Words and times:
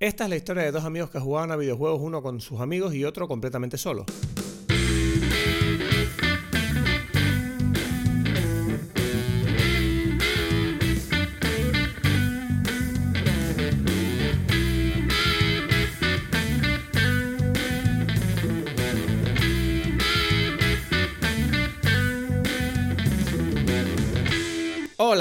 Esta 0.00 0.24
es 0.24 0.30
la 0.30 0.36
historia 0.36 0.62
de 0.62 0.70
dos 0.70 0.84
amigos 0.84 1.10
que 1.10 1.18
jugaban 1.18 1.50
a 1.50 1.56
videojuegos, 1.56 2.00
uno 2.00 2.22
con 2.22 2.40
sus 2.40 2.60
amigos 2.60 2.94
y 2.94 3.04
otro 3.04 3.26
completamente 3.26 3.76
solo. 3.78 4.06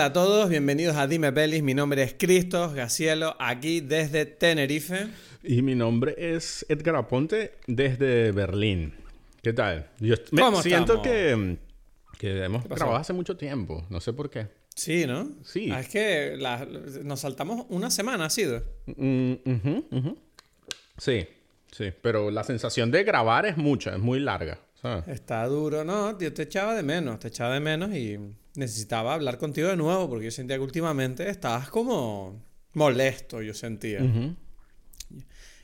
A 0.07 0.13
todos, 0.13 0.49
bienvenidos 0.49 0.95
a 0.95 1.07
Dime 1.07 1.31
Pelis. 1.31 1.61
Mi 1.63 1.73
nombre 1.73 2.03
es 2.03 2.15
Cristos 2.17 2.73
Gacielo, 2.73 3.35
aquí 3.39 3.81
desde 3.81 4.25
Tenerife. 4.25 5.07
Y 5.43 5.61
mi 5.61 5.75
nombre 5.75 6.15
es 6.17 6.65
Edgar 6.69 6.95
Aponte 6.95 7.53
desde 7.67 8.31
Berlín. 8.31 8.93
¿Qué 9.41 9.53
tal? 9.53 9.89
Yo 9.99 10.15
me 10.31 10.41
¿Cómo 10.41 10.61
siento 10.61 10.95
estamos? 11.03 11.07
que, 11.07 11.57
que 12.19 12.43
hemos 12.43 12.63
grabado 12.67 12.97
hace 12.97 13.13
mucho 13.13 13.35
tiempo. 13.37 13.85
No 13.89 13.99
sé 13.99 14.13
por 14.13 14.29
qué. 14.29 14.47
Sí, 14.75 15.05
¿no? 15.07 15.29
Sí. 15.43 15.69
Ah, 15.73 15.79
es 15.81 15.89
que 15.89 16.35
la- 16.37 16.65
nos 17.03 17.19
saltamos 17.21 17.65
una 17.69 17.89
semana, 17.91 18.25
ha 18.25 18.29
sido. 18.29 18.63
Mm. 18.85 19.33
Sí, 20.97 21.27
sí. 21.71 21.91
Pero 22.01 22.31
la 22.31 22.43
sensación 22.43 22.91
de 22.91 23.03
grabar 23.03 23.45
es 23.45 23.57
mucha, 23.57 23.91
es 23.93 23.99
muy 23.99 24.19
larga. 24.19 24.59
¿Sabes? 24.81 25.07
Está 25.07 25.45
duro, 25.47 25.83
¿no? 25.83 26.17
Yo 26.19 26.33
te 26.33 26.43
echaba 26.43 26.75
de 26.75 26.83
menos, 26.83 27.19
te 27.19 27.27
echaba 27.29 27.53
de 27.53 27.59
menos 27.59 27.93
y 27.95 28.17
necesitaba 28.55 29.13
hablar 29.13 29.37
contigo 29.37 29.67
de 29.69 29.75
nuevo 29.77 30.09
porque 30.09 30.25
yo 30.25 30.31
sentía 30.31 30.57
que 30.57 30.63
últimamente 30.63 31.29
estabas 31.29 31.69
como 31.69 32.41
molesto, 32.73 33.41
yo 33.41 33.53
sentía. 33.53 33.99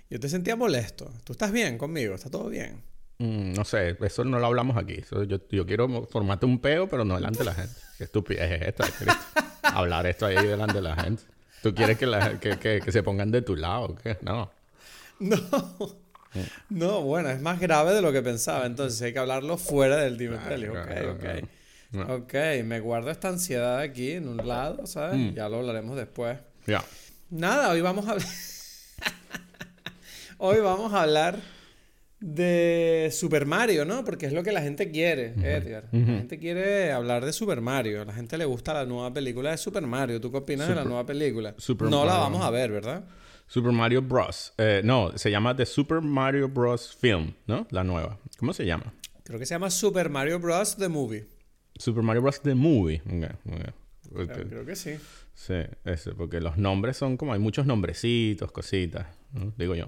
Yo 0.10 0.20
te 0.20 0.30
sentía 0.30 0.56
molesto. 0.56 1.12
¿Tú 1.24 1.34
estás 1.34 1.52
bien 1.52 1.78
conmigo? 1.78 2.14
¿Está 2.16 2.30
todo 2.30 2.50
bien? 2.50 2.84
Mm, 3.20 3.54
no 3.54 3.64
sé, 3.66 3.98
eso 4.02 4.24
no 4.24 4.38
lo 4.40 4.46
hablamos 4.46 4.78
aquí. 4.78 4.94
Eso 4.94 5.24
yo, 5.24 5.38
yo 5.50 5.66
quiero 5.66 6.06
formarte 6.08 6.46
un 6.46 6.60
peo, 6.60 6.88
pero 6.88 7.04
no 7.06 7.16
delante 7.16 7.40
de 7.40 7.46
la 7.46 7.54
gente. 7.56 7.74
Qué 7.98 8.04
estupidez 8.04 8.62
es 8.62 8.68
esta. 8.68 8.86
Hablar 9.64 10.06
esto 10.08 10.26
ahí 10.26 10.36
delante 10.46 10.76
de 10.76 10.82
la 10.82 10.96
gente. 10.96 11.24
¿Tú 11.62 11.74
quieres 11.74 11.98
que, 11.98 12.06
la- 12.06 12.40
que, 12.40 12.60
que- 12.60 12.82
que 12.84 12.92
se 12.92 13.02
pongan 13.02 13.32
de 13.32 13.42
tu 13.42 13.56
lado? 13.56 13.86
o 13.86 13.96
¿Qué? 13.96 14.18
No. 14.22 14.52
No. 15.20 15.40
No, 16.70 17.02
bueno, 17.02 17.30
es 17.30 17.42
más 17.42 17.60
grave 17.60 17.94
de 17.94 18.02
lo 18.02 18.12
que 18.12 18.22
pensaba. 18.22 18.66
Entonces 18.66 19.02
hay 19.02 19.14
que 19.14 19.20
hablarlo 19.20 19.58
fuera 19.58 19.98
del 19.98 20.18
Dime 20.18 20.38
Claro, 20.38 20.50
Pelis. 20.50 20.70
claro, 20.70 21.12
Ok, 21.14 21.20
claro. 21.20 21.40
ok. 21.40 21.50
Ok, 22.10 22.34
me 22.66 22.80
guardo 22.80 23.12
esta 23.12 23.30
ansiedad 23.30 23.80
aquí 23.80 24.14
en 24.14 24.28
un 24.28 24.48
lado, 24.48 24.88
¿sabes? 24.88 25.16
Mm. 25.18 25.34
Ya 25.36 25.48
lo 25.50 25.58
hablaremos 25.58 25.96
después. 25.96 26.40
Ya. 26.66 26.84
Nada, 27.30 27.70
hoy 27.72 27.82
vamos 27.82 28.08
a 28.08 28.12
hablar. 28.12 28.28
hoy 30.38 30.60
vamos 30.60 30.94
a 30.94 31.04
hablar 31.04 31.40
de 32.20 33.10
Super 33.12 33.46
Mario, 33.46 33.84
¿no? 33.86 34.06
Porque 34.06 34.26
es 34.28 34.34
lo 34.34 34.44
que 34.44 34.52
la 34.54 34.62
gente 34.62 34.90
quiere, 34.92 35.34
Edgar. 35.44 35.86
La 35.92 36.06
gente 36.06 36.40
quiere 36.40 36.92
hablar 36.92 37.26
de 37.26 37.34
Super 37.34 37.60
Mario. 37.62 38.02
A 38.02 38.06
la 38.06 38.14
gente 38.14 38.38
le 38.38 38.46
gusta 38.46 38.74
la 38.74 38.86
nueva 38.86 39.14
película 39.14 39.52
de 39.52 39.58
Super 39.58 39.84
Mario. 39.84 40.22
¿Tú 40.22 40.32
qué 40.32 40.38
opinas 40.38 40.68
de 40.70 40.76
la 40.76 40.86
nueva 40.86 41.06
película? 41.06 41.54
Super 41.58 41.90
no 41.90 42.06
la 42.06 42.14
vamos 42.18 42.44
a 42.44 42.50
ver, 42.50 42.72
¿verdad? 42.72 43.04
Super 43.48 43.72
Mario 43.72 44.02
Bros. 44.02 44.54
Eh, 44.58 44.82
no, 44.84 45.18
se 45.18 45.30
llama 45.32 45.56
The 45.56 45.66
Super 45.66 46.02
Mario 46.02 46.50
Bros. 46.50 46.96
Film, 46.96 47.34
¿no? 47.48 47.68
La 47.72 47.84
nueva. 47.84 48.18
¿Cómo 48.38 48.54
se 48.54 48.66
llama? 48.66 48.94
Creo 49.24 49.40
que 49.40 49.46
se 49.46 49.56
llama 49.56 49.70
Super 49.70 50.10
Mario 50.10 50.40
Bros. 50.40 50.76
The 50.76 50.90
Movie. 50.90 51.28
Super 51.76 52.04
Mario 52.04 52.22
Bros. 52.22 52.42
The 52.42 52.56
Movie. 52.56 53.02
Creo, 54.12 54.66
que 54.66 54.76
sí. 54.76 54.92
Sí, 55.34 55.56
ese, 55.86 56.14
porque 56.14 56.40
los 56.42 56.58
nombres 56.58 56.98
son 56.98 57.18
como 57.18 57.34
hay 57.34 57.40
muchos 57.40 57.66
nombrecitos, 57.66 58.52
cositas, 58.52 59.08
¿no? 59.32 59.54
digo 59.58 59.76
yo. 59.76 59.88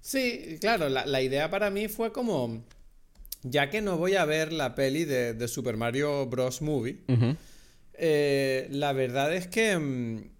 Sí, 0.00 0.58
claro, 0.60 0.88
la, 0.88 1.06
la 1.06 1.22
idea 1.22 1.50
para 1.50 1.70
mí 1.70 1.88
fue 1.88 2.12
como, 2.12 2.64
ya 3.42 3.70
que 3.70 3.80
no 3.80 3.96
voy 3.96 4.16
a 4.16 4.24
ver 4.24 4.52
la 4.52 4.74
peli 4.74 5.04
de, 5.04 5.34
de 5.34 5.48
Super 5.48 5.76
Mario 5.76 6.26
Bros. 6.26 6.62
Movie, 6.62 6.98
eh, 7.94 8.68
la 8.70 8.92
verdad 8.92 9.34
es 9.34 9.46
que 9.46 9.76
mm, 9.76 10.30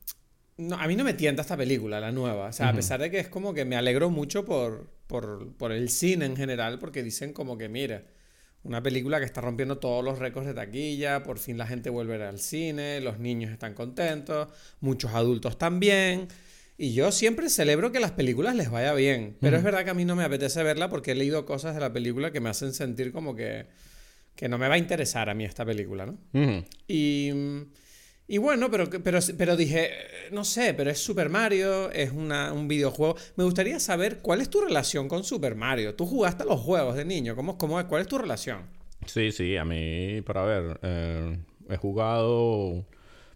no, 0.59 0.77
a 0.77 0.87
mí 0.89 0.97
no 0.97 1.05
me 1.05 1.15
tienta 1.15 1.43
esta 1.43 1.57
película, 1.57 2.01
la 2.01 2.13
nueva. 2.13 2.49
O 2.49 2.53
sea, 2.53 2.69
a 2.69 2.73
pesar 2.75 3.01
de 3.01 3.11
que 3.11 3.21
es 3.21 3.29
como 3.29 3.55
que 3.55 3.65
me 3.65 3.77
alegro 3.77 4.11
mucho 4.11 4.45
por, 4.45 4.91
por, 5.07 5.53
por 5.57 5.73
el 5.73 5.89
cine 5.89 6.27
en 6.27 6.37
general, 6.37 6.79
porque 6.79 7.03
dicen 7.03 7.33
como 7.33 7.57
que, 7.57 7.69
mira, 7.69 8.05
una 8.65 8.83
película 8.83 9.21
que 9.21 9.25
está 9.25 9.41
rompiendo 9.41 9.79
todos 9.79 10.05
los 10.05 10.19
récords 10.19 10.49
de 10.49 10.55
taquilla, 10.55 11.23
por 11.23 11.39
fin 11.39 11.57
la 11.57 11.67
gente 11.67 11.91
vuelve 11.91 12.23
al 12.25 12.41
cine, 12.41 13.01
los 13.01 13.21
niños 13.21 13.53
están 13.53 13.75
contentos, 13.75 14.49
muchos 14.81 15.13
adultos 15.15 15.59
también. 15.59 16.27
Y 16.77 16.93
yo 16.93 17.13
siempre 17.13 17.49
celebro 17.51 17.93
que 17.93 18.01
las 18.01 18.13
películas 18.13 18.57
les 18.57 18.71
vaya 18.71 18.95
bien, 18.95 19.37
pero 19.41 19.57
es 19.57 19.63
verdad 19.63 19.85
que 19.85 19.91
a 19.91 19.95
mí 19.95 20.05
no 20.05 20.17
me 20.17 20.25
apetece 20.25 20.63
verla 20.63 20.89
porque 20.89 21.13
he 21.13 21.15
leído 21.15 21.47
cosas 21.47 21.75
de 21.75 21.81
la 21.81 21.93
película 21.93 22.33
que 22.33 22.41
me 22.41 22.51
hacen 22.51 22.75
sentir 22.75 23.13
como 23.13 23.35
que, 23.35 23.67
que 24.35 24.49
no 24.49 24.59
me 24.59 24.69
va 24.69 24.75
a 24.75 24.79
interesar 24.79 25.31
a 25.31 25.35
mí 25.35 25.45
esta 25.45 25.65
película, 25.65 26.07
¿no? 26.07 26.19
Y, 26.87 27.33
y 28.29 28.39
bueno, 28.39 28.71
pero, 28.71 28.89
pero, 28.91 29.19
pero 29.37 29.57
dije, 29.57 29.87
eh, 29.87 29.91
no 30.33 30.45
sé, 30.45 30.75
pero 30.75 30.91
es 30.91 30.99
Super 31.03 31.29
Mario, 31.31 31.91
es 31.91 32.13
una, 32.13 32.53
un 32.53 32.69
videojuego. 32.69 33.17
Me 33.37 33.45
gustaría 33.45 33.81
saber 33.81 34.19
cuál 34.19 34.41
es 34.43 34.51
tu 34.51 34.61
relación 34.61 35.09
con 35.09 35.25
Super 35.25 35.55
Mario. 35.55 35.95
Tú 35.95 36.07
jugaste 36.07 36.45
los 36.45 36.61
juegos 36.61 36.95
de 36.95 37.05
niño, 37.05 37.35
¿cómo, 37.35 37.57
cómo, 37.59 37.81
es- 37.81 37.87
¿cuál 37.87 38.03
es 38.03 38.09
tu 38.09 38.19
relación? 38.19 38.63
Sí, 39.07 39.33
sí, 39.33 39.57
a 39.57 39.65
mí, 39.65 40.21
para 40.23 40.43
ver, 40.45 40.79
eh, 40.83 41.39
he 41.71 41.77
jugado 41.79 42.85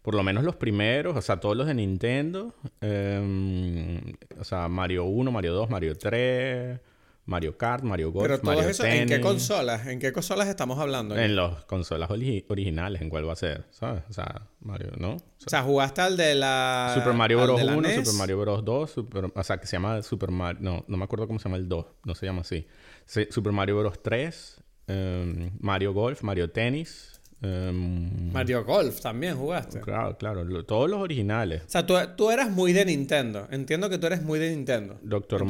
por 0.03 0.15
lo 0.17 0.23
menos 0.25 0.43
los 0.45 0.57
primeros, 0.57 1.17
o 1.17 1.23
sea, 1.23 1.39
todos 1.39 1.57
los 1.57 1.67
de 1.67 1.75
Nintendo. 1.75 2.55
eh, 2.81 4.01
o 4.39 4.45
sea, 4.45 4.69
Mario 4.69 5.05
1, 5.05 5.31
Mario 5.31 5.55
2, 5.55 5.71
Mario 5.71 5.97
3, 5.97 6.81
Mario 7.25 7.57
Kart, 7.57 7.85
Mario 7.85 8.11
Golf, 8.11 8.27
pero 8.27 8.43
Mario 8.43 8.69
esos, 8.69 8.85
¿en 8.85 9.07
qué 9.07 9.15
Tennis. 9.15 9.25
consolas? 9.25 9.87
¿En 9.87 10.01
qué 10.01 10.13
consolas 10.13 10.49
estamos 10.49 10.79
hablando? 10.81 11.17
En 11.17 11.37
las 11.37 11.65
consolas 11.67 12.11
ori- 12.11 12.45
originales, 12.49 13.01
¿en 13.01 13.11
cuál 13.11 13.29
va 13.29 13.35
a 13.35 13.37
ser? 13.37 13.65
¿Sabes? 13.71 14.03
O 14.11 14.13
sea, 14.13 14.43
Mario, 14.61 14.91
¿no? 14.99 15.13
O 15.13 15.17
O 15.17 15.49
sea, 15.51 15.63
jugaste 15.63 16.01
al 16.01 16.17
de 16.17 16.35
la... 16.35 16.93
Super 16.97 17.13
Mario 17.15 17.43
Bros. 17.43 17.59
de 17.59 17.65
la 17.65 17.77
1, 17.77 17.89
NES? 17.89 17.95
Super 18.09 18.19
Mario 18.19 18.41
Bros. 18.41 18.65
2, 18.65 18.91
Super- 18.91 19.31
o 19.35 19.43
sea, 19.45 19.59
que 19.59 19.67
se 19.69 19.77
llama 19.77 20.03
Super 20.03 20.31
Mario... 20.33 20.61
No, 20.63 20.85
no 20.89 20.97
me 20.97 21.05
acuerdo 21.05 21.27
cómo 21.29 21.39
se 21.39 21.45
llama 21.45 21.59
el 21.59 21.69
2. 21.69 21.87
No 22.05 22.15
se 22.17 22.27
llama 22.27 22.41
así. 22.41 22.67
Se- 23.07 23.31
Super 23.31 23.53
Mario 23.53 23.79
Bros. 23.79 24.03
3, 24.03 24.61
em, 24.89 25.51
Mario 25.61 25.93
Golf, 25.93 26.23
Mario 26.23 26.51
Tennis. 26.51 27.21
em, 27.41 28.33
Mario 28.33 28.65
Golf 28.65 29.01
también 29.01 29.37
jugaste. 29.37 29.81
Claro, 29.81 30.17
claro. 30.17 30.45
lo- 30.45 30.65
todos 30.65 30.89
los 30.91 31.01
originales. 31.01 31.63
O 31.67 31.71
sea, 31.71 31.85
tú, 31.87 31.95
tú 32.17 32.31
eras 32.31 32.51
muy 32.51 32.73
de 32.73 32.85
Nintendo. 32.85 33.49
Entiendo 33.51 33.89
que 33.91 33.99
tú 33.99 34.07
eres 34.07 34.23
muy 34.23 34.39
de 34.39 34.51
Nintendo. 34.51 34.99
Doctor 35.03 35.43
En 35.43 35.49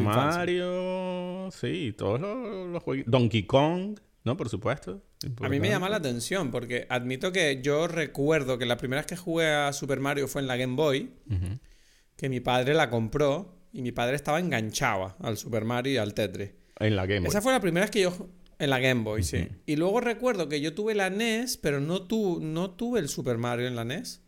Sí, 1.51 1.95
todos 1.97 2.21
los, 2.21 2.69
los 2.69 2.83
juegos. 2.83 3.05
Donkey 3.09 3.45
Kong, 3.45 3.99
¿no? 4.25 4.37
Por 4.37 4.49
supuesto. 4.49 5.03
A 5.41 5.49
mí 5.49 5.61
me 5.61 5.69
llama 5.69 5.89
la 5.89 5.97
atención 5.97 6.51
porque 6.51 6.87
admito 6.89 7.33
que 7.33 7.61
yo 7.63 7.87
recuerdo 7.89 8.59
que 8.59 8.67
la 8.67 8.77
primera 8.77 9.03
vez 9.03 9.07
que 9.07 9.17
jugué 9.17 9.49
a 9.49 9.73
Super 9.73 10.01
Mario 10.01 10.29
fue 10.29 10.43
en 10.43 10.49
la 10.49 10.57
Game 10.57 10.75
Boy, 10.75 11.11
que 12.17 12.29
mi 12.29 12.41
padre 12.41 12.75
la 12.75 12.91
compró 12.91 13.57
y 13.73 13.83
mi 13.83 13.93
padre 13.93 14.17
estaba 14.17 14.39
enganchado 14.39 15.17
al 15.21 15.37
Super 15.37 15.65
Mario 15.65 15.95
y 15.95 15.97
al 15.97 16.15
Tetris. 16.15 16.51
En 16.79 16.97
la 16.97 17.07
Game 17.07 17.21
Boy. 17.21 17.29
Esa 17.29 17.41
fue 17.41 17.53
la 17.53 17.61
primera 17.61 17.85
vez 17.85 17.91
que 17.91 18.03
yo... 18.03 18.29
En 18.59 18.71
la 18.71 18.79
Game 18.79 19.03
Boy, 19.03 19.25
sí. 19.25 19.49
Y 19.67 19.77
luego 19.77 20.01
recuerdo 20.01 20.49
que 20.49 20.61
yo 20.61 20.73
tuve 20.73 20.95
la 20.95 21.11
NES, 21.11 21.57
pero 21.57 21.81
no, 21.81 22.03
tu, 22.03 22.39
no 22.41 22.71
tuve 22.71 23.01
el 23.01 23.09
Super 23.09 23.39
Mario 23.39 23.67
en 23.67 23.75
la 23.75 23.85
NES. 23.85 24.23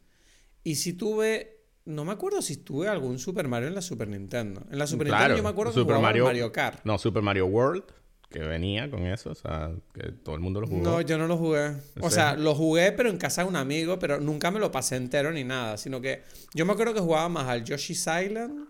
Y 0.65 0.77
si 0.77 0.95
tuve... 0.95 1.54
No 1.87 2.05
me 2.05 2.12
acuerdo 2.12 2.41
si 2.41 2.56
tuve 2.56 2.89
algún 2.89 3.19
Super 3.19 3.47
Mario 3.47 3.69
en 3.69 3.75
la 3.75 3.83
Super 3.83 4.09
Nintendo. 4.09 4.62
En 4.71 4.78
la 4.78 4.87
Super 4.87 5.06
Claro, 5.09 5.21
Nintendo 5.25 5.37
yo 5.39 5.43
me 5.43 5.49
acuerdo 5.50 5.72
que 5.72 5.81
Super 5.81 5.99
Mario- 5.99 6.25
Mario 6.25 6.50
Kart. 6.53 6.81
No, 6.84 6.97
Super 6.99 7.22
Mario 7.22 7.47
World, 7.47 7.83
que 8.31 8.39
venía 8.39 8.91
con 8.91 9.03
eso. 9.03 9.31
O 9.31 9.34
sea, 9.34 9.71
que 9.93 10.11
todo 10.12 10.34
el 10.34 10.41
mundo 10.41 10.61
lo 10.62 10.67
jugó. 10.67 10.83
No, 10.83 11.00
yo 11.03 11.19
no 11.19 11.27
lo 11.27 11.37
jugué. 11.37 11.75
O 12.00 12.09
sea, 12.11 12.37
lo 12.37 12.55
jugué, 12.55 12.93
pero 12.93 13.11
en 13.11 13.19
casa 13.19 13.43
de 13.43 13.49
un 13.49 13.56
amigo, 13.56 13.99
pero 13.99 14.19
nunca 14.19 14.50
me 14.50 14.61
lo 14.61 14.71
pasé 14.73 14.97
entero 14.97 15.31
ni 15.31 15.44
nada. 15.44 15.77
Sino 15.77 16.00
que 16.00 16.23
yo 16.55 16.65
me 16.65 16.73
acuerdo 16.73 16.94
que 16.94 17.00
jugaba 17.00 17.28
más 17.28 17.47
al 17.49 17.65
Yoshi's 17.65 18.06
Island 18.06 18.67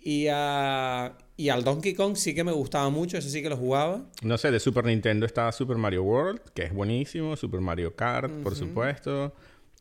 y, 0.00 0.26
a, 0.30 1.16
y 1.36 1.48
al 1.48 1.64
Donkey 1.64 1.94
Kong 1.94 2.16
sí 2.16 2.34
que 2.34 2.44
me 2.44 2.52
gustaba 2.52 2.88
mucho, 2.90 3.16
ese 3.18 3.30
sí 3.30 3.42
que 3.42 3.48
lo 3.48 3.56
jugaba. 3.56 4.04
No 4.22 4.36
sé, 4.38 4.50
de 4.50 4.58
Super 4.60 4.84
Nintendo 4.86 5.24
está 5.26 5.50
Super 5.52 5.76
Mario 5.76 6.02
World, 6.02 6.40
que 6.54 6.62
es 6.64 6.72
buenísimo. 6.72 7.36
Super 7.36 7.60
Mario 7.60 7.94
Kart, 7.94 8.30
por 8.42 8.54
supuesto. 8.54 9.34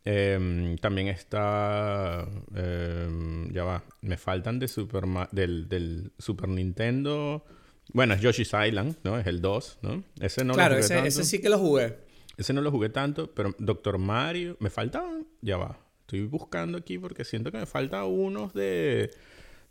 Em, 0.05 0.77
también 0.77 1.07
está... 1.07 2.27
em, 2.55 3.51
ya 3.53 3.63
va. 3.63 3.83
Me 4.01 4.17
faltan 4.17 4.59
de 4.59 4.67
Super 4.67 5.03
del, 5.31 5.69
del 5.69 6.11
Super 6.17 6.49
Nintendo... 6.49 7.45
Bueno, 7.91 8.13
es 8.13 8.21
Yoshi's 8.21 8.53
Island, 8.53 8.95
¿no? 9.03 9.19
Es 9.19 9.27
el 9.27 9.41
2, 9.41 9.79
¿no? 9.81 10.03
Ese 10.19 10.45
no 10.45 10.53
claro, 10.53 10.75
lo 10.75 10.75
jugué 10.75 10.85
ese, 10.85 10.93
tanto. 10.93 11.07
ese 11.09 11.23
sí 11.25 11.41
que 11.41 11.49
lo 11.49 11.59
jugué. 11.59 11.97
Ese 12.37 12.53
no 12.53 12.61
lo 12.61 12.71
jugué 12.71 12.89
tanto, 12.89 13.33
pero 13.33 13.53
Doctor 13.59 13.97
Mario... 13.97 14.57
Me 14.59 14.69
faltaban... 14.69 15.27
Ya 15.41 15.57
va. 15.57 15.77
Estoy 16.01 16.23
buscando 16.25 16.77
aquí 16.77 16.97
porque 16.97 17.25
siento 17.25 17.51
que 17.51 17.57
me 17.57 17.65
faltan 17.65 18.05
unos 18.05 18.53
de... 18.53 19.11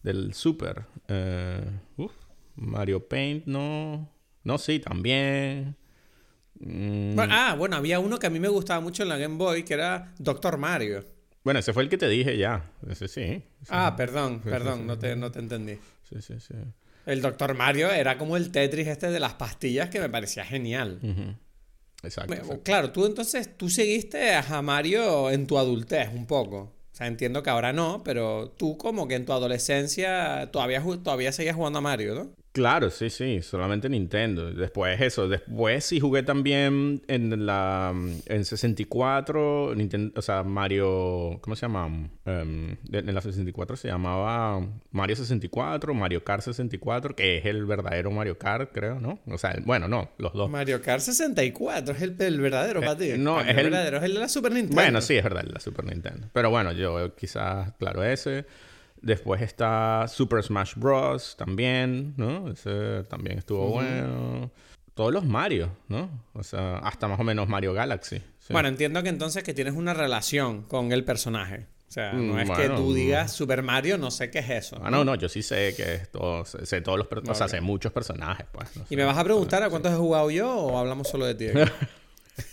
Del 0.02 0.34
Super. 0.34 0.84
Eh, 1.08 1.64
uf, 1.96 2.12
Mario 2.56 3.08
Paint, 3.08 3.46
no... 3.46 4.11
No, 4.44 4.58
sí, 4.58 4.79
también. 4.79 5.76
Mm, 6.64 7.16
Bueno, 7.16 7.34
ah, 7.36 7.54
bueno, 7.58 7.76
había 7.76 7.98
uno 7.98 8.18
que 8.18 8.26
a 8.26 8.30
mí 8.30 8.38
me 8.40 8.48
gustaba 8.48 8.80
mucho 8.80 9.02
en 9.02 9.08
la 9.08 9.16
Game 9.18 9.36
Boy, 9.36 9.64
que 9.64 9.74
era 9.74 10.12
Doctor 10.18 10.58
Mario. 10.58 11.04
Bueno, 11.44 11.58
ese 11.60 11.72
fue 11.72 11.82
el 11.82 11.88
que 11.88 11.98
te 11.98 12.08
dije 12.08 12.36
ya. 12.38 12.70
Ese 12.88 13.08
sí. 13.08 13.42
Ah, 13.68 13.94
perdón, 13.96 14.40
perdón, 14.40 14.86
no 14.86 14.96
te, 14.98 15.16
no 15.16 15.32
te 15.32 15.40
entendí. 15.40 15.74
Sí, 16.08 16.22
sí, 16.22 16.34
sí. 16.38 16.54
El 17.04 17.20
Doctor 17.20 17.54
Mario 17.54 17.90
era 17.90 18.16
como 18.16 18.36
el 18.36 18.52
Tetris 18.52 18.86
este 18.86 19.10
de 19.10 19.18
las 19.18 19.34
pastillas 19.34 19.90
que 19.90 19.98
me 19.98 20.08
parecía 20.08 20.44
genial. 20.44 21.00
Exacto. 22.04 22.34
Exacto. 22.34 22.60
Claro, 22.62 22.92
tú 22.92 23.06
entonces, 23.06 23.56
tú 23.56 23.68
seguiste 23.68 24.34
a 24.34 24.62
Mario 24.62 25.30
en 25.30 25.46
tu 25.48 25.58
adultez 25.58 26.10
un 26.14 26.26
poco. 26.26 26.58
O 26.92 26.94
sea, 26.94 27.06
entiendo 27.08 27.42
que 27.42 27.50
ahora 27.50 27.72
no, 27.72 28.02
pero 28.04 28.50
tú 28.56 28.76
como 28.76 29.08
que 29.08 29.14
en 29.16 29.24
tu 29.24 29.32
adolescencia 29.32 30.50
todavía, 30.52 30.80
todavía 31.02 31.32
seguías 31.32 31.56
jugando 31.56 31.78
a 31.80 31.82
Mario, 31.82 32.14
¿no? 32.14 32.30
Claro, 32.52 32.90
sí, 32.90 33.08
sí, 33.08 33.40
solamente 33.40 33.88
Nintendo. 33.88 34.52
Después 34.52 35.00
eso, 35.00 35.26
después 35.26 35.84
sí 35.87 36.00
jugué 36.00 36.22
también 36.22 37.00
en 37.08 37.46
la 37.46 37.94
en 38.26 38.44
64, 38.44 39.75
Nintendo, 39.75 40.12
o 40.19 40.22
sea, 40.22 40.43
Mario, 40.43 41.38
¿cómo 41.40 41.56
se 41.56 41.62
llama? 41.62 42.10
De- 42.26 42.99
en 42.99 43.14
la 43.14 43.20
64 43.22 43.76
se 43.76 43.88
llamaba 43.88 44.60
Mario 44.90 45.16
64, 45.16 45.94
Mario 45.94 46.25
Kart 46.25 46.43
64, 46.43 47.16
que 47.16 47.38
es 47.38 47.46
el 47.46 47.64
verdadero 47.64 48.10
Mario 48.10 48.37
Kart, 48.38 48.70
creo, 48.72 49.00
¿no? 49.00 49.19
O 49.28 49.38
sea, 49.38 49.56
bueno, 49.64 49.88
no, 49.88 50.10
los 50.19 50.34
dos. 50.34 50.50
Mario 50.50 50.82
Kart 50.82 51.00
64 51.00 51.94
es 51.94 52.02
el, 52.02 52.16
el 52.20 52.38
verdadero 52.40 52.81
para 52.81 52.98
ti. 52.98 53.12
Eh, 53.12 53.19
no, 53.19 53.40
es 53.40 53.48
el 53.48 53.56
verdadero, 53.56 53.96
es 53.96 54.02
el 54.02 54.14
de 54.14 54.20
la 54.20 54.28
Super 54.28 54.52
Nintendo. 54.52 54.75
Bueno, 54.75 55.00
sí, 55.00 55.16
es 55.16 55.25
verdad, 55.25 55.44
la 55.50 55.58
Super 55.60 55.87
Nintendo. 55.87 56.28
Pero 56.34 56.50
bueno, 56.50 56.72
yo 56.72 57.14
quizás, 57.14 57.72
claro, 57.78 58.05
ese. 58.05 58.44
Después 59.02 59.43
está 59.43 60.06
Super 60.08 60.43
Smash 60.43 60.75
Bros. 60.76 61.34
también, 61.37 62.14
¿no? 62.16 62.49
Ese 62.50 63.04
también 63.08 63.38
estuvo 63.38 63.69
bueno. 63.70 64.50
Todos 64.94 65.12
los 65.12 65.25
Mario, 65.25 65.70
¿no? 65.88 66.08
O 66.34 66.43
sea, 66.43 66.76
hasta 66.78 67.08
más 67.08 67.19
o 67.19 67.25
menos 67.25 67.49
Mario 67.49 67.72
Galaxy. 67.72 68.19
sí. 68.38 68.52
Bueno, 68.52 68.69
entiendo 68.69 69.02
que 69.02 69.08
entonces 69.08 69.43
que 69.43 69.54
tienes 69.54 69.75
una 69.75 69.94
relación 69.94 70.62
con 70.62 70.93
el 70.93 71.04
personaje. 71.04 71.66
O 71.88 71.93
sea, 71.93 72.12
no 72.14 72.34
Mm, 72.34 72.38
es 72.38 72.50
que 72.50 72.69
tú 72.70 72.90
mm. 72.90 72.94
digas 72.94 73.32
Super 73.32 73.62
Mario, 73.62 73.99
no 73.99 74.10
sé 74.10 74.31
qué 74.31 74.38
es 74.38 74.50
eso. 74.50 74.78
Ah, 74.82 74.90
no, 74.90 75.05
no, 75.05 75.14
yo 75.14 75.28
sí 75.28 75.43
sé 75.43 75.75
que 75.76 75.94
es 75.96 76.10
todo, 76.10 76.44
sé, 76.46 76.64
sé 76.64 76.81
todos 76.81 76.96
los, 76.98 77.06
per- 77.06 77.22
o 77.28 77.34
sea, 77.34 77.48
sé 77.48 77.60
muchos 77.60 77.93
personajes, 77.93 78.46
pues. 78.52 78.75
no 78.76 78.84
¿Y 78.84 78.87
sé. 78.88 78.96
me 78.96 79.05
vas 79.05 79.19
a 79.19 79.25
preguntar 79.25 79.62
a 79.62 79.69
cuántos 79.70 79.93
he 79.93 79.96
jugado 79.96 80.31
yo 80.31 80.50
o 80.55 80.78
hablamos 80.78 81.08
solo 81.08 81.26
de 81.26 81.34
ti? 81.34 81.46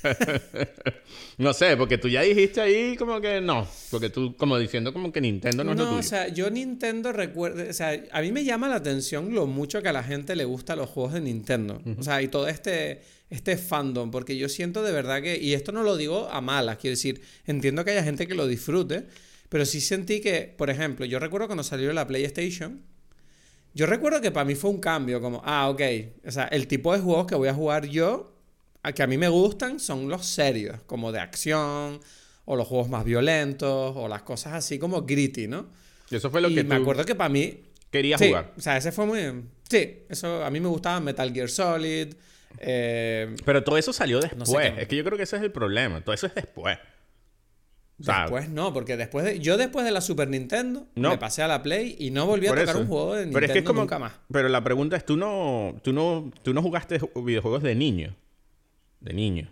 No 1.37 1.53
sé, 1.53 1.77
porque 1.77 1.97
tú 1.97 2.09
ya 2.09 2.21
dijiste 2.21 2.59
ahí 2.59 2.97
como 2.97 3.21
que 3.21 3.39
no, 3.39 3.65
porque 3.91 4.09
tú 4.09 4.35
como 4.35 4.57
diciendo 4.57 4.91
como 4.91 5.11
que 5.11 5.21
Nintendo 5.21 5.63
no, 5.63 5.71
es 5.71 5.77
lo 5.77 5.83
No, 5.83 5.89
tuyo. 5.91 5.99
o 6.01 6.03
sea, 6.03 6.27
yo 6.27 6.49
Nintendo 6.49 7.13
recuerdo, 7.13 7.69
o 7.69 7.73
sea, 7.73 7.97
a 8.11 8.21
mí 8.21 8.31
me 8.33 8.43
llama 8.43 8.67
la 8.67 8.75
atención 8.75 9.33
lo 9.33 9.47
mucho 9.47 9.81
que 9.81 9.87
a 9.87 9.93
la 9.93 10.03
gente 10.03 10.35
le 10.35 10.43
gustan 10.43 10.79
los 10.79 10.89
juegos 10.89 11.13
de 11.13 11.21
Nintendo. 11.21 11.81
O 11.97 12.03
sea, 12.03 12.21
y 12.21 12.27
todo 12.27 12.47
este, 12.49 13.01
este 13.29 13.55
fandom, 13.57 14.11
porque 14.11 14.37
yo 14.37 14.49
siento 14.49 14.83
de 14.83 14.91
verdad 14.91 15.21
que, 15.21 15.37
y 15.37 15.53
esto 15.53 15.71
no 15.71 15.83
lo 15.83 15.95
digo 15.95 16.27
a 16.29 16.41
malas, 16.41 16.77
quiero 16.77 16.93
decir, 16.95 17.21
entiendo 17.45 17.85
que 17.85 17.91
haya 17.91 18.03
gente 18.03 18.27
que 18.27 18.35
lo 18.35 18.45
disfrute, 18.47 19.05
pero 19.47 19.65
sí 19.65 19.79
sentí 19.79 20.19
que, 20.19 20.53
por 20.57 20.69
ejemplo, 20.69 21.05
yo 21.05 21.19
recuerdo 21.19 21.47
cuando 21.47 21.63
salió 21.63 21.93
la 21.93 22.05
PlayStation, 22.05 22.81
yo 23.73 23.85
recuerdo 23.85 24.19
que 24.19 24.31
para 24.31 24.43
mí 24.45 24.55
fue 24.55 24.71
un 24.71 24.79
cambio, 24.79 25.21
como, 25.21 25.41
ah, 25.45 25.69
ok, 25.69 25.81
o 26.25 26.31
sea, 26.31 26.45
el 26.45 26.67
tipo 26.67 26.93
de 26.93 26.99
juegos 26.99 27.27
que 27.27 27.35
voy 27.35 27.47
a 27.47 27.53
jugar 27.53 27.85
yo, 27.87 28.35
a 28.83 28.91
que 28.93 29.03
a 29.03 29.07
mí 29.07 29.17
me 29.17 29.27
gustan, 29.27 29.79
son 29.79 30.07
los 30.09 30.25
serios, 30.25 30.81
como 30.85 31.11
de 31.11 31.19
acción, 31.19 31.99
o 32.45 32.55
los 32.55 32.67
juegos 32.67 32.89
más 32.89 33.03
violentos, 33.05 33.93
o 33.95 34.07
las 34.07 34.21
cosas 34.23 34.53
así 34.53 34.79
como 34.79 35.03
gritty, 35.03 35.47
¿no? 35.47 35.67
Y 36.09 36.15
eso 36.15 36.29
fue 36.31 36.41
lo 36.41 36.49
y 36.49 36.55
que 36.55 36.63
me 36.63 36.75
tú 36.75 36.81
acuerdo 36.81 37.05
que 37.05 37.13
para 37.15 37.29
mí... 37.29 37.59
querías 37.91 38.19
Sí, 38.19 38.27
jugar. 38.29 38.53
o 38.57 38.61
sea, 38.61 38.77
ese 38.77 38.91
fue 38.91 39.05
muy... 39.05 39.43
Sí, 39.69 39.99
eso 40.09 40.43
a 40.43 40.49
mí 40.49 40.59
me 40.59 40.67
gustaba 40.69 40.99
Metal 40.99 41.31
Gear 41.31 41.49
Solid. 41.49 42.13
eh, 42.57 43.35
Pero 43.45 43.63
todo 43.63 43.77
eso 43.77 43.93
salió 43.93 44.19
después. 44.19 44.49
sé 44.49 44.73
qué- 44.75 44.81
Es 44.81 44.87
que 44.87 44.95
yo 44.95 45.03
creo 45.03 45.17
que 45.17 45.23
ese 45.23 45.35
es 45.35 45.43
el 45.43 45.51
problema. 45.51 46.01
Todo 46.01 46.15
eso 46.15 46.25
es 46.25 46.33
después. 46.33 46.77
Después 47.97 48.47
no, 48.49 48.73
porque 48.73 48.95
después 48.95 49.25
de... 49.25 49.39
Yo 49.39 49.57
después 49.57 49.83
de 49.85 49.91
la 49.91 49.99
Super 50.01 50.29
Nintendo 50.29 50.87
No. 50.95 51.09
me 51.11 51.17
pasé 51.17 51.41
a 51.43 51.47
la 51.49 51.61
Play 51.61 51.97
y 51.99 52.11
no 52.11 52.25
volví 52.25 52.47
a 52.47 52.51
por 52.51 52.59
tocar 52.59 52.75
eso. 52.75 52.81
un 52.83 52.87
juego 52.87 53.13
de 53.13 53.25
Nintendo 53.25 53.35
Pero 53.35 53.45
es 53.45 53.51
que 53.51 53.59
es 53.59 53.65
como, 53.65 53.81
nunca 53.81 53.99
más. 53.99 54.13
Pero 54.31 54.47
la 54.47 54.63
pregunta 54.63 54.95
es, 54.95 55.05
¿tú 55.05 55.17
no, 55.17 55.75
tú 55.83 55.91
no, 55.91 56.31
tú 56.41 56.53
no 56.53 56.61
jugaste 56.61 56.99
ju- 57.01 57.25
videojuegos 57.25 57.61
de 57.61 57.75
niño? 57.75 58.15
De 58.99 59.13
niño. 59.13 59.49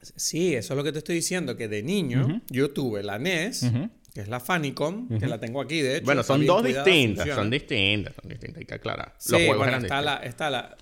Sí, 0.00 0.54
eso 0.54 0.72
es 0.74 0.76
lo 0.76 0.82
que 0.84 0.92
te 0.92 0.98
estoy 0.98 1.14
diciendo, 1.16 1.56
que 1.56 1.68
de 1.68 1.82
niño 1.82 2.42
yo 2.48 2.70
tuve 2.72 3.02
la 3.02 3.18
NES, 3.18 3.70
que 4.14 4.20
es 4.20 4.28
la 4.28 4.40
Famicom, 4.40 5.08
que 5.18 5.26
la 5.26 5.38
tengo 5.38 5.60
aquí, 5.60 5.80
de 5.80 5.96
hecho. 5.98 6.04
Bueno, 6.06 6.22
son 6.22 6.44
dos 6.44 6.64
distintas. 6.64 7.24
funciona. 7.24 7.34
Son 7.34 7.50
distintas. 7.50 8.14
Son 8.20 8.28
distintas, 8.28 8.58
hay 8.58 8.64
que 8.66 8.74
aclarar. 8.74 9.14
Sí, 9.18 9.32
Los 9.32 9.40
juegos 9.42 9.56
bueno, 9.58 9.70
eran 9.72 9.82
está 9.84 10.02
la, 10.02 10.16
está 10.16 10.50
la... 10.50 10.76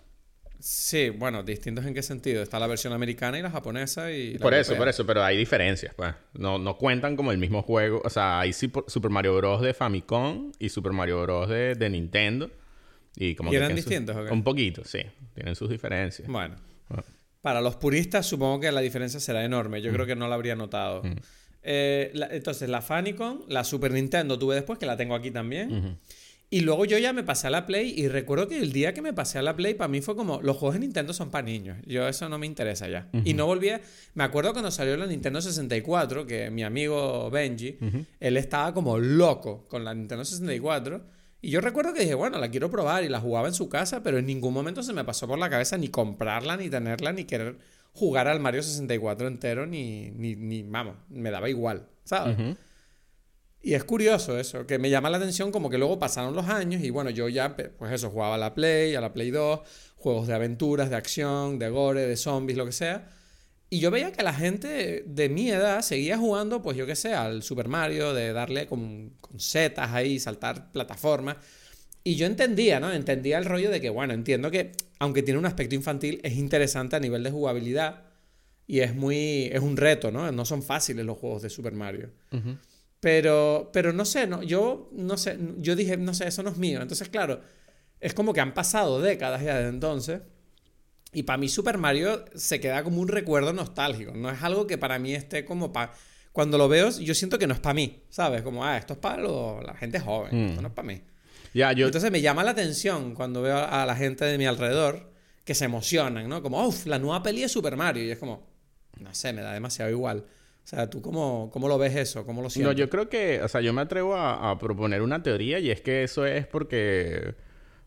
Sí, 0.62 1.08
bueno, 1.08 1.42
distintos 1.42 1.86
en 1.86 1.94
qué 1.94 2.02
sentido. 2.02 2.42
Está 2.42 2.58
la 2.58 2.66
versión 2.66 2.92
americana 2.92 3.38
y 3.38 3.42
la 3.42 3.50
japonesa 3.50 4.12
y 4.12 4.34
la 4.34 4.40
Por 4.40 4.52
eso, 4.52 4.72
europea. 4.72 4.78
por 4.78 4.88
eso, 4.88 5.06
pero 5.06 5.22
hay 5.24 5.36
diferencias, 5.38 5.94
pues. 5.94 6.14
No, 6.34 6.58
no 6.58 6.76
cuentan 6.76 7.16
como 7.16 7.32
el 7.32 7.38
mismo 7.38 7.62
juego. 7.62 8.02
O 8.04 8.10
sea, 8.10 8.40
hay 8.40 8.50
Sup- 8.50 8.84
Super 8.86 9.10
Mario 9.10 9.34
Bros. 9.36 9.62
de 9.62 9.72
Famicom 9.72 10.52
y 10.58 10.68
Super 10.68 10.92
Mario 10.92 11.22
Bros. 11.22 11.48
de, 11.48 11.74
de 11.76 11.88
Nintendo. 11.90 12.50
Y, 13.16 13.34
como 13.36 13.48
¿Y 13.48 13.52
que 13.52 13.56
eran 13.56 13.70
sus- 13.70 13.76
distintos 13.76 14.16
qué? 14.26 14.32
Un 14.32 14.44
poquito, 14.44 14.84
sí. 14.84 15.00
Tienen 15.34 15.54
sus 15.54 15.70
diferencias. 15.70 16.28
Bueno. 16.28 16.56
Para 17.40 17.60
los 17.60 17.76
puristas 17.76 18.26
supongo 18.26 18.60
que 18.60 18.70
la 18.72 18.80
diferencia 18.80 19.18
será 19.20 19.44
enorme. 19.44 19.80
Mm. 19.80 19.82
Yo 19.82 19.92
creo 19.92 20.06
que 20.06 20.16
no 20.16 20.28
la 20.28 20.34
habría 20.34 20.56
notado. 20.56 21.02
Eh, 21.62 22.10
la- 22.14 22.28
entonces, 22.34 22.68
la 22.68 22.80
Famicom, 22.82 23.40
la 23.48 23.64
Super 23.64 23.92
Nintendo 23.92 24.38
tuve 24.38 24.54
después, 24.54 24.78
que 24.78 24.86
la 24.86 24.96
tengo 24.96 25.14
aquí 25.14 25.30
también. 25.30 25.98
Y 26.52 26.62
luego 26.62 26.84
yo 26.84 26.98
ya 26.98 27.12
me 27.12 27.22
pasé 27.22 27.46
a 27.46 27.50
la 27.50 27.64
Play 27.64 27.94
y 27.96 28.08
recuerdo 28.08 28.48
que 28.48 28.58
el 28.58 28.72
día 28.72 28.92
que 28.92 29.02
me 29.02 29.12
pasé 29.12 29.38
a 29.38 29.42
la 29.42 29.54
Play 29.54 29.74
para 29.74 29.86
mí 29.86 30.00
fue 30.00 30.16
como, 30.16 30.42
los 30.42 30.56
juegos 30.56 30.74
de 30.74 30.80
Nintendo 30.80 31.12
son 31.12 31.30
para 31.30 31.44
niños. 31.46 31.78
Yo 31.86 32.08
eso 32.08 32.28
no 32.28 32.38
me 32.38 32.46
interesa 32.46 32.88
ya. 32.88 33.08
Y 33.24 33.34
no 33.34 33.46
volví 33.46 33.68
a... 33.68 33.80
Me 34.14 34.24
acuerdo 34.24 34.52
cuando 34.52 34.70
salió 34.72 34.96
la 34.96 35.06
Nintendo 35.06 35.40
64, 35.40 36.26
que 36.26 36.50
mi 36.50 36.64
amigo 36.64 37.30
Benji, 37.30 37.78
él 38.18 38.36
estaba 38.36 38.74
como 38.74 38.98
loco 38.98 39.66
con 39.68 39.84
la 39.84 39.94
Nintendo 39.94 40.24
64. 40.24 41.00
Y 41.42 41.50
yo 41.50 41.60
recuerdo 41.60 41.94
que 41.94 42.00
dije, 42.00 42.14
bueno, 42.14 42.38
la 42.38 42.50
quiero 42.50 42.70
probar 42.70 43.02
y 43.04 43.08
la 43.08 43.20
jugaba 43.20 43.48
en 43.48 43.54
su 43.54 43.68
casa, 43.68 44.02
pero 44.02 44.18
en 44.18 44.26
ningún 44.26 44.52
momento 44.52 44.82
se 44.82 44.92
me 44.92 45.04
pasó 45.04 45.26
por 45.26 45.38
la 45.38 45.48
cabeza 45.48 45.78
ni 45.78 45.88
comprarla, 45.88 46.56
ni 46.56 46.68
tenerla, 46.68 47.12
ni 47.12 47.24
querer 47.24 47.58
jugar 47.92 48.28
al 48.28 48.40
Mario 48.40 48.62
64 48.62 49.26
entero, 49.26 49.66
ni, 49.66 50.10
ni, 50.10 50.36
ni 50.36 50.62
vamos, 50.62 50.96
me 51.08 51.30
daba 51.30 51.48
igual, 51.48 51.88
¿sabes? 52.04 52.36
Y 53.62 53.74
es 53.74 53.84
curioso 53.84 54.38
eso, 54.38 54.66
que 54.66 54.78
me 54.78 54.88
llama 54.88 55.10
la 55.10 55.18
atención 55.18 55.50
como 55.52 55.68
que 55.68 55.76
luego 55.76 55.98
pasaron 55.98 56.34
los 56.34 56.48
años 56.48 56.82
y 56.82 56.90
bueno, 56.90 57.10
yo 57.10 57.28
ya, 57.28 57.56
pues 57.56 57.92
eso, 57.92 58.10
jugaba 58.10 58.36
a 58.36 58.38
la 58.38 58.54
Play, 58.54 58.94
a 58.94 59.00
la 59.00 59.12
Play 59.12 59.30
2, 59.30 59.60
juegos 59.96 60.26
de 60.26 60.34
aventuras, 60.34 60.88
de 60.88 60.96
acción, 60.96 61.58
de 61.58 61.68
gore, 61.68 62.06
de 62.06 62.16
zombies, 62.16 62.56
lo 62.56 62.64
que 62.64 62.72
sea. 62.72 63.10
Y 63.72 63.78
yo 63.78 63.92
veía 63.92 64.10
que 64.10 64.24
la 64.24 64.34
gente 64.34 65.04
de 65.06 65.28
mi 65.28 65.48
edad 65.48 65.80
seguía 65.82 66.18
jugando, 66.18 66.60
pues 66.60 66.76
yo 66.76 66.86
qué 66.86 66.96
sé, 66.96 67.14
al 67.14 67.44
Super 67.44 67.68
Mario, 67.68 68.12
de 68.12 68.32
darle 68.32 68.66
con, 68.66 69.10
con 69.20 69.38
setas 69.38 69.92
ahí, 69.92 70.18
saltar 70.18 70.72
plataformas. 70.72 71.36
Y 72.02 72.16
yo 72.16 72.26
entendía, 72.26 72.80
¿no? 72.80 72.92
Entendía 72.92 73.38
el 73.38 73.44
rollo 73.44 73.70
de 73.70 73.80
que, 73.80 73.88
bueno, 73.88 74.12
entiendo 74.12 74.50
que, 74.50 74.72
aunque 74.98 75.22
tiene 75.22 75.38
un 75.38 75.46
aspecto 75.46 75.76
infantil, 75.76 76.20
es 76.24 76.34
interesante 76.34 76.96
a 76.96 77.00
nivel 77.00 77.22
de 77.22 77.30
jugabilidad 77.30 78.02
y 78.66 78.80
es 78.80 78.94
muy, 78.94 79.50
es 79.52 79.60
un 79.60 79.76
reto, 79.76 80.10
¿no? 80.10 80.30
No 80.32 80.44
son 80.44 80.62
fáciles 80.62 81.04
los 81.04 81.18
juegos 81.18 81.42
de 81.42 81.50
Super 81.50 81.72
Mario. 81.72 82.10
Pero, 83.00 83.70
pero 83.72 83.92
no 83.92 84.04
sé, 84.04 84.26
no, 84.26 84.42
yo 84.42 84.90
no 84.92 85.16
sé, 85.16 85.38
yo 85.58 85.74
dije, 85.74 85.96
no 85.96 86.14
sé, 86.14 86.28
eso 86.28 86.42
no 86.42 86.50
es 86.50 86.56
mío. 86.56 86.80
Entonces, 86.82 87.08
claro, 87.08 87.40
es 87.98 88.14
como 88.14 88.32
que 88.32 88.40
han 88.40 88.54
pasado 88.54 89.00
décadas 89.00 89.42
ya 89.42 89.56
desde 89.56 89.70
entonces. 89.70 90.20
Y 91.12 91.24
para 91.24 91.36
mí 91.38 91.48
Super 91.48 91.76
Mario 91.78 92.24
se 92.34 92.60
queda 92.60 92.84
como 92.84 93.00
un 93.00 93.08
recuerdo 93.08 93.52
nostálgico. 93.52 94.12
No 94.14 94.30
es 94.30 94.42
algo 94.42 94.66
que 94.66 94.78
para 94.78 94.98
mí 94.98 95.14
esté 95.14 95.44
como 95.44 95.72
para... 95.72 95.92
Cuando 96.32 96.56
lo 96.58 96.68
veo, 96.68 96.90
yo 96.90 97.14
siento 97.14 97.38
que 97.38 97.48
no 97.48 97.54
es 97.54 97.60
para 97.60 97.74
mí, 97.74 98.04
¿sabes? 98.08 98.42
Como, 98.42 98.64
ah, 98.64 98.76
esto 98.76 98.92
es 98.92 98.98
para 99.00 99.20
lo- 99.20 99.60
la 99.62 99.74
gente 99.74 99.98
joven, 99.98 100.50
esto 100.50 100.62
no 100.62 100.68
es 100.68 100.74
para 100.74 100.86
mí. 100.86 101.02
Ya, 101.52 101.72
yo... 101.72 101.86
Entonces 101.86 102.12
me 102.12 102.20
llama 102.20 102.44
la 102.44 102.52
atención 102.52 103.14
cuando 103.14 103.42
veo 103.42 103.56
a 103.58 103.84
la 103.84 103.96
gente 103.96 104.24
de 104.24 104.38
mi 104.38 104.46
alrededor 104.46 105.10
que 105.44 105.54
se 105.56 105.64
emocionan, 105.64 106.28
¿no? 106.28 106.40
Como, 106.42 106.64
uff, 106.64 106.86
la 106.86 107.00
nueva 107.00 107.20
peli 107.24 107.40
de 107.40 107.48
Super 107.48 107.76
Mario. 107.76 108.04
Y 108.04 108.10
es 108.12 108.18
como, 108.18 108.46
no 109.00 109.12
sé, 109.12 109.32
me 109.32 109.42
da 109.42 109.52
demasiado 109.52 109.90
igual. 109.90 110.24
O 110.64 110.68
sea, 110.70 110.88
¿tú 110.88 111.02
cómo, 111.02 111.50
cómo 111.52 111.66
lo 111.66 111.76
ves 111.78 111.96
eso? 111.96 112.24
¿Cómo 112.24 112.42
lo 112.42 112.44
No, 112.46 112.50
sientes? 112.50 112.76
yo 112.76 112.88
creo 112.88 113.08
que, 113.08 113.42
o 113.42 113.48
sea, 113.48 113.60
yo 113.60 113.72
me 113.72 113.80
atrevo 113.80 114.14
a, 114.14 114.52
a 114.52 114.58
proponer 114.60 115.02
una 115.02 115.20
teoría 115.24 115.58
y 115.58 115.72
es 115.72 115.80
que 115.80 116.04
eso 116.04 116.24
es 116.26 116.46
porque, 116.46 117.34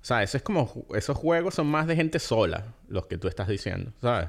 o 0.04 0.06
sea, 0.06 0.22
eso 0.22 0.36
es 0.36 0.44
como, 0.44 0.86
esos 0.94 1.18
juegos 1.18 1.56
son 1.56 1.68
más 1.68 1.88
de 1.88 1.96
gente 1.96 2.20
sola, 2.20 2.66
los 2.90 3.06
que 3.06 3.18
tú 3.18 3.30
estás 3.30 3.48
diciendo, 3.48 3.94
¿sabes? 4.02 4.28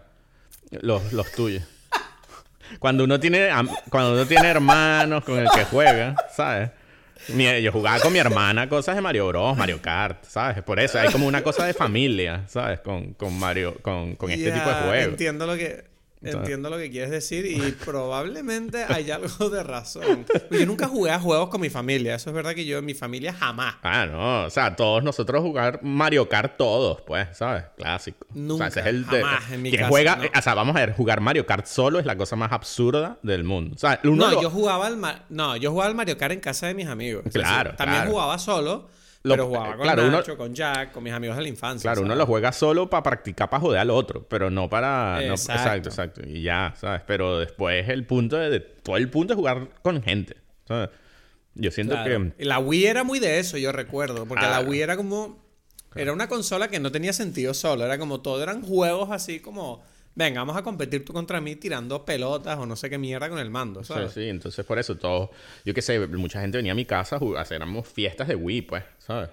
Los, 0.70 1.12
los 1.12 1.32
tuyos. 1.32 1.64
Cuando 2.78 3.02
uno 3.02 3.18
tiene, 3.18 3.50
cuando 3.90 4.12
uno 4.12 4.24
tiene 4.24 4.46
hermanos 4.48 5.24
con 5.24 5.36
el 5.36 5.48
que 5.50 5.64
juega, 5.64 6.14
¿sabes? 6.32 6.70
Yo 7.60 7.72
jugaba 7.72 7.98
con 7.98 8.12
mi 8.12 8.20
hermana 8.20 8.68
cosas 8.68 8.94
de 8.94 9.00
Mario 9.00 9.26
Bros, 9.26 9.56
Mario 9.56 9.82
Kart, 9.82 10.24
¿sabes? 10.24 10.62
Por 10.62 10.78
eso 10.78 11.00
hay 11.00 11.10
como 11.10 11.26
una 11.26 11.42
cosa 11.42 11.66
de 11.66 11.74
familia, 11.74 12.44
¿sabes? 12.46 12.78
Con, 12.78 13.14
con 13.14 13.36
Mario, 13.36 13.74
con, 13.82 14.14
con 14.14 14.30
este 14.30 14.52
tipo 14.52 14.68
de 14.68 14.74
juegos. 14.76 15.08
Entiendo 15.08 15.44
lo 15.44 15.56
que... 15.56 15.93
entiendo 16.30 16.70
lo 16.70 16.78
que 16.78 16.90
quieres 16.90 17.10
decir 17.10 17.46
y 17.46 17.72
probablemente 17.84 18.84
hay 18.88 19.10
algo 19.10 19.50
de 19.50 19.62
razón. 19.62 20.24
Yo 20.50 20.66
nunca 20.66 20.86
jugué 20.88 21.10
a 21.10 21.18
juegos 21.20 21.48
con 21.48 21.60
mi 21.60 21.70
familia. 21.70 22.14
Eso 22.14 22.30
es 22.30 22.34
verdad 22.36 22.54
que 22.54 22.64
yo 22.64 22.78
en 22.78 22.84
mi 22.84 22.94
familia 22.94 23.32
jamás. 23.32 23.76
Ah, 23.82 24.06
no. 24.06 24.44
O 24.44 24.50
sea, 24.50 24.76
todos 24.76 25.02
nosotros 25.02 25.42
jugar 25.42 25.80
Mario 25.82 26.28
Kart 26.28 26.56
todos, 26.56 27.00
pues, 27.02 27.28
¿sabes? 27.36 27.64
Clásico. 27.76 28.26
Nunca, 28.34 28.66
o 28.68 28.70
sea, 28.70 28.82
ese 28.82 28.90
es 28.90 28.96
el 28.96 29.04
jamás 29.04 29.50
en 29.50 29.62
mi 29.62 29.72
casa, 29.72 29.88
juega, 29.88 30.16
no. 30.16 30.24
o 30.38 30.42
sea, 30.42 30.54
vamos 30.54 30.76
a 30.76 30.80
ver, 30.80 30.92
jugar 30.94 31.20
Mario 31.20 31.46
Kart 31.46 31.66
solo 31.66 31.98
es 31.98 32.06
la 32.06 32.16
cosa 32.16 32.36
más 32.36 32.52
absurda 32.52 33.18
del 33.22 33.44
mundo. 33.44 33.74
O 33.74 33.78
sea, 33.78 34.00
uno 34.04 34.26
No, 34.26 34.30
lo- 34.32 34.42
yo 34.42 34.50
jugaba 34.50 34.86
al 34.86 34.96
Ma- 34.96 35.24
no, 35.28 35.56
yo 35.56 35.70
jugaba 35.70 35.88
al 35.88 35.94
Mario 35.96 36.16
Kart 36.18 36.32
en 36.32 36.40
casa 36.40 36.66
de 36.66 36.74
mis 36.74 36.86
amigos. 36.86 37.22
Es 37.26 37.32
decir, 37.32 37.42
Claro, 37.42 37.74
también 37.76 38.02
claro. 38.02 38.10
jugaba 38.12 38.38
solo, 38.38 38.88
Lo- 39.24 39.32
pero 39.34 39.46
jugaba 39.46 39.68
con 39.76 39.80
claro, 39.84 40.02
uno- 40.06 40.18
Nacho, 40.18 40.36
con 40.36 40.54
Jack, 40.54 40.92
con 40.92 41.02
mis 41.02 41.12
amigos 41.12 41.36
de 41.36 41.42
la 41.42 41.48
infancia. 41.48 41.90
Claro, 41.90 42.04
uno 42.04 42.14
lo 42.14 42.26
juega 42.26 42.52
solo 42.52 42.90
para 42.90 43.02
practicar, 43.02 43.48
para 43.48 43.60
joder 43.60 43.80
al 43.80 43.88
otro, 43.90 44.26
pero 44.28 44.50
no 44.50 44.68
para... 44.68 45.14
no- 45.26 45.32
Exacto. 45.32 45.62
exacto, 45.62 45.88
exacto. 45.88 46.20
Y 46.28 46.42
ya, 46.42 46.74
¿sabes? 46.78 47.00
Pero 47.06 47.38
después 47.38 47.88
el 47.88 48.04
punto 48.06 48.36
de... 48.36 48.50
de- 48.50 48.60
todo 48.60 48.98
el 48.98 49.08
punto 49.08 49.32
es 49.32 49.38
jugar 49.38 49.68
con 49.82 50.02
gente, 50.02 50.36
¿sabes? 50.68 50.90
Yo 51.54 51.70
siento 51.70 51.94
Claro. 51.94 52.32
que... 52.36 52.44
La 52.44 52.58
Wii 52.58 52.84
era 52.84 53.02
muy 53.02 53.18
de 53.18 53.38
eso, 53.38 53.56
yo 53.56 53.72
recuerdo. 53.72 54.26
Porque 54.26 54.44
Ah. 54.44 54.60
la 54.60 54.60
Wii 54.60 54.80
era 54.82 54.96
como. 54.96 55.42
Era 55.94 56.12
una 56.12 56.28
consola 56.28 56.66
que 56.68 56.80
no 56.80 56.90
tenía 56.90 57.12
sentido 57.12 57.54
solo. 57.54 57.84
Era 57.84 57.96
como 57.96 58.20
todo 58.20 58.42
eran 58.42 58.60
juegos 58.62 59.10
así 59.12 59.38
como. 59.40 59.82
Venga, 60.16 60.40
vamos 60.40 60.56
a 60.56 60.62
competir 60.62 61.04
tú 61.04 61.12
contra 61.12 61.40
mí 61.40 61.56
tirando 61.56 62.04
pelotas 62.04 62.56
o 62.58 62.66
no 62.66 62.76
sé 62.76 62.88
qué 62.88 62.98
mierda 62.98 63.28
con 63.28 63.38
el 63.38 63.50
mando, 63.50 63.82
Sí, 63.82 63.92
¿sabes? 63.92 64.12
sí, 64.12 64.28
entonces 64.28 64.64
por 64.64 64.78
eso 64.78 64.96
todos... 64.96 65.30
Yo 65.64 65.74
qué 65.74 65.82
sé, 65.82 66.06
mucha 66.06 66.40
gente 66.40 66.58
venía 66.58 66.72
a 66.72 66.76
mi 66.76 66.84
casa 66.84 67.18
a 67.18 67.82
fiestas 67.82 68.28
de 68.28 68.36
Wii, 68.36 68.62
pues, 68.62 68.84
¿sabes? 68.98 69.30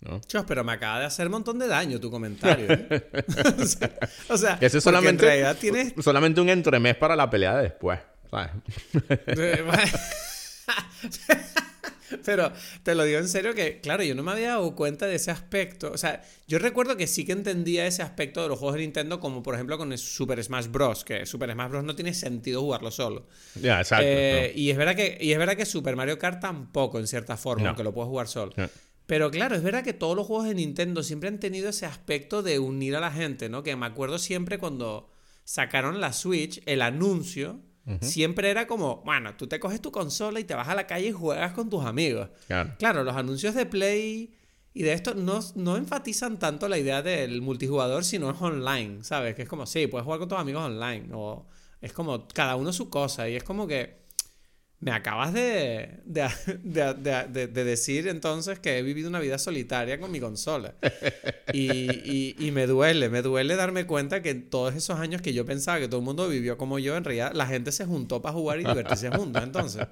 ¿No? 0.00 0.20
Chos, 0.26 0.44
pero 0.46 0.64
me 0.64 0.72
acaba 0.72 0.98
de 0.98 1.06
hacer 1.06 1.26
un 1.26 1.32
montón 1.32 1.58
de 1.58 1.68
daño 1.68 2.00
tu 2.00 2.10
comentario. 2.10 2.66
¿eh? 2.70 3.10
o 3.58 3.66
sea, 3.66 3.90
o 4.28 4.36
sea, 4.36 4.58
Ese 4.60 4.66
es 4.66 4.72
porque 4.72 4.80
solamente, 4.80 5.24
en 5.24 5.28
realidad 5.28 5.56
tienes 5.58 5.94
solamente 6.02 6.40
un 6.40 6.48
entremés 6.48 6.96
para 6.96 7.14
la 7.14 7.30
pelea 7.30 7.56
de 7.56 7.62
después, 7.62 8.00
¿sabes? 8.30 8.50
Pero 12.24 12.52
te 12.82 12.94
lo 12.94 13.04
digo 13.04 13.18
en 13.18 13.28
serio 13.28 13.54
que, 13.54 13.80
claro, 13.80 14.02
yo 14.02 14.14
no 14.14 14.22
me 14.22 14.32
había 14.32 14.48
dado 14.50 14.74
cuenta 14.74 15.06
de 15.06 15.14
ese 15.16 15.30
aspecto. 15.30 15.90
O 15.92 15.98
sea, 15.98 16.22
yo 16.46 16.58
recuerdo 16.58 16.96
que 16.96 17.06
sí 17.06 17.24
que 17.24 17.32
entendía 17.32 17.86
ese 17.86 18.02
aspecto 18.02 18.42
de 18.42 18.48
los 18.48 18.58
juegos 18.58 18.74
de 18.76 18.82
Nintendo, 18.82 19.20
como 19.20 19.42
por 19.42 19.54
ejemplo 19.54 19.78
con 19.78 19.92
el 19.92 19.98
Super 19.98 20.42
Smash 20.42 20.66
Bros. 20.68 21.04
Que 21.04 21.26
Super 21.26 21.50
Smash 21.52 21.70
Bros. 21.70 21.84
no 21.84 21.94
tiene 21.94 22.14
sentido 22.14 22.60
jugarlo 22.60 22.90
solo. 22.90 23.26
ya, 23.60 23.80
exacto. 23.80 24.04
Eh, 24.06 24.52
y, 24.54 24.70
es 24.70 24.76
verdad 24.76 24.94
que, 24.94 25.18
y 25.20 25.32
es 25.32 25.38
verdad 25.38 25.56
que 25.56 25.66
Super 25.66 25.96
Mario 25.96 26.18
Kart 26.18 26.40
tampoco, 26.40 26.98
en 26.98 27.06
cierta 27.06 27.36
forma, 27.36 27.62
No. 27.64 27.68
aunque 27.70 27.84
lo 27.84 27.92
puedes 27.94 28.08
jugar 28.08 28.28
solo. 28.28 28.52
No. 28.56 28.68
Pero 29.06 29.30
claro, 29.30 29.54
es 29.54 29.62
verdad 29.62 29.84
que 29.84 29.92
todos 29.92 30.16
los 30.16 30.26
juegos 30.26 30.46
de 30.48 30.54
Nintendo 30.54 31.02
siempre 31.02 31.28
han 31.28 31.38
tenido 31.38 31.68
ese 31.68 31.84
aspecto 31.84 32.42
de 32.42 32.58
unir 32.58 32.96
a 32.96 33.00
la 33.00 33.10
gente, 33.12 33.50
¿no? 33.50 33.62
Que 33.62 33.76
me 33.76 33.84
acuerdo 33.84 34.18
siempre 34.18 34.58
cuando 34.58 35.10
sacaron 35.44 36.00
la 36.00 36.14
Switch, 36.14 36.62
el 36.64 36.80
anuncio, 36.80 37.60
siempre 38.00 38.50
era 38.50 38.66
como, 38.66 39.02
bueno, 39.04 39.34
tú 39.36 39.46
te 39.46 39.60
coges 39.60 39.80
tu 39.80 39.92
consola 39.92 40.40
y 40.40 40.44
te 40.44 40.54
vas 40.54 40.68
a 40.68 40.74
la 40.74 40.86
calle 40.86 41.08
y 41.08 41.12
juegas 41.12 41.52
con 41.52 41.68
tus 41.68 41.84
amigos. 41.84 42.30
Claro. 42.46 42.74
Claro, 42.78 43.04
los 43.04 43.16
anuncios 43.16 43.54
de 43.54 43.66
Play 43.66 44.34
y 44.72 44.82
de 44.82 44.92
esto 44.92 45.14
no, 45.14 45.38
no 45.54 45.76
enfatizan 45.76 46.38
tanto 46.38 46.68
la 46.68 46.78
idea 46.78 47.00
del 47.00 47.42
multijugador, 47.42 48.04
sino 48.04 48.30
es 48.30 48.40
online, 48.40 49.04
¿sabes? 49.04 49.36
Que 49.36 49.42
es 49.42 49.48
como, 49.48 49.66
sí, 49.66 49.86
puedes 49.86 50.04
jugar 50.04 50.18
con 50.18 50.28
tus 50.28 50.38
amigos 50.38 50.64
online. 50.64 51.08
O 51.12 51.46
es 51.80 51.92
como 51.92 52.26
cada 52.28 52.56
uno 52.56 52.72
su 52.72 52.90
cosa. 52.90 53.28
Y 53.28 53.36
es 53.36 53.44
como 53.44 53.68
que 53.68 54.03
me 54.80 54.90
acabas 54.90 55.32
de, 55.32 56.00
de, 56.04 56.28
de- 56.62 56.92
de- 56.94 57.24
de- 57.28 57.46
de 57.46 57.64
decir 57.64 58.06
entonces 58.06 58.58
que 58.58 58.76
he 58.78 58.82
vivido 58.82 59.08
una 59.08 59.18
vida 59.20 59.38
solitaria 59.38 59.98
con 59.98 60.10
mi 60.12 60.20
consola. 60.20 60.74
Y, 61.54 61.70
y- 61.72 62.36
y 62.38 62.50
me 62.50 62.66
duele, 62.66 63.08
me 63.08 63.22
duele 63.22 63.56
darme 63.56 63.86
cuenta 63.86 64.20
que 64.20 64.28
en 64.30 64.50
todos 64.50 64.74
esos 64.74 64.98
años 64.98 65.22
que 65.22 65.32
yo 65.32 65.46
pensaba 65.46 65.78
que 65.78 65.88
todo 65.88 66.00
el 66.00 66.04
mundo 66.04 66.28
vivió 66.28 66.58
como 66.58 66.78
yo, 66.78 66.96
en 66.98 67.04
realidad 67.04 67.32
la 67.34 67.46
gente 67.46 67.72
se 67.72 67.86
juntó 67.86 68.20
para 68.20 68.34
jugar 68.34 68.60
y 68.60 68.64
divertirse 68.64 69.08
juntos. 69.10 69.42
Entonces, 69.42 69.86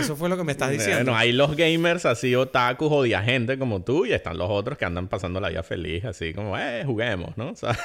eso 0.00 0.16
fue 0.16 0.30
lo 0.30 0.38
que 0.38 0.44
me 0.44 0.52
estás 0.52 0.70
diciendo. 0.70 1.04
Bueno, 1.04 1.16
hay 1.18 1.32
los 1.32 1.54
gamers 1.54 2.06
así 2.06 2.34
otakus 2.34 2.88
o 2.90 3.02
gente 3.04 3.58
como 3.58 3.82
tú 3.82 4.06
y 4.06 4.12
están 4.14 4.38
los 4.38 4.48
otros 4.50 4.78
que 4.78 4.86
andan 4.86 5.08
pasando 5.08 5.40
la 5.40 5.50
vida 5.50 5.62
feliz, 5.62 6.04
así 6.06 6.32
como, 6.32 6.56
eh, 6.58 6.84
juguemos, 6.86 7.36
¿no? 7.36 7.50
O 7.56 7.56
sea, 7.56 7.76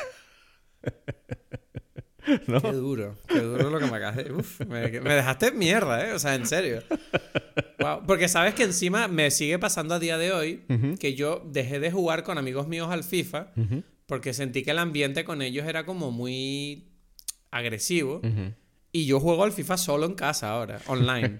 ¿no? 2.48 2.62
Qué 2.62 2.72
duro, 2.74 3.18
qué 3.28 3.40
duro 3.40 3.70
lo 3.70 3.80
que 3.80 3.86
me 3.86 3.98
acabas 3.98 4.18
de... 4.18 4.32
Uf, 4.32 4.62
me, 4.62 4.90
me 5.02 5.14
dejaste 5.14 5.52
mierda, 5.52 6.08
¿eh? 6.08 6.14
O 6.14 6.20
sea, 6.20 6.36
en 6.36 6.46
serio. 6.46 6.84
Wow. 7.80 8.04
Porque 8.06 8.28
sabes 8.28 8.54
que 8.54 8.64
encima 8.64 9.08
me 9.08 9.32
sigue 9.32 9.58
pasando 9.60 9.96
a 9.96 10.00
día 10.00 10.18
de 10.18 10.32
hoy 10.32 10.64
que 11.00 11.16
yo 11.16 11.44
dejé 11.46 11.80
de 11.80 11.92
jugar 11.92 12.24
con 12.24 12.38
amigos 12.38 12.68
míos 12.68 12.90
al 12.92 13.04
FIFA 13.04 13.48
porque 14.06 14.34
sentí 14.34 14.64
que 14.64 14.72
el 14.72 14.80
ambiente 14.80 15.24
con 15.24 15.42
ellos 15.42 15.66
era 15.66 15.86
como 15.86 16.12
muy 16.12 16.90
agresivo. 17.50 18.22
Y 18.92 19.06
yo 19.06 19.22
juego 19.22 19.46
al 19.46 19.54
FIFA 19.54 19.78
solo 19.78 20.06
en 20.06 20.16
casa 20.16 20.52
ahora, 20.52 20.82
online. 20.88 21.40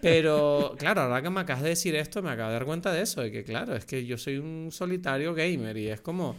Pero, 0.00 0.76
claro, 0.78 1.00
ahora 1.00 1.20
que 1.20 1.30
me 1.30 1.40
acabas 1.40 1.64
de 1.64 1.70
decir 1.70 1.96
esto, 1.96 2.22
me 2.22 2.30
acabo 2.30 2.50
de 2.50 2.54
dar 2.54 2.64
cuenta 2.64 2.92
de 2.92 3.02
eso, 3.02 3.22
de 3.22 3.32
que, 3.32 3.42
claro, 3.42 3.74
es 3.74 3.86
que 3.86 4.06
yo 4.06 4.18
soy 4.18 4.36
un 4.38 4.68
solitario 4.70 5.34
gamer 5.34 5.76
y 5.76 5.88
es 5.88 6.00
como... 6.00 6.36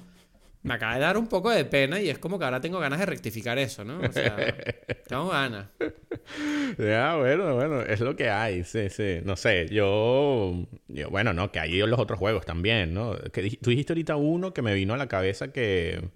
Me 0.64 0.76
acaba 0.76 0.94
de 0.94 1.00
dar 1.00 1.18
un 1.18 1.28
poco 1.28 1.50
de 1.50 1.66
pena 1.66 2.00
y 2.00 2.10
es 2.10 2.20
como 2.20 2.38
que 2.38 2.46
ahora 2.46 2.62
tengo 2.62 2.80
ganas 2.80 3.00
de 3.00 3.08
rectificar 3.08 3.58
eso, 3.58 3.84
¿no? 3.84 4.00
O 4.00 4.12
sea, 4.12 4.36
tengo 5.08 5.30
ganas. 5.30 5.68
Ya, 6.78 7.16
bueno, 7.16 7.56
bueno, 7.56 7.82
es 7.82 8.00
lo 8.00 8.16
que 8.16 8.30
hay, 8.30 8.64
sí, 8.64 8.90
sí. 8.90 9.22
No 9.24 9.36
sé, 9.36 9.68
yo, 9.70 10.54
yo 10.88 11.10
bueno, 11.10 11.34
no, 11.34 11.52
que 11.52 11.60
hay 11.60 11.80
los 11.80 12.00
otros 12.00 12.20
juegos 12.20 12.46
también, 12.46 12.94
¿no? 12.94 13.18
Que 13.34 13.58
tú 13.62 13.72
dijiste 13.72 13.94
ahorita 13.94 14.16
uno 14.18 14.54
que 14.54 14.62
me 14.62 14.76
vino 14.76 14.94
a 14.94 14.98
la 14.98 15.08
cabeza 15.08 15.52
que... 15.52 16.10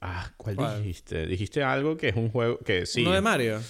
Ah, 0.00 0.30
¿cuál, 0.36 0.56
¿Cuál? 0.56 0.82
dijiste? 0.82 1.26
Dijiste 1.26 1.62
algo 1.62 1.96
que 1.96 2.10
es 2.10 2.16
un 2.16 2.30
juego 2.30 2.58
que 2.58 2.86
sí. 2.86 3.02
¿Uno 3.02 3.12
de 3.14 3.20
Mario? 3.20 3.60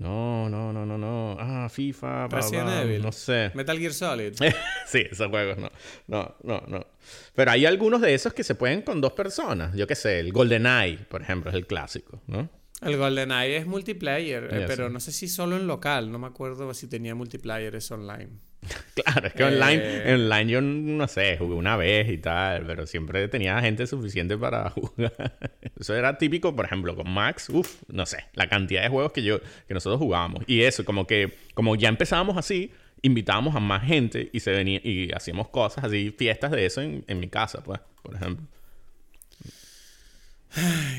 No, 0.00 0.48
no, 0.48 0.72
no, 0.72 0.86
no, 0.86 0.96
no. 0.96 1.36
Ah, 1.38 1.68
FIFA, 1.68 2.26
Resident 2.28 2.70
Evil. 2.70 3.02
no 3.02 3.12
sé. 3.12 3.50
Metal 3.54 3.78
Gear 3.78 3.92
Solid. 3.92 4.32
sí, 4.86 5.04
esos 5.10 5.28
juegos 5.28 5.58
no. 5.58 5.70
No, 6.06 6.36
no, 6.42 6.62
no. 6.68 6.86
Pero 7.34 7.50
hay 7.50 7.66
algunos 7.66 8.00
de 8.00 8.14
esos 8.14 8.32
que 8.32 8.42
se 8.42 8.54
pueden 8.54 8.80
con 8.80 9.02
dos 9.02 9.12
personas. 9.12 9.76
Yo 9.76 9.86
qué 9.86 9.94
sé, 9.94 10.18
el 10.18 10.32
GoldenEye, 10.32 11.00
por 11.08 11.20
ejemplo, 11.20 11.50
es 11.50 11.54
el 11.54 11.66
clásico, 11.66 12.18
¿no? 12.26 12.48
El 12.80 12.96
GoldenEye 12.96 13.58
es 13.58 13.66
multiplayer, 13.66 14.48
eh, 14.50 14.64
pero 14.66 14.88
no 14.88 15.00
sé 15.00 15.12
si 15.12 15.28
solo 15.28 15.56
en 15.56 15.66
local. 15.66 16.10
No 16.10 16.18
me 16.18 16.26
acuerdo 16.26 16.72
si 16.74 16.88
tenía 16.88 17.14
multiplayer, 17.14 17.74
es 17.74 17.90
online. 17.90 18.30
Claro, 18.94 19.26
es 19.28 19.32
que 19.32 19.42
Eh. 19.42 19.46
online, 19.46 20.14
online 20.14 20.52
yo 20.52 20.60
no 20.60 21.08
sé, 21.08 21.38
jugué 21.38 21.54
una 21.54 21.76
vez 21.76 22.10
y 22.10 22.18
tal, 22.18 22.66
pero 22.66 22.86
siempre 22.86 23.26
tenía 23.28 23.58
gente 23.60 23.86
suficiente 23.86 24.36
para 24.36 24.68
jugar. 24.70 25.38
Eso 25.78 25.94
era 25.94 26.18
típico, 26.18 26.54
por 26.54 26.66
ejemplo, 26.66 26.94
con 26.94 27.10
Max, 27.10 27.48
uff, 27.48 27.82
no 27.88 28.04
sé, 28.04 28.24
la 28.34 28.48
cantidad 28.48 28.82
de 28.82 28.88
juegos 28.90 29.12
que 29.12 29.22
yo, 29.22 29.40
que 29.66 29.74
nosotros 29.74 29.98
jugábamos. 29.98 30.44
Y 30.46 30.62
eso, 30.62 30.84
como 30.84 31.06
que, 31.06 31.32
como 31.54 31.76
ya 31.76 31.88
empezábamos 31.88 32.36
así, 32.36 32.70
invitábamos 33.02 33.56
a 33.56 33.60
más 33.60 33.84
gente 33.86 34.28
y 34.32 34.40
se 34.40 34.50
venía, 34.50 34.80
y 34.84 35.10
hacíamos 35.12 35.48
cosas 35.48 35.84
así, 35.84 36.14
fiestas 36.16 36.50
de 36.50 36.66
eso 36.66 36.82
en, 36.82 37.02
en 37.06 37.18
mi 37.20 37.28
casa, 37.28 37.62
pues, 37.64 37.80
por 38.02 38.14
ejemplo. 38.14 38.46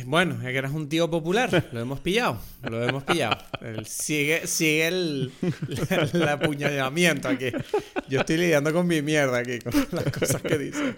Bueno, 0.06 0.36
es 0.36 0.48
que 0.52 0.58
eras 0.58 0.72
un 0.72 0.88
tío 0.88 1.10
popular. 1.10 1.68
Lo 1.72 1.80
hemos 1.82 2.00
pillado. 2.00 2.38
Lo 2.64 2.84
hemos 2.88 3.04
pillado. 3.04 3.38
El- 3.62 3.86
sigue 3.86 4.48
sigue 4.48 4.88
el, 4.88 5.32
el 6.14 6.30
apuñalamiento 6.30 7.28
aquí. 7.28 7.52
Yo 8.08 8.22
estoy 8.22 8.38
lidiando 8.38 8.72
con 8.74 8.88
mi 8.88 9.02
mierda 9.02 9.40
aquí, 9.40 9.60
con 9.60 9.74
las 9.92 10.06
cosas 10.06 10.42
que 10.42 10.58
dice. 10.58 10.96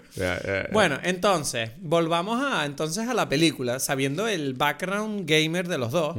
Bueno, 0.72 0.98
entonces, 1.02 1.70
volvamos 1.80 2.42
a, 2.42 2.64
entonces 2.64 3.08
a 3.08 3.14
la 3.14 3.28
película, 3.28 3.78
sabiendo 3.80 4.28
el 4.28 4.54
background 4.54 5.28
gamer 5.28 5.66
de 5.68 5.78
los 5.78 5.90
dos. 5.92 6.16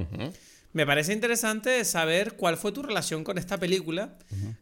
Me 0.74 0.86
parece 0.86 1.14
interesante 1.14 1.86
saber 1.86 2.34
cuál 2.34 2.58
fue 2.58 2.74
tu 2.74 2.84
relación 2.84 3.24
con 3.24 3.38
esta 3.38 3.58
película 3.58 4.16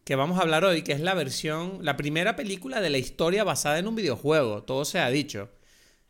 que 0.03 0.15
vamos 0.15 0.37
a 0.37 0.43
hablar 0.43 0.63
hoy, 0.63 0.83
que 0.83 0.91
es 0.91 0.99
la 0.99 1.15
versión, 1.15 1.79
la 1.81 1.97
primera 1.97 2.35
película 2.35 2.81
de 2.81 2.91
la 2.91 2.99
historia 2.99 3.43
basada 3.43 3.79
en 3.79 3.87
un 3.87 3.95
videojuego, 3.95 4.61
todo 4.61 4.85
se 4.85 4.99
ha 4.99 5.09
dicho. 5.09 5.49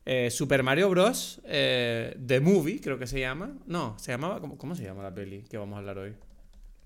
Eh, 0.05 0.29
Super 0.31 0.63
Mario 0.63 0.89
Bros. 0.89 1.39
eh, 1.45 2.17
The 2.25 2.39
Movie, 2.41 2.81
creo 2.81 2.99
que 2.99 3.07
se 3.07 3.19
llama. 3.19 3.57
No, 3.65 3.97
se 3.99 4.11
llamaba. 4.11 4.39
¿cómo, 4.41 4.57
cómo 4.57 4.75
se 4.75 4.83
llama 4.83 5.01
la 5.03 5.13
peli 5.13 5.43
que 5.43 5.57
vamos 5.57 5.75
a 5.75 5.79
hablar 5.79 5.97
hoy? 5.97 6.13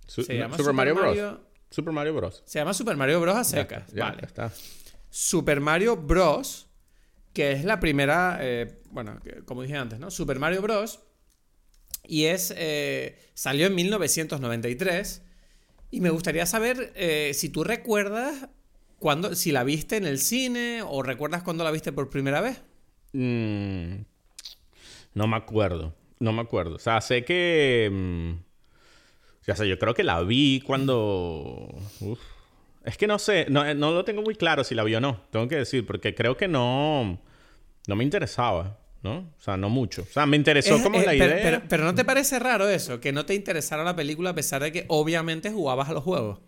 Su- 0.05 0.23
se 0.23 0.37
llama 0.37 0.55
Super, 0.57 0.73
Mario 0.73 0.95
Bros. 0.95 1.07
Mario- 1.07 1.41
Super 1.69 1.93
Mario 1.93 2.13
Bros. 2.15 2.43
Se 2.45 2.59
llama 2.59 2.73
Super 2.73 2.95
Mario 2.95 3.19
Bros. 3.19 3.35
a 3.35 3.43
secas. 3.43 3.91
Ya, 3.93 4.05
vale. 4.05 4.17
ya 4.21 4.27
está. 4.27 4.51
Super 5.09 5.59
Mario 5.61 5.97
Bros. 5.97 6.67
Que 7.33 7.51
es 7.51 7.65
la 7.65 7.79
primera, 7.79 8.39
eh, 8.41 8.79
bueno, 8.91 9.19
que- 9.23 9.43
como 9.45 9.61
dije 9.61 9.75
antes, 9.77 9.99
¿no? 9.99 10.09
Super 10.11 10.39
Mario 10.39 10.61
Bros. 10.61 10.99
Y 12.03 12.25
es, 12.25 12.53
salió 13.33 13.67
en 13.67 13.75
1993. 13.75 15.21
Y 15.91 16.01
me 16.01 16.09
gustaría 16.09 16.45
saber 16.45 16.93
si 17.33 17.49
tú 17.49 17.63
recuerdas 17.63 18.47
cuando, 18.99 19.35
si 19.35 19.51
la 19.51 19.63
viste 19.63 19.97
en 19.97 20.05
el 20.05 20.19
cine 20.19 20.81
o 20.87 21.03
recuerdas 21.03 21.43
cuando 21.43 21.63
la 21.63 21.71
viste 21.71 21.91
por 21.91 22.09
primera 22.09 22.41
vez. 22.41 22.61
Mm, 23.13 24.01
no 25.13 25.27
me 25.27 25.35
acuerdo. 25.35 25.93
No 26.19 26.33
me 26.33 26.41
acuerdo. 26.41 26.75
O 26.75 26.79
sea, 26.79 27.01
sé 27.01 27.23
que. 27.23 27.89
mm, 27.91 28.31
ya 29.45 29.55
sé, 29.55 29.67
yo 29.67 29.79
creo 29.79 29.93
que 29.93 30.03
la 30.03 30.21
vi 30.21 30.61
cuando. 30.61 31.69
uf. 32.01 32.19
Es 32.83 32.97
que 32.97 33.05
no 33.05 33.19
sé, 33.19 33.47
no, 33.49 33.73
no 33.73 33.91
lo 33.91 34.05
tengo 34.05 34.21
muy 34.21 34.35
claro 34.35 34.63
si 34.63 34.73
la 34.73 34.83
vi 34.83 34.95
o 34.95 35.01
no. 35.01 35.21
Tengo 35.29 35.47
que 35.47 35.57
decir, 35.57 35.85
porque 35.85 36.15
creo 36.15 36.37
que 36.37 36.47
no. 36.47 37.19
No 37.87 37.95
me 37.95 38.03
interesaba. 38.03 38.79
¿no? 39.03 39.33
O 39.37 39.39
sea, 39.39 39.57
no 39.57 39.69
mucho. 39.69 40.03
O 40.03 40.05
sea, 40.05 40.25
me 40.25 40.37
interesó 40.37 40.81
como 40.81 40.97
la 40.99 41.11
pero, 41.11 41.25
idea. 41.25 41.39
Pero, 41.41 41.61
pero, 41.67 41.83
¿no 41.83 41.95
te 41.95 42.03
parece 42.03 42.39
raro 42.39 42.67
eso? 42.67 42.99
Que 42.99 43.11
no 43.11 43.25
te 43.25 43.35
interesara 43.35 43.83
la 43.83 43.95
película 43.95 44.31
a 44.31 44.35
pesar 44.35 44.63
de 44.63 44.71
que 44.71 44.85
obviamente 44.87 45.51
jugabas 45.51 45.89
a 45.89 45.93
los 45.93 46.03
juegos. 46.03 46.39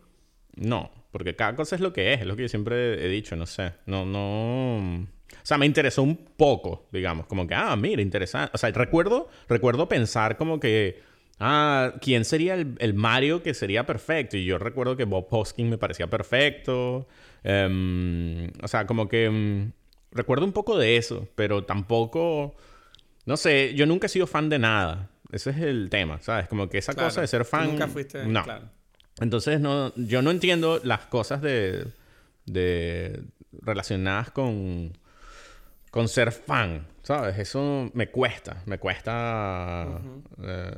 No, 0.55 0.91
porque 1.11 1.35
cada 1.35 1.55
cosa 1.55 1.75
es 1.75 1.81
lo 1.81 1.93
que 1.93 2.13
es, 2.13 2.21
es 2.21 2.27
lo 2.27 2.35
que 2.35 2.43
yo 2.43 2.49
siempre 2.49 3.05
he 3.05 3.07
dicho, 3.07 3.35
no 3.35 3.45
sé. 3.45 3.73
No, 3.85 4.05
no. 4.05 5.07
O 5.31 5.45
sea, 5.45 5.57
me 5.57 5.65
interesó 5.65 6.03
un 6.03 6.15
poco, 6.15 6.87
digamos, 6.91 7.25
como 7.25 7.47
que, 7.47 7.55
ah, 7.55 7.75
mira, 7.75 8.01
interesante. 8.01 8.51
O 8.53 8.57
sea, 8.57 8.71
recuerdo, 8.71 9.29
recuerdo 9.47 9.87
pensar 9.87 10.37
como 10.37 10.59
que, 10.59 11.01
ah, 11.39 11.93
¿quién 12.01 12.25
sería 12.25 12.55
el, 12.55 12.93
Mario 12.93 13.41
que 13.41 13.53
sería 13.53 13.85
perfecto? 13.85 14.37
Y 14.37 14.45
yo 14.45 14.57
recuerdo 14.57 14.97
que 14.97 15.05
Bob 15.05 15.27
Hoskin 15.29 15.69
me 15.69 15.77
parecía 15.77 16.07
perfecto. 16.07 17.07
Em, 17.43 18.51
o 18.61 18.67
sea, 18.67 18.85
como 18.85 19.07
que 19.07 19.29
mm, 19.29 19.71
recuerdo 20.11 20.45
un 20.45 20.53
poco 20.53 20.77
de 20.77 20.97
eso, 20.97 21.27
pero 21.35 21.63
tampoco, 21.63 22.55
no 23.25 23.37
sé, 23.37 23.73
yo 23.75 23.85
nunca 23.85 24.07
he 24.07 24.09
sido 24.09 24.27
fan 24.27 24.49
de 24.49 24.59
nada. 24.59 25.09
Ese 25.31 25.51
es 25.51 25.57
el 25.57 25.89
tema, 25.89 26.19
¿sabes? 26.21 26.47
Como 26.47 26.69
que 26.69 26.79
esa 26.79 26.93
cosa 26.95 27.21
de 27.21 27.27
ser 27.27 27.45
fan... 27.45 27.67
Nunca 27.67 27.87
fuiste... 27.87 28.25
No. 28.25 28.43
Entonces, 29.21 29.59
no, 29.59 29.93
yo 29.95 30.21
no 30.21 30.31
entiendo 30.31 30.79
las 30.83 31.05
cosas 31.07 31.41
de, 31.41 31.87
de 32.45 33.21
relacionadas 33.51 34.31
con, 34.31 34.93
con 35.89 36.07
ser 36.07 36.31
fan, 36.31 36.87
¿sabes? 37.01 37.39
Eso 37.39 37.89
me 37.93 38.09
cuesta, 38.09 38.61
me 38.67 38.77
cuesta... 38.77 39.99
Eh, 40.43 40.71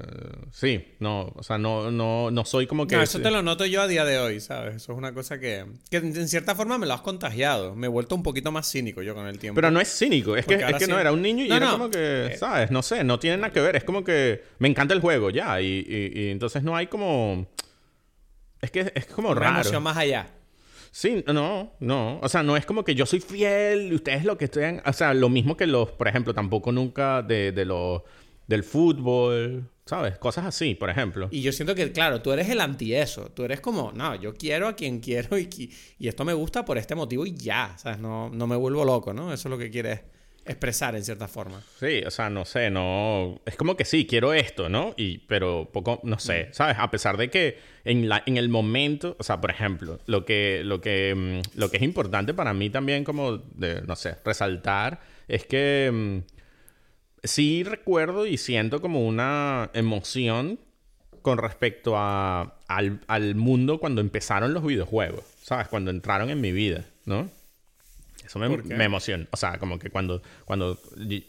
sí, 0.52 0.96
no, 1.00 1.34
o 1.36 1.44
sea, 1.44 1.58
no, 1.58 1.92
no, 1.92 2.32
no 2.32 2.46
soy 2.46 2.66
como 2.66 2.88
que... 2.88 2.96
No, 2.96 3.02
eso 3.02 3.20
te 3.20 3.30
lo 3.30 3.42
noto 3.42 3.66
yo 3.66 3.82
a 3.82 3.88
día 3.88 4.06
de 4.06 4.18
hoy, 4.18 4.40
¿sabes? 4.40 4.76
Eso 4.78 4.94
es 4.94 4.98
una 4.98 5.14
cosa 5.14 5.40
que, 5.40 5.66
que 5.90 5.98
en 5.98 6.28
cierta 6.30 6.56
forma 6.56 6.78
me 6.78 6.86
lo 6.86 6.94
has 6.94 7.02
contagiado. 7.02 7.76
Me 7.76 7.88
he 7.88 7.90
vuelto 7.90 8.16
un 8.16 8.24
poquito 8.24 8.52
más 8.54 8.72
cínico 8.72 9.02
yo 9.02 9.14
con 9.14 9.28
el 9.28 9.38
tiempo. 9.38 9.56
Pero 9.56 9.72
no 9.72 9.82
es 9.82 9.90
cínico, 9.90 10.38
es 10.38 10.46
que, 10.46 10.56
es 10.56 10.76
que 10.76 10.88
no, 10.88 10.98
era 10.98 11.12
un 11.12 11.22
niño 11.22 11.44
y 11.44 11.52
era 11.52 11.72
como 11.72 11.90
que, 11.90 12.28
eh, 12.28 12.38
¿sabes? 12.38 12.72
No 12.72 12.82
sé, 12.82 13.04
no 13.04 13.20
tiene 13.20 13.38
nada 13.38 13.52
que 13.52 13.60
ver, 13.60 13.76
es 13.76 13.84
como 13.84 14.04
que 14.06 14.44
me 14.60 14.70
encanta 14.70 14.94
el 14.94 15.02
juego 15.02 15.30
ya 15.30 15.60
y, 15.62 15.86
y, 15.88 16.30
entonces 16.30 16.64
no 16.64 16.76
hay 16.78 16.88
como... 16.88 17.48
Es 18.62 18.72
que 18.72 18.92
es 18.96 19.06
como 19.08 19.32
una 19.32 19.40
raro. 19.40 19.56
emoción 19.56 19.84
más 19.84 19.98
allá. 19.98 20.28
Sí, 20.92 21.24
no, 21.26 21.72
no. 21.80 22.20
O 22.22 22.28
sea, 22.30 22.44
no 22.44 22.58
es 22.58 22.66
como 22.66 22.84
que 22.84 22.96
yo 22.96 23.06
soy 23.06 23.22
fiel 23.22 23.94
y 23.94 23.96
ustedes 23.96 24.26
lo 24.26 24.38
que 24.38 24.46
estén. 24.46 24.82
O 24.86 24.94
sea, 24.94 25.14
lo 25.14 25.30
mismo 25.30 25.56
que 25.56 25.66
los, 25.66 25.92
por 25.92 26.08
ejemplo, 26.08 26.34
tampoco 26.34 26.72
nunca 26.72 27.22
de, 27.22 27.52
de 27.54 27.66
los. 27.66 28.02
del 28.48 28.64
fútbol, 28.64 29.70
¿sabes? 29.86 30.18
Cosas 30.18 30.46
así, 30.46 30.76
por 30.76 30.90
ejemplo. 30.90 31.30
Y 31.32 31.42
yo 31.42 31.54
siento 31.54 31.76
que, 31.76 31.92
claro, 31.94 32.22
tú 32.22 32.32
eres 32.34 32.50
el 32.50 32.60
anti 32.60 32.94
eso. 32.94 33.32
Tú 33.34 33.44
eres 33.46 33.62
como, 33.62 33.94
no, 33.94 34.16
yo 34.16 34.34
quiero 34.34 34.68
a 34.68 34.76
quien 34.76 35.00
quiero 35.00 35.40
y, 35.40 35.72
y 35.98 36.08
esto 36.10 36.26
me 36.26 36.34
gusta 36.34 36.66
por 36.66 36.78
este 36.78 36.94
motivo 36.94 37.26
y 37.26 37.36
ya. 37.36 37.78
¿Sabes? 37.78 38.00
No, 38.00 38.30
no 38.30 38.48
me 38.48 38.58
vuelvo 38.58 38.84
loco, 38.84 39.14
¿no? 39.14 39.34
Eso 39.34 39.48
es 39.48 39.52
lo 39.52 39.58
que 39.58 39.70
quieres 39.70 40.02
expresar 40.46 40.96
en 40.96 41.04
cierta 41.04 41.28
forma. 41.28 41.62
Sí, 41.80 42.02
o 42.06 42.12
sea, 42.12 42.30
no 42.30 42.46
sé, 42.46 42.70
no... 42.70 43.40
Es 43.46 43.56
como 43.56 43.78
que 43.78 43.86
sí, 43.86 44.06
quiero 44.08 44.34
esto, 44.34 44.70
¿no? 44.70 44.94
Y, 44.98 45.20
pero 45.20 45.70
poco, 45.72 46.00
no 46.04 46.20
sé, 46.20 46.48
mm. 46.50 46.54
¿sabes? 46.54 46.78
A 46.80 46.90
pesar 46.90 47.18
de 47.18 47.30
que 47.30 47.60
en, 47.84 48.10
la, 48.10 48.24
en 48.26 48.38
el 48.38 48.50
momento, 48.50 49.16
o 49.20 49.24
sea, 49.24 49.40
por 49.40 49.52
ejemplo, 49.52 50.00
lo 50.08 50.26
que, 50.26 50.62
lo, 50.64 50.82
que, 50.82 51.14
mm, 51.16 51.60
lo 51.60 51.70
que 51.70 51.78
es 51.78 51.84
importante 51.84 52.34
para 52.34 52.54
mí 52.54 52.70
también 52.70 53.04
como, 53.04 53.38
de, 53.38 53.82
no 53.84 53.96
sé, 53.96 54.16
resaltar 54.26 55.02
es 55.28 55.46
que 55.46 55.92
mm, 55.94 56.18
sí 57.24 57.64
recuerdo 57.64 58.26
y 58.26 58.38
siento 58.38 58.82
como 58.82 59.06
una 59.06 59.70
emoción 59.74 60.60
con 61.22 61.38
respecto 61.38 61.98
a, 61.98 62.58
al, 62.68 63.02
al 63.08 63.36
mundo 63.36 63.80
cuando 63.80 64.02
empezaron 64.02 64.54
los 64.54 64.66
videojuegos, 64.66 65.24
¿sabes? 65.44 65.68
Cuando 65.68 65.92
entraron 65.92 66.32
en 66.32 66.42
mi 66.42 66.52
vida, 66.52 66.86
¿no? 67.06 67.30
Eso 68.32 68.40
me, 68.40 68.86
emociona. 68.86 69.28
O 69.32 69.36
sea, 69.38 69.58
como 69.58 69.78
que 69.78 69.90
cuando, 69.90 70.22
cuando, 70.46 70.80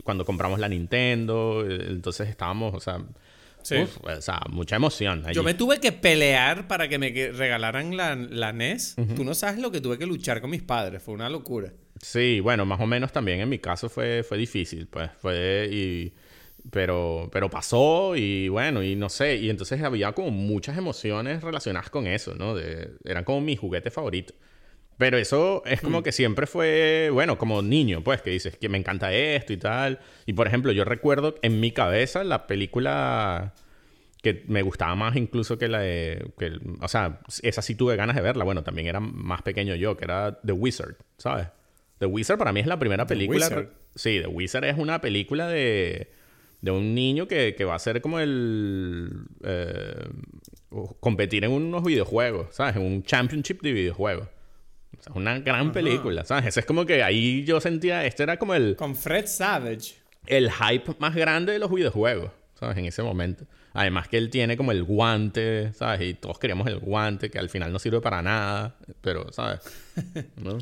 cuando 0.05 0.25
compramos 0.25 0.61
la 0.61 0.69
Nintendo, 0.69 1.65
eh, 1.69 1.87
entonces 1.89 2.29
estábamos, 2.29 2.75
o 2.75 2.81
sea, 2.81 2.99
o 2.99 4.21
sea, 4.21 4.41
mucha 4.51 4.77
emoción. 4.77 5.25
Yo 5.33 5.43
me 5.43 5.55
tuve 5.55 5.81
que 5.81 5.91
pelear 5.91 6.69
para 6.69 6.89
que 6.89 6.99
me 6.99 7.11
regalaran 7.33 7.97
la, 7.97 8.15
la 8.15 8.53
NES. 8.53 8.95
Tú 9.17 9.25
no 9.25 9.35
sabes 9.35 9.61
lo 9.61 9.73
que 9.73 9.81
tuve 9.81 9.99
que 9.99 10.07
luchar 10.07 10.41
con 10.41 10.51
mis 10.51 10.63
padres. 10.63 11.03
Fue 11.03 11.13
una 11.13 11.29
locura. 11.29 11.73
Sí, 12.01 12.39
bueno, 12.39 12.65
más 12.67 12.81
o 12.81 12.87
menos 12.87 13.13
también 13.13 13.41
en 13.41 13.49
mi 13.49 13.59
caso 13.59 13.89
fue, 13.89 14.23
fue 14.23 14.39
difícil. 14.39 14.87
Pues 14.87 15.11
fue 15.21 15.69
y... 15.73 16.13
Pero, 16.71 17.29
pero 17.33 17.51
pasó 17.51 18.15
y 18.15 18.49
bueno, 18.49 18.85
y 18.85 18.95
no 18.95 19.09
sé, 19.09 19.35
y 19.35 19.51
entonces 19.51 19.83
había 19.83 20.13
como 20.13 20.31
muchas 20.31 20.79
emociones 20.79 21.43
relacionadas 21.43 21.91
con 21.91 22.07
eso, 22.07 22.37
¿no? 22.37 22.55
De, 22.55 22.93
eran 23.05 23.25
como 23.25 23.41
mi 23.41 23.57
juguete 23.57 23.91
favorito. 23.91 24.33
Pero 24.99 25.19
eso 25.19 25.63
es 25.67 25.81
como 25.81 26.01
mm. 26.01 26.03
que 26.03 26.13
siempre 26.13 26.47
fue, 26.47 27.11
bueno, 27.13 27.39
como 27.39 27.63
niño, 27.63 28.03
pues, 28.05 28.23
que 28.23 28.31
dices 28.31 28.57
que 28.57 28.69
me 28.69 28.79
encanta 28.79 29.13
esto 29.13 29.53
y 29.53 29.57
tal. 29.57 29.99
Y 30.27 30.35
por 30.35 30.47
ejemplo, 30.47 30.71
yo 30.73 30.85
recuerdo 30.85 31.35
en 31.43 31.61
mi 31.61 31.73
cabeza 31.73 32.25
la 32.25 32.47
película 32.47 33.55
que 34.23 34.45
me 34.47 34.63
gustaba 34.63 34.95
más 34.95 35.17
incluso 35.17 35.59
que 35.59 35.67
la 35.69 35.81
de... 35.81 36.31
Que, 36.39 36.53
o 36.81 36.89
sea, 36.89 37.21
esa 37.43 37.63
sí 37.63 37.75
tuve 37.75 37.97
ganas 37.97 38.15
de 38.15 38.23
verla. 38.23 38.45
Bueno, 38.45 38.63
también 38.63 38.87
era 38.87 39.01
más 39.01 39.43
pequeño 39.43 39.75
yo, 39.75 39.97
que 39.97 40.05
era 40.05 40.39
The 40.47 40.53
Wizard, 40.53 40.97
¿sabes? 41.19 41.49
The 41.99 42.07
Wizard 42.07 42.39
para 42.39 42.53
mí 42.53 42.61
es 42.61 42.67
la 42.67 42.79
primera 42.79 43.07
película... 43.07 43.69
Sí, 43.95 44.21
The 44.23 44.29
Wizard 44.29 44.65
es 44.65 44.79
una 44.79 45.01
película 45.01 45.49
de, 45.49 46.13
de 46.61 46.71
un 46.71 46.95
niño 46.95 47.27
que, 47.27 47.55
que 47.57 47.65
va 47.65 47.75
a 47.75 47.79
ser 47.81 48.01
como 48.01 48.21
el... 48.21 49.25
Eh, 49.43 50.09
competir 51.01 51.45
en 51.45 51.51
unos 51.51 51.83
videojuegos, 51.83 52.55
¿sabes? 52.55 52.77
En 52.77 52.83
un 52.83 53.03
championship 53.03 53.61
de 53.61 53.73
videojuegos. 53.73 54.29
Es 55.09 55.17
una 55.17 55.41
gran 55.41 55.73
película, 55.73 56.25
¿sabes? 56.25 56.57
Es 56.57 56.65
como 56.65 56.87
que 56.87 57.03
ahí 57.03 57.45
yo 57.45 57.61
sentía, 57.61 58.07
este 58.07 58.23
era 58.23 58.37
como 58.37 58.55
el... 58.55 58.77
Con 58.77 58.95
Fred 58.95 59.27
Savage. 59.27 59.97
El 60.27 60.51
hype 60.53 60.95
más 61.01 61.15
grande 61.15 61.53
de 61.53 61.59
los 61.59 61.73
videojuegos, 61.73 62.31
¿sabes? 62.55 62.79
En 62.79 62.85
ese 62.85 63.03
momento. 63.03 63.45
Además 63.73 64.07
que 64.07 64.17
él 64.17 64.31
tiene 64.31 64.57
como 64.57 64.71
el 64.71 64.85
guante, 64.85 65.73
¿sabes? 65.73 66.03
Y 66.03 66.15
todos 66.15 66.39
queríamos 66.39 66.69
el 66.69 66.79
guante, 66.79 67.31
que 67.31 67.39
al 67.41 67.49
final 67.49 67.73
no 67.73 67.81
sirve 67.81 68.01
para 68.01 68.23
nada, 68.23 68.77
pero, 69.01 69.33
¿sabes? 69.33 69.61
¿No? 70.37 70.59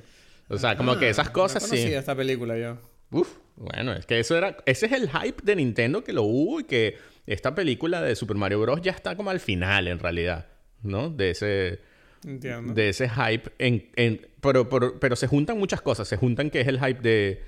O 0.49 0.57
sea, 0.57 0.77
como 0.77 0.99
que 0.99 1.11
esas 1.11 1.29
cosas 1.31 1.63
no 1.63 1.77
sí. 1.77 1.93
esta 1.93 2.17
película 2.17 2.57
yo. 2.57 2.79
Uf, 3.11 3.37
bueno, 3.57 3.93
es 3.93 4.07
que 4.07 4.21
eso 4.21 4.37
era... 4.37 4.57
Ese 4.65 4.87
es 4.87 4.93
el 4.93 5.11
hype 5.11 5.43
de 5.43 5.57
Nintendo 5.57 6.03
que 6.03 6.15
lo 6.15 6.23
hubo 6.23 6.61
y 6.61 6.65
que 6.65 6.97
esta 7.27 7.55
película 7.55 8.01
de 8.01 8.17
Super 8.17 8.37
Mario 8.37 8.61
Bros. 8.61 8.81
ya 8.81 8.93
está 8.93 9.17
como 9.17 9.31
al 9.31 9.41
final, 9.41 9.87
en 9.87 9.99
realidad, 9.99 10.47
¿no? 10.83 11.11
De 11.11 11.31
ese 11.31 11.90
de 12.23 12.89
ese 12.89 13.09
hype. 13.09 13.51
En, 13.59 14.29
pero, 14.41 14.69
pero, 14.69 15.17
se 15.17 15.27
juntan 15.27 15.59
muchas 15.59 15.81
cosas. 15.81 16.09
Se 16.09 16.17
juntan 16.17 16.51
que 16.51 16.61
es 16.61 16.69
el 16.69 16.79
hype 16.79 17.01
de, 17.01 17.43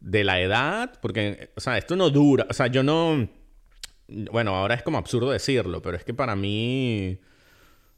de 0.00 0.24
la 0.24 0.40
edad, 0.40 0.98
porque, 1.00 1.50
o 1.56 1.60
sea, 1.60 1.78
esto 1.78 1.96
no 1.96 2.10
dura. 2.10 2.46
O 2.48 2.52
sea, 2.52 2.66
yo 2.68 2.82
no... 2.82 3.28
Bueno, 4.08 4.56
ahora 4.56 4.74
es 4.74 4.82
como 4.82 4.98
absurdo 4.98 5.30
decirlo, 5.30 5.82
pero 5.82 5.96
es 5.96 6.04
que 6.04 6.14
para 6.14 6.34
mí 6.34 7.18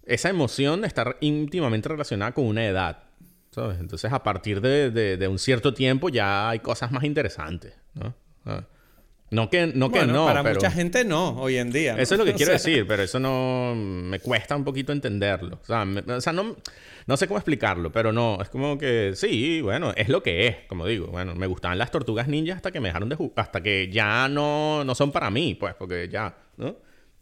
esa 0.04 0.28
emoción 0.28 0.84
está 0.84 1.16
íntimamente 1.20 1.88
relacionada 1.88 2.32
con 2.32 2.46
una 2.46 2.66
edad. 2.66 3.04
¿sabes? 3.50 3.78
Entonces, 3.80 4.12
a 4.12 4.22
partir 4.22 4.60
de, 4.60 4.90
de, 4.90 5.28
un 5.28 5.38
cierto 5.38 5.74
tiempo 5.74 6.08
ya 6.08 6.48
hay 6.48 6.60
cosas 6.60 6.90
más 6.92 7.04
interesantes, 7.04 7.74
¿no? 7.94 8.14
No 9.30 9.48
que 9.48 9.68
no, 9.68 9.92
que 9.92 10.06
no 10.06 10.26
para 10.26 10.42
mucha 10.42 10.70
gente 10.72 11.04
no, 11.04 11.40
hoy 11.40 11.56
en 11.56 11.70
día. 11.70 11.94
Eso 11.98 12.14
es 12.14 12.18
lo 12.18 12.24
que 12.24 12.34
quiero 12.36 12.52
decir, 12.52 12.84
pero 12.86 13.02
eso 13.04 13.20
no... 13.20 13.74
Me 13.76 14.18
cuesta 14.18 14.56
un 14.56 14.64
poquito 14.64 14.92
entenderlo. 14.92 15.60
O 15.62 15.64
sea, 15.64 15.86
o 16.08 16.20
sea, 16.20 16.32
no, 16.32 16.56
no 17.06 17.16
sé 17.16 17.28
cómo 17.28 17.38
explicarlo, 17.38 17.92
pero 17.92 18.12
no. 18.12 18.38
Es 18.42 18.48
como 18.48 18.76
que 18.76 19.12
sí, 19.14 19.60
bueno, 19.60 19.92
es 19.96 20.08
lo 20.08 20.22
que 20.22 20.48
es, 20.48 20.56
como 20.68 20.84
digo. 20.84 21.06
Bueno, 21.06 21.36
me 21.36 21.46
gustaban 21.46 21.78
las 21.78 21.92
tortugas 21.92 22.26
ninjas 22.26 22.56
hasta 22.56 22.72
que 22.72 22.80
me 22.80 22.88
dejaron 22.88 23.08
de 23.08 23.14
jugar. 23.14 23.34
Hasta 23.36 23.62
que 23.62 23.88
ya 23.88 24.28
no, 24.28 24.82
no 24.84 24.94
son 24.96 25.12
para 25.12 25.30
mí, 25.30 25.54
pues, 25.54 25.74
porque 25.74 26.08
ya, 26.08 26.36
¿no? 26.56 26.76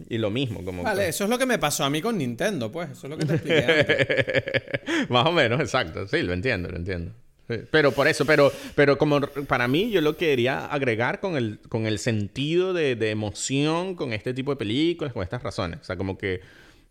Y 0.08 0.16
lo 0.16 0.30
mismo, 0.30 0.64
como... 0.64 0.84
Vale, 0.84 1.08
eso 1.08 1.24
es 1.24 1.30
lo 1.30 1.38
que 1.38 1.46
me 1.46 1.58
pasó 1.58 1.84
a 1.84 1.90
mí 1.90 2.00
con 2.00 2.16
Nintendo, 2.16 2.72
pues. 2.72 2.90
Eso 2.90 3.06
es 3.06 3.10
lo 3.10 3.18
que 3.18 3.26
te 3.26 3.34
expliqué 3.34 4.80
Más 5.10 5.26
o 5.26 5.32
menos, 5.32 5.60
exacto. 5.60 6.06
Sí, 6.06 6.22
lo 6.22 6.32
entiendo, 6.32 6.70
lo 6.70 6.76
entiendo. 6.76 7.12
Pero 7.70 7.92
por 7.92 8.08
eso, 8.08 8.26
pero, 8.26 8.52
pero 8.74 8.98
como 8.98 9.20
para 9.20 9.68
mí 9.68 9.90
yo 9.90 10.00
lo 10.00 10.16
quería 10.16 10.66
agregar 10.66 11.20
con 11.20 11.36
el, 11.36 11.60
con 11.68 11.86
el 11.86 11.98
sentido 11.98 12.72
de, 12.72 12.94
de 12.94 13.10
emoción 13.10 13.94
con 13.94 14.12
este 14.12 14.34
tipo 14.34 14.52
de 14.52 14.56
películas, 14.56 15.12
con 15.12 15.22
estas 15.22 15.42
razones. 15.42 15.80
O 15.80 15.84
sea, 15.84 15.96
como 15.96 16.18
que 16.18 16.40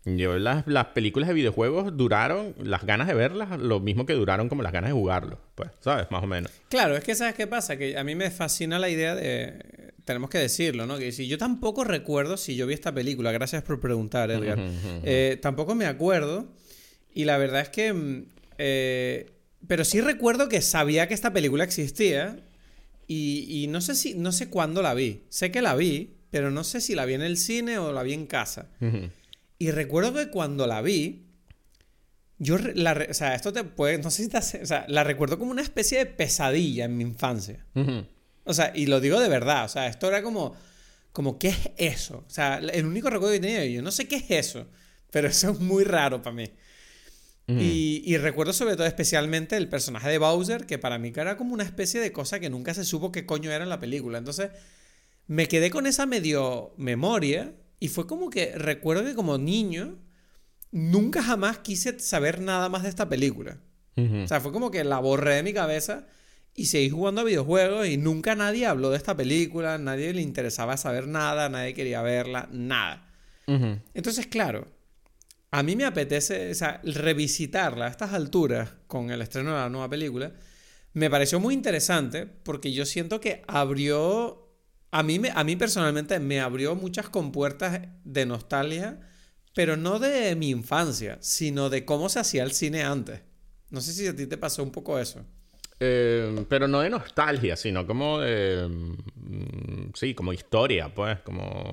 yo 0.04 0.38
las, 0.38 0.66
las 0.66 0.86
películas 0.86 1.28
de 1.28 1.34
videojuegos 1.34 1.96
duraron, 1.96 2.54
las 2.58 2.84
ganas 2.84 3.06
de 3.06 3.14
verlas, 3.14 3.58
lo 3.58 3.80
mismo 3.80 4.06
que 4.06 4.14
duraron 4.14 4.48
como 4.48 4.62
las 4.62 4.72
ganas 4.72 4.90
de 4.90 4.94
jugarlo. 4.94 5.38
Pues, 5.54 5.70
¿sabes? 5.80 6.10
Más 6.10 6.22
o 6.22 6.26
menos. 6.26 6.50
Claro, 6.68 6.96
es 6.96 7.04
que 7.04 7.14
¿sabes 7.14 7.34
qué 7.34 7.46
pasa? 7.46 7.76
Que 7.76 7.96
a 7.96 8.04
mí 8.04 8.14
me 8.14 8.30
fascina 8.30 8.78
la 8.78 8.88
idea 8.88 9.14
de... 9.14 9.92
Tenemos 10.04 10.30
que 10.30 10.38
decirlo, 10.38 10.86
¿no? 10.86 10.96
Que 10.98 11.12
si 11.12 11.28
yo 11.28 11.36
tampoco 11.36 11.84
recuerdo 11.84 12.38
si 12.38 12.56
yo 12.56 12.66
vi 12.66 12.72
esta 12.72 12.92
película, 12.92 13.30
gracias 13.30 13.62
por 13.62 13.78
preguntar, 13.78 14.30
Edgar. 14.30 14.58
Eh, 15.04 15.38
tampoco 15.42 15.74
me 15.74 15.84
acuerdo. 15.84 16.46
Y 17.12 17.24
la 17.26 17.36
verdad 17.36 17.60
es 17.60 17.68
que... 17.68 17.92
Mm, 17.92 18.24
eh, 18.56 19.30
pero 19.66 19.84
sí 19.84 20.00
recuerdo 20.00 20.48
que 20.48 20.62
sabía 20.62 21.08
que 21.08 21.14
esta 21.14 21.32
película 21.32 21.64
existía 21.64 22.36
y, 23.06 23.66
no 23.70 23.80
sé 23.80 23.94
si 23.94 24.14
no 24.14 24.32
sé 24.32 24.50
cuándo 24.50 24.82
la 24.82 24.94
vi. 24.94 25.22
Sé 25.30 25.50
que 25.50 25.62
la 25.62 25.74
vi, 25.74 26.18
pero 26.30 26.50
no 26.50 26.62
sé 26.62 26.80
si 26.80 26.94
la 26.94 27.06
vi 27.06 27.14
en 27.14 27.22
el 27.22 27.38
cine 27.38 27.78
o 27.78 27.92
la 27.92 28.02
vi 28.02 28.12
en 28.12 28.26
casa. 28.26 28.68
Y 29.58 29.70
recuerdo 29.70 30.12
que 30.12 30.28
cuando 30.28 30.66
la 30.66 30.82
vi, 30.82 31.26
yo 32.38 32.58
la, 32.58 33.06
o 33.10 33.14
sea, 33.14 33.34
esto 33.34 33.52
te 33.52 33.64
puede, 33.64 33.98
no 33.98 34.10
sé 34.10 34.22
si 34.24 34.28
te 34.28 34.36
hace, 34.36 34.62
o 34.62 34.66
sea, 34.66 34.84
la 34.88 35.04
recuerdo 35.04 35.38
como 35.38 35.50
una 35.50 35.62
especie 35.62 35.98
de 35.98 36.06
pesadilla 36.06 36.84
en 36.84 36.96
mi 36.96 37.02
infancia. 37.02 37.64
O 38.44 38.54
sea, 38.54 38.72
y 38.74 38.86
lo 38.86 39.00
digo 39.00 39.18
de 39.20 39.28
verdad. 39.28 39.64
O 39.64 39.68
sea, 39.68 39.88
esto 39.88 40.08
era 40.08 40.22
como, 40.22 40.54
como 41.12 41.38
¿qué 41.38 41.48
es 41.48 41.70
eso? 41.76 42.24
O 42.26 42.30
sea, 42.30 42.58
el 42.58 42.86
único 42.86 43.10
recuerdo 43.10 43.34
que 43.34 43.40
tenía 43.40 43.64
yo, 43.64 43.82
no 43.82 43.90
sé 43.90 44.06
qué 44.06 44.16
es 44.16 44.30
eso, 44.30 44.66
pero 45.10 45.28
eso 45.28 45.50
es 45.50 45.60
muy 45.60 45.84
raro 45.84 46.22
para 46.22 46.36
mí. 46.36 46.50
Y, 47.48 48.02
y, 48.04 48.18
recuerdo 48.18 48.52
sobre 48.52 48.76
todo 48.76 48.86
especialmente 48.86 49.56
el 49.56 49.70
personaje 49.70 50.10
de 50.10 50.18
Bowser, 50.18 50.66
que 50.66 50.76
para 50.76 50.98
mí 50.98 51.12
era 51.16 51.38
como 51.38 51.54
una 51.54 51.64
especie 51.64 51.98
de 51.98 52.12
cosa 52.12 52.40
que 52.40 52.50
nunca 52.50 52.74
se 52.74 52.84
supo 52.84 53.10
qué 53.10 53.24
coño 53.24 53.50
era 53.50 53.64
en 53.64 53.70
la 53.70 53.80
película. 53.80 54.18
Entonces, 54.18 54.50
me 55.28 55.48
quedé 55.48 55.70
con 55.70 55.86
esa 55.86 56.04
medio 56.04 56.74
memoria 56.76 57.54
y 57.80 57.88
fue 57.88 58.06
como 58.06 58.28
que 58.28 58.52
recuerdo 58.54 59.04
que 59.04 59.14
como 59.14 59.38
niño 59.38 59.98
nunca 60.72 61.22
jamás 61.22 61.58
quise 61.60 61.98
saber 62.00 62.40
nada 62.40 62.68
más 62.68 62.82
de 62.82 62.88
esta 62.88 63.08
película. 63.08 63.58
O 63.96 64.28
sea, 64.28 64.40
fue 64.40 64.52
como 64.52 64.70
que 64.70 64.84
la 64.84 65.00
borré 65.00 65.34
de 65.34 65.42
mi 65.42 65.52
cabeza 65.52 66.06
y 66.54 66.66
seguí 66.66 66.88
jugando 66.88 67.22
a 67.22 67.24
videojuegos 67.24 67.88
y 67.88 67.96
nunca 67.96 68.36
nadie 68.36 68.64
habló 68.66 68.90
de 68.90 68.96
esta 68.96 69.16
película, 69.16 69.76
nadie 69.76 70.12
le 70.12 70.22
interesaba 70.22 70.76
saber 70.76 71.08
nada, 71.08 71.48
nadie 71.48 71.74
quería 71.74 72.00
verla, 72.02 72.48
nada. 72.52 73.10
Entonces, 73.94 74.26
claro, 74.26 74.68
a 75.50 75.62
mí 75.62 75.76
me 75.76 75.84
apetece, 75.84 76.50
o 76.50 76.54
sea, 76.54 76.80
revisitarla 76.84 77.86
a 77.86 77.90
estas 77.90 78.12
alturas 78.12 78.70
con 78.86 79.10
el 79.10 79.22
estreno 79.22 79.50
de 79.50 79.56
la 79.56 79.68
nueva 79.68 79.88
película. 79.88 80.32
Me 80.92 81.10
pareció 81.10 81.40
muy 81.40 81.54
interesante 81.54 82.26
porque 82.26 82.72
yo 82.72 82.84
siento 82.84 83.20
que 83.20 83.42
abrió, 83.46 84.48
a 84.90 85.02
mí, 85.02 85.20
a 85.34 85.44
mí 85.44 85.56
personalmente 85.56 86.18
me 86.18 86.40
abrió 86.40 86.74
muchas 86.74 87.08
compuertas 87.08 87.80
de 88.04 88.26
nostalgia 88.26 89.00
pero 89.58 89.76
no 89.76 89.98
de 89.98 90.36
mi 90.36 90.50
infancia, 90.50 91.18
sino 91.20 91.68
de 91.68 91.84
cómo 91.84 92.08
se 92.08 92.20
hacía 92.20 92.44
el 92.44 92.52
cine 92.52 92.84
antes. 92.84 93.22
No 93.70 93.80
sé 93.80 93.92
si 93.92 94.06
a 94.06 94.14
ti 94.14 94.28
te 94.28 94.38
pasó 94.38 94.62
un 94.62 94.70
poco 94.70 95.00
eso. 95.00 95.24
Eh, 95.80 96.44
pero 96.48 96.68
no 96.68 96.78
de 96.78 96.90
nostalgia, 96.90 97.56
sino 97.56 97.84
como 97.84 98.20
de... 98.20 98.68
Mm, 98.68 99.90
sí, 99.94 100.14
como 100.14 100.32
historia, 100.32 100.94
pues, 100.94 101.18
como... 101.22 101.72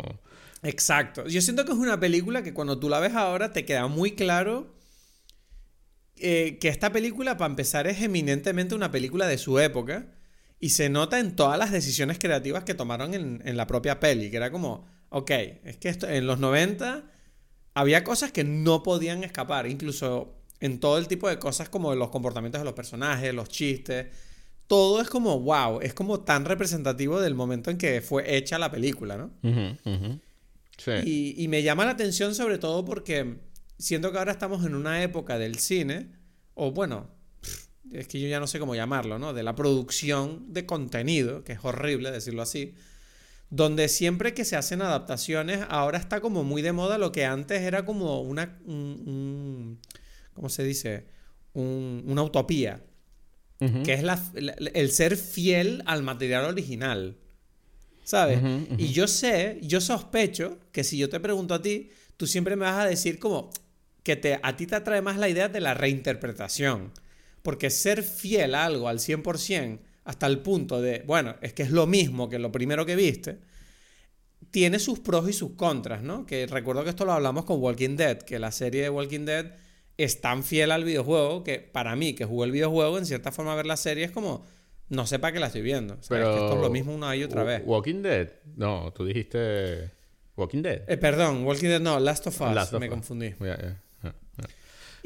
Exacto. 0.65 1.28
Yo 1.28 1.41
siento 1.41 1.63
que 1.63 1.71
es 1.71 1.78
una 1.78 1.99
película 1.99 2.41
que 2.41 2.54
cuando 2.54 2.80
tú 2.80 2.89
la 2.89 2.99
ves 2.99 3.13
ahora 3.13 3.54
te 3.54 3.65
queda 3.65 3.88
muy 3.88 4.13
claro 4.13 4.73
eh, 6.17 6.58
que 6.60 6.69
esta 6.69 6.91
película, 6.91 7.38
para 7.38 7.49
empezar, 7.51 7.88
es 7.88 8.01
eminentemente 8.01 8.73
una 8.73 8.89
película 8.89 9.28
de 9.28 9.38
su 9.38 9.60
época 9.60 10.08
y 10.60 10.69
se 10.69 10.89
nota 10.89 11.19
en 11.19 11.36
todas 11.36 11.60
las 11.60 11.71
decisiones 11.71 12.17
creativas 12.17 12.63
que 12.63 12.73
tomaron 12.73 13.13
en, 13.13 13.58
la 13.58 13.67
propia 13.67 13.99
peli, 13.99 14.32
que 14.32 14.38
era 14.38 14.51
como, 14.51 14.88
ok, 15.10 15.30
es 15.30 15.78
que 15.78 15.95
en 16.08 16.25
los 16.25 16.39
90 16.39 17.04
había 17.75 18.04
cosas 18.04 18.32
que 18.32 18.43
no 18.43 18.82
podían 18.82 19.23
escapar, 19.23 19.67
incluso 19.67 20.34
en 20.62 20.80
todo 20.80 20.97
el 20.97 21.08
tipo 21.08 21.30
de 21.30 21.38
cosas 21.38 21.69
como 21.69 21.93
los 21.93 22.10
comportamientos 22.10 22.62
de 22.62 22.65
los 22.65 22.73
personajes, 22.73 23.34
los 23.34 23.49
chistes. 23.49 24.08
Todo 24.65 25.01
es 25.01 25.10
como, 25.10 25.39
wow, 25.41 25.82
es 25.82 25.93
como 25.93 26.21
tan 26.21 26.45
representativo 26.45 27.21
del 27.21 27.36
momento 27.36 27.69
en 27.69 27.78
que 27.78 28.01
fue 28.01 28.36
hecha 28.36 28.58
la 28.58 28.71
película, 28.71 29.17
¿no? 29.17 29.32
Sí. 30.78 31.36
Y, 31.38 31.48
me 31.48 31.64
llama 31.64 31.86
la 31.86 31.92
atención 31.92 32.36
sobre 32.36 32.58
todo 32.58 32.84
porque 32.84 33.38
siento 33.78 34.12
que 34.12 34.18
ahora 34.18 34.32
estamos 34.32 34.66
en 34.66 34.76
una 34.76 35.04
época 35.04 35.38
del 35.38 35.60
cine, 35.60 36.12
o 36.54 36.72
bueno, 36.72 37.10
es 37.92 38.08
que 38.08 38.20
yo 38.20 38.28
ya 38.28 38.40
no 38.40 38.48
sé 38.48 38.60
cómo 38.60 38.76
llamarlo, 38.76 39.20
¿no? 39.20 39.34
De 39.34 39.44
la 39.44 39.56
producción 39.56 40.54
de 40.54 40.66
contenido, 40.66 41.44
que 41.44 41.54
es 41.54 41.60
horrible 41.64 42.12
decirlo 42.12 42.42
así, 42.42 42.76
donde 43.50 43.88
siempre 43.88 44.34
que 44.34 44.44
se 44.44 44.56
hacen 44.56 44.82
adaptaciones, 44.82 45.66
ahora 45.70 45.98
está 45.98 46.20
como 46.20 46.44
muy 46.44 46.62
de 46.62 46.74
moda 46.74 46.98
lo 46.98 47.12
que 47.12 47.26
antes 47.26 47.62
era 47.62 47.86
como 47.86 48.22
una, 48.22 48.60
un, 48.66 49.80
¿cómo 50.34 50.50
se 50.50 50.64
dice? 50.64 51.06
una 51.54 52.22
utopía, 52.22 52.84
que 53.60 53.94
es 53.94 54.04
la, 54.04 54.22
el 54.74 54.92
ser 54.92 55.16
fiel 55.16 55.84
al 55.86 56.04
material 56.04 56.44
original, 56.44 57.18
¿sabes? 58.06 58.39
Y 58.78 58.94
yo 58.94 59.08
sé, 59.08 59.60
yo 59.62 59.82
sospecho 59.82 60.60
que 60.72 60.84
si 60.86 60.98
yo 60.98 61.10
te 61.10 61.20
pregunto 61.20 61.56
a 61.56 61.62
ti, 61.62 61.89
tú 62.15 62.28
siempre 62.28 62.56
me 62.56 62.65
vas 62.65 62.86
a 62.86 62.88
decir 62.88 63.20
como 63.20 63.50
que 64.04 64.15
te, 64.15 64.39
a 64.41 64.56
ti 64.56 64.68
te 64.68 64.76
atrae 64.76 65.02
más 65.02 65.18
la 65.18 65.28
idea 65.28 65.50
de 65.50 65.60
la 65.60 65.74
reinterpretación, 65.74 66.91
porque 67.41 67.72
ser 67.72 68.04
fiel 68.04 68.54
a 68.56 68.65
algo 68.65 68.88
al 68.88 69.00
100%, 69.00 69.80
hasta 70.06 70.28
el 70.28 70.39
punto 70.39 70.82
de, 70.82 71.04
bueno, 71.08 71.36
es 71.41 71.54
que 71.54 71.63
es 71.63 71.72
lo 71.72 71.88
mismo 71.88 72.30
que 72.30 72.38
lo 72.38 72.52
primero 72.52 72.86
que 72.86 72.96
viste, 72.96 73.39
tiene 74.52 74.78
sus 74.78 75.00
pros 75.00 75.28
y 75.28 75.34
sus 75.34 75.54
contras, 75.54 76.04
¿no? 76.04 76.28
Que 76.28 76.46
recuerdo 76.46 76.84
que 76.84 76.91
esto 76.91 77.06
lo 77.06 77.13
hablamos 77.13 77.44
con 77.44 77.60
Walking 77.60 77.96
Dead, 77.96 78.20
que 78.20 78.38
la 78.38 78.52
serie 78.52 78.84
de 78.84 78.91
Walking 78.91 79.26
Dead 79.26 79.56
es 79.98 80.22
tan 80.22 80.44
fiel 80.44 80.72
al 80.72 80.84
videojuego 80.84 81.44
que 81.44 81.60
para 81.60 81.96
mí, 81.96 82.13
que 82.13 82.26
jugué 82.26 82.46
el 82.46 82.52
videojuego, 82.52 83.00
en 83.00 83.08
cierta 83.08 83.32
forma 83.32 83.56
ver 83.56 83.65
la 83.65 83.78
serie 83.78 84.04
es 84.04 84.12
como, 84.12 84.46
no 84.89 85.08
sé 85.08 85.19
para 85.19 85.34
qué 85.34 85.39
la 85.39 85.48
estoy 85.48 85.62
viendo. 85.62 85.98
Pero 86.08 86.34
que 86.34 86.41
esto 86.41 86.56
es 86.56 86.62
lo 86.62 86.69
mismo 86.69 86.93
una 86.93 87.15
y 87.15 87.24
otra 87.24 87.43
vez. 87.43 87.63
Walking 87.65 88.02
Dead, 88.02 88.30
no, 88.56 88.93
tú 88.93 89.06
dijiste 89.06 89.91
Walking 90.36 90.62
Dead. 90.62 90.82
Eh, 90.88 90.98
perdón, 90.98 91.45
Walking 91.45 91.67
Dead 91.67 91.82
no, 91.82 92.00
Last 92.00 92.28
of 92.28 92.41
Us, 92.41 92.74
me 92.80 92.89
confundí. 92.89 93.34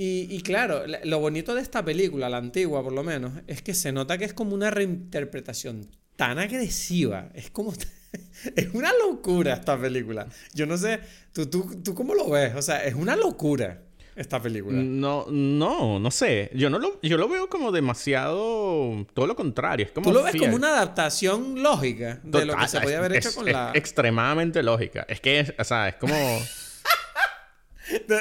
Y, 0.02 0.42
claro, 0.44 0.84
lo 1.04 1.20
bonito 1.20 1.54
de 1.54 1.62
esta 1.62 1.84
película, 1.84 2.30
la 2.30 2.38
antigua 2.38 2.82
por 2.82 2.94
lo 2.94 3.04
menos, 3.04 3.34
es 3.48 3.62
que 3.62 3.74
se 3.74 3.92
nota 3.92 4.18
que 4.18 4.24
es 4.24 4.34
como 4.34 4.56
una 4.56 4.72
reinterpretación 4.72 5.90
tan 6.16 6.40
agresiva. 6.40 7.30
Es 7.34 7.50
como... 7.50 7.74
es 8.56 8.74
una 8.74 8.94
locura 8.94 9.56
esta 9.56 9.78
película. 9.78 10.28
Yo 10.54 10.66
no 10.66 10.78
sé, 10.78 11.02
¿tú, 11.34 11.48
tú, 11.48 11.82
¿tú 11.84 11.94
cómo 11.94 12.16
lo 12.16 12.30
ves? 12.30 12.56
O 12.56 12.62
sea, 12.62 12.86
es 12.86 12.96
una 12.96 13.18
locura 13.18 13.84
esta 14.20 14.42
película. 14.42 14.78
No, 14.82 15.26
no, 15.30 16.00
no 16.00 16.12
sé. 16.12 16.52
Yo 16.54 16.70
no 16.70 16.78
lo, 16.78 17.00
yo 17.02 17.18
lo 17.18 17.30
veo 17.30 17.48
como 17.48 17.72
demasiado. 17.72 19.06
Todo 19.14 19.28
lo 19.28 19.36
contrario. 19.36 19.86
Es 19.86 19.92
como 19.92 20.10
Tú 20.10 20.14
lo 20.14 20.24
ves 20.24 20.36
como 20.36 20.56
una 20.56 20.70
adaptación 20.70 21.64
lógica 21.64 22.20
de 22.24 22.46
lo 22.46 22.56
que 22.56 22.68
se 22.68 22.82
podía 22.82 22.98
haber 22.98 23.16
hecho 23.16 23.34
con 23.34 23.46
la. 23.46 23.72
Extremadamente 23.74 24.62
lógica. 24.62 25.06
Es 25.08 25.22
que, 25.22 25.56
o 25.58 25.64
sea, 25.64 25.90
es 25.90 25.96
como. 25.96 26.14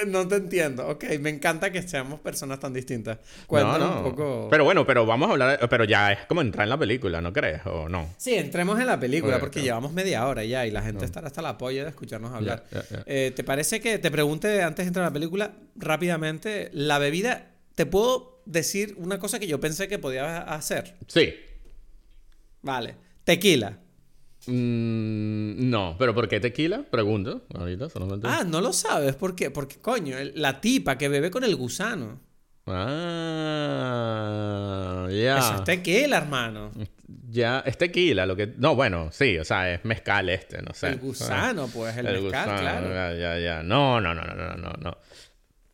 No 0.07 0.27
te 0.27 0.37
entiendo. 0.37 0.87
Ok, 0.89 1.05
me 1.21 1.31
encanta 1.31 1.71
que 1.71 1.83
seamos 1.83 2.21
personas 2.21 2.59
tan 2.61 2.73
distintas. 2.73 3.19
Cuéntanos 3.47 3.79
no, 3.81 3.95
no. 3.95 3.97
un 3.99 4.03
poco. 4.11 4.49
Pero 4.51 4.65
bueno, 4.65 4.87
pero 4.87 5.07
vamos 5.07 5.29
a 5.29 5.33
hablar. 5.33 5.69
Pero 5.69 5.85
ya 5.85 6.13
es 6.13 6.27
como 6.27 6.41
entrar 6.41 6.65
en 6.65 6.71
la 6.71 6.79
película, 6.79 7.21
¿no 7.21 7.33
crees? 7.33 7.61
¿O 7.67 7.89
no? 7.89 8.15
Sí, 8.17 8.35
entremos 8.35 8.79
en 8.81 8.87
la 8.87 8.99
película 8.99 9.39
porque 9.39 9.63
llevamos 9.63 9.93
media 9.93 10.27
hora 10.27 10.45
ya 10.45 10.67
y 10.67 10.71
la 10.71 10.83
gente 10.83 11.05
estará 11.05 11.27
hasta 11.27 11.43
la 11.43 11.59
polla 11.59 11.83
de 11.85 11.91
escucharnos 11.91 12.33
hablar. 12.33 12.65
Eh, 13.07 13.33
¿Te 13.35 13.45
parece 13.45 13.81
que 13.81 13.99
te 13.99 14.11
pregunte 14.11 14.63
antes 14.63 14.85
de 14.85 14.89
entrar 14.89 15.05
a 15.05 15.09
la 15.09 15.13
película 15.13 15.53
rápidamente? 15.77 16.71
La 16.73 16.99
bebida, 16.99 17.51
¿te 17.75 17.87
puedo 17.87 18.43
decir 18.47 18.95
una 18.99 19.19
cosa 19.19 19.39
que 19.39 19.47
yo 19.47 19.61
pensé 19.61 19.89
que 19.89 19.99
podía 19.99 20.39
hacer? 20.39 20.97
Sí. 21.07 21.35
Vale. 22.63 22.97
Tequila. 23.25 23.79
Mm, 24.49 25.69
no, 25.69 25.95
pero 25.99 26.15
¿por 26.15 26.27
qué 26.27 26.41
tequila? 26.41 26.83
Pregunto 26.91 27.43
ahorita 27.55 27.89
Ah, 28.25 28.45
no 28.47 28.63
lo 28.63 28.73
sabes. 28.73 29.15
¿Por 29.15 29.35
qué? 29.37 29.51
Porque, 29.51 29.77
coño, 29.77 30.17
la 30.35 30.61
tipa 30.61 30.97
que 30.97 31.09
bebe 31.09 31.31
con 31.31 31.45
el 31.45 31.55
gusano. 31.55 32.19
Ah, 32.67 33.09
ya. 35.11 35.39
Eso 35.39 35.57
es 35.57 35.65
tequila, 35.65 36.17
hermano. 36.19 36.71
Ya, 37.31 37.61
es 37.61 37.77
tequila, 37.79 38.27
lo 38.27 38.37
que... 38.37 38.47
No, 38.57 38.75
bueno, 38.75 39.11
sí, 39.13 39.39
o 39.39 39.45
sea, 39.45 39.73
es 39.73 39.85
mezcal 39.85 40.29
este, 40.31 40.63
no 40.63 40.73
sé. 40.75 40.89
El 40.89 40.99
gusano, 40.99 41.69
pues, 41.69 41.97
el, 41.97 42.23
mezcal, 42.23 42.61
claro. 42.61 42.89
Ya, 42.89 43.15
ya, 43.15 43.39
ya. 43.39 43.63
No, 43.63 44.01
no, 44.01 44.15
no, 44.15 44.23
no, 44.23 44.35
no, 44.35 44.57
no, 44.57 44.73
no. 44.81 44.97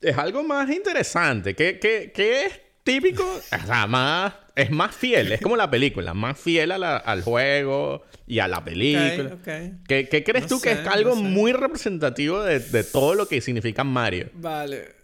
Es 0.01 0.19
algo 0.19 0.43
más 0.43 0.69
interesante. 0.71 1.55
¿Qué, 1.55 1.79
qué, 1.81 2.13
qué 2.15 2.47
es 2.47 2.61
típico, 2.83 3.25
o 3.53 3.67
sea, 3.67 3.87
más, 3.87 4.35
es 4.57 4.71
más 4.71 4.95
fiel, 4.95 5.33
es 5.33 5.41
como 5.41 5.57
la 5.57 5.71
película, 5.71 6.15
más 6.15 6.39
fiel 6.39 6.71
al 6.73 7.23
juego 7.23 8.05
y 8.27 8.39
a 8.39 8.49
la 8.49 8.65
película. 8.65 9.39
¿Qué, 9.87 10.25
crees 10.25 10.47
tú 10.47 10.61
que 10.61 10.73
es 10.73 10.87
algo 10.87 11.17
muy 11.17 11.53
representativo 11.53 12.43
de, 12.43 12.85
todo 12.85 13.15
lo 13.15 13.27
que 13.27 13.41
significa 13.41 13.85
Mario? 13.85 14.31
Vale. 14.35 14.95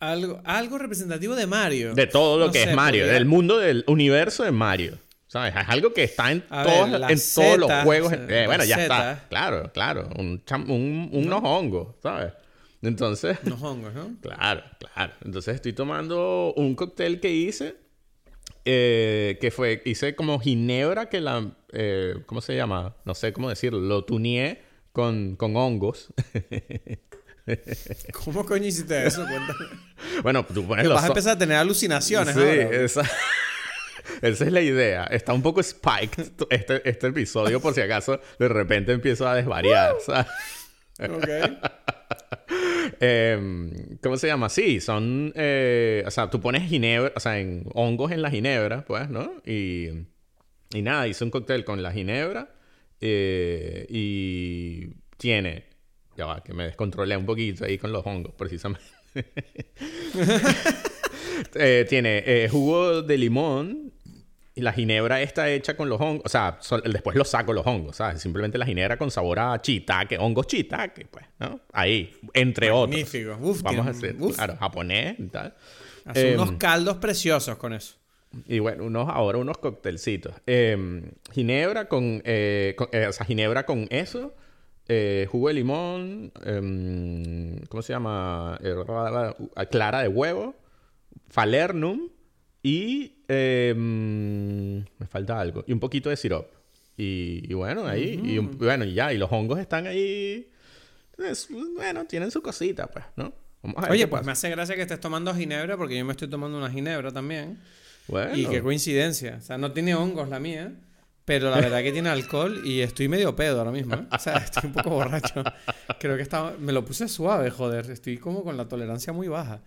Algo, 0.00 0.40
algo 0.44 0.76
representativo 0.78 1.34
de 1.34 1.46
Mario. 1.46 1.94
De 1.94 2.06
todo 2.06 2.38
lo 2.38 2.52
que 2.52 2.64
es 2.64 2.74
Mario, 2.74 3.06
del 3.06 3.24
mundo 3.24 3.58
del 3.58 3.84
universo 3.86 4.44
de 4.44 4.52
Mario. 4.52 4.98
¿Sabes? 5.26 5.52
Es 5.56 5.68
algo 5.68 5.92
que 5.92 6.04
está 6.04 6.30
en, 6.30 6.42
todos, 6.42 7.10
en 7.10 7.18
todos 7.34 7.58
los 7.58 7.72
juegos. 7.82 8.12
Eh, 8.12 8.44
bueno, 8.46 8.64
ya 8.64 8.76
está. 8.76 9.24
Claro, 9.28 9.72
claro. 9.72 10.08
Un, 10.16 10.40
un, 10.68 11.08
unos 11.12 11.40
hongos, 11.42 11.96
¿sabes? 12.00 12.32
Entonces. 12.82 13.38
Unos 13.44 13.60
hongos, 13.62 13.94
¿no? 13.94 14.14
Claro, 14.22 14.62
claro. 14.78 15.12
Entonces 15.24 15.56
estoy 15.56 15.72
tomando 15.72 16.52
un 16.56 16.76
cóctel 16.76 17.18
que 17.18 17.32
hice. 17.32 17.83
Eh, 18.64 19.38
que 19.40 19.50
fue. 19.50 19.82
Hice 19.84 20.14
como 20.14 20.38
ginebra 20.40 21.08
que 21.08 21.20
la. 21.20 21.52
Eh, 21.72 22.16
¿Cómo 22.26 22.40
se 22.40 22.56
llama? 22.56 22.96
No 23.04 23.14
sé 23.14 23.32
cómo 23.32 23.48
decirlo. 23.48 23.80
Lo 23.80 24.04
tuneé 24.04 24.62
con, 24.92 25.36
con 25.36 25.56
hongos. 25.56 26.12
¿Cómo 28.24 28.46
coño 28.46 28.66
hiciste 28.66 29.06
eso? 29.06 29.26
Cuéntame. 29.26 29.66
Bueno, 30.22 30.46
tú 30.46 30.66
pones 30.66 30.88
Vas 30.88 31.04
a 31.04 31.08
empezar 31.08 31.36
a 31.36 31.38
tener 31.38 31.58
alucinaciones, 31.58 32.34
Sí, 32.34 32.40
esa... 32.40 33.02
esa 34.22 34.44
es 34.44 34.52
la 34.52 34.62
idea. 34.62 35.04
Está 35.04 35.34
un 35.34 35.42
poco 35.42 35.62
spiked 35.62 36.32
este, 36.48 36.88
este 36.88 37.06
episodio 37.08 37.60
por 37.60 37.74
si 37.74 37.82
acaso 37.82 38.18
de 38.38 38.48
repente 38.48 38.92
empiezo 38.92 39.28
a 39.28 39.34
desvariar. 39.34 39.94
¿sabes? 40.04 40.26
Ok. 41.00 41.28
Em, 43.00 43.96
¿Cómo 44.02 44.16
se 44.16 44.26
llama? 44.26 44.48
Sí, 44.48 44.80
son. 44.80 45.32
Eh, 45.34 46.04
o 46.06 46.10
sea, 46.10 46.30
tú 46.30 46.40
pones 46.40 46.68
ginebra, 46.68 47.12
o 47.16 47.20
sea, 47.20 47.38
en 47.40 47.64
hongos 47.74 48.12
en 48.12 48.22
la 48.22 48.30
ginebra, 48.30 48.84
pues, 48.84 49.08
¿no? 49.08 49.32
Y. 49.44 49.88
y 50.72 50.82
nada, 50.82 51.08
hice 51.08 51.24
un 51.24 51.30
cóctel 51.30 51.64
con 51.64 51.82
la 51.82 51.92
ginebra 51.92 52.54
eh, 53.00 53.86
y 53.88 54.86
tiene, 55.16 55.64
ya 56.16 56.26
va, 56.26 56.42
que 56.42 56.52
me 56.54 56.64
descontrolé 56.64 57.16
un 57.16 57.26
poquito 57.26 57.64
ahí 57.64 57.78
con 57.78 57.92
los 57.92 58.06
hongos, 58.06 58.34
precisamente. 58.34 58.84
Eh, 61.56 61.84
tiene 61.88 62.22
eh, 62.26 62.48
jugo 62.48 63.02
de 63.02 63.18
limón 63.18 63.92
y 64.56 64.60
la 64.60 64.72
ginebra 64.72 65.20
está 65.20 65.50
hecha 65.50 65.76
con 65.76 65.88
los 65.88 66.00
hongos, 66.00 66.22
o 66.26 66.28
sea, 66.28 66.58
después 66.84 67.16
lo 67.16 67.24
saco 67.24 67.52
los 67.52 67.66
hongos, 67.66 67.96
¿sabes? 67.96 68.22
Simplemente 68.22 68.56
la 68.56 68.66
ginebra 68.66 68.96
con 68.96 69.10
sabor 69.10 69.40
a 69.40 69.60
chitaque, 69.60 70.16
hongos 70.16 70.46
chitaque, 70.46 71.06
pues, 71.06 71.24
¿no? 71.40 71.60
Ahí, 71.72 72.16
entre 72.34 72.70
Magnífico. 72.70 73.32
otros. 73.32 73.48
Uf, 73.50 73.62
Vamos 73.62 73.86
a 73.86 73.90
hacer, 73.90 74.16
claro, 74.16 74.56
japonés 74.56 75.18
y 75.18 75.26
tal. 75.26 75.54
Hace 76.04 76.34
unos 76.34 76.50
em, 76.50 76.58
caldos 76.58 76.98
preciosos 76.98 77.56
con 77.56 77.72
eso. 77.72 77.96
Y 78.46 78.60
bueno, 78.60 78.84
unos, 78.84 79.08
ahora 79.08 79.38
unos 79.38 79.58
coctelcitos. 79.58 80.34
Em, 80.46 81.10
ginebra 81.32 81.88
con, 81.88 82.22
eh, 82.24 82.76
eh, 82.92 83.06
o 83.08 83.12
sea, 83.12 83.26
ginebra 83.26 83.66
con 83.66 83.86
eso. 83.90 84.34
Eh, 84.86 85.26
jugo 85.30 85.48
de 85.48 85.54
limón. 85.54 86.32
Em, 86.44 87.58
¿Cómo 87.68 87.82
se 87.82 87.92
llama? 87.92 88.58
clara 89.70 90.02
de 90.02 90.08
huevo. 90.08 90.54
Falernum. 91.28 92.10
Y 92.62 93.13
em, 93.28 94.78
me 94.98 95.06
falta 95.08 95.40
algo. 95.40 95.64
Y 95.66 95.72
un 95.72 95.80
poquito 95.80 96.10
de 96.10 96.16
sirop. 96.16 96.50
Y, 96.96 97.52
bueno, 97.54 97.86
ahí. 97.86 98.20
Y 98.22 98.38
bueno, 98.38 98.84
y 98.84 98.94
ya. 98.94 99.12
Y 99.12 99.18
los 99.18 99.30
hongos 99.32 99.58
están 99.58 99.86
ahí. 99.86 100.48
bueno, 101.76 102.04
tienen 102.06 102.30
su 102.30 102.42
cosita, 102.42 102.86
pues, 102.86 103.04
¿no? 103.16 103.32
Oye, 103.88 104.06
pues 104.06 104.24
me 104.24 104.32
hace 104.32 104.50
gracia 104.50 104.74
que 104.76 104.82
estés 104.82 105.00
tomando 105.00 105.34
ginebra 105.34 105.76
porque 105.76 105.96
yo 105.96 106.04
me 106.04 106.12
estoy 106.12 106.28
tomando 106.28 106.58
una 106.58 106.70
ginebra 106.70 107.12
también. 107.12 107.58
Y 108.34 108.46
qué 108.46 108.62
coincidencia. 108.62 109.38
O 109.38 109.40
sea, 109.40 109.58
no 109.58 109.72
tiene 109.72 109.94
hongos 109.94 110.28
la 110.28 110.38
mía, 110.38 110.72
pero 111.24 111.50
la 111.50 111.56
verdad 111.56 111.82
que 111.82 111.92
tiene 111.92 112.10
alcohol 112.10 112.60
y 112.64 112.80
estoy 112.80 113.08
medio 113.08 113.34
pedo 113.34 113.58
ahora 113.58 113.72
mismo. 113.72 113.94
¿eh? 113.94 114.06
O 114.12 114.18
sea, 114.18 114.36
estoy 114.36 114.66
un 114.66 114.72
poco 114.74 114.90
borracho. 114.90 115.42
Creo 115.98 116.16
que 116.16 116.22
estaba... 116.22 116.54
me 116.58 116.72
lo 116.72 116.84
puse 116.84 117.08
suave, 117.08 117.50
joder. 117.50 117.90
Estoy 117.90 118.18
como 118.18 118.44
con 118.44 118.56
la 118.56 118.68
tolerancia 118.68 119.12
muy 119.12 119.28
baja. 119.28 119.62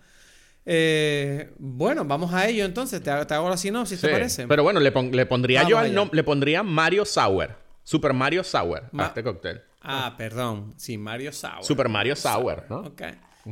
Eh, 0.69 1.53
bueno, 1.59 2.03
vamos 2.03 2.33
a 2.33 2.45
ello 2.45 2.65
entonces. 2.65 3.01
Te, 3.01 3.09
hago 3.09 3.49
la 3.49 3.55
sinopsis, 3.55 4.01
¿te 4.01 4.09
parece? 4.09 4.47
Pero 4.47 4.63
bueno, 4.63 4.81
le, 4.81 4.91
pondría 4.91 5.63
yo 5.67 5.77
al 5.77 5.93
nombre, 5.95 6.17
le 6.17 6.23
pondría 6.25 6.61
Mario 6.61 7.05
Sour. 7.05 7.55
Super 7.83 8.11
Mario 8.11 8.43
Sour 8.43 8.83
a 8.97 9.05
este 9.05 9.23
cóctel. 9.23 9.61
Ah, 9.81 10.13
perdón. 10.17 10.73
Sí, 10.75 10.97
Mario 10.97 11.31
Sour. 11.31 11.63
Super 11.63 11.87
Mario 11.87 12.17
Sour, 12.17 12.65
¿no? 12.69 12.79
Ok. 12.79 13.01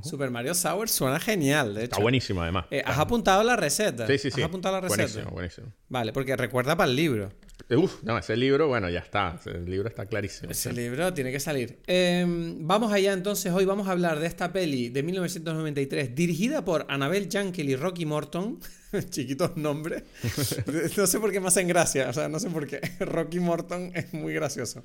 Super 0.04 0.32
Mario 0.32 0.54
Sour 0.54 0.90
suena 0.90 1.20
genial, 1.20 1.74
de 1.76 1.82
hecho. 1.82 1.94
Está 1.94 2.02
buenísimo, 2.02 2.42
además. 2.42 2.66
Eh, 2.72 2.82
¿Has 2.86 2.98
apuntado 2.98 3.44
la 3.44 3.56
receta? 3.56 4.08
Sí, 4.08 4.18
sí, 4.18 4.32
sí. 4.32 4.42
¿Has 4.42 4.48
apuntado 4.48 4.76
la 4.76 4.82
receta? 4.82 5.04
Buenísimo, 5.04 5.32
buenísimo. 5.32 5.68
Vale, 5.90 6.14
porque 6.14 6.36
recuerda 6.36 6.76
para 6.76 6.90
el 6.90 6.96
libro. 6.96 7.32
Uf, 7.70 8.04
no, 8.04 8.18
ese 8.18 8.38
libro, 8.38 8.68
bueno, 8.68 8.90
ya 8.90 9.00
está. 9.00 9.40
El 9.46 9.66
libro 9.66 9.88
está 9.90 10.06
clarísimo. 10.06 10.52
Ese 10.52 10.72
libro 10.72 11.12
tiene 11.14 11.32
que 11.32 11.40
salir. 11.40 11.80
Em, 11.88 12.68
vamos 12.68 12.92
allá 12.92 13.14
entonces. 13.14 13.52
Hoy 13.52 13.66
vamos 13.66 13.88
a 13.88 13.92
hablar 13.92 14.20
de 14.20 14.28
esta 14.28 14.54
peli 14.54 14.90
de 14.90 15.02
1993, 15.02 16.14
dirigida 16.14 16.64
por 16.64 16.86
Annabelle 16.90 17.28
Jankel 17.32 17.70
y 17.70 17.76
Rocky 17.76 18.06
Morton. 18.06 18.60
Chiquitos 19.10 19.58
nombres. 19.58 20.04
no 20.98 21.08
sé 21.08 21.20
por 21.20 21.32
qué 21.32 21.40
me 21.40 21.48
hacen 21.48 21.68
gracia. 21.68 22.08
O 22.10 22.14
sea, 22.14 22.30
no 22.30 22.40
sé 22.40 22.52
por 22.52 22.68
qué. 22.68 22.82
Rocky 23.00 23.40
Morton 23.40 23.92
es 23.96 24.14
muy 24.14 24.34
gracioso. 24.34 24.84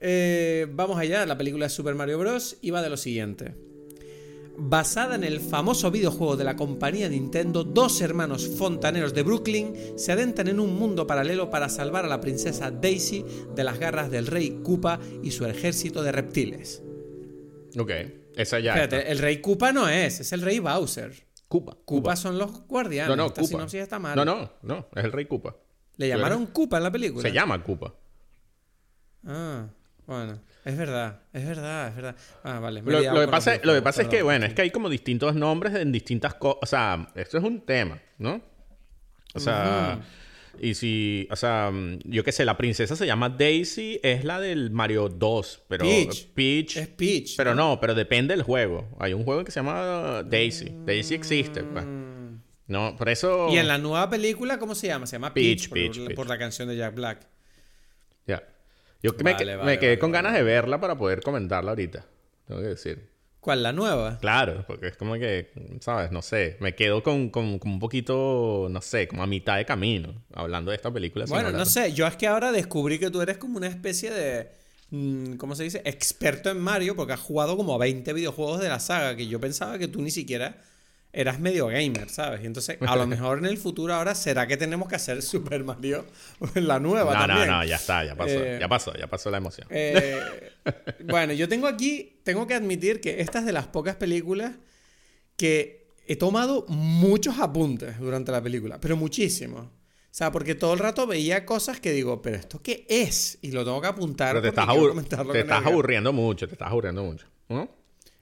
Eh, 0.00 0.66
vamos 0.72 0.98
allá. 0.98 1.24
La 1.26 1.38
película 1.38 1.66
es 1.66 1.72
Super 1.72 1.94
Mario 1.94 2.18
Bros. 2.18 2.56
y 2.60 2.70
va 2.70 2.82
de 2.82 2.90
lo 2.90 2.96
siguiente. 2.96 3.54
Basada 4.62 5.14
en 5.14 5.24
el 5.24 5.40
famoso 5.40 5.90
videojuego 5.90 6.36
de 6.36 6.44
la 6.44 6.54
compañía 6.54 7.08
Nintendo, 7.08 7.64
dos 7.64 8.02
hermanos 8.02 8.46
fontaneros 8.46 9.14
de 9.14 9.22
Brooklyn 9.22 9.74
se 9.96 10.12
adentran 10.12 10.48
en 10.48 10.60
un 10.60 10.78
mundo 10.78 11.06
paralelo 11.06 11.48
para 11.48 11.70
salvar 11.70 12.04
a 12.04 12.08
la 12.08 12.20
princesa 12.20 12.70
Daisy 12.70 13.24
de 13.54 13.64
las 13.64 13.78
garras 13.78 14.10
del 14.10 14.26
rey 14.26 14.60
Koopa 14.62 15.00
y 15.22 15.30
su 15.30 15.46
ejército 15.46 16.02
de 16.02 16.12
reptiles. 16.12 16.82
Ok, 17.78 17.90
esa 18.36 18.60
ya. 18.60 18.74
Espérate, 18.74 19.10
el 19.10 19.18
rey 19.18 19.40
Koopa 19.40 19.72
no 19.72 19.88
es, 19.88 20.20
es 20.20 20.32
el 20.34 20.42
rey 20.42 20.58
Bowser. 20.58 21.14
Koopa. 21.48 21.78
Koopa 21.86 22.14
son 22.14 22.36
los 22.36 22.66
guardianes. 22.66 23.16
No, 23.16 23.16
no, 23.16 23.32
Koopa. 23.32 24.14
No, 24.14 24.24
no, 24.26 24.52
no, 24.60 24.88
es 24.94 25.04
el 25.04 25.12
rey 25.12 25.24
Koopa. 25.24 25.56
¿Le 25.96 26.08
llamaron 26.08 26.46
Koopa 26.48 26.76
en 26.76 26.82
la 26.82 26.92
película? 26.92 27.22
Se 27.22 27.32
llama 27.32 27.64
Koopa. 27.64 27.94
Ah, 29.26 29.68
bueno. 30.06 30.38
Es 30.64 30.76
verdad, 30.76 31.20
es 31.32 31.46
verdad, 31.46 31.88
es 31.88 31.96
verdad. 31.96 32.16
Ah, 32.44 32.58
vale. 32.58 32.82
Lo, 32.82 33.20
que 33.20 33.28
pasa, 33.28 33.58
lo 33.62 33.74
que 33.74 33.82
pasa 33.82 34.02
es 34.02 34.08
que, 34.08 34.22
bueno, 34.22 34.44
es 34.44 34.52
que 34.52 34.62
hay 34.62 34.70
como 34.70 34.90
distintos 34.90 35.34
nombres 35.34 35.74
en 35.74 35.90
distintas 35.90 36.34
cosas. 36.34 36.58
O 36.62 36.66
sea, 36.66 37.12
esto 37.14 37.38
es 37.38 37.44
un 37.44 37.62
tema, 37.62 37.98
¿no? 38.18 38.42
O 39.34 39.40
sea, 39.40 40.00
y 40.58 40.74
si, 40.74 41.26
o 41.30 41.36
sea, 41.36 41.72
yo 42.04 42.24
qué 42.24 42.32
sé, 42.32 42.44
la 42.44 42.56
princesa 42.58 42.94
se 42.94 43.06
llama 43.06 43.30
Daisy, 43.30 44.00
es 44.02 44.24
la 44.24 44.40
del 44.40 44.70
Mario 44.70 45.08
2, 45.08 45.62
pero 45.68 45.84
Peach. 45.84 46.26
Peach 46.34 46.76
es 46.76 46.88
Peach. 46.88 47.36
Pero 47.36 47.54
no, 47.54 47.78
pero 47.80 47.94
depende 47.94 48.34
del 48.34 48.42
juego. 48.42 48.88
Hay 48.98 49.14
un 49.14 49.24
juego 49.24 49.44
que 49.44 49.52
se 49.52 49.60
llama 49.60 50.22
Daisy. 50.24 50.74
Daisy 50.84 51.14
existe, 51.14 51.62
pues. 51.62 51.86
No, 52.66 52.94
por 52.96 53.08
eso. 53.08 53.48
¿Y 53.50 53.56
en 53.56 53.66
la 53.66 53.78
nueva 53.78 54.10
película 54.10 54.58
cómo 54.58 54.74
se 54.74 54.88
llama? 54.88 55.06
Se 55.06 55.12
llama 55.12 55.32
Peach, 55.32 55.68
por, 55.68 56.14
por 56.14 56.28
la 56.28 56.38
canción 56.38 56.68
de 56.68 56.76
Jack 56.76 56.94
Black. 56.94 57.26
Yo 59.02 59.12
me, 59.24 59.78
quedé 59.78 59.98
con 59.98 60.12
ganas 60.12 60.34
de 60.34 60.42
verla 60.42 60.80
para 60.80 60.96
poder 60.96 61.22
comentarla 61.22 61.70
ahorita. 61.70 62.04
Tengo 62.46 62.60
que 62.60 62.68
decir. 62.68 63.08
¿Cuál? 63.40 63.62
¿La 63.62 63.72
nueva? 63.72 64.18
Claro, 64.20 64.64
porque 64.66 64.88
es 64.88 64.96
como 64.98 65.14
que, 65.14 65.50
¿sabes? 65.80 66.12
No 66.12 66.20
sé. 66.20 66.58
Me 66.60 66.74
quedo 66.74 67.02
con, 67.02 67.30
un 67.34 67.78
poquito, 67.78 68.68
no 68.70 68.82
sé, 68.82 69.08
como 69.08 69.22
a 69.22 69.26
mitad 69.26 69.56
de 69.56 69.64
camino 69.64 70.22
hablando 70.34 70.70
de 70.70 70.76
esta 70.76 70.92
película. 70.92 71.24
Bueno, 71.26 71.50
no 71.50 71.64
sé. 71.64 71.94
Yo 71.94 72.06
es 72.06 72.16
que 72.16 72.26
ahora 72.26 72.52
descubrí 72.52 72.98
que 72.98 73.10
tú 73.10 73.22
eres 73.22 73.38
como 73.38 73.56
una 73.56 73.68
especie 73.68 74.10
de. 74.10 74.50
Mm, 74.90 75.36
¿Cómo 75.36 75.54
se 75.54 75.62
dice? 75.62 75.80
Experto 75.86 76.50
en 76.50 76.60
Mario, 76.60 76.94
porque 76.94 77.14
has 77.14 77.20
jugado 77.20 77.56
como 77.56 77.74
a 77.74 77.78
20 77.78 78.12
videojuegos 78.12 78.60
de 78.60 78.68
la 78.68 78.80
saga 78.80 79.16
que 79.16 79.26
yo 79.26 79.40
pensaba 79.40 79.78
que 79.78 79.88
tú 79.88 80.02
ni 80.02 80.10
siquiera 80.10 80.58
eras 81.12 81.40
medio 81.40 81.66
gamer, 81.66 82.08
¿sabes? 82.08 82.42
Y 82.42 82.46
entonces, 82.46 82.78
a 82.80 82.96
lo 82.96 83.06
mejor 83.08 83.38
en 83.38 83.46
el 83.46 83.58
futuro 83.58 83.94
ahora, 83.94 84.14
¿será 84.14 84.46
que 84.46 84.56
tenemos 84.56 84.88
que 84.88 84.96
hacer 84.96 85.22
Super 85.22 85.64
Mario 85.64 86.06
la 86.54 86.78
nueva 86.78 87.14
no, 87.14 87.26
también? 87.26 87.48
No, 87.48 87.58
no, 87.58 87.64
ya 87.64 87.76
está, 87.76 88.04
ya 88.04 88.14
pasó, 88.14 88.32
eh, 88.32 88.58
ya 88.60 88.68
pasó, 88.68 88.94
ya 88.94 89.06
pasó 89.06 89.30
la 89.30 89.38
emoción. 89.38 89.66
Eh, 89.70 90.20
bueno, 91.04 91.32
yo 91.32 91.48
tengo 91.48 91.66
aquí, 91.66 92.20
tengo 92.24 92.46
que 92.46 92.54
admitir 92.54 93.00
que 93.00 93.20
esta 93.20 93.40
es 93.40 93.46
de 93.46 93.52
las 93.52 93.66
pocas 93.66 93.96
películas 93.96 94.52
que 95.36 95.94
he 96.06 96.16
tomado 96.16 96.64
muchos 96.68 97.38
apuntes 97.38 97.98
durante 97.98 98.32
la 98.32 98.42
película, 98.42 98.80
pero 98.80 98.96
muchísimos. 98.96 99.66
O 99.66 100.12
sea, 100.12 100.32
porque 100.32 100.56
todo 100.56 100.72
el 100.72 100.80
rato 100.80 101.06
veía 101.06 101.46
cosas 101.46 101.78
que 101.78 101.92
digo, 101.92 102.20
pero 102.20 102.36
¿esto 102.36 102.60
qué 102.60 102.84
es? 102.88 103.38
Y 103.42 103.52
lo 103.52 103.64
tengo 103.64 103.80
que 103.80 103.86
apuntar. 103.86 104.30
Pero 104.30 104.42
te 104.42 104.48
estás, 104.48 105.32
te 105.32 105.40
estás 105.40 105.64
aburriendo 105.64 106.12
mucho, 106.12 106.48
te 106.48 106.54
estás 106.54 106.68
aburriendo 106.68 107.04
mucho. 107.04 107.26
¿no? 107.48 107.79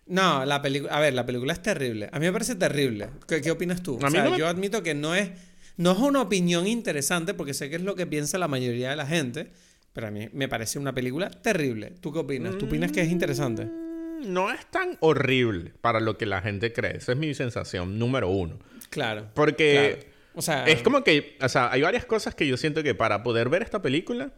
No, 0.09 0.45
la 0.45 0.63
película. 0.63 0.97
A 0.97 1.01
ver, 1.01 1.15
la 1.15 1.27
película 1.27 1.53
es 1.53 1.63
terrible. 1.63 2.09
A 2.13 2.19
mí 2.19 2.27
me 2.27 2.33
parece 2.33 2.55
terrible. 2.55 3.11
¿Qué, 3.27 3.51
opinas 3.51 3.83
tú? 3.83 3.99
o 4.03 4.11
sea, 4.11 4.37
yo 4.37 4.49
admito 4.49 4.83
que 4.83 4.95
no 4.95 5.15
es. 5.15 5.31
No 5.77 5.93
es 5.93 5.99
una 5.99 6.23
opinión 6.23 6.67
interesante, 6.67 7.35
porque 7.35 7.55
sé 7.55 7.71
que 7.71 7.77
es 7.77 7.83
lo 7.83 7.95
que 7.95 8.07
piensa 8.07 8.37
la 8.39 8.49
mayoría 8.49 8.91
de 8.91 8.97
la 8.97 9.07
gente. 9.07 9.51
Pero 9.93 10.09
a 10.09 10.11
mí 10.11 10.29
me 10.33 10.49
parece 10.49 10.79
una 10.79 10.95
película 10.95 11.31
terrible. 11.31 11.93
¿Tú 12.01 12.13
qué 12.13 12.21
opinas? 12.21 12.59
¿Tú 12.59 12.67
opinas 12.67 12.91
que 12.91 13.01
es 13.01 13.11
interesante? 13.11 13.65
Mm, 13.65 14.33
no 14.33 14.51
es 14.51 14.67
tan 14.67 14.97
horrible 15.01 15.73
para 15.81 16.01
lo 16.01 16.19
que 16.19 16.27
la 16.27 16.41
gente 16.41 16.73
cree. 16.73 16.97
Esa 16.97 17.13
es 17.13 17.19
mi 17.19 17.35
sensación 17.35 17.99
número 17.99 18.29
uno. 18.29 18.59
Claro. 18.91 19.29
Porque. 19.35 20.11
O 20.35 20.43
sea. 20.43 20.67
Es 20.67 20.83
como 20.83 21.05
que. 21.05 21.37
O 21.41 21.49
sea, 21.49 21.71
hay 21.71 21.83
varias 21.83 22.05
cosas 22.05 22.35
que 22.35 22.47
yo 22.47 22.57
siento 22.57 22.83
que 22.83 22.95
para 22.95 23.23
poder 23.23 23.49
ver 23.49 23.63
esta 23.63 23.83
película. 23.83 24.33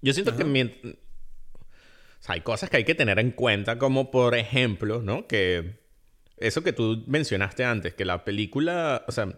Yo 0.00 0.12
siento 0.12 0.36
que 0.36 0.44
hay 2.26 2.40
cosas 2.40 2.70
que 2.70 2.78
hay 2.78 2.84
que 2.84 2.94
tener 2.94 3.18
en 3.18 3.32
cuenta, 3.32 3.78
como 3.78 4.10
por 4.10 4.34
ejemplo, 4.34 5.02
¿no? 5.02 5.26
Que 5.26 5.78
eso 6.38 6.62
que 6.62 6.72
tú 6.72 7.04
mencionaste 7.06 7.64
antes, 7.64 7.94
que 7.94 8.04
la 8.04 8.24
película, 8.24 9.04
o 9.06 9.12
sea, 9.12 9.28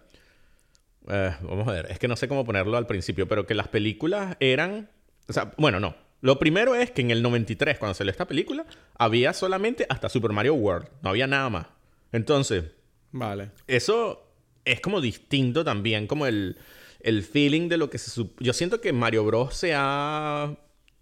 eh, 1.09 1.37
vamos 1.42 1.68
a 1.68 1.72
ver, 1.72 1.87
es 1.90 1.99
que 1.99 2.09
no 2.09 2.16
sé 2.16 2.29
cómo 2.29 2.44
ponerlo 2.44 2.77
al 2.77 2.87
principio, 2.87 3.27
pero 3.29 3.46
que 3.46 3.55
las 3.55 3.68
películas 3.68 4.37
eran, 4.40 4.90
o 5.29 5.33
sea, 5.33 5.53
bueno, 5.57 5.81
no. 5.81 5.94
Lo 6.22 6.38
primero 6.38 6.75
es 6.75 6.90
que 6.90 7.03
en 7.03 7.11
el 7.11 7.22
93, 7.22 7.79
cuando 7.79 7.94
salió 7.94 8.11
esta 8.11 8.27
película, 8.27 8.64
había 8.99 9.33
solamente 9.33 9.87
hasta 9.88 10.09
Super 10.09 10.33
Mario 10.33 10.55
World, 10.55 10.88
no 11.03 11.11
había 11.11 11.27
nada 11.27 11.51
más. 11.51 11.66
Entonces, 12.11 12.64
vale. 13.12 13.51
Eso 13.66 14.27
es 14.64 14.81
como 14.81 15.01
distinto 15.01 15.62
también, 15.62 16.07
como 16.07 16.27
el, 16.27 16.57
el 17.01 17.22
feeling 17.22 17.68
de 17.68 17.77
lo 17.77 17.90
que 17.90 17.99
se... 17.99 18.27
Yo 18.40 18.53
siento 18.53 18.81
que 18.81 18.92
Mario 18.92 19.25
Bros. 19.25 19.55
se 19.55 19.75
ha 19.75 20.57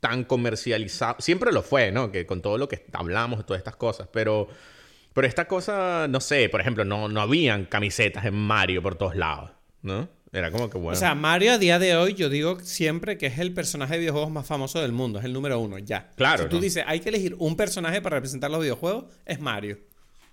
tan 0.04 0.24
comercializado. 0.24 1.16
Siempre 1.20 1.50
lo 1.50 1.62
fue, 1.62 1.90
¿no? 1.90 2.12
Que 2.12 2.26
con 2.26 2.42
todo 2.42 2.58
lo 2.58 2.68
que 2.68 2.84
hablamos 2.92 3.38
de 3.38 3.44
todas 3.44 3.58
estas 3.58 3.76
cosas. 3.76 4.06
Pero, 4.12 4.48
pero 5.14 5.26
esta 5.26 5.48
cosa, 5.48 6.06
no 6.10 6.20
sé, 6.20 6.50
por 6.50 6.60
ejemplo, 6.60 6.84
no, 6.84 7.08
no 7.08 7.22
habían 7.22 7.64
camisetas 7.64 8.26
en 8.26 8.34
Mario 8.34 8.82
por 8.82 8.96
todos 8.96 9.16
lados, 9.16 9.52
¿no? 9.80 10.06
Era 10.30 10.50
como 10.50 10.68
que 10.68 10.76
bueno. 10.76 10.94
O 10.94 11.00
sea, 11.00 11.14
Mario 11.14 11.52
a 11.52 11.58
día 11.58 11.78
de 11.78 11.96
hoy, 11.96 12.12
yo 12.12 12.28
digo 12.28 12.60
siempre 12.60 13.16
que 13.16 13.24
es 13.24 13.38
el 13.38 13.54
personaje 13.54 13.94
de 13.94 14.00
videojuegos 14.00 14.30
más 14.30 14.46
famoso 14.46 14.82
del 14.82 14.92
mundo, 14.92 15.20
es 15.20 15.24
el 15.24 15.32
número 15.32 15.58
uno, 15.58 15.78
ya. 15.78 16.10
Claro. 16.16 16.42
Si 16.42 16.48
tú 16.50 16.60
dices, 16.60 16.84
hay 16.86 17.00
que 17.00 17.08
elegir 17.08 17.34
un 17.38 17.56
personaje 17.56 18.02
para 18.02 18.16
representar 18.16 18.50
los 18.50 18.60
videojuegos, 18.60 19.06
es 19.24 19.40
Mario. 19.40 19.78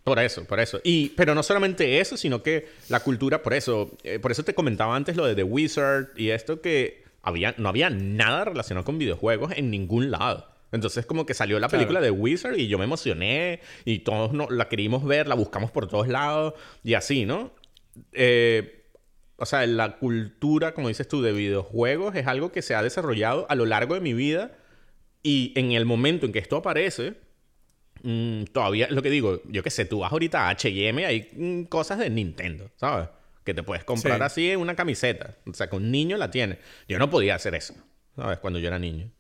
Por 0.03 0.19
eso, 0.19 0.43
por 0.43 0.59
eso. 0.59 0.81
Y, 0.83 1.09
pero 1.11 1.33
no 1.33 1.43
solamente 1.43 2.01
eso, 2.01 2.17
sino 2.17 2.43
que 2.43 2.67
la 2.89 2.99
cultura, 2.99 3.41
por 3.41 3.53
eso, 3.53 3.95
eh, 4.03 4.19
por 4.19 4.33
eso 4.33 4.43
te 4.43 4.53
comentaba 4.53 4.97
antes 4.97 5.15
lo 5.15 5.25
de 5.25 5.33
The 5.33 5.43
Wizard 5.43 6.09
y 6.17 6.31
esto 6.31 6.59
que 6.59 7.00
había, 7.23 7.55
no 7.57 7.69
había 7.69 7.89
nada 7.89 8.45
relacionado 8.45 8.85
con 8.85 8.97
videojuegos 8.97 9.53
en 9.55 9.69
ningún 9.69 10.11
lado. 10.11 10.47
Entonces 10.71 11.05
como 11.05 11.25
que 11.25 11.33
salió 11.33 11.59
la 11.59 11.67
película 11.67 11.99
de 11.99 12.11
Wizard 12.11 12.57
y 12.57 12.67
yo 12.67 12.77
me 12.77 12.85
emocioné 12.85 13.59
y 13.83 13.99
todos 13.99 14.31
no, 14.31 14.49
la 14.49 14.69
queríamos 14.69 15.03
ver, 15.03 15.27
la 15.27 15.35
buscamos 15.35 15.71
por 15.71 15.87
todos 15.87 16.07
lados 16.07 16.53
y 16.83 16.93
así, 16.93 17.25
¿no? 17.25 17.51
Eh, 18.13 18.85
o 19.35 19.45
sea, 19.45 19.65
la 19.67 19.97
cultura, 19.97 20.73
como 20.73 20.87
dices 20.87 21.07
tú, 21.07 21.21
de 21.21 21.33
videojuegos 21.33 22.15
es 22.15 22.27
algo 22.27 22.51
que 22.51 22.61
se 22.61 22.75
ha 22.75 22.83
desarrollado 22.83 23.45
a 23.49 23.55
lo 23.55 23.65
largo 23.65 23.95
de 23.95 24.01
mi 24.01 24.13
vida 24.13 24.57
y 25.23 25.51
en 25.55 25.73
el 25.73 25.85
momento 25.85 26.25
en 26.25 26.31
que 26.31 26.39
esto 26.39 26.57
aparece, 26.57 27.15
mm, 28.03 28.45
todavía, 28.53 28.87
lo 28.89 29.01
que 29.01 29.09
digo, 29.09 29.41
yo 29.45 29.61
qué 29.61 29.69
sé, 29.69 29.85
tú 29.85 29.99
vas 29.99 30.11
ahorita 30.11 30.47
a 30.47 30.49
H&M 30.51 31.05
hay 31.05 31.29
mm, 31.35 31.63
cosas 31.63 31.99
de 31.99 32.09
Nintendo, 32.09 32.69
¿sabes? 32.77 33.09
Que 33.43 33.53
te 33.53 33.63
puedes 33.63 33.83
comprar 33.83 34.21
así 34.21 34.51
en 34.51 34.59
una 34.59 34.75
camiseta. 34.75 35.35
O 35.47 35.53
sea, 35.53 35.69
que 35.69 35.75
un 35.75 35.91
niño 35.91 36.17
la 36.17 36.29
tiene. 36.29 36.59
Yo 36.87 36.99
no 36.99 37.09
podía 37.09 37.35
hacer 37.35 37.55
eso, 37.55 37.73
¿sabes? 38.15 38.39
Cuando 38.39 38.59
yo 38.59 38.67
era 38.67 38.77
niño. 38.77 39.11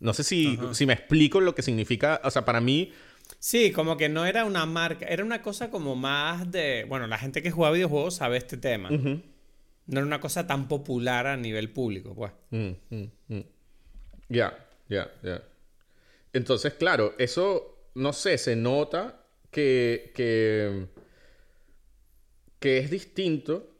No 0.00 0.14
sé 0.14 0.22
si, 0.22 0.58
si 0.72 0.86
me 0.86 0.92
explico 0.92 1.40
lo 1.40 1.54
que 1.54 1.62
significa. 1.62 2.20
O 2.24 2.30
sea, 2.30 2.44
para 2.44 2.60
mí. 2.60 2.92
Sí, 3.40 3.72
como 3.72 3.96
que 3.96 4.08
no 4.08 4.24
era 4.24 4.44
una 4.44 4.64
marca, 4.64 5.06
era 5.06 5.24
una 5.24 5.42
cosa 5.42 5.70
como 5.70 5.96
más 5.96 6.50
de. 6.50 6.86
Bueno, 6.88 7.06
la 7.06 7.18
gente 7.18 7.42
que 7.42 7.50
juega 7.50 7.72
videojuegos 7.72 8.14
sabe 8.14 8.36
este 8.36 8.56
tema. 8.56 8.90
No 8.90 10.00
era 10.00 10.06
una 10.06 10.20
cosa 10.20 10.46
tan 10.46 10.68
popular 10.68 11.26
a 11.26 11.36
nivel 11.36 11.70
público, 11.70 12.14
pues. 12.14 12.32
Mm, 12.50 12.70
mm, 12.90 13.10
mm. 13.28 13.44
Ya, 14.28 14.66
ya, 14.88 15.10
ya. 15.22 15.42
Entonces, 16.32 16.74
claro, 16.74 17.14
eso, 17.18 17.90
no 17.94 18.12
sé, 18.12 18.38
se 18.38 18.54
nota 18.54 19.24
que, 19.50 20.12
que, 20.14 20.86
que 22.58 22.78
es 22.78 22.90
distinto 22.90 23.78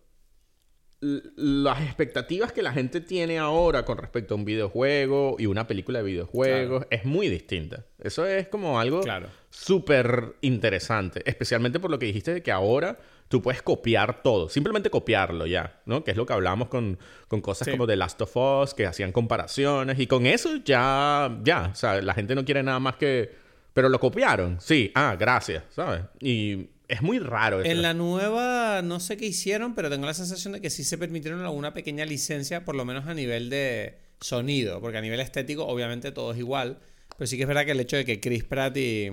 las 1.00 1.80
expectativas 1.82 2.52
que 2.52 2.60
la 2.60 2.72
gente 2.72 3.00
tiene 3.00 3.38
ahora 3.38 3.84
con 3.84 3.98
respecto 3.98 4.34
a 4.34 4.36
un 4.36 4.44
videojuego 4.44 5.36
y 5.38 5.46
una 5.46 5.68
película 5.68 6.00
de 6.00 6.04
videojuegos 6.04 6.86
es 6.90 7.04
muy 7.04 7.28
distinta. 7.28 7.84
Eso 8.00 8.26
es 8.26 8.48
como 8.48 8.80
algo 8.80 9.02
súper 9.48 10.34
interesante, 10.40 11.22
especialmente 11.24 11.78
por 11.78 11.90
lo 11.90 12.00
que 12.00 12.06
dijiste 12.06 12.34
de 12.34 12.42
que 12.42 12.50
ahora 12.50 12.98
tú 13.28 13.40
puedes 13.42 13.62
copiar 13.62 14.22
todo, 14.22 14.48
simplemente 14.48 14.90
copiarlo 14.90 15.46
ya, 15.46 15.80
¿no? 15.86 16.02
Que 16.02 16.10
es 16.10 16.16
lo 16.16 16.26
que 16.26 16.32
hablábamos 16.32 16.68
con, 16.68 16.98
cosas 17.42 17.68
como 17.68 17.86
The 17.86 17.94
Last 17.94 18.20
of 18.22 18.36
Us, 18.36 18.74
que 18.74 18.86
hacían 18.86 19.12
comparaciones 19.12 20.00
y 20.00 20.08
con 20.08 20.26
eso 20.26 20.56
ya, 20.64 21.38
ya, 21.44 21.70
o 21.72 21.74
sea, 21.76 22.02
la 22.02 22.14
gente 22.14 22.34
no 22.34 22.44
quiere 22.44 22.62
nada 22.62 22.80
más 22.80 22.96
que... 22.96 23.46
Pero 23.72 23.88
lo 23.88 24.00
copiaron, 24.00 24.60
sí, 24.60 24.90
ah, 24.96 25.14
gracias, 25.16 25.62
¿sabes? 25.70 26.02
Y 26.18 26.70
es 26.88 27.02
muy 27.02 27.18
raro. 27.18 27.62
En 27.62 27.82
la 27.82 27.94
nueva, 27.94 28.82
no 28.82 28.98
sé 28.98 29.16
qué 29.16 29.26
hicieron, 29.26 29.74
pero 29.74 29.90
tengo 29.90 30.06
la 30.06 30.14
sensación 30.14 30.54
de 30.54 30.60
que 30.60 30.70
sí 30.70 30.84
se 30.84 30.98
permitieron 30.98 31.40
alguna 31.42 31.74
pequeña 31.74 32.04
licencia, 32.04 32.64
por 32.64 32.74
lo 32.74 32.84
menos 32.84 33.06
a 33.06 33.14
nivel 33.14 33.50
de 33.50 33.98
sonido, 34.20 34.80
porque 34.80 34.98
a 34.98 35.02
nivel 35.02 35.20
estético, 35.20 35.66
obviamente 35.66 36.12
todo 36.12 36.32
es 36.32 36.38
igual. 36.38 36.78
Pero 37.16 37.26
sí 37.26 37.36
que 37.36 37.42
es 37.42 37.48
verdad 37.48 37.64
que 37.64 37.72
el 37.72 37.80
hecho 37.80 37.96
de 37.96 38.04
que 38.04 38.20
Chris 38.20 38.44
Pratt 38.44 38.76
y 38.76 39.10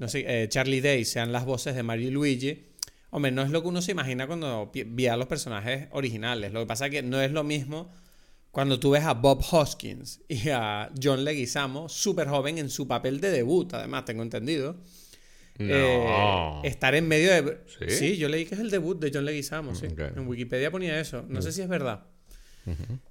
no 0.00 0.08
sé, 0.08 0.24
eh, 0.26 0.48
Charlie 0.48 0.80
Day 0.80 1.04
sean 1.04 1.30
las 1.30 1.44
voces 1.44 1.74
de 1.76 1.82
Mario 1.82 2.08
y 2.08 2.10
Luigi, 2.10 2.66
hombre, 3.10 3.30
no 3.30 3.42
es 3.42 3.50
lo 3.50 3.62
que 3.62 3.68
uno 3.68 3.82
se 3.82 3.92
imagina 3.92 4.26
cuando 4.26 4.72
ve 4.72 5.10
a 5.10 5.16
los 5.16 5.26
personajes 5.26 5.88
originales. 5.92 6.52
Lo 6.52 6.60
que 6.60 6.66
pasa 6.66 6.86
es 6.86 6.90
que 6.90 7.02
no 7.02 7.20
es 7.20 7.30
lo 7.32 7.44
mismo 7.44 7.92
cuando 8.50 8.80
tú 8.80 8.90
ves 8.90 9.04
a 9.04 9.14
Bob 9.14 9.44
Hoskins 9.50 10.22
y 10.28 10.48
a 10.48 10.90
John 11.00 11.24
Leguizamo, 11.24 11.88
súper 11.88 12.28
joven 12.28 12.58
en 12.58 12.68
su 12.68 12.88
papel 12.88 13.20
de 13.20 13.30
debut, 13.30 13.72
además, 13.74 14.04
tengo 14.06 14.22
entendido. 14.22 14.76
Eh, 15.60 16.60
estar 16.64 16.94
en 16.94 17.06
medio 17.06 17.30
de. 17.30 17.58
¿Sí? 17.88 18.16
yo 18.16 18.28
leí 18.28 18.46
que 18.46 18.54
es 18.54 18.60
el 18.60 18.70
debut 18.70 18.98
de 18.98 19.10
John 19.12 19.24
Leguizamo, 19.24 19.74
sí. 19.74 19.86
En 19.98 20.26
Wikipedia 20.26 20.70
ponía 20.70 20.98
eso. 20.98 21.24
No 21.28 21.42
sé 21.42 21.52
si 21.52 21.62
es 21.62 21.68
verdad. 21.68 22.04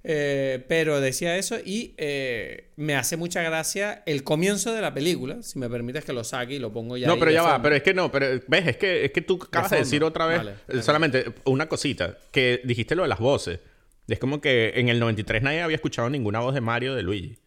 Eh, 0.04 0.64
pero 0.68 1.00
decía 1.00 1.36
eso 1.36 1.58
y 1.62 1.94
eh, 1.98 2.70
me 2.76 2.94
hace 2.94 3.18
mucha 3.18 3.42
gracia 3.42 4.02
el 4.06 4.24
comienzo 4.24 4.72
de 4.72 4.80
la 4.80 4.94
película. 4.94 5.42
Si 5.42 5.58
me 5.58 5.68
permites 5.68 6.04
que 6.04 6.12
lo 6.12 6.24
saque 6.24 6.54
y 6.54 6.58
lo 6.58 6.72
pongo 6.72 6.96
ya. 6.96 7.06
No, 7.06 7.18
pero 7.18 7.30
ya 7.30 7.42
va, 7.42 7.60
pero 7.60 7.74
es 7.76 7.82
que 7.82 7.92
no, 7.92 8.10
pero 8.10 8.40
ves, 8.46 8.66
es 8.68 8.76
que, 8.76 9.04
es 9.04 9.12
que 9.12 9.20
tú 9.20 9.40
acabas 9.42 9.70
de, 9.70 9.78
decir 9.78 10.02
otra 10.02 10.26
vez 10.26 10.42
solamente 10.82 11.26
una 11.44 11.68
cosita, 11.68 12.16
que 12.30 12.60
dijiste 12.64 12.94
lo 12.94 13.02
de 13.02 13.08
las 13.08 13.18
voces. 13.18 13.60
Es 14.08 14.18
como 14.18 14.40
que 14.40 14.72
en 14.74 14.88
el 14.88 14.98
93 14.98 15.42
nadie 15.42 15.62
había 15.62 15.76
escuchado 15.76 16.10
ninguna 16.10 16.40
voz 16.40 16.54
de 16.54 16.60
Mario 16.60 16.94
de 16.94 17.02
Luigi. 17.02 17.38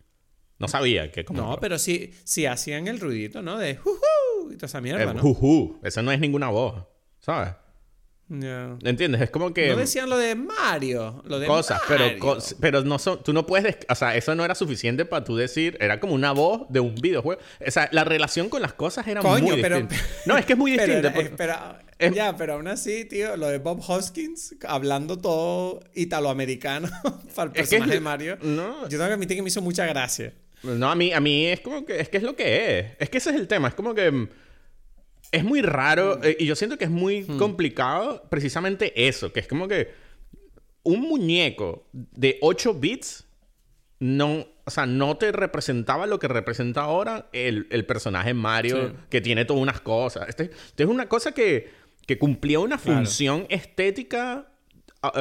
No 0.60 0.70
sabía 0.70 1.12
que 1.12 1.26
como... 1.26 1.42
No, 1.42 1.58
pero 1.60 1.78
sí, 1.78 2.14
sí 2.24 2.46
hacían 2.46 2.88
el 2.88 3.00
ruidito, 3.00 3.42
¿no? 3.42 3.58
De 3.58 3.78
y 4.54 4.58
toda 4.58 4.68
esa 4.68 4.82
mierda, 4.82 5.14
¿no? 5.14 5.22
Juju. 5.22 5.80
Eso 5.84 6.02
no 6.02 6.12
es 6.12 6.20
ninguna 6.20 6.50
voz, 6.50 6.84
¿sabes? 7.20 7.54
¿Entiendes? 8.30 9.22
Es 9.22 9.30
como 9.30 9.54
que... 9.54 9.70
No 9.70 9.78
decían 9.78 10.10
lo 10.10 10.18
de 10.18 10.36
Mario. 10.36 11.22
Lo 11.26 11.40
de 11.40 11.48
cosas, 11.48 11.82
pero, 11.88 12.06
pero 12.60 12.84
no 12.84 12.98
son... 12.98 13.22
Tú 13.22 13.34
no 13.34 13.46
puedes... 13.46 13.78
O 13.90 13.96
sea, 13.96 14.16
eso 14.16 14.34
no 14.34 14.44
era 14.44 14.56
suficiente 14.56 15.06
para 15.06 15.24
tú 15.24 15.36
decir... 15.36 15.78
Era 15.80 16.00
como 16.00 16.14
una 16.14 16.32
voz 16.32 16.64
de 16.70 16.80
un 16.80 16.96
videojuego. 16.96 17.42
O 17.66 17.72
sea, 17.72 17.90
la 17.92 18.04
relación 18.04 18.50
con 18.50 18.62
las 18.62 18.74
cosas 18.74 19.08
era 19.08 19.22
muy 19.22 19.62
pero, 19.62 19.78
distinta. 19.78 19.96
No, 20.26 20.38
es 20.38 20.46
que 20.46 20.54
es 20.54 20.60
muy 20.60 20.72
distinta. 20.72 21.14
Pero, 21.38 22.14
Ya, 22.14 22.36
pero 22.36 22.54
aún 22.54 22.68
así, 22.68 23.06
tío, 23.06 23.38
lo 23.38 23.48
de 23.48 23.60
Bob 23.60 23.84
Hoskins 23.88 24.56
hablando 24.68 25.18
todo 25.18 25.82
italoamericano 25.94 26.90
para 27.36 27.48
el 27.48 27.52
personaje 27.52 27.92
de 27.92 28.00
Mario. 28.00 28.38
No. 28.42 28.84
Yo 28.84 28.98
tengo 28.98 29.08
que 29.08 29.14
admitir 29.14 29.38
que 29.38 29.44
me 29.44 29.50
hizo 29.50 29.62
mucha 29.62 29.86
gracia. 29.86 30.34
No, 30.64 30.90
a 30.90 30.96
mí, 30.96 31.12
a 31.12 31.20
mí 31.20 31.46
es 31.46 31.60
como 31.60 31.86
que 31.86 32.00
es 32.00 32.10
que 32.10 32.18
es 32.18 32.24
lo 32.24 32.36
que 32.36 32.80
es. 32.80 32.86
Es 33.00 33.10
que 33.10 33.18
ese 33.18 33.32
es 33.32 33.36
el 33.36 33.48
tema. 33.48 33.68
Es 33.68 33.76
como 33.76 33.94
que 33.94 34.10
mm, 34.10 34.30
es 35.32 35.44
muy 35.44 35.62
raro 35.62 36.18
mm. 36.18 36.26
eh, 36.26 36.38
y 36.40 36.46
yo 36.46 36.56
siento 36.56 36.78
que 36.78 36.86
es 36.86 36.92
muy 36.92 37.24
mm. 37.24 37.38
complicado 37.38 38.24
precisamente 38.30 39.08
eso, 39.08 39.34
que 39.34 39.42
es 39.42 39.48
como 39.48 39.68
que 39.68 39.92
un 40.84 41.02
muñeco 41.02 41.88
de 41.92 42.38
8 42.42 42.74
bits 42.76 43.26
no, 44.00 44.46
o 44.66 44.72
sea, 44.72 44.86
no 44.86 45.18
te 45.18 45.32
representaba 45.32 46.08
lo 46.08 46.20
que 46.20 46.28
representa 46.28 46.82
ahora 46.82 47.30
el, 47.32 47.86
personaje 47.86 48.34
Mario, 48.34 48.94
que 49.10 49.22
tiene 49.22 49.46
todas 49.46 49.62
unas 49.62 49.80
cosas. 49.80 50.28
Este, 50.28 50.52
este, 50.52 50.84
es 50.84 50.90
una 50.90 51.08
cosa 51.08 51.32
que, 51.32 51.72
que 52.06 52.18
cumplía 52.18 52.60
una 52.60 52.78
función 52.78 53.46
estética 53.50 54.53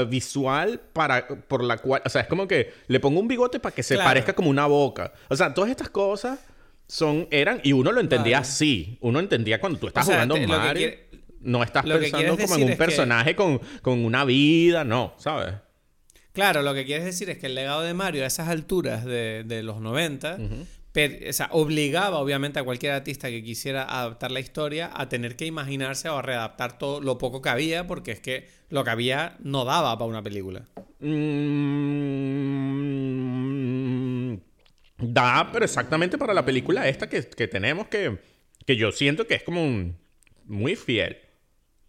visual 0.09 0.81
para 0.93 1.27
por 1.27 1.65
la 1.65 1.79
cual, 1.79 2.03
o 2.05 2.09
sea, 2.09 2.23
es 2.23 2.29
como 2.29 2.47
que 2.47 2.73
le 2.87 3.01
pongo 3.01 3.21
un 3.21 3.29
bigote 3.29 3.61
para 3.61 3.75
que 3.75 3.83
se 3.83 3.97
parezca 3.97 4.35
como 4.35 4.51
una 4.51 4.67
boca. 4.67 5.13
O 5.29 5.37
sea, 5.37 5.53
todas 5.53 5.71
estas 5.71 5.91
cosas 5.91 6.39
son 6.87 7.27
eran 7.31 7.61
y 7.63 7.73
uno 7.73 7.93
lo 7.93 8.01
entendía 8.01 8.39
así. 8.39 8.99
Uno 9.01 9.19
entendía 9.21 9.61
cuando 9.61 9.79
tú 9.79 9.89
estás 9.89 10.07
jugando 10.07 10.37
Mario, 10.37 10.91
no 11.41 11.63
estás 11.63 11.85
pensando 11.85 12.37
como 12.37 12.57
en 12.57 12.63
un 12.65 12.77
personaje 12.77 13.35
con, 13.35 13.61
una 13.85 14.25
vida, 14.25 14.85
no, 14.85 15.15
¿sabes? 15.19 15.55
Claro, 16.33 16.63
lo 16.63 16.73
que 16.73 16.87
quieres 16.87 17.05
decir 17.05 17.29
es 17.29 17.39
que 17.39 17.47
el 17.47 17.55
legado 17.55 17.83
de 17.83 17.93
Mario 17.93 18.25
a 18.25 18.27
esas 18.27 18.49
alturas 18.49 19.05
de, 19.05 19.61
los 19.63 19.81
90 19.81 20.39
o 20.95 21.33
sea, 21.33 21.49
obligaba 21.53 22.19
obviamente 22.19 22.59
a 22.59 22.65
cualquier 22.65 22.93
artista 22.93 23.31
que 23.31 23.43
quisiera 23.43 23.85
adaptar 23.85 24.31
la 24.31 24.41
historia 24.41 24.91
a 24.95 25.09
tener 25.09 25.37
que 25.37 25.47
imaginarse 25.47 26.11
o 26.11 26.19
a 26.19 26.23
readaptar 26.23 26.77
todo 26.77 27.01
lo 27.01 27.17
poco 27.17 27.41
que 27.41 27.49
había, 27.49 27.87
porque 27.87 28.13
es 28.13 28.21
que 28.21 28.47
lo 28.69 28.85
que 28.85 28.91
había 28.91 29.37
no 29.41 29.65
daba 29.65 29.97
para 29.97 30.11
una 30.11 30.23
película. 30.23 30.67
Mm, 31.01 31.15
da, 34.99 35.49
pero 35.51 35.65
exactamente 35.65 36.19
para 36.19 36.35
la 36.35 36.45
película 36.45 36.87
esta 36.87 37.09
que, 37.09 37.23
tenemos, 37.23 37.87
que, 37.89 38.19
que, 38.67 38.77
yo 38.77 38.93
siento 38.93 39.27
que 39.27 39.37
es 39.37 39.43
como 39.43 39.65
un, 39.65 39.97
muy 40.45 40.77
fiel. 40.77 41.17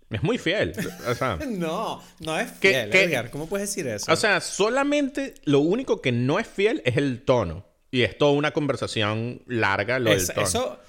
Es 0.09 0.23
muy 0.23 0.37
fiel. 0.37 0.73
no, 1.49 2.01
no 2.19 2.39
es 2.39 2.51
fiel, 2.51 3.29
¿Cómo 3.31 3.49
puedes 3.49 3.69
decir 3.69 3.85
eso? 3.87 4.09
O 4.11 4.15
sea, 4.15 4.39
solamente 4.39 5.33
lo 5.43 5.59
único 5.59 6.01
que 6.01 6.13
no 6.13 6.39
es 6.39 6.47
fiel 6.47 6.81
es 6.85 6.95
el 6.95 7.23
tono. 7.23 7.65
Y 7.93 8.01
es 8.01 8.17
toda 8.17 8.31
una 8.31 8.51
conversación 8.53 9.43
larga 9.45 9.99
lo 9.99 10.09
del 10.09 10.27
tono. 10.27 10.41
Eso, 10.41 10.79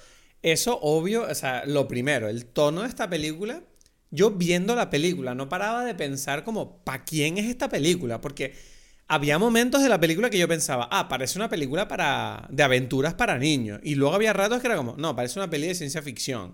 eso 0.41 0.79
obvio, 0.81 1.27
o 1.29 1.35
sea, 1.35 1.63
lo 1.67 1.87
primero, 1.87 2.27
el 2.27 2.47
tono 2.47 2.81
de 2.81 2.87
esta 2.87 3.07
película, 3.07 3.61
yo 4.09 4.31
viendo 4.31 4.73
la 4.73 4.89
película 4.89 5.35
no 5.35 5.47
paraba 5.47 5.85
de 5.85 5.93
pensar 5.93 6.43
como, 6.43 6.83
¿para 6.83 7.05
quién 7.05 7.37
es 7.37 7.45
esta 7.45 7.69
película? 7.69 8.21
Porque 8.21 8.55
había 9.07 9.37
momentos 9.37 9.83
de 9.83 9.89
la 9.89 9.99
película 9.99 10.31
que 10.31 10.39
yo 10.39 10.47
pensaba, 10.47 10.87
ah, 10.91 11.07
parece 11.07 11.37
una 11.37 11.47
película 11.47 11.87
para, 11.87 12.47
de 12.49 12.63
aventuras 12.63 13.13
para 13.13 13.37
niños. 13.37 13.79
Y 13.83 13.93
luego 13.93 14.15
había 14.15 14.33
ratos 14.33 14.59
que 14.59 14.65
era 14.65 14.75
como, 14.75 14.95
no, 14.97 15.15
parece 15.15 15.37
una 15.37 15.47
peli 15.47 15.67
de 15.67 15.75
ciencia 15.75 16.01
ficción. 16.01 16.53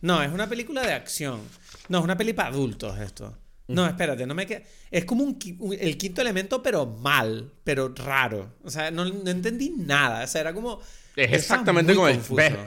No, 0.00 0.22
es 0.22 0.30
una 0.30 0.48
película 0.48 0.86
de 0.86 0.92
acción. 0.92 1.40
No, 1.88 1.98
es 1.98 2.04
una 2.04 2.16
peli 2.16 2.34
para 2.34 2.50
adultos 2.50 3.00
esto. 3.00 3.36
No, 3.68 3.86
espérate, 3.86 4.26
no 4.26 4.34
me 4.34 4.46
queda. 4.46 4.62
Es 4.90 5.04
como 5.04 5.22
un, 5.22 5.38
el 5.78 5.98
quinto 5.98 6.22
elemento, 6.22 6.62
pero 6.62 6.86
mal, 6.86 7.52
pero 7.64 7.92
raro. 7.94 8.54
O 8.64 8.70
sea, 8.70 8.90
no, 8.90 9.04
entendí 9.06 9.74
nada. 9.76 10.24
O 10.24 10.26
sea, 10.26 10.40
era 10.40 10.54
como. 10.54 10.80
Es 11.14 11.32
exactamente 11.32 11.94
como 11.94 12.08
el. 12.08 12.18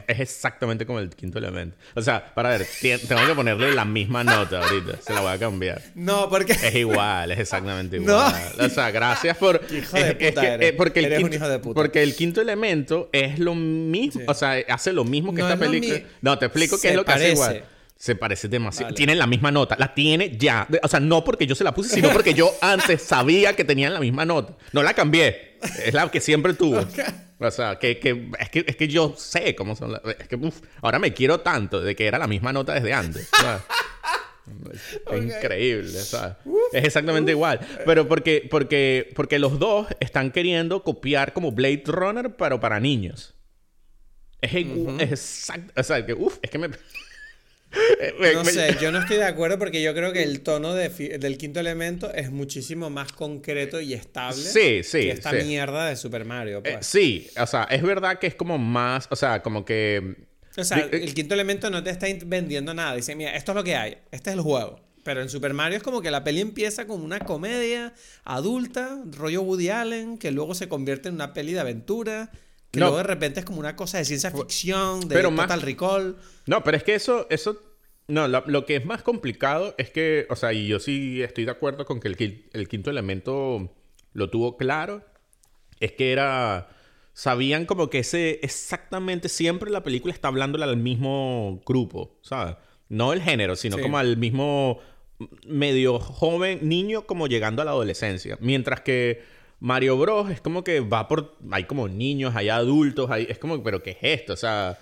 Es 0.07 0.19
exactamente 0.19 0.85
como 0.85 0.99
el 0.99 1.09
quinto 1.09 1.39
elemento. 1.39 1.75
O 1.95 2.03
sea, 2.03 2.33
para 2.35 2.49
ver, 2.49 2.67
tengo 2.79 3.25
que 3.25 3.33
ponerle 3.33 3.73
la 3.73 3.83
misma 3.83 4.23
nota 4.23 4.61
ahorita. 4.61 5.01
Se 5.01 5.11
la 5.11 5.21
voy 5.21 5.31
a 5.31 5.39
cambiar. 5.39 5.81
No, 5.95 6.29
porque. 6.29 6.51
Es 6.51 6.75
igual, 6.75 7.31
es 7.31 7.39
exactamente 7.39 7.95
igual. 7.97 8.35
O 8.59 8.69
sea, 8.69 8.91
gracias 8.91 9.37
por. 9.37 9.59
Hijo 9.71 9.97
de 9.97 10.13
puta 10.13 10.53
eres. 10.53 10.73
porque, 10.73 10.99
el 10.99 11.09
quinto, 11.13 11.25
un 11.25 11.33
hijo 11.33 11.49
de 11.49 11.59
puta. 11.59 11.73
porque 11.73 12.03
el 12.03 12.15
quinto 12.15 12.41
elemento 12.41 13.09
es 13.11 13.39
lo 13.39 13.55
mismo. 13.55 14.21
O 14.27 14.35
sea, 14.35 14.63
hace 14.69 14.93
lo 14.93 15.03
mismo 15.03 15.33
que 15.33 15.41
esta 15.41 15.57
película. 15.57 15.99
No, 16.21 16.37
te 16.37 16.45
explico 16.45 16.79
qué 16.79 16.89
es 16.89 16.95
lo 16.95 17.05
que 17.05 17.11
hace 17.11 17.31
igual. 17.31 17.63
Se 18.01 18.15
parece 18.15 18.47
demasiado. 18.47 18.95
Tienen 18.95 19.19
la 19.19 19.27
misma 19.27 19.51
nota. 19.51 19.75
La 19.77 19.93
tiene 19.93 20.35
ya. 20.35 20.67
O 20.81 20.87
sea, 20.87 20.99
no 20.99 21.23
porque 21.23 21.45
yo 21.45 21.53
se 21.53 21.63
la 21.63 21.71
puse, 21.71 21.93
sino 21.93 22.09
porque 22.13 22.33
yo 22.33 22.51
antes 22.59 23.03
sabía 23.03 23.55
que 23.55 23.63
tenían 23.63 23.93
la 23.93 23.99
misma 23.99 24.25
nota. 24.25 24.57
No 24.71 24.81
la 24.81 24.95
cambié. 24.95 25.59
Es 25.85 25.93
la 25.93 26.09
que 26.09 26.19
siempre 26.19 26.55
tuvo. 26.55 26.83
O 27.37 27.51
sea, 27.51 27.77
que, 27.77 27.99
que, 27.99 28.31
es 28.39 28.49
que 28.49 28.65
es 28.67 28.75
que 28.75 28.87
yo 28.87 29.13
sé 29.15 29.53
cómo 29.53 29.75
son 29.75 29.91
las... 29.91 30.01
Es 30.19 30.27
que 30.27 30.39
ahora 30.81 30.97
me 30.97 31.13
quiero 31.13 31.41
tanto 31.41 31.79
de 31.79 31.95
que 31.95 32.07
era 32.07 32.17
la 32.17 32.25
misma 32.25 32.51
nota 32.51 32.73
desde 32.73 32.91
antes. 32.91 33.29
Es 35.11 35.23
increíble, 35.23 35.91
¿sabes? 35.91 36.35
es 36.73 36.83
exactamente 36.83 37.31
igual. 37.31 37.59
Pero 37.85 38.07
porque, 38.07 38.47
porque, 38.49 39.13
porque 39.15 39.37
los 39.37 39.59
dos 39.59 39.87
están 39.99 40.31
queriendo 40.31 40.83
copiar 40.83 41.31
como 41.31 41.51
Blade 41.51 41.83
Runner, 41.85 42.35
pero 42.35 42.59
para 42.59 42.79
niños. 42.79 43.35
Es, 44.41 44.55
exacto. 44.99 45.71
O 45.79 45.83
sea, 45.83 46.03
que, 46.03 46.13
uf, 46.13 46.39
es 46.41 46.49
que 46.49 46.57
me. 46.57 46.69
no 48.33 48.45
sé, 48.45 48.77
yo 48.81 48.91
no 48.91 48.99
estoy 48.99 49.17
de 49.17 49.25
acuerdo 49.25 49.57
porque 49.57 49.81
yo 49.81 49.93
creo 49.93 50.11
que 50.11 50.23
el 50.23 50.41
tono 50.41 50.73
del 50.73 51.37
quinto 51.37 51.59
elemento 51.59 52.13
es 52.13 52.31
muchísimo 52.31 52.89
más 52.89 53.11
concreto 53.11 53.79
y 53.79 53.93
estable 53.93 54.41
sí, 54.41 54.83
sí, 54.83 54.99
que 54.99 55.11
esta 55.11 55.31
mierda 55.31 55.87
de 55.87 55.95
Super 55.95 56.25
Mario. 56.25 56.61
Pues. 56.61 56.75
Eh, 56.75 56.79
sí, 56.81 57.29
o 57.39 57.47
sea, 57.47 57.63
es 57.63 57.81
verdad 57.81 58.19
que 58.19 58.27
es 58.27 58.35
como 58.35 58.57
más, 58.57 59.07
o 59.09 59.15
sea, 59.15 59.41
como 59.41 59.63
que... 59.65 60.15
O 60.57 60.63
sea, 60.65 60.79
el 60.91 61.13
quinto 61.13 61.33
elemento 61.33 61.69
no 61.69 61.81
te 61.81 61.91
está 61.91 62.07
vendiendo 62.25 62.73
nada. 62.73 62.95
Dice, 62.95 63.15
mira, 63.15 63.35
esto 63.37 63.53
es 63.53 63.55
lo 63.55 63.63
que 63.63 63.75
hay, 63.75 63.97
este 64.11 64.31
es 64.31 64.35
el 64.35 64.41
juego. 64.41 64.81
Pero 65.03 65.21
en 65.21 65.29
Super 65.29 65.53
Mario 65.53 65.77
es 65.77 65.83
como 65.83 66.01
que 66.01 66.11
la 66.11 66.23
peli 66.23 66.41
empieza 66.41 66.85
con 66.85 67.01
una 67.01 67.19
comedia 67.19 67.93
adulta, 68.23 69.01
rollo 69.11 69.41
Woody 69.43 69.69
Allen, 69.69 70.17
que 70.17 70.31
luego 70.31 70.53
se 70.53 70.67
convierte 70.67 71.09
en 71.09 71.15
una 71.15 71.33
peli 71.33 71.53
de 71.53 71.61
aventura 71.61 72.31
que 72.71 72.79
luego 72.79 72.97
de 72.97 73.03
repente 73.03 73.41
es 73.41 73.45
como 73.45 73.59
una 73.59 73.75
cosa 73.75 73.97
de 73.97 74.05
ciencia 74.05 74.31
ficción, 74.31 75.07
de 75.07 75.21
Total 75.21 75.61
Recall. 75.61 76.17
No, 76.47 76.63
pero 76.63 76.77
es 76.77 76.83
que 76.83 76.95
eso, 76.95 77.27
eso 77.29 77.61
no, 78.07 78.27
lo, 78.27 78.65
que 78.65 78.77
es 78.77 78.85
más 78.85 79.03
complicado 79.03 79.75
es 79.77 79.89
que, 79.89 80.25
o 80.29 80.35
sea, 80.35 80.53
y 80.53 80.67
yo 80.67 80.79
sí 80.79 81.21
estoy 81.21 81.45
de 81.45 81.51
acuerdo 81.51 81.85
con 81.85 81.99
que 81.99 82.07
el, 82.07 82.49
el, 82.53 82.67
quinto 82.67 82.89
elemento 82.89 83.73
lo 84.13 84.29
tuvo 84.29 84.57
claro, 84.57 85.03
es 85.79 85.91
que 85.93 86.11
era, 86.11 86.69
sabían 87.13 87.65
como 87.65 87.89
que 87.89 87.99
ese, 87.99 88.39
exactamente 88.41 89.29
siempre 89.29 89.69
la 89.69 89.83
película 89.83 90.13
está 90.13 90.29
hablándole 90.29 90.63
al 90.63 90.77
mismo 90.77 91.61
grupo, 91.65 92.17
¿sabes? 92.21 92.55
No 92.89 93.13
el 93.13 93.21
género, 93.21 93.55
sino 93.55 93.77
como 93.79 93.97
al 93.97 94.17
mismo 94.17 94.79
medio 95.47 95.99
joven 95.99 96.59
niño 96.67 97.05
como 97.05 97.27
llegando 97.27 97.61
a 97.61 97.65
la 97.65 97.71
adolescencia. 97.71 98.37
Mientras 98.41 98.81
que 98.81 99.23
Mario 99.61 99.95
Bros. 99.97 100.31
es 100.31 100.41
como 100.41 100.63
que 100.63 100.81
va 100.81 101.07
por. 101.07 101.37
Hay 101.51 101.65
como 101.65 101.87
niños, 101.87 102.35
hay 102.35 102.49
adultos, 102.49 103.09
hay, 103.11 103.27
es 103.29 103.37
como, 103.37 103.63
pero 103.63 103.81
¿qué 103.81 103.91
es 103.91 103.97
esto? 104.01 104.33
O 104.33 104.37
sea. 104.37 104.77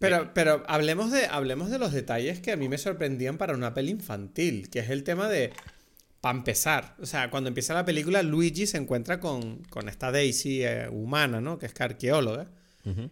Pero, 0.00 0.32
pero 0.34 0.64
hablemos, 0.66 1.12
de, 1.12 1.26
hablemos 1.26 1.70
de 1.70 1.78
los 1.78 1.92
detalles 1.92 2.40
que 2.40 2.50
a 2.50 2.56
mí 2.56 2.68
me 2.68 2.78
sorprendían 2.78 3.36
para 3.36 3.54
una 3.54 3.74
peli 3.74 3.90
infantil, 3.90 4.70
que 4.70 4.80
es 4.80 4.90
el 4.90 5.04
tema 5.04 5.28
de. 5.28 5.52
Para 6.22 6.38
empezar, 6.38 6.94
o 7.00 7.06
sea, 7.06 7.30
cuando 7.30 7.48
empieza 7.48 7.74
la 7.74 7.84
película, 7.84 8.22
Luigi 8.22 8.66
se 8.66 8.78
encuentra 8.78 9.18
con, 9.20 9.64
con 9.64 9.88
esta 9.88 10.12
Daisy 10.12 10.62
eh, 10.62 10.88
humana, 10.88 11.40
¿no? 11.40 11.58
Que 11.58 11.66
es 11.66 11.78
arqueóloga. 11.78 12.48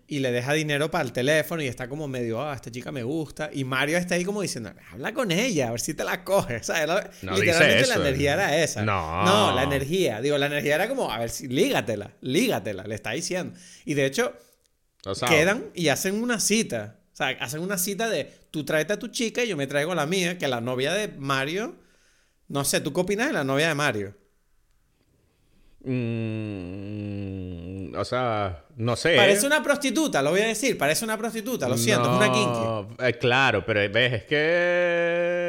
Y 0.08 0.18
le 0.18 0.32
deja 0.32 0.52
dinero 0.52 0.90
para 0.90 1.04
el 1.04 1.12
teléfono 1.12 1.62
y 1.62 1.68
está 1.68 1.88
como 1.88 2.08
medio, 2.08 2.42
ah, 2.42 2.54
esta 2.54 2.72
chica 2.72 2.90
me 2.90 3.04
gusta. 3.04 3.50
Y 3.52 3.62
Mario 3.62 3.98
está 3.98 4.16
ahí 4.16 4.24
como 4.24 4.42
diciendo, 4.42 4.72
habla 4.90 5.14
con 5.14 5.30
ella, 5.30 5.68
a 5.68 5.70
ver 5.70 5.80
si 5.80 5.94
te 5.94 6.02
la 6.02 6.24
coges. 6.24 6.62
O 6.62 6.72
sea, 6.72 6.86
no 7.22 7.36
literalmente 7.36 7.86
la 7.86 7.94
energía 7.94 8.32
era 8.34 8.56
esa. 8.58 8.82
No. 8.82 9.24
No, 9.24 9.54
la 9.54 9.62
energía. 9.62 10.20
Digo, 10.20 10.36
la 10.38 10.46
energía 10.46 10.74
era 10.74 10.88
como, 10.88 11.12
a 11.12 11.18
ver 11.18 11.30
si, 11.30 11.46
lígatela, 11.46 12.10
lígatela, 12.20 12.82
le 12.82 12.96
está 12.96 13.12
diciendo. 13.12 13.56
Y 13.84 13.94
de 13.94 14.06
hecho, 14.06 14.34
quedan 15.28 15.66
y 15.74 15.88
hacen 15.88 16.20
una 16.20 16.40
cita. 16.40 16.98
O 17.12 17.16
sea, 17.16 17.28
hacen 17.40 17.60
una 17.60 17.78
cita 17.78 18.08
de, 18.08 18.28
tú 18.50 18.64
tráete 18.64 18.94
a 18.94 18.98
tu 18.98 19.06
chica 19.08 19.44
y 19.44 19.48
yo 19.48 19.56
me 19.56 19.68
traigo 19.68 19.94
la 19.94 20.06
mía, 20.06 20.36
que 20.36 20.48
la 20.48 20.60
novia 20.60 20.92
de 20.92 21.08
Mario, 21.08 21.76
no 22.48 22.64
sé, 22.64 22.80
¿tú 22.80 22.92
qué 22.92 23.00
opinas 23.00 23.28
de 23.28 23.34
la 23.34 23.44
novia 23.44 23.68
de 23.68 23.74
Mario? 23.74 24.16
Mm, 25.82 27.70
o 27.96 28.04
sea, 28.04 28.64
no 28.76 28.96
sé. 28.96 29.16
Parece 29.16 29.46
una 29.46 29.62
prostituta, 29.62 30.20
lo 30.20 30.30
voy 30.30 30.40
a 30.40 30.48
decir. 30.48 30.76
Parece 30.76 31.06
una 31.06 31.16
prostituta, 31.16 31.66
lo 31.68 31.78
siento, 31.78 32.10
es 32.10 32.16
una 32.16 32.30
kinky. 32.30 32.60
Eh, 33.06 33.14
claro, 33.18 33.64
pero 33.64 33.80
ves, 33.90 34.12
es 34.12 34.24
que. 34.24 35.40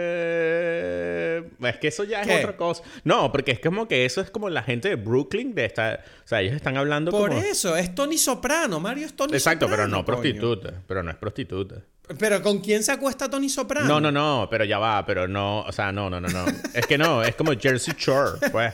Es 1.62 1.78
que 1.78 1.90
eso 1.90 2.06
ya 2.06 2.22
es 2.22 2.40
otra 2.40 2.56
cosa. 2.56 2.82
No, 3.04 3.32
porque 3.32 3.52
es 3.52 3.60
como 3.60 3.88
que 3.88 4.06
eso 4.06 4.22
es 4.22 4.32
como 4.32 4.50
la 4.50 4.64
gente 4.64 4.90
de 4.90 4.96
Brooklyn. 4.96 5.54
De 5.54 5.66
esta... 5.66 6.00
O 6.24 6.28
sea, 6.28 6.42
ellos 6.42 6.56
están 6.56 6.76
hablando 6.78 7.12
Por 7.12 7.34
eso, 7.34 7.78
es 7.78 7.94
Tony 7.94 8.18
Soprano. 8.18 8.80
Mario 8.80 9.06
es 9.06 9.16
Tony 9.16 9.34
Exacto, 9.34 9.68
pero 9.70 9.88
no 9.88 10.04
prostituta. 10.04 10.74
Pero 10.88 11.04
no 11.04 11.12
es 11.12 11.18
prostituta. 11.18 11.76
Pero 12.18 12.42
¿con 12.42 12.60
quién 12.60 12.82
se 12.84 12.92
acuesta 12.92 13.30
Tony 13.30 13.48
Soprano? 13.50 13.88
No, 13.88 14.02
no, 14.02 14.12
no, 14.12 14.48
pero 14.50 14.66
ya 14.66 14.80
va, 14.80 15.06
pero 15.06 15.28
no, 15.28 15.62
o 15.62 15.72
sea, 15.72 15.92
no, 15.92 16.10
no, 16.10 16.20
no, 16.20 16.28
no. 16.30 16.46
es 16.74 16.88
que 16.88 16.98
no, 16.98 17.22
es 17.24 17.36
como 17.36 17.52
Jersey 17.58 17.94
Shore, 17.98 18.50
pues. 18.52 18.74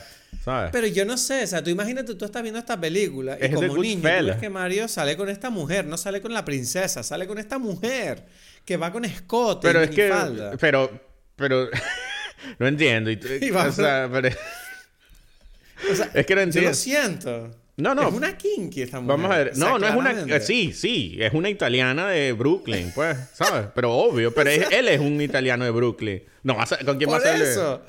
Pero 0.72 0.86
yo 0.86 1.04
no 1.04 1.18
sé, 1.18 1.44
o 1.44 1.46
sea, 1.46 1.62
tú 1.62 1.70
imagínate, 1.70 2.14
tú 2.14 2.24
estás 2.24 2.42
viendo 2.42 2.58
esta 2.58 2.80
película 2.80 3.36
y 3.40 3.52
como 3.52 3.76
niño 3.76 4.02
tú 4.02 4.26
ves 4.26 4.36
que 4.36 4.48
Mario 4.48 4.88
sale 4.88 5.16
con 5.16 5.28
esta 5.28 5.50
mujer, 5.50 5.84
no 5.84 5.98
sale 5.98 6.20
con 6.20 6.32
la 6.32 6.44
princesa, 6.44 7.02
sale 7.02 7.26
con 7.26 7.38
esta 7.38 7.58
mujer 7.58 8.24
que 8.64 8.76
va 8.76 8.92
con 8.92 9.04
escote 9.04 9.66
pero 9.66 9.82
es 9.82 9.90
que, 9.90 10.12
Pero, 10.60 10.90
pero, 11.36 11.68
no 12.58 12.66
entiendo. 12.66 13.10
o, 13.56 13.72
sea, 13.72 14.06
es 16.14 16.26
que 16.26 16.34
no 16.34 16.40
entiendo. 16.40 16.62
Yo 16.62 16.68
lo 16.68 16.74
siento. 16.74 17.50
No, 17.76 17.94
no. 17.94 18.08
Es 18.08 18.14
una 18.14 18.36
kinky 18.36 18.82
esta 18.82 19.00
mujer. 19.00 19.16
Vamos 19.16 19.30
a 19.30 19.38
ver. 19.38 19.56
No, 19.56 19.78
no 19.78 19.86
es 19.86 19.94
una. 19.94 20.40
Sí, 20.40 20.72
sí. 20.72 21.16
Es 21.20 21.32
una 21.32 21.48
italiana 21.48 22.08
de 22.08 22.32
Brooklyn, 22.32 22.90
pues, 22.92 23.16
¿sabes? 23.34 23.66
Pero 23.72 23.92
obvio. 23.92 24.34
Pero 24.34 24.50
él 24.50 24.88
es 24.88 24.98
un 24.98 25.20
italiano 25.20 25.64
de 25.64 25.70
Brooklyn. 25.70 26.24
No, 26.42 26.56
¿con 26.84 26.98
quién 26.98 27.10
va 27.10 27.18
a 27.18 27.20
ser? 27.20 27.40
eso 27.40 27.82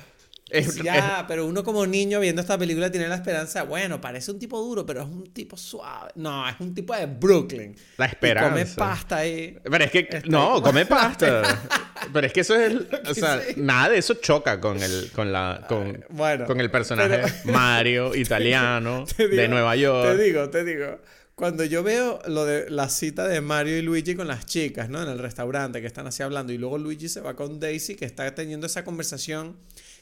ya, 0.84 1.26
pero 1.28 1.46
uno 1.46 1.64
como 1.64 1.86
niño 1.86 2.20
viendo 2.20 2.42
esta 2.42 2.58
película 2.58 2.92
tiene 2.92 3.08
la 3.08 3.16
esperanza, 3.16 3.64
bueno, 3.64 4.02
parece 4.02 4.32
un 4.32 4.40
tipo 4.40 4.60
duro, 4.60 4.86
pero 4.86 5.02
es 5.02 5.08
un 5.08 5.32
tipo 5.32 5.58
suave. 5.58 6.12
No, 6.16 6.48
es 6.48 6.56
un 6.60 6.74
tipo 6.74 6.96
de 6.96 7.06
Brooklyn. 7.06 7.76
La 7.98 8.06
esperanza. 8.06 8.50
come 8.50 8.66
pasta 8.66 9.18
ahí. 9.18 9.58
Pero 9.64 9.84
es 9.84 9.92
que, 9.92 10.22
no, 10.26 10.62
come 10.62 10.86
pasta. 10.86 11.62
pero 12.14 12.28
es 12.28 12.34
que 12.34 12.42
eso 12.42 12.56
es, 12.56 12.74
o 13.10 13.14
sea, 13.14 13.42
nada 13.58 13.90
de 13.90 13.98
eso 13.98 14.16
choca 14.16 14.60
con 14.60 14.82
el, 14.82 15.12
con 15.12 15.32
la, 15.32 15.66
con, 15.68 16.06
bueno, 16.10 16.46
con 16.46 16.60
el 16.60 16.72
personaje 16.72 17.22
Mario, 17.46 18.16
italiano, 18.16 19.06
de 19.18 19.48
Nueva 19.48 19.76
York. 19.76 20.18
Te 20.18 20.24
digo, 20.24 20.50
te 20.50 20.64
digo. 20.64 21.00
Cuando 21.36 21.64
yo 21.64 21.84
veo 21.84 22.20
lo 22.28 22.44
de 22.44 22.70
la 22.70 22.90
cita 22.90 23.26
de 23.26 23.40
Mario 23.40 23.78
y 23.78 23.82
Luigi 23.82 24.14
con 24.14 24.28
las 24.28 24.46
chicas, 24.46 24.90
¿no? 24.90 25.02
En 25.02 25.08
el 25.08 25.20
restaurante 25.20 25.80
que 25.80 25.88
están 25.88 26.06
así 26.06 26.22
hablando 26.22 26.52
y 26.52 26.58
luego 26.58 26.78
Luigi 26.78 27.08
se 27.08 27.22
va 27.22 27.38
con 27.38 27.62
Daisy 27.62 27.96
que 27.96 28.04
está 28.04 28.36
teniendo 28.36 28.68
esa 28.68 28.84
conversación 28.84 29.56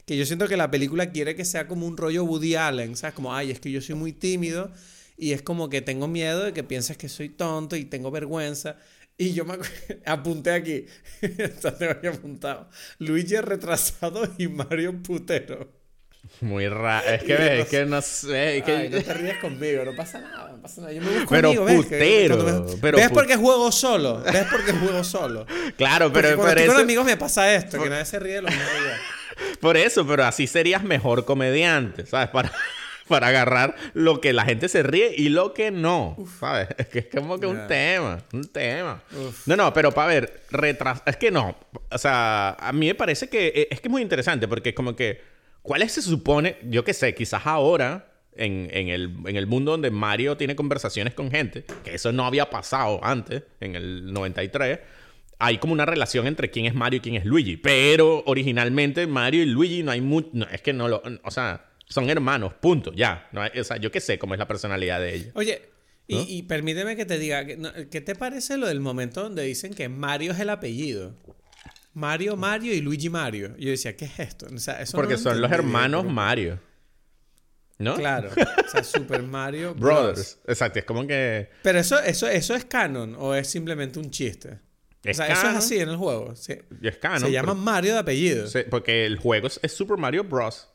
que 0.08 0.16
yo 0.16 0.24
siento 0.24 0.48
que 0.48 0.56
la 0.56 0.70
película 0.70 1.10
quiere 1.10 1.36
que 1.36 1.44
sea 1.44 1.68
como 1.68 1.86
un 1.86 1.98
rollo 1.98 2.24
Woody 2.24 2.54
Allen, 2.54 2.96
¿sabes? 2.96 3.14
Como, 3.14 3.34
ay, 3.34 3.50
es 3.50 3.60
que 3.60 3.70
yo 3.70 3.82
soy 3.82 3.94
muy 3.94 4.14
tímido 4.14 4.72
y 5.18 5.32
es 5.32 5.42
como 5.42 5.68
que 5.68 5.82
tengo 5.82 6.08
miedo 6.08 6.44
de 6.44 6.54
que 6.54 6.64
pienses 6.64 6.96
que 6.96 7.10
soy 7.10 7.28
tonto 7.28 7.76
y 7.76 7.84
tengo 7.84 8.10
vergüenza. 8.10 8.76
Y 9.18 9.34
yo 9.34 9.44
me 9.44 9.58
apunté 10.06 10.52
aquí, 10.52 10.86
esto 11.20 11.74
tengo 11.74 11.92
aquí 11.92 12.06
apuntado, 12.06 12.70
Luigi 12.98 13.34
es 13.34 13.44
retrasado 13.44 14.26
y 14.38 14.48
Mario 14.48 15.02
putero. 15.02 15.76
Muy 16.40 16.68
raro. 16.68 17.06
Es 17.06 17.22
que 17.22 17.34
ves, 17.38 17.60
es 17.60 17.68
que 17.68 17.84
no 17.84 18.00
sé. 18.00 18.62
que... 18.64 18.88
no 18.88 19.02
te 19.02 19.12
ríes 19.12 19.36
conmigo, 19.38 19.84
no 19.84 19.94
pasa 19.94 20.20
nada, 20.20 20.52
no 20.52 20.62
pasa 20.62 20.80
nada. 20.80 20.92
Yo 20.94 21.02
me 21.02 21.10
busco 21.10 21.28
pero 21.28 21.54
conmigo, 21.54 21.82
putero. 21.82 22.44
¿ves? 22.44 22.78
pero 22.80 22.96
¿Ves 22.96 23.10
porque 23.10 23.36
juego 23.36 23.70
solo? 23.72 24.22
¿Ves 24.22 24.46
porque 24.50 24.72
juego 24.72 25.04
solo? 25.04 25.44
Claro, 25.76 26.10
pero. 26.10 26.34
Porque 26.36 26.54
cuando 26.64 26.72
con 26.72 26.82
amigos 26.82 27.04
me 27.04 27.18
pasa 27.18 27.54
esto, 27.54 27.82
que 27.82 27.90
nadie 27.90 28.06
se 28.06 28.18
ríe 28.18 28.36
de 28.36 28.42
los. 28.42 28.54
Por 29.60 29.76
eso, 29.76 30.06
pero 30.06 30.24
así 30.24 30.46
serías 30.46 30.82
mejor 30.82 31.24
comediante, 31.24 32.06
¿sabes? 32.06 32.28
Para, 32.28 32.52
para 33.08 33.28
agarrar 33.28 33.74
lo 33.94 34.20
que 34.20 34.32
la 34.32 34.44
gente 34.44 34.68
se 34.68 34.82
ríe 34.82 35.12
y 35.16 35.30
lo 35.30 35.54
que 35.54 35.70
no, 35.70 36.16
¿sabes? 36.38 36.68
Es 36.78 36.86
que 36.86 37.00
es 37.00 37.06
como 37.06 37.38
que 37.40 37.46
un 37.46 37.66
tema, 37.66 38.18
un 38.32 38.46
tema. 38.46 39.02
No, 39.46 39.56
no, 39.56 39.72
pero 39.72 39.92
para 39.92 40.08
ver, 40.08 40.42
retras... 40.50 41.02
Es 41.06 41.16
que 41.16 41.30
no, 41.30 41.56
o 41.90 41.98
sea, 41.98 42.50
a 42.60 42.72
mí 42.72 42.86
me 42.86 42.94
parece 42.94 43.28
que 43.28 43.48
e, 43.48 43.68
es 43.70 43.80
que 43.80 43.88
es 43.88 43.92
muy 43.92 44.02
interesante 44.02 44.46
porque 44.46 44.70
es 44.70 44.74
como 44.74 44.94
que, 44.94 45.20
¿cuál 45.62 45.88
se 45.88 46.02
supone? 46.02 46.58
Yo 46.64 46.84
qué 46.84 46.94
sé, 46.94 47.14
quizás 47.14 47.46
ahora... 47.46 48.04
En, 48.40 48.68
en, 48.72 48.88
el, 48.88 49.16
en 49.26 49.34
el 49.34 49.48
mundo 49.48 49.72
donde 49.72 49.90
Mario 49.90 50.36
tiene 50.36 50.54
conversaciones 50.54 51.12
con 51.12 51.28
gente, 51.28 51.64
que 51.82 51.96
eso 51.96 52.12
no 52.12 52.24
había 52.24 52.48
pasado 52.50 53.00
antes, 53.02 53.42
en 53.58 53.74
el 53.74 54.12
93, 54.12 54.78
hay 55.38 55.58
como 55.58 55.72
una 55.72 55.86
relación 55.86 56.26
entre 56.26 56.50
quién 56.50 56.66
es 56.66 56.74
Mario 56.74 56.98
y 56.98 57.00
quién 57.00 57.14
es 57.14 57.24
Luigi. 57.24 57.56
Pero 57.56 58.22
originalmente 58.26 59.06
Mario 59.06 59.42
y 59.42 59.46
Luigi 59.46 59.82
no 59.82 59.92
hay 59.92 60.00
mucho. 60.00 60.28
No, 60.32 60.46
es 60.48 60.62
que 60.62 60.72
no 60.72 60.88
lo. 60.88 61.02
O 61.22 61.30
sea, 61.30 61.70
son 61.88 62.10
hermanos, 62.10 62.54
punto, 62.54 62.92
ya. 62.92 63.28
No 63.32 63.42
o 63.42 63.64
sea, 63.64 63.76
yo 63.76 63.90
qué 63.90 64.00
sé 64.00 64.18
cómo 64.18 64.34
es 64.34 64.38
la 64.38 64.48
personalidad 64.48 65.00
de 65.00 65.14
ellos. 65.14 65.30
Oye, 65.34 65.62
y, 66.10 66.42
permíteme 66.44 66.96
que 66.96 67.04
te 67.04 67.18
diga, 67.18 67.44
¿qué 67.44 68.00
te 68.00 68.14
parece 68.14 68.56
lo 68.56 68.66
del 68.66 68.80
momento 68.80 69.22
donde 69.22 69.42
dicen 69.42 69.74
que 69.74 69.90
Mario 69.90 70.32
es 70.32 70.40
el 70.40 70.48
apellido? 70.48 71.14
Mario, 71.92 72.36
Mario 72.36 72.72
y 72.72 72.80
Luigi 72.80 73.10
Mario. 73.10 73.54
Yo 73.58 73.70
decía, 73.70 73.94
¿qué 73.94 74.06
es 74.06 74.18
esto? 74.18 74.46
O 74.52 74.58
sea, 74.58 74.80
eso 74.80 74.96
Porque 74.96 75.18
son 75.18 75.40
los 75.40 75.50
hermanos 75.52 76.06
Mario. 76.06 76.60
¿No? 77.78 77.94
Claro. 77.94 78.30
O 78.68 78.70
sea, 78.70 78.84
Super 78.84 79.22
Mario 79.22 79.74
Brothers. 79.74 80.38
Exacto, 80.46 80.78
es 80.78 80.84
como 80.84 81.06
que. 81.06 81.48
Pero 81.62 81.78
eso, 81.78 81.98
eso, 82.00 82.28
eso 82.28 82.54
es 82.54 82.66
canon 82.66 83.16
o 83.18 83.34
es 83.34 83.48
simplemente 83.48 83.98
un 83.98 84.10
chiste. 84.10 84.58
O 85.10 85.14
sea, 85.14 85.26
eso 85.26 85.48
es 85.48 85.56
así 85.56 85.78
en 85.78 85.88
el 85.88 85.96
juego. 85.96 86.34
Sí. 86.36 86.54
Es 86.82 86.96
canon, 86.98 87.20
Se 87.20 87.32
llama 87.32 87.54
Mario 87.54 87.94
de 87.94 87.98
apellido. 87.98 88.46
Sí, 88.46 88.60
porque 88.70 89.06
el 89.06 89.18
juego 89.18 89.46
es, 89.46 89.60
es 89.62 89.72
Super 89.72 89.96
Mario 89.96 90.24
Bros. 90.24 90.68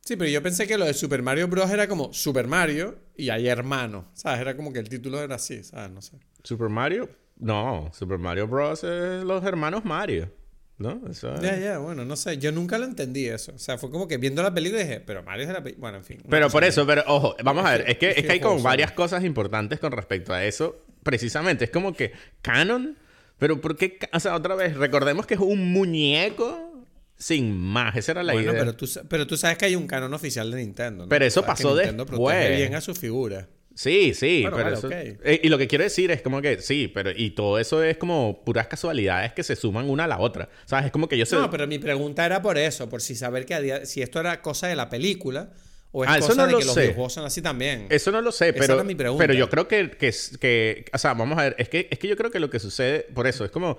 Sí, 0.00 0.16
pero 0.16 0.30
yo 0.30 0.42
pensé 0.42 0.66
que 0.66 0.76
lo 0.76 0.84
de 0.84 0.92
Super 0.92 1.22
Mario 1.22 1.48
Bros. 1.48 1.70
era 1.70 1.88
como 1.88 2.12
Super 2.12 2.46
Mario 2.46 2.98
y 3.16 3.30
hay 3.30 3.48
hermanos. 3.48 4.06
¿Sabes? 4.12 4.40
Era 4.40 4.56
como 4.56 4.72
que 4.72 4.78
el 4.78 4.88
título 4.88 5.22
era 5.22 5.36
así, 5.36 5.64
¿sabes? 5.64 5.90
No 5.90 6.02
sé. 6.02 6.18
Super 6.42 6.68
Mario. 6.68 7.08
No, 7.38 7.90
Super 7.94 8.18
Mario 8.18 8.46
Bros. 8.46 8.84
es 8.84 9.24
los 9.24 9.42
hermanos 9.44 9.84
Mario. 9.84 10.30
¿No? 10.76 11.00
Eso 11.08 11.40
Ya, 11.40 11.56
ya, 11.56 11.78
bueno, 11.78 12.04
no 12.04 12.16
sé. 12.16 12.36
Yo 12.38 12.50
nunca 12.50 12.78
lo 12.78 12.84
entendí 12.84 13.26
eso. 13.26 13.52
O 13.54 13.58
sea, 13.58 13.78
fue 13.78 13.90
como 13.90 14.08
que 14.08 14.18
viendo 14.18 14.42
la 14.42 14.52
película 14.52 14.82
dije, 14.82 15.00
pero 15.00 15.22
Mario 15.22 15.44
es 15.44 15.50
el 15.50 15.56
apellido. 15.56 15.80
Bueno, 15.80 15.98
en 15.98 16.04
fin. 16.04 16.22
Pero 16.28 16.50
por 16.50 16.64
eso, 16.64 16.86
pero 16.86 17.02
ojo, 17.06 17.36
vamos 17.44 17.64
a 17.64 17.70
ver, 17.70 17.84
es 17.88 17.98
que, 17.98 18.10
es 18.16 18.26
que 18.26 18.32
hay 18.32 18.40
como 18.40 18.60
varias 18.60 18.92
cosas 18.92 19.24
importantes 19.24 19.78
con 19.78 19.92
respecto 19.92 20.34
a 20.34 20.44
eso, 20.44 20.84
precisamente. 21.02 21.64
Es 21.64 21.70
como 21.70 21.94
que 21.94 22.12
canon, 22.42 22.98
pero 23.44 23.60
¿por 23.60 23.76
qué? 23.76 23.98
O 24.14 24.20
sea, 24.20 24.34
otra 24.36 24.54
vez, 24.54 24.74
recordemos 24.74 25.26
que 25.26 25.34
es 25.34 25.40
un 25.40 25.70
muñeco 25.70 26.86
sin 27.18 27.54
más, 27.54 27.94
esa 27.94 28.12
era 28.12 28.22
la 28.22 28.32
Bueno, 28.32 28.52
idea. 28.52 28.60
pero 28.60 28.74
tú, 28.74 28.88
pero 29.06 29.26
tú 29.26 29.36
sabes 29.36 29.58
que 29.58 29.66
hay 29.66 29.76
un 29.76 29.86
canon 29.86 30.14
oficial 30.14 30.50
de 30.50 30.56
Nintendo. 30.56 31.04
¿no? 31.04 31.08
Pero 31.10 31.26
eso 31.26 31.44
pasó 31.44 31.74
Nintendo 31.74 32.06
después. 32.06 32.56
bien 32.56 32.74
a 32.74 32.80
su 32.80 32.94
figura. 32.94 33.46
Sí, 33.74 34.14
sí, 34.14 34.42
Bueno, 34.42 34.56
pero 34.56 34.64
vale, 34.70 34.78
eso- 34.78 34.86
ok. 34.86 35.20
eh, 35.24 35.40
y 35.42 35.48
lo 35.50 35.58
que 35.58 35.66
quiero 35.66 35.84
decir 35.84 36.10
es 36.10 36.22
como 36.22 36.40
que 36.40 36.58
sí, 36.60 36.88
pero 36.88 37.10
y 37.14 37.32
todo 37.32 37.58
eso 37.58 37.82
es 37.82 37.96
como 37.98 38.42
puras 38.44 38.66
casualidades 38.68 39.32
que 39.34 39.42
se 39.42 39.56
suman 39.56 39.90
una 39.90 40.04
a 40.04 40.06
la 40.06 40.20
otra. 40.20 40.48
¿Sabes? 40.64 40.86
Es 40.86 40.92
como 40.92 41.06
que 41.08 41.18
yo 41.18 41.26
sé. 41.26 41.36
No, 41.36 41.50
pero 41.50 41.66
mi 41.66 41.78
pregunta 41.78 42.24
era 42.24 42.40
por 42.40 42.56
eso, 42.56 42.88
por 42.88 43.02
si 43.02 43.14
saber 43.14 43.44
que 43.46 43.54
a 43.54 43.60
día- 43.60 43.84
si 43.84 44.00
esto 44.00 44.20
era 44.20 44.40
cosa 44.42 44.68
de 44.68 44.76
la 44.76 44.88
película 44.88 45.50
o 45.96 46.02
es 46.04 46.10
Ah, 46.10 46.18
eso 46.18 46.26
cosa 46.28 46.42
no 46.42 46.46
de 46.46 46.52
lo 46.52 46.58
que 46.58 46.64
los 46.64 46.74
sé. 46.74 46.80
videojuegos 46.82 47.12
son 47.12 47.24
así 47.24 47.40
también. 47.40 47.86
Eso 47.88 48.10
no 48.10 48.20
lo 48.20 48.32
sé, 48.32 48.48
Esa 48.48 48.58
pero, 48.58 48.74
era 48.74 48.82
mi 48.84 48.94
pregunta. 48.96 49.22
pero 49.22 49.32
yo 49.32 49.48
creo 49.48 49.68
que, 49.68 49.90
que, 49.92 50.12
que- 50.40 50.84
o 50.92 50.98
sea, 50.98 51.14
vamos 51.14 51.38
a 51.38 51.42
ver, 51.44 51.56
es 51.58 51.68
que, 51.68 51.86
es 51.90 51.98
que 51.98 52.08
yo 52.08 52.16
creo 52.16 52.30
que 52.30 52.40
lo 52.40 52.50
que 52.50 52.58
sucede, 52.58 53.06
por 53.14 53.26
eso, 53.28 53.44
es 53.44 53.50
como, 53.52 53.78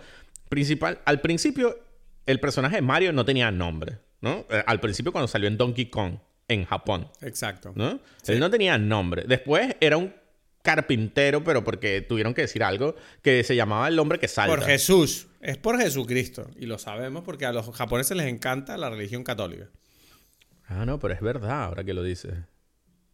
principal, 0.49 0.99
al 1.05 1.19
principio, 1.21 1.77
el 2.25 2.39
personaje 2.39 2.77
de 2.77 2.81
Mario 2.81 3.11
no 3.13 3.25
tenía 3.25 3.51
nombre, 3.51 3.97
¿no? 4.21 4.45
Eh, 4.49 4.63
Al 4.65 4.79
principio 4.79 5.11
cuando 5.11 5.27
salió 5.27 5.47
en 5.47 5.57
Donkey 5.57 5.87
Kong, 5.87 6.15
en 6.47 6.65
Japón, 6.65 7.09
Exacto. 7.21 7.73
¿no? 7.75 7.99
Él 8.27 8.39
no 8.39 8.49
tenía 8.49 8.77
nombre. 8.77 9.25
Después 9.27 9.75
era 9.81 9.97
un 9.97 10.13
carpintero, 10.61 11.43
pero 11.43 11.63
porque 11.63 12.01
tuvieron 12.01 12.33
que 12.33 12.41
decir 12.41 12.63
algo, 12.63 12.95
que 13.21 13.43
se 13.43 13.55
llamaba 13.55 13.87
el 13.87 13.99
hombre 13.99 14.17
que 14.19 14.27
salta. 14.27 14.55
Por 14.55 14.63
Jesús. 14.65 15.27
Es 15.41 15.57
por 15.57 15.79
Jesucristo. 15.79 16.49
Y 16.57 16.65
lo 16.65 16.79
sabemos 16.79 17.23
porque 17.23 17.45
a 17.45 17.51
los 17.51 17.69
japoneses 17.75 18.17
les 18.17 18.25
encanta 18.27 18.75
la 18.77 18.89
religión 18.89 19.23
católica. 19.23 19.69
Ah, 20.67 20.85
no, 20.85 20.99
pero 20.99 21.13
es 21.13 21.21
verdad, 21.21 21.63
ahora 21.63 21.83
que 21.83 21.93
lo 21.93 22.03
dices. 22.03 22.33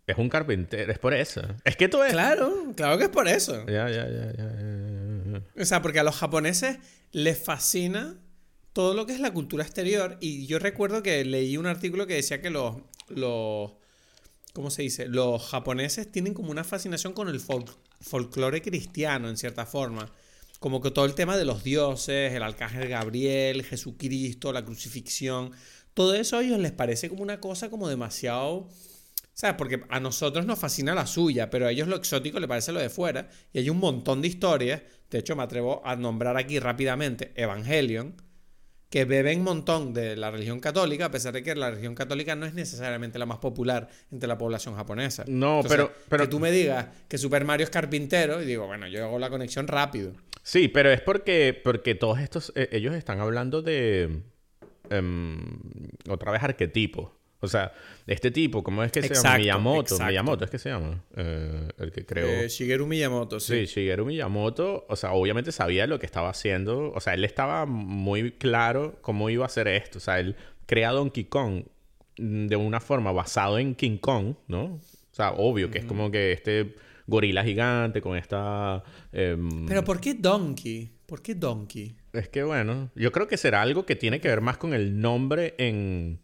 Es 0.08 0.18
un 0.18 0.30
carpintero, 0.30 0.92
es 0.92 1.00
por 1.00 1.14
eso. 1.14 1.42
Es 1.64 1.76
que 1.76 1.88
tú 1.88 2.02
es... 2.04 2.12
Claro, 2.12 2.74
claro 2.76 2.98
que 2.98 3.06
es 3.06 3.10
por 3.10 3.28
eso. 3.28 3.66
Ya, 3.68 3.90
ya, 3.90 4.08
ya, 4.08 4.10
ya, 4.10 4.34
ya, 4.34 4.52
ya, 4.52 5.42
ya. 5.56 5.62
O 5.62 5.66
sea, 5.66 5.82
porque 5.82 6.00
a 6.00 6.04
los 6.04 6.16
japoneses 6.16 6.80
les 7.12 7.38
fascina 7.38 8.18
todo 8.74 8.94
lo 8.94 9.06
que 9.06 9.14
es 9.14 9.20
la 9.20 9.32
cultura 9.32 9.64
exterior. 9.64 10.18
Y 10.20 10.48
yo 10.48 10.60
recuerdo 10.60 11.04
que 11.04 11.24
leí 11.24 11.58
un 11.58 11.68
artículo 11.68 12.08
que 12.08 12.16
decía 12.16 12.42
que 12.42 12.50
los, 12.50 12.78
los 13.10 13.74
¿cómo 14.54 14.70
se 14.70 14.82
dice? 14.82 15.08
Los 15.08 15.44
japoneses 15.48 16.12
tienen 16.12 16.34
como 16.34 16.52
una 16.52 16.64
fascinación 16.64 17.14
con 17.14 17.30
el 17.30 17.40
folclore 17.40 18.62
cristiano, 18.62 19.30
en 19.30 19.38
cierta 19.38 19.66
forma. 19.66 20.12
Como 20.60 20.82
que 20.82 20.92
todo 20.92 21.06
el 21.06 21.16
tema 21.16 21.38
de 21.38 21.46
los 21.46 21.64
dioses, 21.64 22.34
el 22.34 22.44
arcángel 22.44 22.88
Gabriel, 22.88 23.64
Jesucristo, 23.64 24.54
la 24.54 24.64
crucifixión, 24.64 25.52
todo 25.94 26.16
eso 26.16 26.38
a 26.38 26.44
ellos 26.44 26.60
les 26.60 26.72
parece 26.72 27.10
como 27.10 27.24
una 27.24 27.40
cosa 27.40 27.70
como 27.70 27.88
demasiado... 27.90 28.68
¿Sabes? 29.34 29.56
Porque 29.58 29.82
a 29.90 30.00
nosotros 30.02 30.46
nos 30.46 30.60
fascina 30.60 30.94
la 30.94 31.08
suya, 31.08 31.50
pero 31.50 31.66
a 31.66 31.72
ellos 31.72 31.88
lo 31.88 31.96
exótico 31.96 32.40
le 32.40 32.50
parece 32.50 32.74
lo 32.74 32.80
de 32.82 32.90
fuera. 32.90 33.30
Y 33.54 33.60
hay 33.60 33.70
un 33.70 33.78
montón 33.78 34.22
de 34.22 34.28
historias, 34.28 34.82
de 35.10 35.20
hecho 35.20 35.36
me 35.38 35.42
atrevo 35.44 35.82
a 35.86 35.96
nombrar 35.96 36.36
aquí 36.38 36.60
rápidamente 36.60 37.32
Evangelion, 37.36 38.22
que 38.90 39.06
beben 39.06 39.40
un 39.40 39.46
montón 39.46 39.94
de 39.94 40.18
la 40.18 40.32
religión 40.32 40.60
católica, 40.60 41.06
a 41.06 41.12
pesar 41.12 41.32
de 41.34 41.42
que 41.44 41.56
la 41.56 41.70
religión 41.72 41.96
católica 41.96 42.36
no 42.36 42.46
es 42.46 42.54
necesariamente 42.54 43.18
la 43.18 43.26
más 43.26 43.38
popular 43.38 43.88
entre 44.12 44.28
la 44.28 44.38
población 44.38 44.76
japonesa. 44.76 45.24
No, 45.28 45.62
pero- 45.68 45.94
pero- 46.10 46.26
Que 46.26 46.30
tú 46.30 46.40
me 46.42 46.52
digas 46.52 46.88
que 47.08 47.18
Super 47.18 47.46
Mario 47.46 47.64
es 47.64 47.70
carpintero, 47.70 48.44
y 48.44 48.46
digo, 48.46 48.68
bueno, 48.68 48.88
yo 48.90 49.06
hago 49.06 49.18
la 49.18 49.30
conexión 49.30 49.66
rápido. 49.68 50.12
Sí, 50.44 50.68
pero 50.68 50.92
es 50.92 51.00
porque, 51.02 51.60
porque 51.64 51.96
todos 51.96 52.20
estos, 52.20 52.52
eh, 52.56 52.68
ellos 52.74 52.94
están 52.96 53.22
hablando 53.22 53.62
de, 53.62 54.24
em, 54.92 55.60
otra 56.10 56.32
vez, 56.32 56.44
arquetipos. 56.44 57.10
O 57.44 57.48
sea, 57.48 57.74
este 58.06 58.30
tipo, 58.30 58.62
¿cómo 58.64 58.84
es 58.84 58.92
que 58.92 59.02
se 59.02 59.16
llama? 59.16 59.38
Miyamoto. 59.40 59.82
exacto. 59.96 60.06
Miyamoto 60.06 60.46
es 60.46 60.52
que 60.52 60.60
se 60.60 60.70
llama. 60.70 61.04
Eh, 61.18 61.70
el 61.80 61.92
que 61.92 62.06
creó. 62.06 62.28
Eh, 62.28 62.48
Shigeru 62.48 62.86
Miyamoto, 62.86 63.40
Sí, 63.40 63.66
sí. 63.66 63.82
Shigeru 63.82 64.06
Miyamoto, 64.06 64.86
o 64.88 64.96
sea, 64.96 65.14
obviamente 65.14 65.52
sabía 65.52 65.88
lo 65.88 65.98
que 65.98 66.06
estaba 66.06 66.30
haciendo. 66.30 66.92
O 66.92 67.00
sea, 67.02 67.16
él 67.16 67.26
estaba 67.26 67.66
muy 67.66 68.32
claro 68.34 69.00
cómo 69.02 69.32
iba 69.32 69.44
a 69.44 69.48
hacer 69.48 69.68
esto. 69.68 69.98
O 69.98 70.02
sea, 70.02 70.20
él 70.20 70.36
crea 70.68 70.92
Donkey 70.92 71.24
Kong 71.24 71.64
de 72.18 72.56
una 72.56 72.80
forma 72.80 73.12
basado 73.12 73.58
en 73.58 73.74
King 73.74 73.98
Kong, 73.98 74.36
¿no? 74.48 74.64
O 74.76 75.14
sea, 75.14 75.32
obvio 75.32 75.72
que 75.72 75.80
es 75.80 75.86
como 75.86 76.12
que 76.12 76.32
este 76.34 76.76
gorila 77.08 77.44
gigante 77.44 78.02
con 78.02 78.16
esta... 78.16 78.84
em, 79.12 79.66
Pero 79.66 79.84
¿por 79.84 80.00
qué 80.00 80.14
Donkey? 80.14 80.92
¿Por 81.12 81.22
qué 81.22 81.36
Donkey? 81.36 81.94
es 82.14 82.30
que 82.30 82.42
bueno, 82.44 82.90
yo 82.96 83.12
creo 83.12 83.28
que 83.28 83.36
será 83.36 83.62
algo 83.62 83.86
que 83.86 83.98
tiene 83.98 84.22
que 84.22 84.30
ver 84.30 84.40
más 84.40 84.58
con 84.58 84.74
el 84.74 85.02
nombre 85.02 85.56
en... 85.58 86.20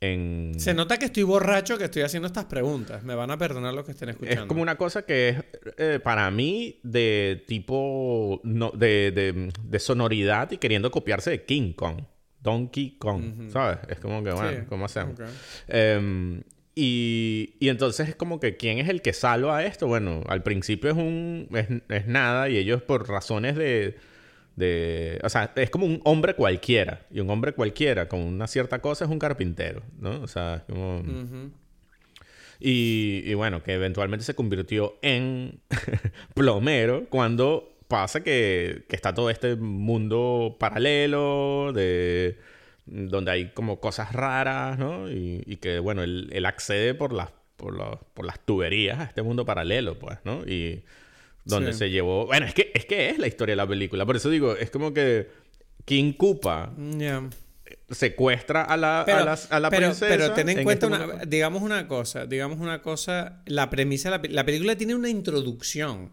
en... 0.00 0.54
Se 0.58 0.72
nota 0.72 0.96
que 0.98 1.04
estoy 1.04 1.24
borracho 1.24 1.76
que 1.76 1.84
estoy 1.84 2.00
haciendo 2.02 2.26
estas 2.26 2.46
preguntas. 2.46 3.02
Me 3.02 3.14
van 3.14 3.30
a 3.30 3.36
perdonar 3.36 3.74
los 3.74 3.84
que 3.84 3.90
estén 3.92 4.08
escuchando. 4.08 4.40
Es 4.42 4.46
como 4.48 4.62
una 4.62 4.76
cosa 4.76 5.02
que 5.02 5.28
es 5.28 5.36
eh, 5.76 6.00
para 6.02 6.30
mí 6.30 6.80
de 6.82 7.44
tipo 7.46 8.40
no, 8.42 8.70
de, 8.70 9.10
de- 9.12 9.52
de 9.62 9.78
sonoridad 9.78 10.50
y 10.52 10.56
queriendo 10.56 10.90
copiarse 10.90 11.28
de 11.30 11.44
King 11.44 11.74
Kong, 11.74 12.00
Donkey 12.40 12.96
Kong, 12.98 13.50
¿sabes? 13.52 13.78
Es 13.90 14.00
como 14.00 14.24
que, 14.24 14.30
bueno, 14.32 14.50
Sí, 14.60 14.66
¿cómo 14.70 14.86
hacemos? 14.86 15.20
ok. 15.20 15.26
Em, 15.68 16.42
y, 16.74 17.56
y 17.60 17.68
entonces 17.68 18.08
es 18.08 18.16
como 18.16 18.40
que 18.40 18.56
¿quién 18.56 18.78
es 18.78 18.88
el 18.88 19.02
que 19.02 19.12
salva 19.12 19.64
esto? 19.64 19.86
Bueno, 19.86 20.22
al 20.28 20.42
principio 20.42 20.90
es 20.92 20.96
un 20.96 21.46
es, 21.52 21.68
es 21.90 22.06
nada 22.06 22.48
y 22.48 22.56
ellos 22.56 22.80
por 22.82 23.06
razones 23.06 23.56
de, 23.56 23.96
de... 24.60 25.18
O 25.24 25.28
sea, 25.28 25.52
es 25.56 25.70
como 25.70 25.86
un 25.86 26.00
hombre 26.04 26.34
cualquiera. 26.34 27.00
Y 27.10 27.18
un 27.18 27.28
hombre 27.30 27.52
cualquiera 27.52 28.06
con 28.08 28.20
una 28.20 28.46
cierta 28.46 28.80
cosa 28.80 29.04
es 29.06 29.10
un 29.10 29.18
carpintero, 29.18 29.82
¿no? 29.98 30.20
O 30.22 30.28
sea, 30.28 30.56
es 30.56 30.62
como... 30.72 31.02
Y, 32.60 33.22
y 33.24 33.34
bueno, 33.34 33.62
que 33.62 33.72
eventualmente 33.72 34.24
se 34.24 34.34
convirtió 34.34 34.98
en 35.02 35.60
plomero 36.34 37.06
cuando 37.08 37.74
pasa 37.88 38.22
que, 38.22 38.84
que 38.88 38.94
está 38.96 39.14
todo 39.14 39.30
este 39.30 39.56
mundo 39.56 40.56
paralelo 40.60 41.72
de 41.74 42.36
donde 42.86 43.30
hay 43.30 43.50
como 43.52 43.80
cosas 43.80 44.12
raras, 44.12 44.78
¿no? 44.78 45.10
Y, 45.10 45.42
y 45.46 45.56
que, 45.56 45.78
bueno, 45.78 46.02
él, 46.02 46.28
él 46.32 46.44
accede 46.44 46.94
por 46.94 47.12
las, 47.12 47.32
por, 47.56 47.76
las- 47.78 47.98
por 48.14 48.26
las 48.26 48.38
tuberías 48.40 48.98
a 49.00 49.04
este 49.04 49.22
mundo 49.22 49.44
paralelo, 49.46 49.98
pues, 49.98 50.18
¿no? 50.24 50.42
Y 50.46 50.82
donde 51.44 51.72
Sí. 51.72 51.78
se 51.80 51.90
llevó... 51.90 52.26
Bueno, 52.26 52.46
es 52.46 52.54
que, 52.54 52.70
es 52.74 52.84
que 52.86 53.10
es 53.10 53.18
la 53.18 53.26
historia 53.26 53.52
de 53.52 53.56
la 53.56 53.66
película. 53.66 54.04
Por 54.06 54.16
eso 54.16 54.28
digo, 54.30 54.54
es 54.56 54.70
como 54.70 54.92
que 54.92 55.28
King 55.84 56.12
Koopa 56.12 56.72
Ya. 56.98 57.28
secuestra 57.90 58.62
a 58.62 58.76
la, 58.76 59.02
Pero, 59.06 59.18
a 59.18 59.24
la, 59.24 59.38
a 59.50 59.60
la 59.60 59.70
pero- 59.70 59.86
princesa. 59.88 60.06
pero 60.08 60.32
ten 60.34 60.48
en, 60.50 60.64
cuenta, 60.64 60.86
este 60.86 61.04
una, 61.04 61.24
digamos 61.24 61.62
una 61.62 61.88
cosa, 61.88 62.26
digamos 62.26 62.60
una 62.60 62.82
cosa, 62.82 63.42
la 63.46 63.70
premisa 63.70 64.10
de 64.10 64.28
la, 64.28 64.34
la 64.34 64.44
película 64.46 64.76
tiene 64.76 64.94
una 64.94 65.08
introducción 65.08 66.12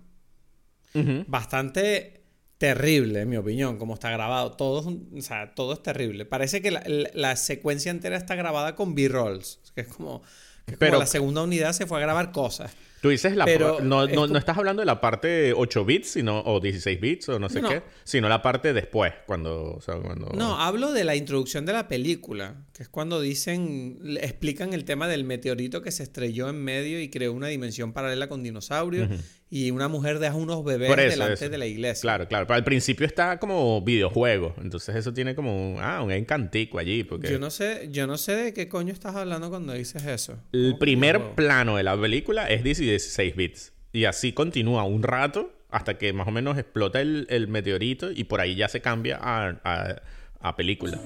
bastante 1.28 2.23
terrible, 2.57 3.21
en 3.21 3.30
mi 3.30 3.38
opinión, 3.38 3.78
como 3.78 3.93
está 3.93 4.09
grabado. 4.09 4.53
Todo 4.53 4.80
es, 4.80 4.86
un- 4.88 5.09
o 5.17 5.21
sea, 5.21 5.53
todo 5.53 5.73
es 5.73 5.84
terrible. 5.84 6.25
Parece 6.25 6.61
que 6.61 6.71
la, 6.71 6.82
la- 6.88 7.09
la 7.13 7.36
secuencia 7.36 7.91
entera 7.91 8.17
está 8.17 8.36
grabada 8.36 8.75
con 8.75 8.95
B-rolls, 8.95 9.59
que 9.75 9.82
es 9.82 9.88
como, 9.88 10.21
que 10.65 10.71
es 10.73 10.78
como 10.78 10.80
Pero- 10.80 10.97
la 10.99 11.05
segunda 11.05 11.43
unidad 11.43 11.73
se 11.73 11.86
fue 11.86 11.99
a 11.99 12.01
grabar 12.01 12.32
cosas. 12.32 12.71
Tú 13.01 13.09
dices 13.09 13.35
la 13.35 13.45
Pero 13.45 13.79
no, 13.81 14.07
no, 14.07 14.27
no 14.27 14.37
estás 14.37 14.57
hablando 14.57 14.81
de 14.81 14.85
la 14.87 14.99
parte 14.99 15.53
8 15.53 15.85
bits 15.85 16.09
sino, 16.09 16.41
o 16.41 16.59
16 16.59 16.99
bits 16.99 17.29
o 17.29 17.39
no 17.39 17.47
sé 17.49 17.61
No. 17.61 17.69
qué, 17.69 17.83
sino 18.03 18.27
la 18.27 18.41
parte 18.41 18.73
después, 18.73 19.13
cuando... 19.25 19.75
O 19.75 19.81
sea, 19.81 19.95
cuando... 19.95 20.27
No, 20.33 20.59
hablo 20.59 20.91
de 20.91 21.03
la 21.03 21.15
introducción 21.15 21.65
de 21.65 21.73
la 21.73 21.87
película, 21.87 22.55
que 22.78 22.84
es 22.84 22.89
cuando 22.89 23.19
dicen, 23.19 23.97
explican 24.21 24.71
el 24.71 24.86
tema 24.86 25.07
del 25.07 25.23
meteorito 25.23 25.82
que 25.82 25.89
se 25.89 26.03
estrelló 26.03 26.47
en 26.47 26.63
medio 26.63 27.01
y 27.01 27.09
creó 27.09 27.34
una 27.34 27.47
dimensión 27.47 27.91
paralela 27.91 28.30
con 28.30 28.43
dinosaurios 28.43 29.09
y 29.49 29.71
una 29.71 29.88
mujer 29.88 30.19
deja 30.19 30.36
unos 30.36 30.63
bebés 30.63 30.91
eso, 30.91 31.09
delante 31.09 31.34
eso. 31.45 31.49
de 31.49 31.57
la 31.57 31.65
iglesia. 31.65 32.01
Claro, 32.03 32.28
claro. 32.28 32.45
Pero 32.45 32.55
al 32.55 32.63
principio 32.63 33.07
está 33.07 33.39
como 33.39 33.82
videojuego. 33.82 34.53
Entonces 34.61 34.95
eso 34.95 35.11
tiene 35.11 35.34
como 35.34 35.71
un, 35.71 35.80
ah, 35.82 36.03
un 36.03 36.11
encantico 36.11 36.78
allí. 36.78 37.03
Porque 37.03 37.32
Yo 37.32 37.39
no 37.39 37.49
sé, 37.49 37.89
yo 37.89 38.05
no 38.05 38.15
sé 38.19 38.36
de 38.36 38.53
qué 38.53 38.69
coño 38.69 38.93
estás 38.93 39.15
hablando 39.15 39.49
cuando 39.49 39.73
dices 39.73 40.05
eso. 40.05 40.34
el 40.53 40.61
¿Cómo 40.61 40.73
que 40.75 40.80
primer 40.80 41.34
plano 41.34 41.78
de 41.78 41.84
la 41.84 41.99
película 41.99 42.45
es 42.47 42.63
16 42.63 43.36
bits. 43.36 43.73
Y 43.91 44.05
así 44.05 44.34
continúa 44.34 44.84
un 44.84 45.01
rato 45.01 45.51
hasta 45.71 45.97
que 45.97 46.13
más 46.13 46.28
o 46.28 46.32
menos 46.32 46.59
explota 46.59 47.01
el, 47.01 47.25
el 47.32 47.47
meteorito 47.47 48.11
y 48.11 48.25
por 48.25 48.39
ahí 48.39 48.53
ya 48.55 48.67
se 48.69 48.82
cambia 48.82 49.17
a, 49.19 49.59
a, 49.63 50.01
a 50.41 50.55
película. 50.55 50.99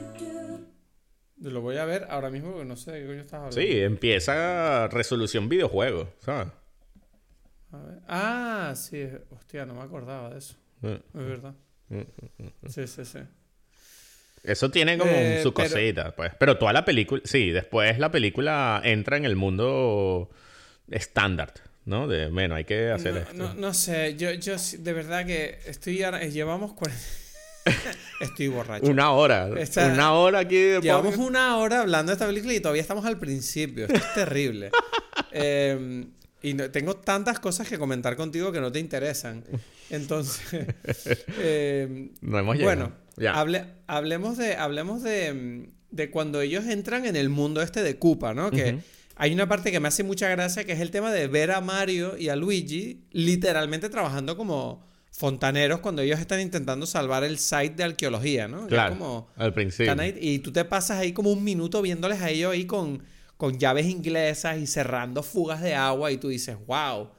Lo 1.41 1.61
voy 1.61 1.77
a 1.77 1.85
ver 1.85 2.05
ahora 2.09 2.29
mismo 2.29 2.51
porque 2.51 2.65
no 2.65 2.75
sé 2.75 2.91
de 2.91 2.99
qué 3.01 3.07
coño 3.07 3.19
estás 3.21 3.33
hablando. 3.35 3.57
Sí, 3.59 3.79
empieza 3.81 4.87
resolución 4.89 5.49
videojuego, 5.49 6.13
¿sabes? 6.19 6.49
A 7.71 7.77
ver. 7.77 7.99
Ah, 8.07 8.73
sí. 8.75 9.07
Hostia, 9.31 9.65
no 9.65 9.73
me 9.73 9.81
acordaba 9.81 10.29
de 10.29 10.37
eso. 10.37 10.55
Eh. 10.83 10.99
Es 11.13 11.25
verdad. 11.25 11.53
Sí, 12.67 12.87
sí, 12.87 13.05
sí. 13.05 13.19
Eso 14.43 14.71
tiene 14.71 14.97
como 14.97 15.11
Eh, 15.11 15.39
su 15.43 15.53
pero- 15.53 15.69
cosita, 15.69 16.15
pues. 16.15 16.31
Pero 16.39 16.57
toda 16.57 16.73
la 16.73 16.85
película, 16.85 17.21
sí, 17.25 17.51
después 17.51 17.97
la 17.99 18.11
película 18.11 18.81
entra 18.83 19.17
en 19.17 19.25
el 19.25 19.35
mundo 19.35 20.29
estándar, 20.89 21.53
¿no? 21.85 22.07
De, 22.07 22.29
bueno, 22.29 22.55
hay 22.55 22.65
que 22.65 22.89
hacer 22.91 23.13
no, 23.13 23.19
esto. 23.19 23.33
no, 23.33 23.53
no 23.53 23.73
sé, 23.73 24.15
yo, 24.15 24.31
yo 24.31 24.55
de 24.79 24.93
verdad 24.93 25.25
que 25.25 25.59
estoy 25.65 26.01
ahora, 26.03 26.23
llevamos 26.25 26.73
40... 26.73 26.99
estoy 28.19 28.47
borracho. 28.47 28.89
Una 28.89 29.11
hora. 29.11 29.49
Esta- 29.57 29.87
Una 29.87 30.13
hora 30.13 30.39
aquí 30.39 30.55
de 30.57 30.81
Llevamos 30.81 31.13
podcast. 31.13 31.29
una 31.29 31.57
hora 31.57 31.81
hablando 31.81 32.11
de 32.11 32.13
esta 32.13 32.27
película 32.27 32.53
y 32.53 32.59
todavía 32.59 32.81
estamos 32.81 33.05
al 33.05 33.17
principio. 33.19 33.85
Esto 33.85 33.95
es 33.97 34.13
terrible. 34.15 34.71
Eh, 35.31 36.05
y 36.41 36.53
no- 36.53 36.71
tengo 36.71 36.95
tantas 36.95 37.39
cosas 37.39 37.67
que 37.67 37.77
comentar 37.77 38.15
contigo 38.15 38.51
que 38.51 38.59
no 38.61 38.71
te 38.71 38.79
interesan. 38.79 39.43
Entonces, 39.89 40.41
eh, 41.39 42.09
No 42.21 42.39
hemos 42.39 42.55
llegado. 42.57 42.75
bueno, 42.77 42.95
Ya. 43.17 43.33
hable- 43.35 43.65
hablemos 43.87 44.37
de, 44.37 44.55
hablemos 44.55 45.03
de, 45.03 45.33
mm, 45.33 45.95
de 45.95 46.09
cuando 46.09 46.41
ellos 46.41 46.65
entran 46.65 47.05
en 47.05 47.15
el 47.15 47.29
mundo 47.29 47.61
este 47.61 47.83
de 47.83 47.97
Koopa, 47.99 48.33
¿no? 48.33 48.49
Que 48.51 48.79
hay 49.17 49.33
una 49.33 49.47
parte 49.47 49.71
que 49.71 49.79
me 49.79 49.87
hace 49.89 50.03
mucha 50.03 50.29
gracia 50.29 50.63
que 50.63 50.71
es 50.71 50.79
el 50.79 50.89
tema 50.89 51.11
de 51.11 51.27
ver 51.27 51.51
a 51.51 51.61
Mario 51.61 52.17
y 52.17 52.29
a 52.29 52.35
Luigi 52.35 53.03
literalmente 53.11 53.89
trabajando 53.89 54.35
como 54.37 54.83
fontaneros 55.11 55.79
cuando 55.81 56.01
ellos 56.01 56.19
están 56.19 56.39
intentando 56.39 56.85
salvar 56.85 57.23
el 57.23 57.37
site 57.37 57.75
de 57.75 57.83
arqueología, 57.83 58.47
¿no? 58.47 58.61
Es 58.63 58.67
Claro. 58.69 58.97
como- 58.97 59.27
al 59.35 59.53
principio. 59.53 59.93
ahí 59.99 60.17
y 60.19 60.39
tú 60.39 60.51
te 60.51 60.63
pasas 60.65 60.99
ahí 60.99 61.11
como 61.13 61.31
un 61.31 61.43
minuto 61.43 61.81
viéndoles 61.81 62.21
a 62.21 62.29
ellos 62.29 62.51
ahí 62.53 62.65
con, 62.65 63.03
con 63.37 63.59
llaves 63.59 63.85
inglesas 63.87 64.57
y 64.59 64.67
cerrando 64.67 65.21
fugas 65.23 65.61
de 65.61 65.75
agua 65.75 66.11
y 66.11 66.17
tú 66.17 66.29
dices, 66.29 66.57
wow. 66.65 67.09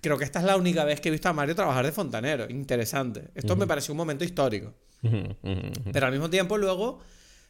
Creo 0.00 0.18
que 0.18 0.24
esta 0.24 0.40
es 0.40 0.44
la 0.44 0.56
única 0.56 0.84
vez 0.84 1.00
que 1.00 1.10
he 1.10 1.12
visto 1.12 1.28
a 1.28 1.32
Mario 1.32 1.54
trabajar 1.54 1.84
de 1.86 1.92
fontanero. 1.92 2.46
Interesante. 2.50 3.28
Esto 3.36 3.54
me 3.54 3.68
pareció 3.68 3.92
un 3.92 3.98
momento 3.98 4.24
histórico. 4.24 4.74
Pero 5.92 6.06
al 6.06 6.10
mismo 6.12 6.28
tiempo 6.28 6.58
luego 6.58 6.98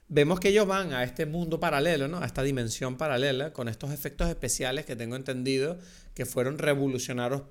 vemos 0.09 0.39
que 0.39 0.49
ellos 0.51 0.67
van 0.67 0.93
a 0.93 1.03
este 1.03 1.25
mundo 1.25 1.61
paralelo, 1.61 2.09
¿no? 2.09 2.19
A 2.19 2.27
esta 2.27 2.43
dimensión 2.43 2.97
paralela 2.99 3.55
con 3.55 3.69
estos 3.69 3.91
efectos 3.91 4.29
especiales 4.29 4.85
que 4.85 4.97
tengo 4.97 5.17
entendido 5.17 5.79
que 6.15 6.27
fueron 6.27 6.59
revolucionarios, 6.59 7.43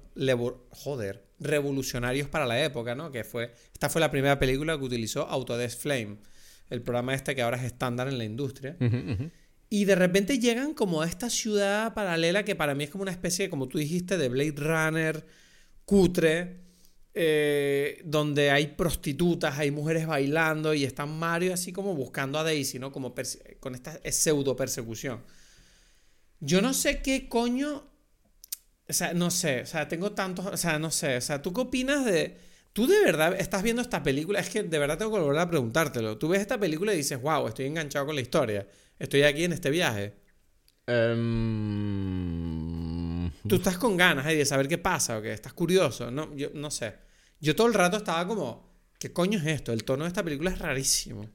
joder, 0.70 1.24
revolucionarios 1.41 2.29
para 2.29 2.45
la 2.45 2.63
época, 2.63 2.95
¿no? 2.95 3.11
Que 3.11 3.23
fue 3.23 3.53
esta 3.73 3.89
fue 3.89 3.99
la 3.99 4.11
primera 4.11 4.39
película 4.39 4.77
que 4.77 4.85
utilizó 4.85 5.27
Autodesk 5.27 5.79
Flame, 5.79 6.17
el 6.69 6.81
programa 6.81 7.13
este 7.13 7.35
que 7.35 7.41
ahora 7.41 7.57
es 7.57 7.63
estándar 7.63 8.07
en 8.07 8.17
la 8.17 8.23
industria. 8.23 8.77
Y 9.69 9.85
de 9.85 9.95
repente 9.95 10.37
llegan 10.37 10.73
como 10.73 11.01
a 11.01 11.07
esta 11.07 11.29
ciudad 11.29 11.93
paralela 11.93 12.43
que 12.43 12.55
para 12.55 12.75
mí 12.75 12.83
es 12.83 12.89
como 12.89 13.03
una 13.03 13.11
especie, 13.11 13.49
como 13.49 13.67
tú 13.67 13.77
dijiste, 13.77 14.17
de 14.17 14.29
Blade 14.29 14.55
Runner, 14.55 15.25
cutre, 15.85 16.61
eh, 17.13 18.01
donde 18.05 18.51
hay 18.51 18.67
prostitutas, 18.67 19.59
hay 19.59 19.71
mujeres 19.71 20.07
bailando 20.07 20.73
y 20.73 20.85
está 20.85 21.05
Mario 21.05 21.53
así 21.53 21.73
como 21.73 21.95
buscando 21.95 22.39
a 22.39 22.43
Daisy, 22.43 22.79
¿no? 22.79 22.91
Como 22.91 23.13
con 23.59 23.75
esta 23.75 23.99
pseudo 24.11 24.55
persecución. 24.55 25.21
Yo 26.39 26.61
no 26.61 26.73
sé 26.73 27.01
qué 27.01 27.27
coño. 27.27 27.90
O 28.91 28.93
sea, 28.93 29.13
no 29.13 29.31
sé. 29.31 29.61
O 29.61 29.65
sea, 29.65 29.87
tengo 29.87 30.11
tantos. 30.11 30.45
O 30.45 30.57
sea, 30.57 30.77
no 30.79 30.91
sé. 30.91 31.17
O 31.17 31.21
sea, 31.21 31.41
¿tú 31.41 31.53
qué 31.53 31.61
opinas 31.61 32.05
de. 32.05 32.37
¿Tú 32.73 32.87
de 32.87 33.01
verdad 33.03 33.35
estás 33.39 33.63
viendo 33.63 33.81
esta 33.81 34.03
película? 34.03 34.39
Es 34.39 34.49
que 34.49 34.63
de 34.63 34.79
verdad 34.79 34.97
tengo 34.97 35.13
que 35.13 35.19
volver 35.21 35.39
a 35.39 35.49
preguntártelo. 35.49 36.17
Tú 36.17 36.27
ves 36.29 36.41
esta 36.41 36.59
película 36.59 36.93
y 36.93 36.97
dices, 36.97 37.21
wow, 37.21 37.47
estoy 37.47 37.65
enganchado 37.65 38.05
con 38.05 38.15
la 38.15 38.21
historia. 38.21 38.67
Estoy 38.99 39.23
aquí 39.23 39.43
en 39.45 39.53
este 39.53 39.69
viaje. 39.69 40.13
Em, 40.87 42.11
Tú 43.47 43.55
estás 43.55 43.77
con 43.77 43.97
ganas 43.97 44.25
eh, 44.27 44.35
de 44.35 44.45
saber 44.45 44.67
qué 44.67 44.77
pasa 44.77 45.17
o 45.17 45.21
que 45.21 45.33
estás 45.33 45.53
curioso. 45.53 46.11
No, 46.11 46.35
yo 46.35 46.49
no 46.53 46.69
sé. 46.71 46.95
Yo 47.39 47.55
todo 47.55 47.67
el 47.67 47.73
rato 47.73 47.97
estaba 47.97 48.27
como, 48.27 48.69
¿qué 48.99 49.11
coño 49.13 49.39
es 49.39 49.45
esto? 49.47 49.73
El 49.73 49.83
tono 49.83 50.03
de 50.03 50.09
esta 50.09 50.23
película 50.23 50.51
es 50.51 50.59
rarísimo. 50.59 51.29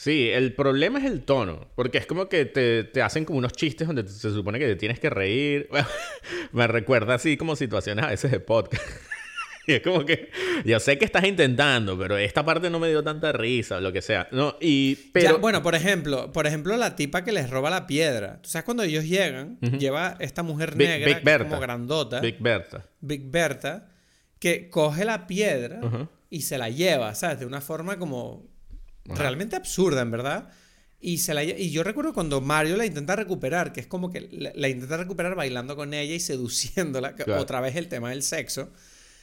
Sí, 0.00 0.30
el 0.30 0.52
problema 0.54 1.00
es 1.00 1.06
el 1.06 1.22
tono, 1.24 1.66
porque 1.74 1.98
es 1.98 2.06
como 2.06 2.28
que 2.28 2.44
te, 2.44 2.84
te 2.84 3.02
hacen 3.02 3.24
como 3.24 3.40
unos 3.40 3.52
chistes 3.52 3.84
donde 3.88 4.06
se 4.06 4.30
supone 4.30 4.60
que 4.60 4.66
te 4.66 4.76
tienes 4.76 5.00
que 5.00 5.10
reír. 5.10 5.68
Me 6.52 6.68
recuerda 6.68 7.14
así 7.14 7.36
como 7.36 7.56
situaciones 7.56 8.04
a 8.04 8.08
veces 8.10 8.30
de 8.30 8.38
podcast. 8.38 8.80
y 9.66 9.72
es 9.72 9.80
como 9.82 10.04
que 10.04 10.30
yo 10.64 10.78
sé 10.78 10.98
que 10.98 11.04
estás 11.04 11.24
intentando, 11.24 11.98
pero 11.98 12.16
esta 12.16 12.44
parte 12.44 12.70
no 12.70 12.78
me 12.78 12.88
dio 12.88 13.02
tanta 13.02 13.32
risa 13.32 13.78
o 13.78 13.80
lo 13.80 13.92
que 13.92 14.00
sea. 14.00 14.28
No, 14.30 14.54
y 14.60 14.94
pero 15.12 15.32
Ya, 15.32 15.36
bueno, 15.36 15.64
por 15.64 15.74
ejemplo, 15.74 16.30
por 16.30 16.46
ejemplo, 16.46 16.76
la 16.76 16.94
tipa 16.94 17.24
que 17.24 17.32
les 17.32 17.50
roba 17.50 17.68
la 17.68 17.88
piedra. 17.88 18.40
Tú 18.40 18.50
sabes 18.50 18.64
cuando 18.66 18.84
ellos 18.84 19.02
llegan, 19.04 19.58
lleva 19.80 20.16
esta 20.20 20.44
mujer 20.44 20.76
Big- 20.76 20.86
negra 20.90 21.12
Big 21.12 21.24
Berta. 21.24 21.48
como 21.48 21.60
grandota, 21.60 22.20
Big 22.20 22.38
Berta. 22.38 22.86
Big 23.00 23.28
Berta, 23.32 23.88
que 24.38 24.70
coge 24.70 25.04
la 25.04 25.26
piedra 25.26 25.80
y 26.30 26.42
se 26.42 26.56
la 26.56 26.70
lleva, 26.70 27.16
¿sabes? 27.16 27.40
De 27.40 27.46
una 27.46 27.60
forma 27.60 27.98
como 27.98 28.46
realmente 29.08 29.56
absurda, 29.56 30.00
en 30.02 30.10
verdad. 30.10 30.48
Y, 31.00 31.18
se 31.18 31.32
la, 31.32 31.44
y 31.44 31.70
yo 31.70 31.84
recuerdo 31.84 32.12
cuando 32.12 32.40
Mario 32.40 32.76
la 32.76 32.84
intenta 32.84 33.14
recuperar, 33.14 33.72
que 33.72 33.80
es 33.80 33.86
como 33.86 34.10
que 34.10 34.28
la, 34.32 34.50
la 34.54 34.68
intenta 34.68 34.96
recuperar 34.96 35.34
bailando 35.36 35.76
con 35.76 35.94
ella 35.94 36.14
y 36.14 36.20
seduciéndola, 36.20 37.14
Claro. 37.14 37.40
otra 37.40 37.60
vez 37.60 37.76
el 37.76 37.88
tema 37.88 38.10
del 38.10 38.22
sexo. 38.22 38.70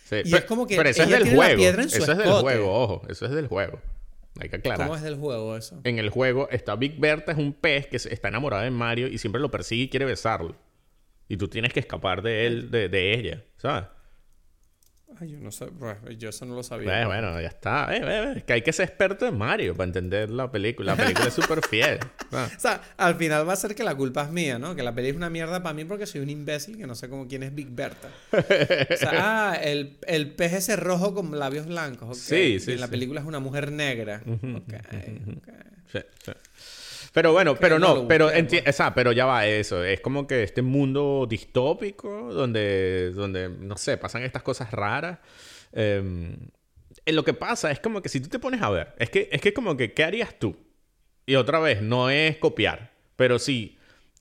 Sí, 0.09 0.17
Y 0.17 0.23
pero, 0.23 0.37
es 0.37 0.43
como 0.45 0.67
que 0.67 0.77
pero 0.77 0.87
eso 0.89 1.01
es 1.01 1.07
ella 1.09 1.17
del 1.17 1.23
tiene 1.23 1.37
la 1.37 1.43
juego. 1.45 1.59
piedra 1.59 1.83
en 1.83 1.89
su 1.89 1.97
eso 1.97 2.11
es 2.13 2.17
del 2.17 2.31
juego, 2.31 2.71
ojo, 2.73 3.01
eso 3.09 3.25
es 3.25 3.31
del 3.31 3.47
juego. 3.47 3.81
Hay 4.39 4.49
que 4.49 4.55
aclarar. 4.57 4.87
¿Cómo 4.87 4.95
es 4.97 5.01
del 5.03 5.15
juego 5.15 5.55
eso? 5.57 5.79
En 5.83 5.97
el 5.99 6.09
juego 6.09 6.47
está 6.49 6.75
Big 6.75 6.97
Berta, 6.99 7.31
es 7.33 7.37
un 7.37 7.53
pez 7.53 7.87
que 7.87 7.97
está 7.97 8.27
enamorado 8.29 8.63
de 8.63 8.71
Mario 8.71 9.07
y 9.07 9.17
siempre 9.17 9.41
lo 9.41 9.49
persigue 9.51 9.83
y 9.83 9.89
quiere 9.89 10.05
besarlo. 10.05 10.55
Y 11.27 11.37
tú 11.37 11.47
tienes 11.47 11.73
que 11.73 11.79
escapar 11.79 12.21
de 12.21 12.45
él, 12.45 12.69
de, 12.71 12.87
de 12.87 13.13
ella, 13.15 13.43
¿sabes? 13.57 13.85
Ay, 15.17 15.31
yo 15.31 15.39
no 15.39 15.49
sé, 15.51 15.65
bueno, 15.67 16.09
yo 16.11 16.29
eso 16.29 16.45
no 16.45 16.55
lo 16.55 16.63
sabía. 16.63 16.89
Bueno, 16.89 17.07
bueno, 17.07 17.41
ya 17.41 17.47
está. 17.47 17.95
Eh, 17.95 18.01
eh, 18.03 18.33
Es 18.37 18.43
que 18.43 18.53
hay 18.53 18.61
que 18.63 18.73
ser 18.73 18.89
experto 18.89 19.25
en 19.25 19.37
Mario 19.37 19.73
para 19.73 19.85
entender 19.87 20.29
la 20.29 20.51
película. 20.51 20.93
La 20.93 21.01
película 21.01 21.27
es 21.27 21.33
súper 21.33 21.61
fiel. 21.65 21.99
Ah. 22.31 22.49
O 22.55 22.59
sea, 22.59 22.81
al 22.97 23.15
final 23.15 23.47
va 23.47 23.53
a 23.53 23.55
ser 23.55 23.75
que 23.75 23.83
la 23.83 23.95
culpa 23.95 24.23
es 24.23 24.31
mía, 24.31 24.59
¿no? 24.59 24.75
Que 24.75 24.83
la 24.83 24.93
peli 24.93 25.09
es 25.09 25.15
una 25.15 25.29
mierda 25.29 25.63
para 25.63 25.73
mí 25.73 25.85
porque 25.85 26.05
soy 26.05 26.19
un 26.21 26.29
imbécil 26.29 26.77
que 26.77 26.85
no 26.85 26.95
sé 26.95 27.07
cómo 27.07 27.27
quién 27.27 27.43
es 27.43 27.55
Big 27.55 27.69
Berta. 27.69 28.09
O 28.33 28.97
sea, 28.97 29.11
ah, 29.51 29.55
el, 29.55 29.97
el 30.07 30.31
pez 30.31 30.51
ese 30.53 30.75
rojo 30.75 31.13
con 31.13 31.37
labios 31.39 31.65
blancos. 31.67 32.09
ok. 32.09 32.15
Sí, 32.15 32.59
sí, 32.59 32.71
Y 32.71 32.73
en 32.73 32.81
la 32.81 32.87
película 32.89 33.21
es 33.21 33.25
una 33.27 33.39
mujer 33.39 33.71
negra. 33.71 34.21
Ok, 34.25 34.73
ok. 34.73 35.49
Sí, 35.91 35.99
sí. 36.25 36.31
Pero 37.15 37.31
bueno, 37.31 37.55
pero 37.55 37.79
no 37.79 37.95
no, 37.95 38.07
pero, 38.09 38.29
sea, 38.73 38.93
pero 38.93 39.13
ya 39.13 39.25
va 39.25 39.47
eso. 39.47 39.81
Es 39.85 40.01
como 40.01 40.27
que 40.27 40.43
este 40.43 40.61
mundo 40.61 41.25
distópico 41.29 42.33
donde, 42.33 43.11
donde 43.11 43.47
no 43.47 43.77
sé, 43.77 43.95
pasan 43.95 44.23
estas 44.23 44.43
cosas 44.43 44.69
raras. 44.71 45.19
Eh, 45.71 46.35
eh, 47.05 47.13
lo 47.13 47.23
que 47.23 47.33
pasa 47.33 47.71
es 47.71 47.79
como 47.79 48.01
que 48.01 48.09
si 48.09 48.19
tú 48.19 48.27
te 48.27 48.37
pones 48.37 48.61
a 48.61 48.69
ver, 48.69 48.95
es 48.99 49.09
que 49.09 49.29
es 49.31 49.39
que 49.39 49.53
como 49.53 49.77
que, 49.77 49.93
¿qué 49.93 50.03
harías 50.03 50.37
tú? 50.37 50.57
Y 51.25 51.35
otra 51.35 51.59
vez, 51.59 51.81
no 51.81 52.09
es 52.09 52.35
copiar, 52.35 52.91
pero 53.15 53.39
sí, 53.39 53.77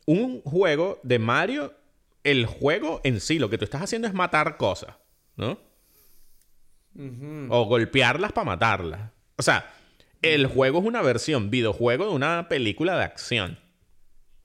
un 0.06 0.40
juego 0.42 1.00
de 1.02 1.18
Mario, 1.18 1.74
el 2.22 2.46
juego 2.46 3.00
en 3.02 3.20
sí, 3.20 3.40
lo 3.40 3.50
que 3.50 3.58
tú 3.58 3.64
estás 3.64 3.82
haciendo 3.82 4.06
es 4.06 4.14
matar 4.14 4.56
cosas, 4.56 4.94
¿no? 5.34 5.58
O 7.50 7.64
golpearlas 7.64 8.30
para 8.30 8.44
matarlas. 8.44 9.10
O 9.34 9.42
sea, 9.42 9.68
el 10.32 10.46
juego 10.46 10.78
es 10.78 10.84
una 10.84 11.02
versión 11.02 11.50
videojuego 11.50 12.06
de 12.06 12.12
una 12.12 12.48
película 12.48 12.96
de 12.96 13.04
acción. 13.04 13.58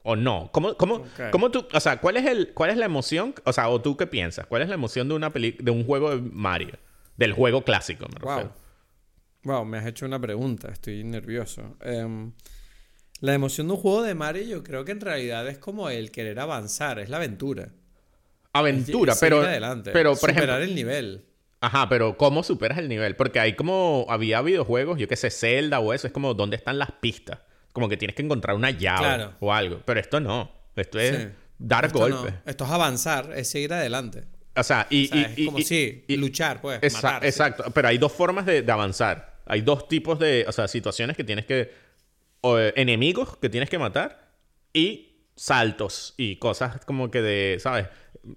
¿O 0.01 0.15
no? 0.15 0.49
¿Cómo, 0.51 0.75
cómo, 0.75 1.03
cómo 1.31 1.51
tú, 1.51 1.67
o 1.73 1.79
sea, 1.79 1.99
¿cuál 1.99 2.17
es, 2.17 2.25
el, 2.25 2.53
cuál 2.53 2.69
es 2.71 2.77
la 2.77 2.85
emoción? 2.85 3.35
O 3.43 3.53
sea, 3.53 3.69
¿o 3.69 3.81
tú 3.81 3.97
qué 3.97 4.07
piensas? 4.07 4.45
¿Cuál 4.47 4.61
es 4.61 4.69
la 4.69 4.75
emoción 4.75 5.07
de, 5.09 5.13
una 5.13 5.29
peli 5.31 5.55
de 5.59 5.71
un 5.71 5.83
juego 5.85 6.09
de 6.15 6.21
Mario? 6.21 6.79
Del 7.17 7.33
juego 7.33 7.63
clásico, 7.63 8.07
me 8.07 8.19
Wow. 8.21 8.29
refiero. 8.29 8.55
Wow, 9.43 9.65
me 9.65 9.77
has 9.77 9.85
hecho 9.85 10.05
una 10.05 10.19
pregunta, 10.19 10.69
estoy 10.71 11.03
nervioso. 11.03 11.77
Em, 11.81 12.31
la 13.19 13.33
emoción 13.33 13.67
de 13.67 13.73
un 13.73 13.79
juego 13.79 14.01
de 14.03 14.15
Mario 14.15 14.43
yo 14.43 14.63
creo 14.63 14.85
que 14.85 14.93
en 14.93 15.01
realidad 15.01 15.47
es 15.47 15.57
como 15.57 15.89
el 15.89 16.11
querer 16.11 16.39
avanzar, 16.39 16.99
es 16.99 17.09
la 17.09 17.17
aventura. 17.17 17.69
Aventura, 18.53 19.13
Es 19.13 19.19
pero, 19.19 19.41
adelante, 19.41 19.91
pero 19.91 20.11
por 20.11 20.31
superar 20.31 20.61
ejemplo, 20.61 20.63
el 20.63 20.75
nivel. 20.75 21.25
Ajá, 21.61 21.89
pero 21.89 22.17
¿cómo 22.17 22.43
superas 22.43 22.77
el 22.77 22.87
nivel? 22.89 23.15
Porque 23.15 23.39
hay 23.39 23.53
como, 23.55 24.05
había 24.09 24.41
videojuegos, 24.41 24.97
yo 24.99 25.07
que 25.07 25.15
sé, 25.15 25.29
Zelda 25.29 25.79
o 25.79 25.93
eso, 25.93 26.07
es 26.07 26.13
como 26.13 26.33
dónde 26.33 26.55
están 26.55 26.77
las 26.79 26.91
pistas. 26.91 27.39
Como 27.73 27.87
que 27.89 27.97
tienes 27.97 28.15
que 28.15 28.21
encontrar 28.23 28.55
una 28.55 28.71
llave 28.71 28.99
Claro. 28.99 29.33
o 29.39 29.53
algo. 29.53 29.81
Pero 29.85 29.99
esto 29.99 30.19
no. 30.19 30.51
Esto 30.75 30.99
es 30.99 31.15
Sí. 31.17 31.27
dar 31.57 31.85
Esto 31.85 32.07
no, 32.09 32.15
golpes. 32.17 32.33
esto 32.45 32.63
es 32.65 32.71
avanzar, 32.71 33.31
es 33.35 33.49
seguir 33.49 33.73
adelante. 33.73 34.23
O 34.55 34.63
sea, 34.63 34.87
y... 34.89 35.05
O 35.05 35.07
sea, 35.09 35.17
y- 35.19 35.23
es 35.25 35.37
y- 35.39 35.45
como 35.45 35.57
sí, 35.59 36.05
y- 36.07 36.17
luchar, 36.17 36.61
pues, 36.61 36.81
Exa- 36.81 37.03
matarse. 37.03 37.27
Exacto, 37.27 37.63
pero 37.73 37.87
hay 37.87 37.97
dos 37.97 38.11
formas 38.11 38.45
de, 38.45 38.61
de 38.61 38.71
avanzar. 38.71 39.37
Hay 39.45 39.61
dos 39.61 39.87
tipos 39.87 40.17
de, 40.19 40.45
o 40.47 40.51
sea, 40.51 40.67
situaciones 40.67 41.15
que 41.15 41.23
tienes 41.23 41.45
que, 41.45 41.71
o, 42.41 42.57
eh, 42.57 42.73
enemigos 42.75 43.37
que 43.37 43.49
tienes 43.49 43.69
que 43.69 43.77
matar 43.79 44.29
y 44.73 45.08
saltos 45.39 46.13
y 46.17 46.35
cosas 46.35 46.83
como 46.85 47.09
que 47.09 47.21
de, 47.21 47.57
¿sabes? 47.59 47.87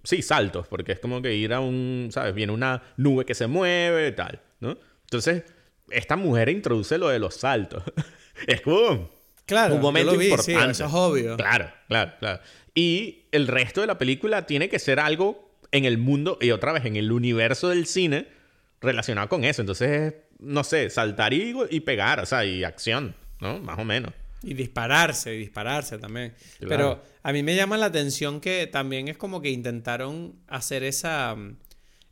Sí, 0.05 0.23
saltos, 0.23 0.69
porque 0.69 0.93
es 0.93 1.01
como 1.01 1.21
que 1.21 1.35
ir 1.35 1.53
a 1.53 1.59
un, 1.61 2.11
¿sabes? 2.13 2.33
Viene 2.33 2.53
una 2.53 2.81
nube 2.97 3.25
que 3.25 3.35
se 3.35 3.49
mueve 3.49 4.09
y 4.09 4.13
tal, 4.13 4.41
¿no? 4.61 4.79
Entonces, 5.03 5.43
esta 5.91 6.15
mujer 6.17 6.49
introduce 6.49 6.97
lo 6.99 7.09
de 7.09 7.19
los 7.19 7.35
saltos. 7.35 7.83
es 8.47 8.61
como 8.61 9.11
Claro, 9.47 9.75
un 9.75 9.81
momento 9.81 10.13
yo 10.13 10.15
lo 10.15 10.19
vi, 10.21 10.27
importante. 10.29 10.63
sí, 10.65 10.71
eso 10.71 10.87
es 10.87 10.93
obvio. 10.95 11.37
Claro, 11.37 11.73
claro, 11.89 12.13
claro. 12.21 12.41
Y 12.75 13.25
el 13.33 13.49
resto 13.49 13.81
de 13.81 13.89
la 13.89 13.99
película 13.99 14.47
tiene 14.47 14.69
que 14.69 14.79
ser 14.79 15.01
algo 15.01 15.51
en 15.73 15.85
el 15.85 15.99
mundo 15.99 16.39
y 16.41 16.53
otra 16.53 16.73
vez 16.73 16.85
en 16.85 16.95
el 16.95 17.11
universo 17.11 17.69
del 17.69 17.87
cine 17.87 18.29
relacionado 18.81 19.29
con 19.29 19.43
eso. 19.45 19.61
Entonces, 19.61 20.15
no 20.39 20.63
sé, 20.63 20.89
saltar 20.89 21.35
y, 21.35 21.53
y 21.71 21.81
pegar, 21.81 22.21
o 22.21 22.27
sea, 22.27 22.45
y 22.45 22.63
acción, 22.63 23.17
¿no? 23.41 23.59
Más 23.59 23.79
o 23.79 23.85
menos. 23.85 24.13
Y 24.43 24.55
dispararse, 24.55 25.35
y 25.35 25.39
dispararse 25.39 25.99
también. 25.99 26.35
Pero 26.61 27.03
a 27.23 27.33
mí 27.33 27.43
me 27.43 27.55
llama 27.55 27.77
la 27.77 27.87
atención 27.87 28.41
que 28.41 28.67
también 28.67 29.09
es 29.09 29.17
como 29.17 29.41
que 29.41 29.51
intentaron 29.51 30.35
hacer 30.49 30.83
esa, 30.83 31.37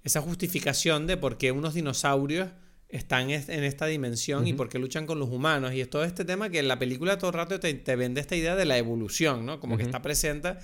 esa 0.04 0.20
justificación 0.20 1.06
de 1.06 1.16
por 1.16 1.38
qué 1.38 1.52
unos 1.52 1.74
dinosaurios 1.74 2.50
están 2.88 3.30
en 3.30 3.64
esta 3.64 3.86
dimensión 3.86 4.46
y 4.46 4.52
por 4.52 4.68
qué 4.68 4.78
luchan 4.78 5.06
con 5.06 5.18
los 5.18 5.28
humanos. 5.28 5.72
Y 5.72 5.80
es 5.80 5.88
todo 5.88 6.04
este 6.04 6.24
tema 6.24 6.50
que 6.50 6.58
en 6.58 6.68
la 6.68 6.78
película 6.78 7.18
todo 7.18 7.30
el 7.30 7.34
rato 7.34 7.60
te, 7.60 7.96
vende 7.96 8.20
esta 8.20 8.36
idea 8.36 8.56
de 8.56 8.64
la 8.64 8.78
evolución, 8.78 9.46
¿no? 9.46 9.60
Como 9.60 9.76
que 9.76 9.84
está 9.84 10.02
presente 10.02 10.56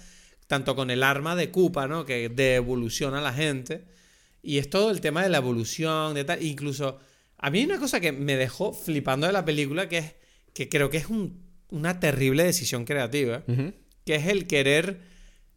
tanto 0.47 0.77
con 0.77 0.91
el 0.91 1.03
arma 1.03 1.35
de 1.35 1.51
Koopa, 1.51 1.89
¿no? 1.89 2.05
Que 2.05 2.29
devoluciona 2.29 3.19
a 3.19 3.23
la 3.23 3.33
gente. 3.33 3.85
Y 4.43 4.59
es 4.59 4.71
todo 4.71 4.91
el 4.91 5.01
tema 5.01 5.23
de 5.23 5.29
la 5.29 5.39
evolución, 5.39 6.14
de 6.14 6.25
tal. 6.25 6.43
Incluso, 6.43 6.99
a 7.39 7.51
mí 7.51 7.61
hay 7.61 7.64
una 7.64 7.79
cosa 7.79 8.01
que 8.01 8.12
me 8.12 8.37
dejó 8.37 8.73
flipando 8.73 9.27
de 9.27 9.33
la 9.33 9.45
película, 9.45 9.89
que 9.89 9.99
es 9.99 10.14
que 10.53 10.69
creo 10.69 10.89
que 10.89 10.97
es 10.97 11.07
una 11.71 12.01
terrible 12.01 12.45
decisión 12.45 12.85
creativa, 12.85 13.43
que 14.05 14.14
es 14.14 14.27
el 14.27 14.47
querer 14.47 15.01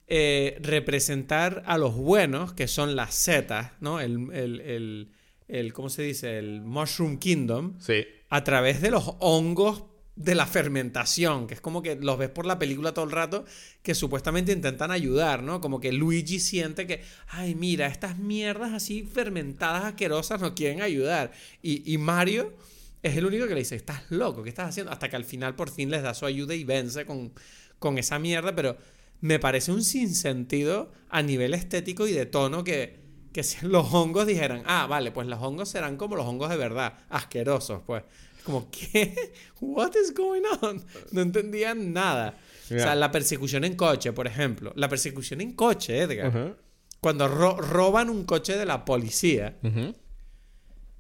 eh, 0.07 0.57
representar 0.61 1.63
a 1.67 1.77
los 1.77 1.95
buenos, 1.95 2.53
que 2.53 2.67
son 2.67 2.95
las 2.95 3.13
setas, 3.13 3.73
¿no? 3.79 3.99
El, 3.99 4.31
el, 4.33 5.11
el, 5.47 5.73
¿cómo 5.73 5.89
se 5.89 6.01
dice? 6.01 6.39
El 6.39 6.61
Mushroom 6.61 7.19
Kingdom. 7.19 7.79
Sí. 7.79 8.05
A 8.29 8.43
través 8.43 8.81
de 8.81 8.91
los 8.91 9.15
hongos 9.19 9.83
de 10.15 10.35
la 10.35 10.45
fermentación, 10.45 11.47
que 11.47 11.53
es 11.53 11.61
como 11.61 11.81
que 11.81 11.95
los 11.95 12.17
ves 12.17 12.29
por 12.29 12.45
la 12.45 12.59
película 12.59 12.93
todo 12.93 13.05
el 13.05 13.11
rato, 13.11 13.45
que 13.81 13.95
supuestamente 13.95 14.51
intentan 14.51 14.91
ayudar, 14.91 15.43
¿no? 15.43 15.61
Como 15.61 15.79
que 15.79 15.93
Luigi 15.93 16.39
siente 16.39 16.85
que, 16.85 17.01
ay, 17.27 17.55
mira, 17.55 17.87
estas 17.87 18.17
mierdas 18.17 18.73
así 18.73 19.03
fermentadas 19.03 19.85
asquerosas 19.85 20.41
no 20.41 20.55
quieren 20.55 20.81
ayudar. 20.81 21.31
Y, 21.61 21.91
y 21.91 21.97
Mario 21.97 22.53
es 23.01 23.15
el 23.15 23.25
único 23.25 23.47
que 23.47 23.53
le 23.53 23.61
dice, 23.61 23.75
estás 23.75 24.03
loco, 24.09 24.43
¿qué 24.43 24.49
estás 24.49 24.69
haciendo? 24.69 24.91
Hasta 24.91 25.09
que 25.09 25.15
al 25.15 25.25
final 25.25 25.55
por 25.55 25.69
fin 25.69 25.89
les 25.89 26.03
da 26.03 26.13
su 26.13 26.25
ayuda 26.25 26.53
y 26.53 26.63
vence 26.63 27.05
con, 27.05 27.33
con 27.79 27.97
esa 27.97 28.19
mierda, 28.19 28.55
pero 28.55 28.77
me 29.21 29.39
parece 29.39 29.71
un 29.71 29.83
sinsentido 29.83 30.91
a 31.09 31.21
nivel 31.21 31.53
estético 31.53 32.07
y 32.07 32.13
de 32.13 32.25
tono 32.25 32.63
que, 32.63 32.99
que 33.31 33.43
si 33.43 33.65
los 33.65 33.93
hongos 33.93 34.27
dijeran, 34.27 34.63
ah, 34.65 34.87
vale, 34.87 35.11
pues 35.11 35.27
los 35.27 35.41
hongos 35.41 35.69
serán 35.69 35.97
como 35.97 36.15
los 36.15 36.25
hongos 36.25 36.49
de 36.49 36.57
verdad, 36.57 36.97
asquerosos, 37.09 37.81
pues. 37.85 38.03
Como, 38.43 38.69
¿qué? 38.71 39.33
What 39.59 39.91
is 40.01 40.13
going 40.13 40.43
on? 40.61 40.83
No 41.11 41.21
entendían 41.21 41.93
nada. 41.93 42.37
O 42.65 42.67
sea, 42.67 42.95
la 42.95 43.11
persecución 43.11 43.63
en 43.63 43.75
coche, 43.75 44.13
por 44.13 44.27
ejemplo. 44.27 44.71
La 44.75 44.87
persecución 44.87 45.41
en 45.41 45.53
coche, 45.53 45.99
Edgar. 45.99 46.55
Cuando 47.01 47.27
roban 47.27 48.09
un 48.09 48.25
coche 48.25 48.55
de 48.57 48.65
la 48.65 48.85
policía. 48.85 49.57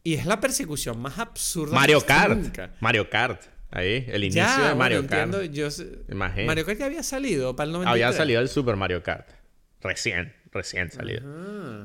Y 0.03 0.15
es 0.15 0.25
la 0.25 0.39
persecución 0.39 0.99
más 0.99 1.19
absurda. 1.19 1.75
Mario 1.75 2.01
Kart. 2.05 2.57
Mario 2.79 3.09
Kart. 3.09 3.43
Ahí, 3.71 4.05
el 4.07 4.23
inicio 4.23 4.65
de 4.67 4.75
Mario 4.75 5.05
Kart. 5.05 5.31
Mario 6.13 6.65
Kart 6.65 6.79
ya 6.79 6.85
había 6.85 7.03
salido 7.03 7.55
para 7.55 7.67
el 7.67 7.73
93. 7.73 8.05
Había 8.05 8.17
salido 8.17 8.41
el 8.41 8.49
Super 8.49 8.75
Mario 8.75 9.03
Kart. 9.03 9.29
Recién, 9.81 10.33
recién 10.51 10.91
salido. 10.91 11.21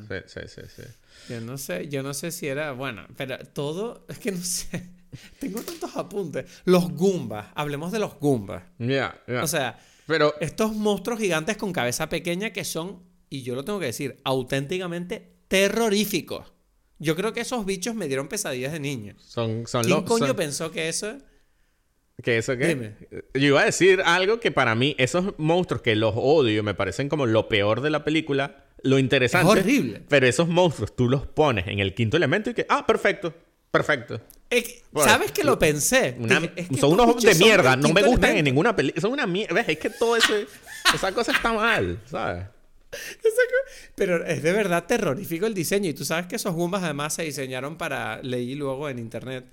Sí, 0.08 0.14
sí, 0.26 0.40
sí, 0.46 0.62
sí. 0.74 0.82
Yo 1.28 1.40
no 1.40 1.58
sé, 1.58 1.88
yo 1.88 2.02
no 2.02 2.14
sé 2.14 2.30
si 2.30 2.48
era, 2.48 2.72
bueno, 2.72 3.06
pero 3.16 3.38
todo, 3.38 4.06
es 4.08 4.18
que 4.18 4.32
no 4.32 4.42
sé. 4.42 4.88
Tengo 5.38 5.60
tantos 5.62 5.96
apuntes. 5.96 6.62
Los 6.64 6.90
Goombas, 6.90 7.48
hablemos 7.54 7.92
de 7.92 7.98
los 7.98 8.18
Goombas. 8.18 8.64
Ya, 8.78 9.16
O 9.42 9.46
sea, 9.46 9.78
pero 10.06 10.34
estos 10.40 10.74
monstruos 10.74 11.20
gigantes 11.20 11.56
con 11.56 11.72
cabeza 11.72 12.08
pequeña 12.08 12.50
que 12.50 12.64
son, 12.64 13.02
y 13.30 13.42
yo 13.42 13.54
lo 13.54 13.64
tengo 13.64 13.78
que 13.80 13.86
decir, 13.86 14.20
auténticamente 14.24 15.34
terroríficos. 15.48 16.53
Yo 16.98 17.16
creo 17.16 17.32
que 17.32 17.40
esos 17.40 17.64
bichos 17.66 17.94
me 17.94 18.06
dieron 18.06 18.28
pesadillas 18.28 18.72
de 18.72 18.80
niño. 18.80 19.14
Son, 19.18 19.66
son 19.66 19.84
¿Quién 19.84 20.02
coño 20.02 20.34
pensó 20.36 20.70
que 20.70 20.88
eso... 20.88 21.18
¿Que 22.22 22.38
eso 22.38 22.56
qué? 22.56 22.94
Yo 23.34 23.40
iba 23.40 23.62
a 23.62 23.64
decir 23.64 24.00
algo 24.04 24.38
que 24.38 24.52
para 24.52 24.76
mí, 24.76 24.94
esos 24.98 25.34
monstruos 25.36 25.82
que 25.82 25.96
los 25.96 26.14
odio, 26.16 26.62
me 26.62 26.72
parecen 26.74 27.08
como 27.08 27.26
lo 27.26 27.48
peor 27.48 27.80
de 27.80 27.90
la 27.90 28.04
película. 28.04 28.66
Lo 28.82 29.00
interesante. 29.00 29.52
Es 29.52 29.58
horrible. 29.58 30.02
Pero 30.08 30.26
esos 30.26 30.46
monstruos 30.46 30.94
tú 30.94 31.08
los 31.08 31.26
pones 31.26 31.66
en 31.66 31.80
el 31.80 31.92
quinto 31.92 32.16
elemento 32.16 32.50
y 32.50 32.54
que, 32.54 32.66
ah, 32.68 32.86
perfecto. 32.86 33.34
Perfecto. 33.72 34.20
¿Sabes 34.94 35.32
que 35.32 35.42
lo 35.42 35.58
pensé? 35.58 36.16
son 36.78 36.92
unos 36.92 37.20
de 37.20 37.34
mierda. 37.34 37.76
No 37.76 37.88
me 37.88 38.02
gustan 38.02 38.36
en 38.36 38.44
ninguna 38.44 38.76
película. 38.76 39.00
Son 39.00 39.12
una 39.12 39.26
mierda. 39.26 39.60
Es 39.62 39.78
que 39.78 39.90
todo 39.90 40.16
ese... 40.16 40.46
esa 40.94 41.10
cosa 41.12 41.32
está 41.32 41.52
mal, 41.52 41.98
¿sabes? 42.06 42.46
Pero 43.94 44.24
es 44.24 44.42
de 44.42 44.52
verdad 44.52 44.86
terrorífico 44.86 45.46
el 45.46 45.54
diseño. 45.54 45.90
Y 45.90 45.94
tú 45.94 46.04
sabes 46.04 46.26
que 46.26 46.36
esos 46.36 46.54
Goombas 46.54 46.82
además 46.82 47.14
se 47.14 47.22
diseñaron 47.22 47.76
para. 47.76 48.22
Leí 48.22 48.54
luego 48.54 48.88
en 48.88 48.98
internet 48.98 49.46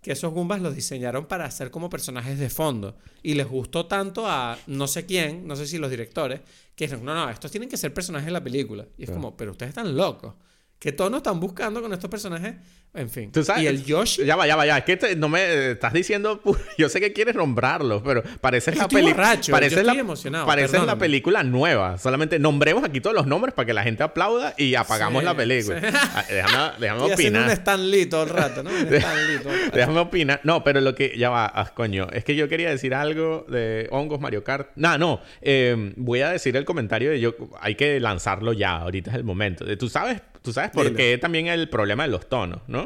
que 0.00 0.12
esos 0.12 0.34
Goombas 0.34 0.60
los 0.60 0.74
diseñaron 0.74 1.24
para 1.24 1.46
hacer 1.46 1.70
como 1.70 1.88
personajes 1.88 2.38
de 2.38 2.50
fondo. 2.50 2.98
Y 3.22 3.34
les 3.34 3.48
gustó 3.48 3.86
tanto 3.86 4.26
a 4.26 4.58
no 4.66 4.86
sé 4.86 5.06
quién, 5.06 5.46
no 5.46 5.56
sé 5.56 5.66
si 5.66 5.78
los 5.78 5.90
directores, 5.90 6.40
que 6.76 6.84
dijeron: 6.84 7.04
No, 7.04 7.14
no, 7.14 7.30
estos 7.30 7.50
tienen 7.50 7.68
que 7.68 7.76
ser 7.76 7.94
personajes 7.94 8.26
de 8.26 8.32
la 8.32 8.44
película. 8.44 8.86
Y 8.98 9.04
es 9.04 9.10
como, 9.10 9.36
pero 9.36 9.52
ustedes 9.52 9.70
están 9.70 9.96
locos. 9.96 10.34
¿Qué 10.78 10.92
tono 10.92 11.16
están 11.18 11.40
buscando 11.40 11.80
con 11.80 11.92
estos 11.94 12.10
personajes? 12.10 12.56
En 12.96 13.10
fin. 13.10 13.32
y 13.58 13.66
el 13.66 13.84
Yoshi. 13.84 14.24
Ya 14.24 14.36
va, 14.36 14.46
ya 14.46 14.54
va, 14.54 14.64
ya. 14.66 14.78
Es 14.78 14.84
que 14.84 15.16
no 15.16 15.28
me 15.28 15.72
estás 15.72 15.92
diciendo. 15.92 16.40
Yo 16.78 16.88
sé 16.88 17.00
que 17.00 17.12
quieres 17.12 17.34
nombrarlos, 17.34 18.02
pero 18.04 18.22
parece 18.40 18.72
la 18.72 18.86
película. 18.86 19.36
Parece 19.50 19.82
la, 19.82 19.94
emocionado. 19.94 20.46
Parece 20.46 20.78
la 20.78 20.96
película 20.96 21.42
nueva. 21.42 21.98
Solamente 21.98 22.38
nombremos 22.38 22.84
aquí 22.84 23.00
todos 23.00 23.16
los 23.16 23.26
nombres 23.26 23.52
para 23.52 23.66
que 23.66 23.74
la 23.74 23.82
gente 23.82 24.04
aplauda 24.04 24.54
y 24.56 24.76
apagamos 24.76 25.24
la 25.24 25.34
película. 25.34 25.80
Ah, 25.92 26.24
déjame, 26.28 26.72
déjame 26.78 27.12
opinar. 27.12 27.44
un 27.44 27.50
Stan 27.50 27.80
todo 28.08 28.22
el 28.22 28.28
rato, 28.28 28.62
¿no? 28.62 28.70
Un 28.70 28.88
déjame 29.72 29.98
opinar. 29.98 30.40
No, 30.44 30.62
pero 30.62 30.80
lo 30.80 30.94
que. 30.94 31.14
Ya 31.18 31.30
va, 31.30 31.50
ah, 31.52 31.72
coño. 31.74 32.06
Es 32.12 32.22
que 32.22 32.36
yo 32.36 32.48
quería 32.48 32.70
decir 32.70 32.94
algo 32.94 33.44
de 33.48 33.88
hongos 33.90 34.20
Mario 34.20 34.44
Kart. 34.44 34.68
No, 34.76 34.96
no. 34.98 35.20
Em, 35.42 35.92
voy 35.96 36.20
a 36.20 36.30
decir 36.30 36.56
el 36.56 36.64
comentario 36.64 37.10
de 37.10 37.18
yo. 37.18 37.34
Hay 37.60 37.74
que 37.74 37.98
lanzarlo 37.98 38.52
ya. 38.52 38.76
Ahorita 38.76 39.10
es 39.10 39.16
el 39.16 39.24
momento. 39.24 39.64
Tú 39.76 39.88
sabes 39.88 40.22
Tú 40.44 40.52
sabes 40.52 40.72
por 40.72 40.94
qué 40.94 41.16
también 41.16 41.46
el 41.46 41.70
problema 41.70 42.02
de 42.02 42.10
los 42.10 42.28
tonos, 42.28 42.60
¿no? 42.66 42.83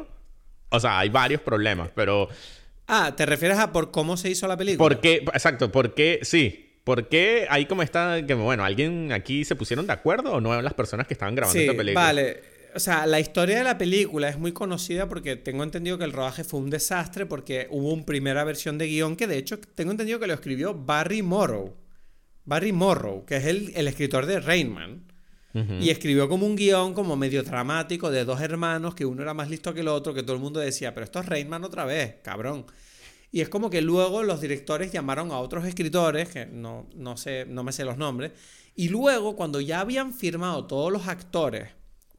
O 0.70 0.80
sea, 0.80 0.98
hay 0.98 1.08
varios 1.08 1.40
problemas, 1.40 1.90
pero... 1.94 2.28
Ah, 2.86 3.14
¿te 3.16 3.26
refieres 3.26 3.58
a 3.58 3.72
por 3.72 3.90
cómo 3.90 4.16
se 4.16 4.30
hizo 4.30 4.46
la 4.48 4.56
película? 4.56 4.78
¿Por 4.78 5.00
qué? 5.00 5.16
Exacto, 5.32 5.70
¿por 5.70 5.94
qué? 5.94 6.20
Sí. 6.22 6.80
¿Por 6.84 7.08
qué 7.08 7.46
ahí 7.50 7.66
como 7.66 7.82
está... 7.82 8.24
Que, 8.26 8.34
bueno, 8.34 8.64
¿alguien 8.64 9.12
aquí 9.12 9.44
se 9.44 9.56
pusieron 9.56 9.86
de 9.86 9.92
acuerdo 9.92 10.32
o 10.32 10.40
no 10.40 10.60
las 10.62 10.74
personas 10.74 11.06
que 11.06 11.14
estaban 11.14 11.34
grabando 11.34 11.60
esta 11.60 11.74
película? 11.74 12.00
vale. 12.00 12.58
O 12.74 12.80
sea, 12.80 13.06
la 13.06 13.18
historia 13.18 13.58
de 13.58 13.64
la 13.64 13.78
película 13.78 14.28
es 14.28 14.38
muy 14.38 14.52
conocida 14.52 15.08
porque 15.08 15.36
tengo 15.36 15.64
entendido 15.64 15.98
que 15.98 16.04
el 16.04 16.12
rodaje 16.12 16.44
fue 16.44 16.60
un 16.60 16.70
desastre 16.70 17.26
porque 17.26 17.66
hubo 17.70 17.92
una 17.92 18.04
primera 18.04 18.44
versión 18.44 18.78
de 18.78 18.86
guion 18.86 19.16
que 19.16 19.26
de 19.26 19.38
hecho 19.38 19.58
tengo 19.58 19.90
entendido 19.90 20.20
que 20.20 20.26
lo 20.26 20.34
escribió 20.34 20.74
Barry 20.74 21.22
Morrow. 21.22 21.76
Barry 22.44 22.72
Morrow, 22.72 23.24
que 23.24 23.36
es 23.36 23.46
el, 23.46 23.72
el 23.74 23.88
escritor 23.88 24.26
de 24.26 24.40
Rainman. 24.40 25.07
Y 25.54 25.90
escribió 25.90 26.28
como 26.28 26.46
un 26.46 26.54
guion 26.54 26.94
como 26.94 27.16
medio 27.16 27.42
dramático 27.42 28.10
de 28.10 28.24
dos 28.24 28.40
hermanos, 28.40 28.94
que 28.94 29.06
uno 29.06 29.22
era 29.22 29.34
más 29.34 29.50
listo 29.50 29.74
que 29.74 29.80
el 29.80 29.88
otro, 29.88 30.14
que 30.14 30.22
todo 30.22 30.34
el 30.34 30.42
mundo 30.42 30.60
decía, 30.60 30.94
pero 30.94 31.04
esto 31.04 31.18
es 31.20 31.26
Rainman 31.26 31.64
otra 31.64 31.84
vez, 31.84 32.16
cabrón. 32.22 32.66
Y 33.32 33.40
es 33.40 33.48
como 33.48 33.68
que 33.68 33.82
luego 33.82 34.22
los 34.22 34.40
directores 34.40 34.92
llamaron 34.92 35.32
a 35.32 35.38
otros 35.38 35.66
escritores, 35.66 36.28
que 36.28 36.46
no, 36.46 36.86
no, 36.94 37.16
sé, 37.16 37.44
no 37.46 37.64
me 37.64 37.72
sé 37.72 37.84
los 37.84 37.98
nombres, 37.98 38.32
y 38.74 38.88
luego 38.88 39.36
cuando 39.36 39.60
ya 39.60 39.80
habían 39.80 40.14
firmado 40.14 40.66
todos 40.66 40.92
los 40.92 41.08
actores 41.08 41.70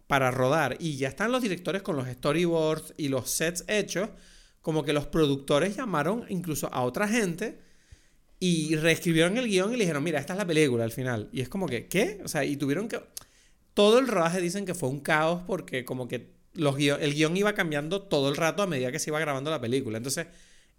para 0.08 0.32
rodar 0.32 0.76
y 0.80 0.98
ya 0.98 1.08
están 1.08 1.32
los 1.32 1.42
directores 1.42 1.84
con 1.84 1.96
los 1.96 2.08
storyboards 2.08 2.96
y 2.98 3.08
los 3.10 3.30
sets 3.30 3.64
hechos, 3.68 4.10
como 4.62 4.84
que 4.84 4.92
los 4.92 5.08
productores 5.08 5.78
llamaron 5.78 6.26
incluso 6.30 6.68
a 6.74 6.82
otra 6.82 7.08
gente 7.08 7.60
y 8.40 8.76
reescribieron 8.76 9.38
el 9.38 9.48
guion 9.48 9.74
y 9.74 9.78
le 9.78 9.84
dijeron, 9.84 10.04
mira, 10.04 10.20
esta 10.20 10.34
es 10.34 10.40
la 10.40 10.48
película 10.48 10.84
al 10.84 10.92
final. 10.92 11.30
Y 11.32 11.42
es 11.42 11.50
como 11.50 11.68
que, 11.68 11.88
¿qué? 11.88 12.22
O 12.24 12.28
sea, 12.28 12.44
y 12.44 12.56
tuvieron 12.56 12.88
que 12.88 13.00
todo 13.74 14.00
el 14.00 14.08
rodaje 14.08 14.42
dicen 14.42 14.66
que 14.66 14.74
fue 14.74 14.90
un 14.90 15.00
caos 15.00 15.42
porque 15.48 15.86
como 15.86 16.08
que 16.08 16.40
los 16.54 16.78
el 16.78 17.14
guion 17.14 17.38
iba 17.38 17.54
cambiando 17.54 18.02
todo 18.02 18.30
el 18.30 18.36
rato 18.36 18.64
a 18.64 18.68
medida 18.68 18.92
que 18.92 19.00
se 19.00 19.10
iba 19.10 19.20
grabando 19.20 19.52
la 19.52 19.62
película. 19.62 19.98
Entonces, 19.98 20.28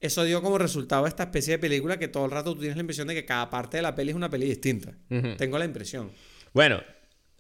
eso 0.01 0.25
dio 0.25 0.43
como 0.43 0.59
resultado 0.59 1.07
esta 1.07 1.25
especie 1.25 1.55
de 1.55 1.59
película 1.59 1.99
que 1.99 2.09
todo 2.09 2.25
el 2.25 2.31
rato 2.31 2.55
tú 2.55 2.61
tienes 2.61 2.77
la 2.77 2.81
impresión 2.81 3.09
de 3.09 3.15
que 3.15 3.25
cada 3.25 3.51
parte 3.51 3.77
de 3.77 3.83
la 3.83 3.95
peli 3.95 4.11
es 4.11 4.17
una 4.17 4.31
peli 4.31 4.47
distinta. 4.47 4.93
Tengo 5.37 5.59
la 5.59 5.65
impresión. 5.65 6.11
Bueno, 6.53 6.81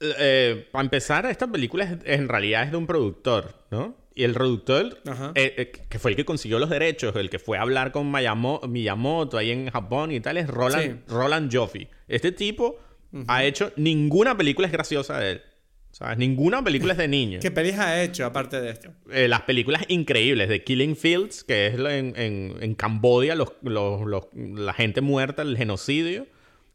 eh, 0.00 0.68
para 0.70 0.84
empezar, 0.84 1.26
esta 1.26 1.46
película 1.46 1.98
en 2.04 2.28
realidad 2.28 2.64
es 2.64 2.70
de 2.70 2.76
un 2.76 2.86
productor, 2.86 3.54
¿no? 3.70 3.96
Y 4.14 4.24
el 4.24 4.34
productor, 4.34 5.00
eh, 5.34 5.54
eh, 5.56 5.72
que 5.88 5.98
fue 5.98 6.10
el 6.10 6.16
que 6.16 6.24
consiguió 6.24 6.58
los 6.58 6.68
derechos, 6.68 7.14
el 7.16 7.30
que 7.30 7.38
fue 7.38 7.56
a 7.56 7.62
hablar 7.62 7.92
con 7.92 8.10
Miyamoto 8.10 9.38
ahí 9.38 9.50
en 9.50 9.70
Japón 9.70 10.10
y 10.12 10.20
tal, 10.20 10.36
es 10.36 10.48
Roland, 10.48 11.08
Roland 11.08 11.54
Joffe. 11.54 11.88
Este 12.08 12.32
tipo 12.32 12.78
ha 13.26 13.44
hecho 13.44 13.72
ninguna 13.76 14.36
película 14.36 14.66
es 14.66 14.72
graciosa 14.72 15.18
de 15.18 15.32
él. 15.32 15.42
¿Sabes? 15.92 16.18
Ninguna 16.18 16.62
película 16.62 16.92
es 16.92 16.98
de 16.98 17.08
niños. 17.08 17.42
¿Qué 17.42 17.50
pelis 17.50 17.76
ha 17.76 18.00
hecho 18.02 18.24
aparte 18.24 18.60
de 18.60 18.70
esto? 18.70 18.92
Eh, 19.10 19.26
las 19.26 19.42
películas 19.42 19.84
increíbles 19.88 20.48
de 20.48 20.62
Killing 20.62 20.94
Fields, 20.94 21.42
que 21.42 21.66
es 21.66 21.74
en, 21.74 22.14
en, 22.16 22.74
Cambodia, 22.76 23.34
los, 23.34 23.48
los, 23.62 24.26
la 24.32 24.72
gente 24.72 25.00
muerta, 25.00 25.42
el 25.42 25.56
genocidio. 25.56 26.26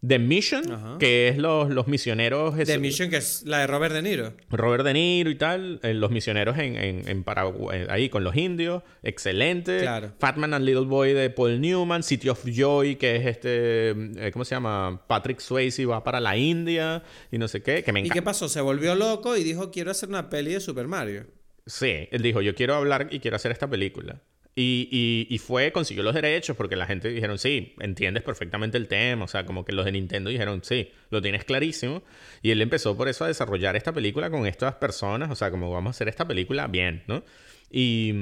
The 0.06 0.20
Mission, 0.20 0.98
que 1.00 1.28
es 1.30 1.38
los, 1.38 1.70
los 1.70 1.88
misioneros... 1.88 2.56
The 2.58 2.78
Mission, 2.78 3.10
que 3.10 3.18
es 3.18 3.44
la 3.44 3.60
de 3.60 3.68
Robert 3.68 3.94
De 3.94 4.02
Niro. 4.02 4.34
Robert 4.50 4.84
De 4.84 4.94
Niro 4.94 5.30
y 5.30 5.36
tal, 5.36 5.80
eh, 5.84 5.94
los 5.94 6.12
misioneros 6.12 6.58
en, 6.58 6.76
en, 6.76 7.24
Paraguay, 7.24 7.82
eh, 7.82 7.88
ahí 7.90 8.10
con 8.10 8.24
los 8.24 8.36
indios, 8.36 8.84
excelente. 9.04 9.80
Claro. 9.80 10.12
Fatman 10.20 10.54
and 10.54 10.66
Little 10.66 10.86
Boy 10.86 11.14
de 11.14 11.30
Paul 11.30 11.60
Newman, 11.60 12.04
City 12.04 12.30
of 12.30 12.44
Joy, 12.46 12.98
que 12.98 13.16
es 13.16 13.26
este, 13.26 13.90
eh, 13.90 14.32
¿cómo 14.32 14.46
se 14.46 14.56
llama? 14.56 15.02
Patrick 15.08 15.40
Swayze 15.40 15.86
va 15.86 16.04
para 16.04 16.20
la 16.20 16.38
India 16.38 17.04
y 17.32 17.38
no 17.38 17.48
sé 17.48 17.62
qué, 17.62 17.84
que 17.84 17.92
me 17.92 18.02
¿Y 18.02 18.10
qué 18.10 18.22
pasó? 18.22 18.50
Se 18.50 18.62
volvió 18.62 18.96
loco 18.96 19.36
y 19.38 19.44
dijo, 19.44 19.72
quiero 19.72 19.92
hacer 19.92 20.10
una 20.10 20.30
peli 20.30 20.54
de 20.54 20.60
Super 20.60 20.88
Mario. 20.88 21.26
Sí, 21.66 22.08
él 22.12 22.22
dijo, 22.22 22.42
yo 22.42 22.54
quiero 22.54 22.76
hablar 22.76 23.08
y 23.10 23.20
quiero 23.20 23.38
hacer 23.38 23.52
esta 23.52 23.68
película. 23.68 24.22
Y, 24.58 25.28
y, 25.30 25.38
fue, 25.40 25.74
consiguió 25.74 26.02
los 26.02 26.14
derechos 26.14 26.56
porque 26.56 26.78
la 26.78 26.86
gente 26.86 27.10
dijeron, 27.10 27.38
sí, 27.38 27.76
entiendes 27.80 28.24
perfectamente 28.24 28.78
el 28.78 28.88
tema. 28.88 29.26
O 29.26 29.28
sea, 29.28 29.46
como 29.46 29.66
que 29.66 29.74
los 29.74 29.84
de 29.84 29.92
Nintendo 29.92 30.30
dijeron, 30.30 30.62
sí, 30.64 30.92
lo 31.10 31.22
tienes 31.22 31.44
clarísimo. 31.44 32.04
Y 32.42 32.52
él 32.52 32.62
empezó 32.62 32.96
por 32.96 33.10
eso 33.10 33.26
a 33.26 33.28
desarrollar 33.28 33.76
esta 33.76 33.92
película 33.92 34.30
con 34.30 34.48
estas 34.48 34.76
personas. 34.76 35.30
O 35.30 35.36
sea, 35.36 35.52
como 35.52 35.70
vamos 35.72 35.90
a 35.90 35.92
hacer 35.92 36.08
esta 36.08 36.26
película 36.26 36.68
bien, 36.68 37.04
¿no? 37.08 37.26
Y, 37.70 38.14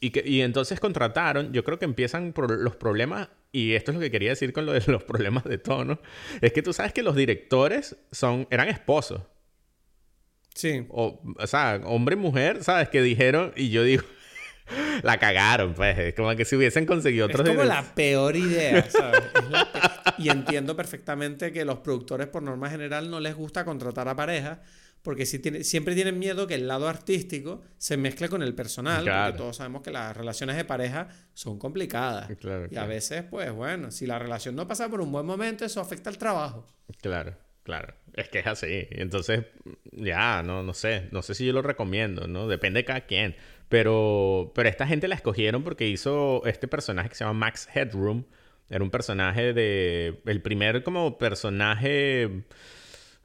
y, 0.00 0.08
que, 0.10 0.26
y 0.26 0.40
entonces 0.40 0.80
contrataron, 0.80 1.52
yo 1.52 1.62
creo 1.64 1.78
que 1.78 1.84
empiezan 1.84 2.32
por 2.32 2.50
los 2.50 2.76
problemas, 2.76 3.28
y 3.52 3.74
esto 3.74 3.90
es 3.90 3.96
lo 3.96 4.00
que 4.00 4.10
quería 4.10 4.30
decir 4.30 4.54
con 4.54 4.64
lo 4.64 4.72
de 4.72 4.82
los 4.90 5.04
problemas 5.04 5.44
de 5.44 5.58
tono, 5.58 6.00
es 6.40 6.52
que 6.54 6.62
tú 6.62 6.72
sabes 6.72 6.94
que 6.94 7.02
los 7.02 7.14
directores 7.14 7.94
son, 8.10 8.46
eran 8.50 8.68
esposos. 8.68 9.20
Sí. 10.54 10.86
O, 10.88 11.20
o 11.38 11.46
sea, 11.46 11.80
hombre 11.84 12.14
y 12.14 12.18
mujer, 12.18 12.64
¿sabes? 12.64 12.88
Que 12.88 13.02
dijeron, 13.02 13.52
y 13.54 13.68
yo 13.68 13.82
digo, 13.82 14.04
la 15.02 15.18
cagaron, 15.18 15.74
pues. 15.74 15.98
Es 15.98 16.14
como 16.14 16.34
que 16.36 16.44
si 16.44 16.56
hubiesen 16.56 16.86
conseguido 16.86 17.26
otros... 17.26 17.46
Es 17.46 17.54
como 17.54 17.64
la 17.64 17.82
peor 17.94 18.36
idea, 18.36 18.88
¿sabes? 18.90 19.22
Y 20.18 20.28
entiendo 20.30 20.76
perfectamente 20.76 21.52
que 21.52 21.64
los 21.64 21.78
productores, 21.78 22.26
por 22.26 22.42
norma 22.42 22.68
general, 22.70 23.10
no 23.10 23.20
les 23.20 23.34
gusta 23.34 23.64
contratar 23.64 24.08
a 24.08 24.16
parejas 24.16 24.58
porque 25.02 25.26
si 25.26 25.38
tiene, 25.38 25.64
siempre 25.64 25.94
tienen 25.94 26.18
miedo 26.18 26.46
que 26.46 26.54
el 26.54 26.66
lado 26.66 26.88
artístico 26.88 27.62
se 27.78 27.96
mezcle 27.96 28.28
con 28.28 28.42
el 28.42 28.54
personal, 28.54 29.04
porque 29.04 29.38
todos 29.38 29.56
sabemos 29.56 29.82
que 29.82 29.90
las 29.90 30.16
relaciones 30.16 30.56
de 30.56 30.64
pareja 30.64 31.08
son 31.34 31.58
complicadas. 31.58 32.28
y 32.70 32.76
a 32.76 32.84
veces, 32.84 33.22
pues 33.22 33.50
bueno, 33.52 33.90
si 33.90 34.06
la 34.06 34.18
relación 34.18 34.56
no 34.56 34.66
pasa 34.66 34.88
por 34.88 35.00
un 35.00 35.12
buen 35.12 35.24
momento, 35.24 35.64
eso 35.64 35.80
afecta 35.80 36.10
al 36.10 36.18
trabajo. 36.18 36.66
Claro, 37.00 37.36
claro. 37.62 37.94
Es 38.14 38.28
que 38.28 38.40
es 38.40 38.46
así. 38.46 38.88
Entonces, 38.90 39.44
ya, 39.92 40.42
no, 40.42 40.62
no 40.64 40.74
sé. 40.74 41.08
No 41.12 41.22
sé 41.22 41.34
si 41.34 41.46
yo 41.46 41.52
lo 41.52 41.62
recomiendo, 41.62 42.26
¿no? 42.26 42.48
Depende 42.48 42.80
de 42.80 42.84
cada 42.84 43.02
quien. 43.02 43.36
Pero, 43.68 44.52
pero 44.54 44.68
esta 44.68 44.86
gente 44.86 45.08
la 45.08 45.14
escogieron 45.14 45.62
porque 45.62 45.86
hizo 45.88 46.42
este 46.46 46.68
personaje 46.68 47.10
que 47.10 47.14
se 47.14 47.24
llama 47.24 47.38
Max 47.38 47.68
Headroom. 47.72 48.24
Era 48.70 48.82
un 48.82 48.90
personaje 48.90 49.52
de... 49.52 50.20
El 50.26 50.42
primer 50.42 50.82
como 50.82 51.18
personaje, 51.18 52.44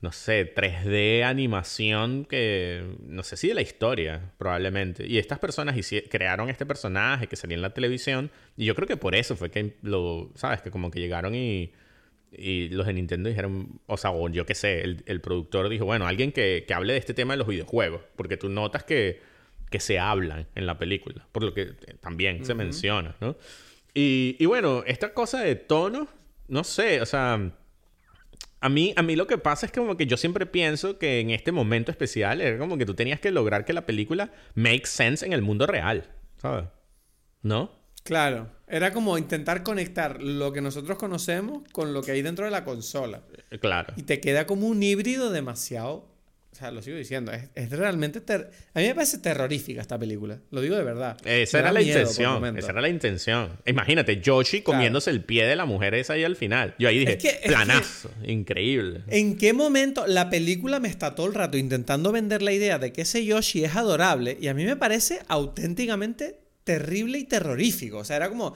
no 0.01 0.11
sé, 0.11 0.53
3D 0.53 1.23
animación 1.23 2.25
que... 2.25 2.97
No 2.99 3.23
sé 3.23 3.37
si 3.37 3.47
de 3.49 3.53
la 3.53 3.61
historia, 3.61 4.33
probablemente. 4.37 5.07
Y 5.07 5.17
estas 5.17 5.39
personas 5.39 5.75
crearon 6.09 6.49
este 6.49 6.65
personaje 6.65 7.27
que 7.27 7.35
salía 7.37 7.55
en 7.55 7.61
la 7.61 7.73
televisión. 7.73 8.29
Y 8.57 8.65
yo 8.65 8.75
creo 8.75 8.87
que 8.87 8.97
por 8.97 9.15
eso 9.15 9.35
fue 9.37 9.49
que 9.49 9.77
lo... 9.81 10.31
¿Sabes? 10.35 10.61
Que 10.61 10.71
como 10.71 10.91
que 10.91 10.99
llegaron 10.99 11.35
y... 11.35 11.73
Y 12.35 12.69
los 12.69 12.87
de 12.87 12.93
Nintendo 12.93 13.29
dijeron, 13.29 13.79
o 13.85 13.95
sea, 13.95 14.09
o 14.09 14.27
yo 14.27 14.47
qué 14.47 14.55
sé, 14.55 14.81
el, 14.81 15.03
el 15.05 15.21
productor 15.21 15.69
dijo, 15.69 15.85
bueno, 15.85 16.07
alguien 16.07 16.31
que, 16.31 16.65
que 16.67 16.73
hable 16.73 16.93
de 16.93 16.99
este 16.99 17.13
tema 17.13 17.33
de 17.33 17.37
los 17.37 17.47
videojuegos. 17.47 18.01
Porque 18.15 18.37
tú 18.37 18.49
notas 18.49 18.83
que 18.83 19.21
que 19.73 19.79
se 19.79 19.97
hablan 19.97 20.45
en 20.53 20.67
la 20.67 20.77
película, 20.77 21.25
por 21.31 21.43
lo 21.43 21.51
que 21.51 21.61
eh, 21.63 21.95
también 21.99 22.45
se 22.45 22.53
menciona, 22.53 23.15
¿no? 23.19 23.35
Y, 23.95 24.35
y, 24.37 24.45
bueno, 24.45 24.83
esta 24.85 25.15
cosa 25.15 25.41
de 25.41 25.55
tono, 25.55 26.07
no 26.47 26.63
sé, 26.63 27.01
o 27.01 27.07
sea, 27.07 27.51
a 28.61 28.69
mí, 28.69 28.93
a 28.95 29.01
mí 29.01 29.15
lo 29.15 29.25
que 29.25 29.39
pasa 29.39 29.65
es 29.65 29.71
que 29.71 29.79
como 29.79 29.97
que 29.97 30.05
yo 30.05 30.15
siempre 30.15 30.45
pienso 30.45 30.99
que 30.99 31.21
en 31.21 31.31
este 31.31 31.51
momento 31.51 31.89
especial 31.89 32.39
era 32.39 32.59
como 32.59 32.77
que 32.77 32.85
tú 32.85 32.93
tenías 32.93 33.19
que 33.19 33.31
lograr 33.31 33.65
que 33.65 33.73
la 33.73 33.87
película 33.87 34.31
make 34.53 34.85
sense 34.85 35.25
en 35.25 35.33
el 35.33 35.41
mundo 35.41 35.65
real, 35.65 36.07
¿sabes? 36.37 36.65
¿No? 37.41 37.71
Claro, 38.03 38.51
era 38.67 38.93
como 38.93 39.17
intentar 39.17 39.63
conectar 39.63 40.21
lo 40.21 40.53
que 40.53 40.61
nosotros 40.61 40.99
conocemos 40.99 41.63
con 41.71 41.95
lo 41.95 42.03
que 42.03 42.11
hay 42.11 42.21
dentro 42.21 42.45
de 42.45 42.51
la 42.51 42.63
consola. 42.63 43.23
Eh, 43.49 43.57
claro. 43.57 43.91
Y 43.97 44.03
te 44.03 44.21
queda 44.21 44.45
como 44.45 44.67
un 44.67 44.83
híbrido 44.83 45.31
demasiado 45.31 46.12
o 46.53 46.55
sea, 46.55 46.69
lo 46.69 46.83
sigo 46.83 46.97
diciendo, 46.97 47.31
es, 47.31 47.69
realmente... 47.71 48.21
A 48.75 48.79
mí 48.79 48.85
me 48.85 48.93
parece 48.93 49.17
terrorífica 49.17 49.81
esta 49.81 49.97
película, 49.97 50.37
lo 50.51 50.61
digo 50.61 50.75
de 50.75 50.83
verdad. 50.83 51.17
Esa 51.25 51.57
era 51.57 51.71
la 51.71 51.81
intención, 51.81 52.57
esa 52.57 52.71
era 52.71 52.81
la 52.81 52.89
intención. 52.89 53.57
Imagínate, 53.65 54.21
Yoshi 54.21 54.61
comiéndose 54.61 55.09
el 55.09 55.23
pie 55.23 55.47
de 55.47 55.55
la 55.55 55.65
mujer 55.65 55.95
esa 55.95 56.13
ahí 56.13 56.23
al 56.23 56.35
final. 56.35 56.75
Yo 56.77 56.89
ahí 56.89 56.99
dije, 56.99 57.41
planazo, 57.47 58.11
increíble. 58.23 59.01
¿En 59.07 59.35
qué 59.35 59.53
momento 59.53 60.05
la 60.05 60.29
película 60.29 60.79
me 60.79 60.89
está 60.89 61.15
todo 61.15 61.25
el 61.25 61.33
rato 61.33 61.57
intentando 61.57 62.11
vender 62.11 62.43
la 62.43 62.51
idea 62.51 62.77
de 62.77 62.93
que 62.93 63.01
ese 63.01 63.25
Yoshi 63.25 63.63
es 63.63 63.75
adorable 63.75 64.37
y 64.39 64.47
a 64.47 64.53
mí 64.53 64.63
me 64.63 64.75
parece 64.75 65.21
auténticamente 65.29 66.37
terrible 66.63 67.17
y 67.17 67.23
terrorífico? 67.23 67.97
O 67.97 68.05
sea, 68.05 68.17
era 68.17 68.29
como... 68.29 68.55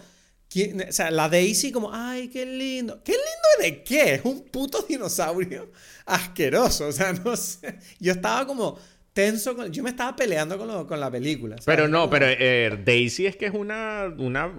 O 0.55 0.91
sea, 0.91 1.11
la 1.11 1.29
Daisy 1.29 1.71
como, 1.71 1.93
ay, 1.93 2.29
qué 2.29 2.45
lindo. 2.45 3.01
¿Qué 3.03 3.11
lindo 3.11 3.63
de 3.63 3.83
qué? 3.83 4.15
Es 4.15 4.21
un 4.23 4.45
puto 4.45 4.81
dinosaurio 4.87 5.71
asqueroso. 6.05 6.87
O 6.87 6.91
sea, 6.91 7.13
no 7.13 7.35
sé. 7.35 7.77
Yo 7.99 8.13
estaba 8.13 8.47
como 8.47 8.79
tenso. 9.13 9.55
Con... 9.55 9.71
Yo 9.71 9.83
me 9.83 9.89
estaba 9.89 10.15
peleando 10.15 10.57
con, 10.57 10.87
con 10.87 10.99
la 10.99 11.11
película. 11.11 11.57
Pero 11.65 11.87
no, 11.87 12.09
pero 12.09 12.25
eh, 12.27 12.79
Daisy 12.83 13.25
es 13.25 13.35
que 13.35 13.47
es 13.47 13.53
una. 13.53 14.13
una 14.17 14.51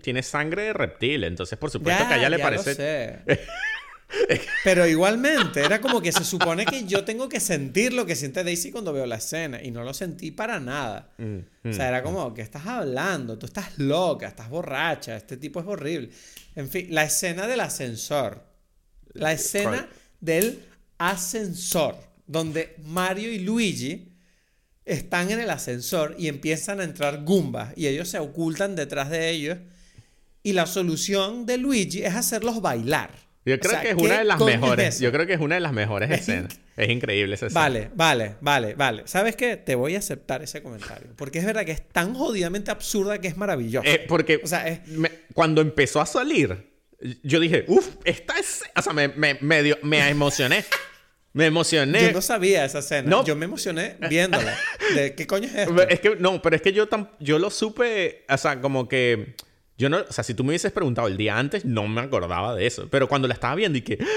Tiene 0.00 0.22
sangre 0.22 0.62
de 0.62 0.72
reptil. 0.72 1.24
Entonces, 1.24 1.58
por 1.58 1.70
supuesto 1.70 2.08
que 2.08 2.14
a 2.14 2.18
ella 2.18 2.30
le 2.30 2.38
parece. 2.38 2.70
Lo 2.70 3.34
sé. 3.34 3.40
Pero 4.64 4.86
igualmente, 4.86 5.60
era 5.60 5.80
como 5.80 6.00
que 6.00 6.12
se 6.12 6.24
supone 6.24 6.64
que 6.64 6.84
yo 6.84 7.04
tengo 7.04 7.28
que 7.28 7.40
sentir 7.40 7.92
lo 7.92 8.06
que 8.06 8.16
siente 8.16 8.44
Daisy 8.44 8.70
cuando 8.70 8.92
veo 8.92 9.06
la 9.06 9.16
escena. 9.16 9.62
Y 9.62 9.70
no 9.70 9.82
lo 9.84 9.94
sentí 9.94 10.30
para 10.30 10.60
nada. 10.60 11.12
Mm, 11.18 11.68
o 11.68 11.72
sea, 11.72 11.88
era 11.88 12.00
mm, 12.00 12.04
como, 12.04 12.30
mm. 12.30 12.34
que 12.34 12.42
estás 12.42 12.66
hablando? 12.66 13.38
Tú 13.38 13.46
estás 13.46 13.78
loca, 13.78 14.28
estás 14.28 14.48
borracha, 14.48 15.16
este 15.16 15.36
tipo 15.36 15.60
es 15.60 15.66
horrible. 15.66 16.10
En 16.54 16.68
fin, 16.68 16.88
la 16.90 17.04
escena 17.04 17.46
del 17.46 17.60
ascensor. 17.60 18.44
La 19.12 19.32
escena 19.32 19.88
del 20.20 20.62
ascensor. 20.98 21.96
Donde 22.26 22.76
Mario 22.84 23.32
y 23.32 23.40
Luigi 23.40 24.12
están 24.84 25.30
en 25.30 25.40
el 25.40 25.50
ascensor 25.50 26.14
y 26.18 26.28
empiezan 26.28 26.80
a 26.80 26.84
entrar 26.84 27.24
Goombas. 27.24 27.72
Y 27.76 27.86
ellos 27.86 28.08
se 28.08 28.18
ocultan 28.18 28.76
detrás 28.76 29.10
de 29.10 29.30
ellos. 29.30 29.58
Y 30.42 30.54
la 30.54 30.66
solución 30.66 31.46
de 31.46 31.56
Luigi 31.56 32.02
es 32.02 32.14
hacerlos 32.14 32.60
bailar. 32.60 33.10
Yo 33.44 33.58
creo 33.58 33.80
que 33.80 33.90
es 33.90 33.96
una 33.96 34.18
de 34.18 34.24
las 34.24 34.40
mejores. 34.40 35.00
Yo 35.00 35.10
creo 35.10 35.26
que 35.26 35.32
es 35.32 35.40
una 35.40 35.56
de 35.56 35.60
las 35.60 35.72
mejores 35.72 36.10
escenas. 36.10 36.60
Es 36.76 36.88
increíble 36.88 37.34
esa 37.34 37.46
escena. 37.46 37.60
Vale, 37.60 37.90
vale, 37.94 38.36
vale, 38.40 38.74
vale. 38.74 39.02
¿Sabes 39.06 39.36
qué? 39.36 39.56
Te 39.56 39.74
voy 39.74 39.96
a 39.96 39.98
aceptar 39.98 40.42
ese 40.42 40.62
comentario. 40.62 41.08
Porque 41.16 41.40
es 41.40 41.44
verdad 41.44 41.64
que 41.64 41.72
es 41.72 41.86
tan 41.88 42.14
jodidamente 42.14 42.70
absurda 42.70 43.20
que 43.20 43.28
es 43.28 43.36
maravillosa. 43.36 43.88
Eh, 43.88 44.04
porque 44.08 44.40
o 44.42 44.46
sea, 44.46 44.82
cuando 45.34 45.60
empezó 45.60 46.00
a 46.00 46.06
salir, 46.06 46.70
yo 47.22 47.40
dije, 47.40 47.64
uff, 47.68 47.88
esta 48.04 48.38
es. 48.38 48.62
O 48.76 48.82
sea, 48.82 48.92
me, 48.92 49.08
me, 49.08 49.38
me 49.40 50.08
emocioné. 50.08 50.64
Me 51.32 51.46
emocioné. 51.46 52.02
Yo 52.02 52.12
no 52.12 52.20
sabía 52.20 52.64
esa 52.64 52.80
escena. 52.80 53.08
No. 53.08 53.24
Yo 53.24 53.34
me 53.36 53.46
emocioné 53.46 53.96
viéndola. 54.08 54.56
¿De 54.94 55.14
qué 55.14 55.26
coño 55.26 55.46
es 55.48 55.54
esto? 55.54 55.88
Es 55.88 56.00
que, 56.00 56.16
no, 56.16 56.42
pero 56.42 56.56
es 56.56 56.62
que 56.62 56.72
yo, 56.72 56.88
yo 57.20 57.38
lo 57.38 57.50
supe, 57.50 58.24
o 58.28 58.36
sea, 58.36 58.60
como 58.60 58.86
que 58.86 59.34
yo 59.82 59.88
no, 59.88 59.98
o 60.08 60.12
sea, 60.12 60.22
si 60.22 60.32
tú 60.32 60.44
me 60.44 60.50
hubieses 60.50 60.70
preguntado 60.70 61.08
el 61.08 61.16
día 61.16 61.36
antes, 61.36 61.64
no 61.64 61.88
me 61.88 62.02
acordaba 62.02 62.54
de 62.54 62.68
eso. 62.68 62.88
Pero 62.88 63.08
cuando 63.08 63.26
la 63.26 63.34
estaba 63.34 63.56
viendo 63.56 63.78
y 63.78 63.82
que. 63.82 63.98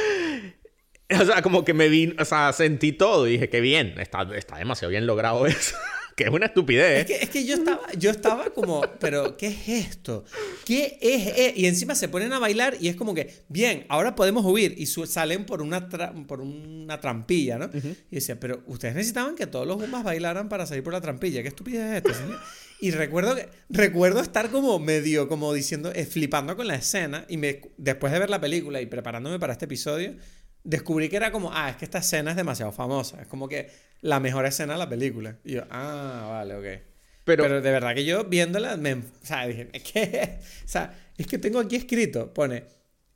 O 1.08 1.24
sea, 1.24 1.44
como 1.44 1.64
que 1.64 1.76
me 1.76 1.88
vi, 1.88 2.16
o 2.18 2.26
sea, 2.26 2.52
sentí 2.52 2.92
todo 2.92 3.28
y 3.28 3.34
dije, 3.34 3.48
qué 3.48 3.62
bien, 3.62 3.94
está, 4.00 4.28
está 4.36 4.58
demasiado 4.58 4.90
bien 4.90 5.06
logrado 5.06 5.46
eso. 5.46 5.76
que 6.16 6.24
es 6.24 6.32
una 6.32 6.48
estupidez. 6.48 7.02
Es 7.02 7.06
que, 7.06 7.24
es 7.24 7.30
que, 7.30 7.46
yo, 7.46 7.54
estaba, 7.54 7.82
yo 7.96 8.10
estaba 8.10 8.46
como, 8.50 8.82
pero 9.00 9.38
¿qué 9.38 9.48
es 9.48 9.70
esto? 9.70 10.26
¿Qué 10.66 10.98
es? 11.00 11.28
E-? 11.38 11.54
Y 11.56 11.68
encima 11.68 11.94
se 11.94 12.10
ponen 12.10 12.34
a 12.34 12.40
bailar 12.40 12.76
y 12.80 12.88
es 12.88 12.96
como 12.96 13.14
que, 13.14 13.32
bien, 13.50 13.86
ahora 13.88 14.16
podemos 14.16 14.44
huir. 14.46 14.74
Y 14.80 14.88
salen 14.88 15.46
por 15.46 15.62
una, 15.62 15.88
por 16.28 16.42
una 16.42 17.00
trampilla, 17.00 17.60
¿no? 17.60 17.70
Y 18.10 18.16
decía, 18.16 18.40
pero 18.40 18.64
ustedes 18.66 18.96
necesitaban 18.96 19.36
que 19.36 19.46
todos 19.46 19.68
los 19.68 19.78
Gumbas 19.78 20.04
bailaran 20.04 20.50
para 20.50 20.66
salir 20.66 20.84
por 20.84 20.94
la 20.94 21.02
trampilla. 21.02 21.44
¿Qué 21.44 21.50
estupidez 21.50 21.92
es 21.92 21.98
esto, 21.98 22.14
señor? 22.16 22.40
Y 22.80 22.92
recuerdo, 22.92 23.36
que, 23.36 23.48
recuerdo 23.70 24.20
estar 24.20 24.50
como 24.50 24.78
medio, 24.80 25.28
como 25.28 25.54
diciendo, 25.54 25.92
eh, 25.94 26.06
flipando 26.06 26.56
con 26.56 26.68
la 26.68 26.76
escena. 26.76 27.26
Y 27.30 27.38
me, 27.38 27.62
después 27.78 28.12
de 28.12 28.20
ver 28.20 28.30
la 28.30 28.42
película 28.42 28.82
y 28.82 28.86
preparándome 28.86 29.40
para 29.40 29.54
este 29.54 29.66
episodio, 29.66 30.16
descubrí 30.64 31.08
que 31.08 31.16
era 31.16 31.32
como, 31.32 31.52
ah, 31.54 31.70
es 31.70 31.78
que 31.78 31.86
esta 31.86 32.00
escena 32.00 32.32
es 32.32 32.38
demasiado 32.38 32.72
famosa. 32.72 33.22
Es 33.22 33.28
como 33.28 33.48
que 33.48 33.70
la 34.02 34.20
mejor 34.20 34.46
escena 34.46 34.74
de 34.74 34.80
la 34.80 34.90
película. 34.90 35.38
Y 35.44 35.54
yo, 35.54 35.64
ah, 35.70 36.28
vale, 36.30 36.56
ok. 36.56 36.82
Pero, 37.24 37.62
de 37.62 37.72
verdad 37.72 37.96
que 37.96 38.06
yo 38.06 38.26
viéndola, 38.26 38.78
me, 38.78 38.94
o 38.94 39.02
sea, 39.24 39.48
dije, 39.48 39.70
es 39.74 39.84
que, 39.84 40.40
o 40.64 40.68
sea, 40.68 40.94
es 41.18 41.26
que 41.26 41.38
tengo 41.38 41.60
aquí 41.60 41.76
escrito, 41.76 42.34
pone, 42.34 42.66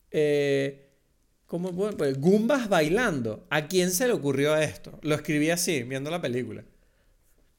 eh, 0.10 0.90
¿cómo 1.46 1.74
pues, 1.96 2.20
Gumbas 2.20 2.70
bailando. 2.70 3.46
¿A 3.50 3.68
quién 3.68 3.92
se 3.92 4.08
le 4.08 4.14
ocurrió 4.14 4.56
esto? 4.56 5.00
Lo 5.04 5.16
escribí 5.16 5.52
así, 5.52 5.84
viendo 5.84 6.10
la 6.10 6.22
película. 6.22 6.64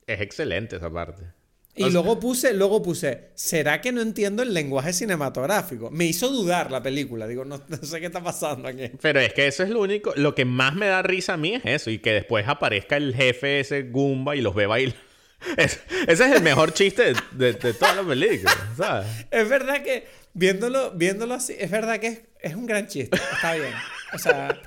Es 0.07 0.20
excelente 0.20 0.76
esa 0.76 0.90
parte. 0.90 1.39
Y 1.87 1.91
luego 1.91 2.20
puse, 2.20 2.53
luego 2.53 2.83
puse, 2.83 3.28
¿será 3.35 3.81
que 3.81 3.93
no 3.93 4.01
entiendo 4.01 4.43
el 4.43 4.53
lenguaje 4.53 4.93
cinematográfico? 4.93 5.91
Me 5.91 6.07
hizo 6.07 6.28
dudar 6.28 6.70
la 6.70 6.83
película. 6.83 7.26
Digo, 7.26 7.45
no, 7.45 7.61
sé 7.83 8.01
qué 8.01 8.07
está 8.07 8.22
pasando 8.22 8.68
aquí. 8.68 8.91
Pero 9.01 9.20
es 9.20 9.33
que 9.33 9.47
eso 9.47 9.62
es 9.62 9.70
lo 9.70 9.81
único. 9.81 10.12
Lo 10.16 10.35
que 10.35 10.45
más 10.45 10.74
me 10.74 10.87
da 10.87 11.03
risa 11.03 11.35
a 11.35 11.37
mí 11.37 11.55
es 11.55 11.62
eso. 11.64 11.91
Y 11.91 11.99
que 11.99 12.12
después 12.12 12.47
aparezca 12.49 12.97
el 12.97 13.14
jefe 13.14 13.61
ese 13.61 13.83
Goomba 13.83 14.37
y 14.37 14.41
los 14.41 14.55
ve 14.55 14.66
bailar. 14.66 14.97
ese 15.57 15.81
es 16.07 16.20
el 16.20 16.43
mejor 16.43 16.72
chiste 16.74 17.14
de, 17.33 17.55
toda 17.55 17.95
la 17.95 18.03
película, 18.03 18.53
¿sabes? 18.76 19.07
Es 19.31 19.49
verdad 19.49 19.83
que, 19.83 20.07
viéndolo, 20.35 20.91
viéndolo 20.91 21.33
así, 21.33 21.55
es 21.59 21.70
verdad 21.70 21.99
que 21.99 22.07
es, 22.09 22.20
es 22.43 22.55
un 22.55 22.66
gran 22.66 22.87
chiste. 22.89 23.16
Está 23.16 23.55
bien. 23.55 23.72
O 24.13 24.19
sea, 24.19 24.61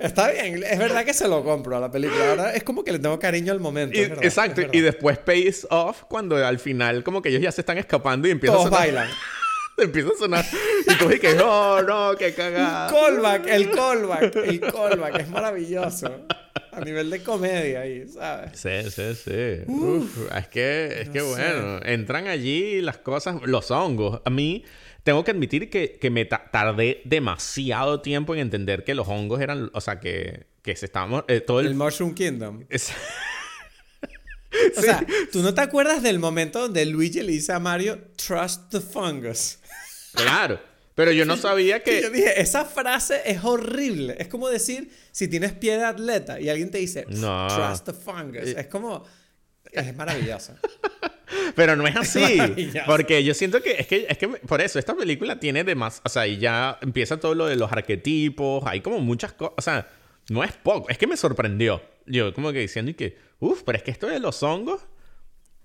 Está 0.00 0.30
bien, 0.32 0.62
es 0.64 0.78
verdad 0.78 1.04
que 1.04 1.14
se 1.14 1.28
lo 1.28 1.44
compro 1.44 1.76
a 1.76 1.80
la 1.80 1.90
película. 1.90 2.30
Ahora 2.30 2.52
es 2.52 2.64
como 2.64 2.82
que 2.84 2.92
le 2.92 2.98
tengo 2.98 3.18
cariño 3.18 3.52
al 3.52 3.60
momento. 3.60 3.96
exacto, 4.22 4.62
y 4.72 4.80
después 4.80 5.18
pays 5.18 5.66
off 5.70 6.02
cuando 6.08 6.36
al 6.44 6.58
final 6.58 7.04
como 7.04 7.22
que 7.22 7.28
ellos 7.28 7.40
ya 7.42 7.52
se 7.52 7.60
están 7.60 7.78
escapando 7.78 8.26
y 8.26 8.32
empiezan 8.32 8.56
Todos 8.58 8.72
a 8.72 8.76
sonar. 8.76 8.86
bailan. 8.86 9.08
empieza 9.78 10.08
a 10.08 10.18
sonar. 10.18 10.44
Y 10.88 10.94
tú 10.98 11.08
dices, 11.08 11.36
no, 11.36 11.80
no, 11.82 12.16
qué 12.16 12.34
cagada. 12.34 12.90
Callback, 12.90 13.46
el 13.46 13.70
callback, 13.70 14.36
el 14.36 14.60
callback, 14.60 15.20
es 15.20 15.28
maravilloso. 15.28 16.26
A 16.72 16.80
nivel 16.80 17.08
de 17.08 17.22
comedia 17.22 17.82
ahí, 17.82 18.08
¿sabes? 18.08 18.58
Sí, 18.58 18.90
sí, 18.90 19.14
sí. 19.14 19.62
Uf, 19.68 20.32
es 20.36 20.48
que, 20.48 21.02
es 21.02 21.08
que 21.08 21.22
bueno, 21.22 21.78
entran 21.84 22.26
allí 22.26 22.80
las 22.80 22.98
cosas, 22.98 23.36
los 23.44 23.70
hongos. 23.70 24.20
A 24.24 24.30
mí 24.30 24.64
tengo 25.04 25.22
que 25.22 25.30
admitir 25.30 25.70
que, 25.70 26.10
me 26.10 26.24
tardé 26.24 27.02
demasiado 27.04 28.00
tiempo 28.00 28.34
en 28.34 28.40
entender 28.40 28.84
que 28.84 28.94
los 28.94 29.06
hongos 29.06 29.40
eran, 29.40 29.70
o 29.74 29.80
sea, 29.80 30.00
que, 30.00 30.46
que 30.62 30.74
se 30.76 30.86
estábamos... 30.86 31.24
Eh, 31.28 31.40
todo 31.40 31.60
el... 31.60 31.74
Mushroom 31.74 32.14
Kingdom. 32.14 32.64
O 34.76 34.80
sea, 34.80 35.04
¿tú 35.32 35.42
no 35.42 35.52
te 35.52 35.60
acuerdas 35.60 36.00
del 36.00 36.20
momento 36.20 36.60
donde 36.60 36.86
Luigi 36.86 37.20
le 37.22 37.32
dice 37.32 37.52
a 37.52 37.58
Mario, 37.58 37.98
trust 38.14 38.70
the 38.70 38.80
fungus? 38.80 39.58
Claro. 40.12 40.60
Pero 40.94 41.10
yo 41.10 41.24
no 41.24 41.36
sabía 41.36 41.82
que... 41.82 42.02
Yo 42.02 42.10
dije, 42.10 42.40
esa 42.40 42.64
frase 42.64 43.20
es 43.26 43.42
horrible. 43.42 44.14
Es 44.18 44.28
como 44.28 44.48
decir, 44.48 44.92
si 45.10 45.26
tienes 45.26 45.52
pie 45.52 45.76
de 45.76 45.84
atleta 45.84 46.40
y 46.40 46.48
alguien 46.48 46.70
te 46.70 46.78
dice, 46.78 47.04
no. 47.08 47.48
trust 47.48 47.86
the 47.86 47.92
fungus. 47.92 48.46
Es 48.46 48.68
como... 48.68 49.04
Es 49.72 49.94
maravilloso. 49.96 50.54
Pero 51.54 51.76
no 51.76 51.86
es 51.86 51.96
así. 51.96 52.38
porque 52.86 53.22
yo 53.24 53.34
siento 53.34 53.62
que 53.62 53.72
es, 53.72 53.86
que 53.86 54.06
es 54.08 54.18
que 54.18 54.28
por 54.28 54.60
eso 54.60 54.78
esta 54.78 54.94
película 54.94 55.38
tiene 55.38 55.64
de 55.64 55.74
más. 55.74 56.00
O 56.04 56.08
sea, 56.08 56.26
y 56.26 56.38
ya 56.38 56.78
empieza 56.82 57.18
todo 57.18 57.34
lo 57.34 57.46
de 57.46 57.56
los 57.56 57.70
arquetipos. 57.70 58.64
Hay 58.66 58.80
como 58.80 59.00
muchas 59.00 59.32
cosas. 59.32 59.54
O 59.56 59.62
sea, 59.62 59.88
no 60.28 60.44
es 60.44 60.52
poco. 60.52 60.88
Es 60.88 60.98
que 60.98 61.06
me 61.06 61.16
sorprendió. 61.16 61.82
Yo 62.06 62.34
como 62.34 62.52
que 62.52 62.60
diciendo 62.60 62.90
y 62.90 62.94
que, 62.94 63.16
uff, 63.40 63.62
pero 63.64 63.78
es 63.78 63.84
que 63.84 63.90
esto 63.90 64.06
de 64.06 64.20
los 64.20 64.42
hongos 64.42 64.86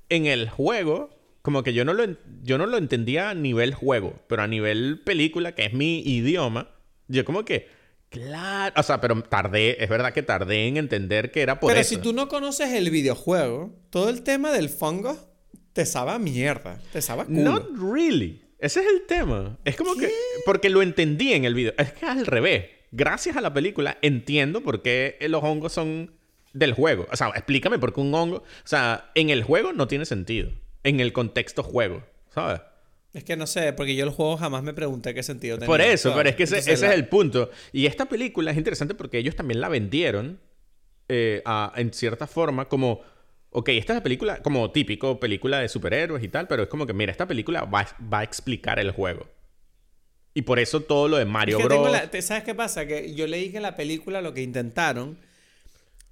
en 0.10 0.26
el 0.26 0.50
juego, 0.50 1.10
como 1.42 1.64
que 1.64 1.74
yo 1.74 1.86
no 1.86 1.94
lo, 1.94 2.06
yo 2.44 2.58
no 2.58 2.66
lo 2.66 2.78
entendía 2.78 3.30
a 3.30 3.34
nivel 3.34 3.74
juego, 3.74 4.20
pero 4.28 4.42
a 4.42 4.48
nivel 4.48 5.02
película, 5.04 5.54
que 5.54 5.66
es 5.66 5.74
mi 5.74 6.00
idioma, 6.00 6.70
yo 7.08 7.26
como 7.26 7.46
que, 7.46 7.68
claro, 8.10 8.74
o 8.78 8.84
sea, 8.84 9.02
pero 9.02 9.22
tardé, 9.22 9.84
es 9.84 9.90
verdad 9.90 10.14
que 10.14 10.24
tardé 10.24 10.68
en 10.68 10.78
entender 10.78 11.32
que 11.32 11.42
era 11.42 11.60
por 11.60 11.72
eso. 11.72 11.76
Pero 11.76 11.88
si 11.88 11.98
tú 11.98 12.14
no 12.14 12.28
conoces 12.28 12.74
el 12.74 12.90
videojuego, 12.90 13.74
todo 13.90 14.10
el 14.10 14.24
tema 14.24 14.52
del 14.52 14.70
fungo 14.70 15.29
te 15.80 15.86
sabe 15.86 16.12
a 16.12 16.20
mierda. 16.20 16.78
Te 16.92 17.02
sabe 17.02 17.22
a 17.22 17.26
culo. 17.26 17.40
Not 17.40 17.70
really. 17.78 18.42
Ese 18.60 18.82
es 18.82 18.88
el 18.88 19.06
tema. 19.08 19.58
Es 19.64 19.78
como 19.78 19.96
que. 19.96 20.12
Porque 20.46 20.70
lo 20.70 20.82
entendí 20.82 21.32
en 21.32 21.46
el 21.46 21.54
video. 21.54 21.74
Es 21.78 21.94
que 21.94 22.06
al 22.06 22.26
revés. 22.26 22.66
Gracias 22.92 23.38
a 23.38 23.42
la 23.42 23.54
película 23.54 23.98
entiendo 24.02 24.60
por 24.60 24.82
qué 24.82 25.18
los 25.30 25.42
hongos 25.42 25.72
son 25.72 26.12
del 26.52 26.74
juego. 26.74 27.08
O 27.14 27.16
sea, 27.16 27.30
explícame 27.30 27.80
por 27.80 27.94
qué 27.94 28.02
un 28.02 28.14
hongo. 28.14 28.38
O 28.38 28.68
sea, 28.68 29.10
en 29.16 29.30
el 29.30 29.42
juego 29.42 29.72
no 29.72 29.88
tiene 29.88 30.04
sentido. 30.04 30.52
En 30.84 31.00
el 31.00 31.14
contexto 31.14 31.64
juego. 31.64 32.04
¿Sabes? 32.34 32.60
Es 33.14 33.24
que 33.24 33.38
no 33.38 33.48
sé, 33.48 33.72
porque 33.72 33.96
yo 33.96 34.04
el 34.04 34.12
juego 34.12 34.36
jamás 34.36 34.64
me 34.64 34.74
pregunté 34.74 35.14
qué 35.14 35.24
sentido 35.24 35.58
tenía. 35.58 35.68
Por 35.68 35.80
eso, 35.80 36.14
pero 36.14 36.28
es 36.28 36.36
que 36.36 36.44
ese, 36.44 36.58
es 36.58 36.82
el 36.82 37.08
punto. 37.08 37.52
Y 37.72 37.86
esta 37.86 38.10
película 38.10 38.52
es 38.52 38.58
interesante 38.58 38.96
porque 38.96 39.18
ellos 39.18 39.38
también 39.38 39.62
la 39.62 39.70
vendieron 39.70 40.42
eh, 41.08 41.42
en 41.78 41.94
cierta 41.94 42.28
forma 42.28 42.68
como 42.68 43.02
ok, 43.52 43.70
esta 43.70 43.94
es 43.94 43.98
la 43.98 44.04
película 44.04 44.42
como 44.42 44.72
típico, 44.72 45.20
película 45.20 45.60
de 45.60 45.70
superhéroes 45.70 46.24
y 46.24 46.28
tal, 46.28 46.48
pero 46.48 46.64
es 46.64 46.70
como 46.70 46.86
que, 46.86 46.94
mira, 46.94 47.12
esta 47.12 47.28
película 47.28 47.64
va, 47.64 47.88
a 48.12 48.24
explicar 48.24 48.80
el 48.80 48.92
juego. 48.92 49.28
Y 50.34 50.44
por 50.44 50.60
eso 50.60 50.82
todo 50.82 51.08
lo 51.08 51.18
de 51.18 51.26
Mario 51.26 51.60
Bros. 51.60 51.98
¿Sabes 52.22 52.44
qué 52.44 52.54
pasa? 52.54 52.86
Que 52.86 53.14
yo 53.16 53.28
leí 53.28 53.52
que 53.52 53.60
la 53.60 53.76
película 53.76 54.22
lo 54.22 54.34
que 54.34 54.42
intentaron, 54.42 55.18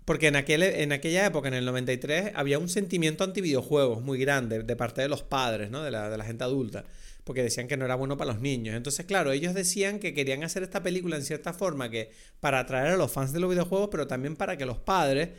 porque 0.05 0.27
en, 0.27 0.35
aquel, 0.35 0.63
en 0.63 0.91
aquella 0.91 1.25
época, 1.25 1.47
en 1.47 1.53
el 1.53 1.65
93, 1.65 2.31
había 2.33 2.59
un 2.59 2.69
sentimiento 2.69 3.23
anti-videojuegos 3.23 4.01
muy 4.01 4.17
grande 4.17 4.63
de 4.63 4.75
parte 4.75 5.01
de 5.01 5.07
los 5.07 5.21
padres, 5.21 5.69
¿no? 5.69 5.83
De 5.83 5.91
la, 5.91 6.09
de 6.09 6.17
la 6.17 6.25
gente 6.25 6.43
adulta. 6.43 6.85
Porque 7.23 7.43
decían 7.43 7.67
que 7.67 7.75
no 7.77 7.85
era 7.85 7.95
bueno 7.95 8.17
para 8.17 8.31
los 8.31 8.41
niños. 8.41 8.75
Entonces, 8.75 9.05
claro, 9.05 9.33
ellos 9.33 9.53
decían 9.53 9.99
que 9.99 10.13
querían 10.13 10.43
hacer 10.43 10.63
esta 10.63 10.81
película 10.81 11.17
en 11.17 11.23
cierta 11.23 11.53
forma 11.53 11.91
que 11.91 12.09
para 12.39 12.59
atraer 12.59 12.93
a 12.93 12.97
los 12.97 13.11
fans 13.11 13.33
de 13.33 13.41
los 13.41 13.49
videojuegos, 13.49 13.89
pero 13.91 14.07
también 14.07 14.37
para 14.37 14.57
que 14.57 14.65
los 14.65 14.77
padres 14.77 15.29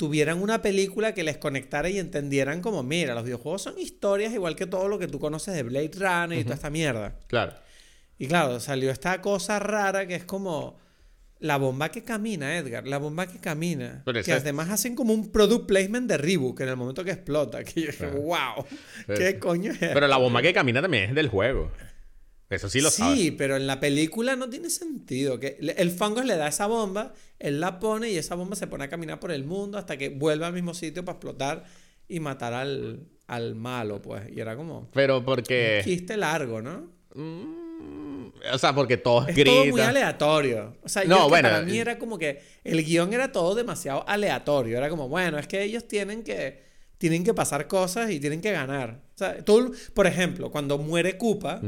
tuvieran 0.00 0.40
una 0.40 0.62
película 0.62 1.12
que 1.12 1.22
les 1.22 1.36
conectara 1.36 1.90
y 1.90 1.98
entendieran 1.98 2.62
como, 2.62 2.82
mira, 2.82 3.14
los 3.14 3.22
videojuegos 3.22 3.60
son 3.60 3.78
historias 3.78 4.32
igual 4.32 4.56
que 4.56 4.64
todo 4.64 4.88
lo 4.88 4.98
que 4.98 5.08
tú 5.08 5.20
conoces 5.20 5.54
de 5.54 5.62
Blade 5.62 5.90
Runner 5.92 6.38
y 6.38 6.42
toda 6.42 6.54
esta 6.54 6.70
mierda. 6.70 7.18
Claro. 7.26 7.52
Y 8.16 8.26
claro, 8.26 8.60
salió 8.60 8.90
esta 8.90 9.20
cosa 9.20 9.58
rara 9.58 10.06
que 10.06 10.14
es 10.14 10.24
como 10.24 10.78
la 11.38 11.58
bomba 11.58 11.90
que 11.90 12.02
camina, 12.02 12.56
Edgar, 12.56 12.86
la 12.86 12.96
bomba 12.96 13.26
que 13.26 13.40
camina. 13.40 14.02
que 14.24 14.32
además 14.32 14.70
hacen 14.70 14.94
como 14.94 15.12
un 15.12 15.30
product 15.30 15.66
placement 15.66 16.08
de 16.08 16.16
Reebok 16.16 16.58
en 16.60 16.70
el 16.70 16.76
momento 16.76 17.04
que 17.04 17.10
explota. 17.10 17.62
Que 17.62 17.82
yo 17.82 17.86
dije, 17.88 18.06
wow, 18.06 18.64
¿qué 19.06 19.38
coño 19.38 19.70
es? 19.70 19.78
Pero 19.80 20.08
la 20.08 20.16
bomba 20.16 20.40
que 20.40 20.54
camina 20.54 20.80
también 20.80 21.10
es 21.10 21.14
del 21.14 21.28
juego. 21.28 21.70
Eso 22.50 22.68
sí 22.68 22.80
lo 22.80 22.90
Sí, 22.90 23.30
pero 23.30 23.56
en 23.56 23.66
la 23.68 23.78
película 23.78 24.34
no 24.34 24.50
tiene 24.50 24.70
sentido. 24.70 25.38
Que 25.38 25.56
el 25.60 25.90
Fungus 25.92 26.24
le 26.24 26.36
da 26.36 26.48
esa 26.48 26.66
bomba, 26.66 27.14
él 27.38 27.60
la 27.60 27.78
pone 27.78 28.10
y 28.10 28.16
esa 28.16 28.34
bomba 28.34 28.56
se 28.56 28.66
pone 28.66 28.84
a 28.84 28.88
caminar 28.88 29.20
por 29.20 29.30
el 29.30 29.44
mundo 29.44 29.78
hasta 29.78 29.96
que 29.96 30.08
vuelve 30.08 30.44
al 30.44 30.52
mismo 30.52 30.74
sitio 30.74 31.04
para 31.04 31.16
explotar 31.16 31.64
y 32.08 32.18
matar 32.18 32.52
al, 32.52 33.06
al 33.28 33.54
malo, 33.54 34.02
pues. 34.02 34.22
Y 34.34 34.40
era 34.40 34.56
como. 34.56 34.90
Pero 34.92 35.24
porque. 35.24 35.82
Un 35.84 35.90
chiste 35.90 36.16
largo, 36.16 36.60
¿no? 36.60 36.90
Mm, 37.14 38.30
o 38.52 38.58
sea, 38.58 38.74
porque 38.74 38.96
todos 38.96 39.28
es 39.28 39.44
Todo 39.44 39.66
muy 39.66 39.80
aleatorio. 39.80 40.76
O 40.82 40.88
sea, 40.88 41.04
no, 41.04 41.28
bueno, 41.28 41.48
para 41.48 41.62
mí 41.62 41.78
era 41.78 42.00
como 42.00 42.18
que 42.18 42.42
el 42.64 42.84
guion 42.84 43.12
era 43.12 43.30
todo 43.30 43.54
demasiado 43.54 44.04
aleatorio. 44.08 44.76
Era 44.76 44.88
como, 44.88 45.08
bueno, 45.08 45.38
es 45.38 45.46
que 45.46 45.62
ellos 45.62 45.86
tienen 45.86 46.24
que. 46.24 46.68
Tienen 46.98 47.24
que 47.24 47.32
pasar 47.32 47.66
cosas 47.66 48.10
y 48.10 48.20
tienen 48.20 48.42
que 48.42 48.52
ganar. 48.52 49.00
O 49.14 49.18
sea, 49.18 49.42
todo, 49.42 49.70
por 49.94 50.06
ejemplo, 50.06 50.50
cuando 50.50 50.76
muere 50.76 51.16
Koopa 51.16 51.62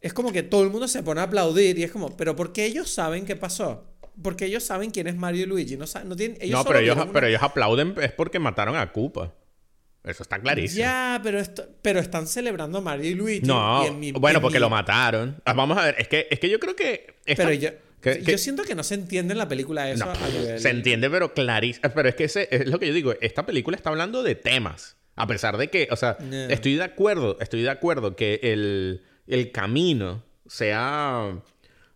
es 0.00 0.12
como 0.12 0.32
que 0.32 0.42
todo 0.42 0.62
el 0.62 0.70
mundo 0.70 0.88
se 0.88 1.02
pone 1.02 1.20
a 1.20 1.24
aplaudir 1.24 1.78
y 1.78 1.84
es 1.84 1.90
como, 1.90 2.16
pero 2.16 2.36
¿por 2.36 2.52
qué 2.52 2.66
ellos 2.66 2.90
saben 2.90 3.26
qué 3.26 3.36
pasó? 3.36 3.84
Porque 4.22 4.46
ellos 4.46 4.64
saben 4.64 4.90
quién 4.90 5.06
es 5.06 5.16
Mario 5.16 5.42
y 5.42 5.46
Luigi. 5.46 5.76
No, 5.76 5.84
no, 6.04 6.16
tienen, 6.16 6.38
ellos 6.40 6.58
no 6.58 6.64
pero, 6.64 6.78
ellos, 6.80 6.98
pero 7.12 7.26
ellos 7.26 7.42
aplauden 7.42 7.94
es 8.00 8.12
porque 8.12 8.38
mataron 8.38 8.76
a 8.76 8.92
Koopa. 8.92 9.34
Eso 10.04 10.22
está 10.22 10.40
clarísimo. 10.40 10.78
Ya, 10.78 11.20
pero, 11.22 11.38
esto, 11.38 11.68
pero 11.82 12.00
están 12.00 12.26
celebrando 12.26 12.78
a 12.78 12.80
Mario 12.80 13.10
y 13.10 13.14
Luigi. 13.14 13.46
No, 13.46 13.84
bueno, 14.14 14.40
porque 14.40 14.58
lo 14.58 14.70
mataron. 14.70 15.40
Ah, 15.44 15.52
vamos 15.52 15.76
a 15.78 15.84
ver, 15.84 15.96
es 15.98 16.08
que, 16.08 16.26
es 16.30 16.38
que 16.38 16.48
yo 16.48 16.58
creo 16.58 16.74
que... 16.74 17.14
pero 17.36 17.52
yo, 17.52 17.70
yo 18.22 18.38
siento 18.38 18.62
que 18.62 18.74
no 18.74 18.82
se 18.82 18.94
entiende 18.94 19.32
en 19.32 19.38
la 19.38 19.48
película 19.48 19.90
eso. 19.90 20.06
Se 20.56 20.70
entiende, 20.70 21.10
pero 21.10 21.34
clarísimo. 21.34 21.90
Pero 21.94 22.08
es 22.08 22.14
que 22.14 22.24
ese, 22.24 22.48
es 22.50 22.66
lo 22.66 22.78
que 22.78 22.86
yo 22.86 22.94
digo. 22.94 23.14
Esta 23.20 23.44
película 23.44 23.76
está 23.76 23.90
hablando 23.90 24.22
de 24.22 24.34
temas. 24.34 24.96
A 25.16 25.26
pesar 25.26 25.56
de 25.58 25.68
que, 25.68 25.88
o 25.90 25.96
sea, 25.96 26.16
estoy 26.48 26.76
de 26.76 26.84
acuerdo, 26.84 27.36
estoy 27.40 27.62
de 27.62 27.70
acuerdo 27.70 28.14
que 28.14 28.38
el 28.42 29.02
el 29.28 29.52
camino 29.52 30.24
sea 30.46 31.40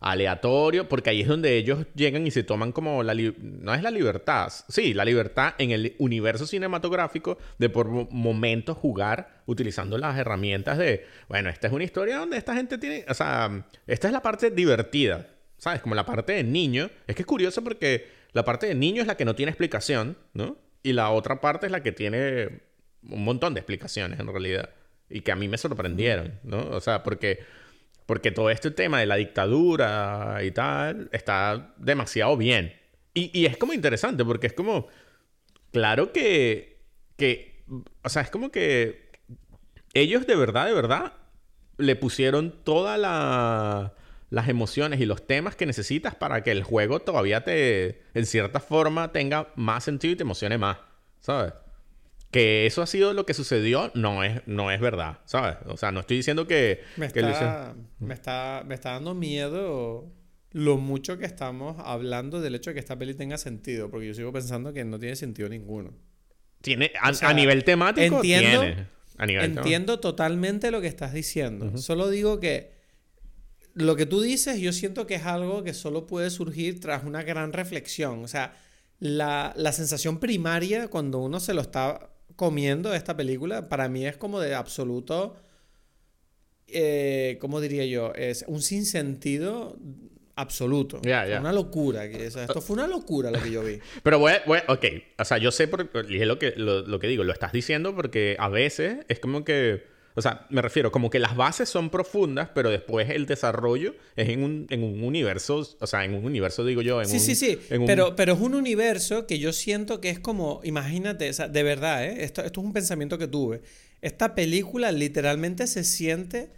aleatorio, 0.02 0.88
porque 0.88 1.10
ahí 1.10 1.22
es 1.22 1.28
donde 1.28 1.56
ellos 1.56 1.86
llegan 1.94 2.26
y 2.26 2.30
se 2.30 2.42
toman 2.42 2.72
como 2.72 3.02
la... 3.02 3.14
No 3.14 3.72
es 3.72 3.82
la 3.82 3.90
libertad, 3.90 4.52
sí, 4.68 4.94
la 4.94 5.04
libertad 5.04 5.54
en 5.58 5.70
el 5.70 5.94
universo 5.98 6.46
cinematográfico 6.46 7.38
de 7.58 7.70
por 7.70 7.88
momentos 7.88 8.76
jugar 8.76 9.42
utilizando 9.46 9.96
las 9.98 10.18
herramientas 10.18 10.76
de, 10.76 11.06
bueno, 11.28 11.50
esta 11.50 11.68
es 11.68 11.72
una 11.72 11.84
historia 11.84 12.18
donde 12.18 12.36
esta 12.36 12.54
gente 12.54 12.78
tiene, 12.78 13.04
o 13.08 13.14
sea, 13.14 13.64
esta 13.86 14.08
es 14.08 14.12
la 14.12 14.22
parte 14.22 14.50
divertida, 14.50 15.28
¿sabes? 15.56 15.80
Como 15.80 15.94
la 15.94 16.04
parte 16.04 16.32
de 16.32 16.42
niño. 16.42 16.90
Es 17.06 17.14
que 17.14 17.22
es 17.22 17.26
curioso 17.26 17.62
porque 17.62 18.08
la 18.32 18.44
parte 18.44 18.66
de 18.66 18.74
niño 18.74 19.02
es 19.02 19.06
la 19.06 19.16
que 19.16 19.24
no 19.24 19.36
tiene 19.36 19.50
explicación, 19.50 20.16
¿no? 20.34 20.56
Y 20.82 20.94
la 20.94 21.10
otra 21.10 21.40
parte 21.40 21.66
es 21.66 21.72
la 21.72 21.82
que 21.82 21.92
tiene 21.92 22.60
un 23.08 23.24
montón 23.24 23.54
de 23.54 23.60
explicaciones 23.60 24.18
en 24.18 24.26
realidad 24.26 24.70
y 25.12 25.20
que 25.20 25.32
a 25.32 25.36
mí 25.36 25.48
me 25.48 25.58
sorprendieron, 25.58 26.38
¿no? 26.42 26.68
O 26.70 26.80
sea, 26.80 27.02
porque, 27.02 27.40
porque 28.06 28.30
todo 28.30 28.50
este 28.50 28.70
tema 28.70 29.00
de 29.00 29.06
la 29.06 29.16
dictadura 29.16 30.38
y 30.42 30.50
tal 30.50 31.08
está 31.12 31.74
demasiado 31.78 32.36
bien. 32.36 32.74
Y, 33.14 33.44
es 33.44 33.58
como 33.58 33.74
interesante 33.74 34.24
porque 34.24 34.46
es 34.46 34.54
como, 34.54 34.88
claro 35.70 36.12
que, 36.12 36.78
que, 37.16 37.62
o 38.02 38.08
sea, 38.08 38.22
es 38.22 38.30
como 38.30 38.50
que 38.50 39.10
ellos 39.92 40.26
de 40.26 40.34
verdad, 40.34 40.66
de 40.66 40.72
verdad, 40.72 41.12
le 41.76 41.96
pusieron 41.96 42.64
todas 42.64 42.98
las 44.30 44.48
emociones 44.48 45.00
y 45.00 45.06
los 45.06 45.26
temas 45.26 45.56
que 45.56 45.66
necesitas 45.66 46.14
para 46.14 46.42
que 46.42 46.52
el 46.52 46.62
juego 46.62 47.00
todavía 47.00 47.44
te, 47.44 48.02
en 48.14 48.24
cierta 48.24 48.60
forma, 48.60 49.12
tenga 49.12 49.52
más 49.56 49.84
sentido 49.84 50.14
y 50.14 50.16
te 50.16 50.22
emocione 50.22 50.56
más, 50.56 50.78
¿sabes? 51.20 51.52
Que 52.32 52.66
eso 52.66 52.82
ha 52.82 52.86
sido 52.86 53.12
lo 53.12 53.26
que 53.26 53.34
sucedió, 53.34 53.92
no 53.94 54.24
es, 54.24 54.40
no 54.46 54.72
es 54.72 54.80
verdad, 54.80 55.18
¿sabes? 55.26 55.58
O 55.66 55.76
sea, 55.76 55.92
no 55.92 56.00
estoy 56.00 56.16
diciendo 56.16 56.46
que... 56.46 56.80
Me 56.96 57.06
está, 57.06 57.74
me 58.00 58.14
está, 58.14 58.64
me 58.66 58.74
está 58.74 58.92
dando 58.92 59.14
miedo 59.14 60.10
lo 60.52 60.76
mucho 60.76 61.18
que 61.18 61.24
estamos 61.24 61.76
hablando 61.78 62.40
del 62.40 62.54
hecho 62.54 62.70
de 62.70 62.74
que 62.74 62.80
esta 62.80 62.98
peli 62.98 63.14
tenga 63.14 63.38
sentido, 63.38 63.90
porque 63.90 64.06
yo 64.08 64.14
sigo 64.14 64.32
pensando 64.32 64.72
que 64.72 64.84
no 64.84 64.98
tiene 64.98 65.16
sentido 65.16 65.48
ninguno. 65.48 65.92
Tiene, 66.60 66.92
a, 67.00 67.34
nivel 67.34 67.64
temático, 67.64 68.16
entiendo, 68.16 68.60
tiene. 68.60 69.44
entiendo 69.44 69.98
totalmente 69.98 70.70
lo 70.70 70.80
que 70.80 70.86
estás 70.86 71.12
diciendo. 71.12 71.76
Solo 71.78 72.08
digo 72.08 72.38
que 72.38 72.72
lo 73.74 73.96
que 73.96 74.06
tú 74.06 74.20
dices, 74.20 74.60
yo 74.60 74.72
siento 74.72 75.06
que 75.06 75.16
es 75.16 75.24
algo 75.24 75.64
que 75.64 75.74
solo 75.74 76.06
puede 76.06 76.30
surgir 76.30 76.80
tras 76.80 77.04
una 77.04 77.22
gran 77.22 77.52
reflexión. 77.52 78.22
O 78.22 78.28
sea, 78.28 78.54
la, 79.00 79.52
la 79.56 79.72
sensación 79.72 80.20
primaria 80.20 80.88
cuando 80.88 81.18
uno 81.18 81.40
se 81.40 81.54
lo 81.54 81.62
está 81.62 82.11
comiendo 82.36 82.94
esta 82.94 83.16
película, 83.16 83.68
para 83.68 83.88
mí 83.88 84.06
es 84.06 84.16
como 84.16 84.40
de 84.40 84.54
absoluto. 84.54 85.36
Eh, 86.66 87.38
¿Cómo 87.40 87.60
diría 87.60 87.84
yo? 87.84 88.12
Es 88.14 88.44
un 88.46 88.62
sinsentido 88.62 89.76
absoluto. 90.36 91.00
Una 91.04 91.52
locura. 91.52 92.04
esto 92.04 92.60
fue 92.60 92.74
una 92.74 92.86
locura 92.86 93.30
lo 93.30 93.42
que 93.42 93.50
yo 93.50 93.62
vi. 93.62 93.78
Pero 94.02 94.18
voy, 94.18 94.32
ok, 94.68 94.84
o 95.18 95.24
sea, 95.24 95.38
yo 95.38 95.50
sé 95.50 95.68
por, 95.68 95.90
es 95.94 96.26
lo 96.26 96.38
que, 96.38 96.54
lo, 96.56 96.98
que 96.98 97.06
digo, 97.06 97.24
lo 97.24 97.32
estás 97.32 97.52
diciendo 97.52 97.94
porque 97.94 98.36
a 98.38 98.48
veces 98.48 99.04
es 99.08 99.18
como 99.20 99.44
que, 99.44 99.84
o 100.14 100.22
sea, 100.22 100.46
me 100.50 100.60
refiero, 100.60 100.92
como 100.92 101.10
que 101.10 101.18
las 101.18 101.36
bases 101.36 101.68
son 101.68 101.90
profundas, 101.90 102.50
pero 102.54 102.70
después 102.70 103.08
el 103.10 103.26
desarrollo 103.26 103.94
es 104.16 104.28
en 104.28 104.42
un, 104.42 104.66
en 104.70 104.82
un 104.82 105.02
universo, 105.02 105.66
o 105.78 105.86
sea, 105.86 106.04
en 106.04 106.14
un 106.14 106.24
universo 106.24 106.64
digo 106.64 106.82
yo, 106.82 107.00
en 107.00 107.08
sí, 107.08 107.14
un... 107.14 107.20
Sí, 107.20 107.34
sí, 107.34 107.58
sí, 107.68 107.78
pero, 107.86 108.14
pero 108.14 108.34
es 108.34 108.40
un 108.40 108.54
universo 108.54 109.26
que 109.26 109.38
yo 109.38 109.52
siento 109.52 110.00
que 110.00 110.10
es 110.10 110.20
como, 110.20 110.60
imagínate, 110.64 111.30
o 111.30 111.32
sea, 111.32 111.48
de 111.48 111.62
verdad, 111.62 112.04
¿eh? 112.04 112.24
esto, 112.24 112.42
esto 112.42 112.60
es 112.60 112.66
un 112.66 112.72
pensamiento 112.72 113.16
que 113.18 113.26
tuve. 113.26 113.62
Esta 114.00 114.34
película 114.34 114.92
literalmente 114.92 115.66
se 115.66 115.84
siente 115.84 116.50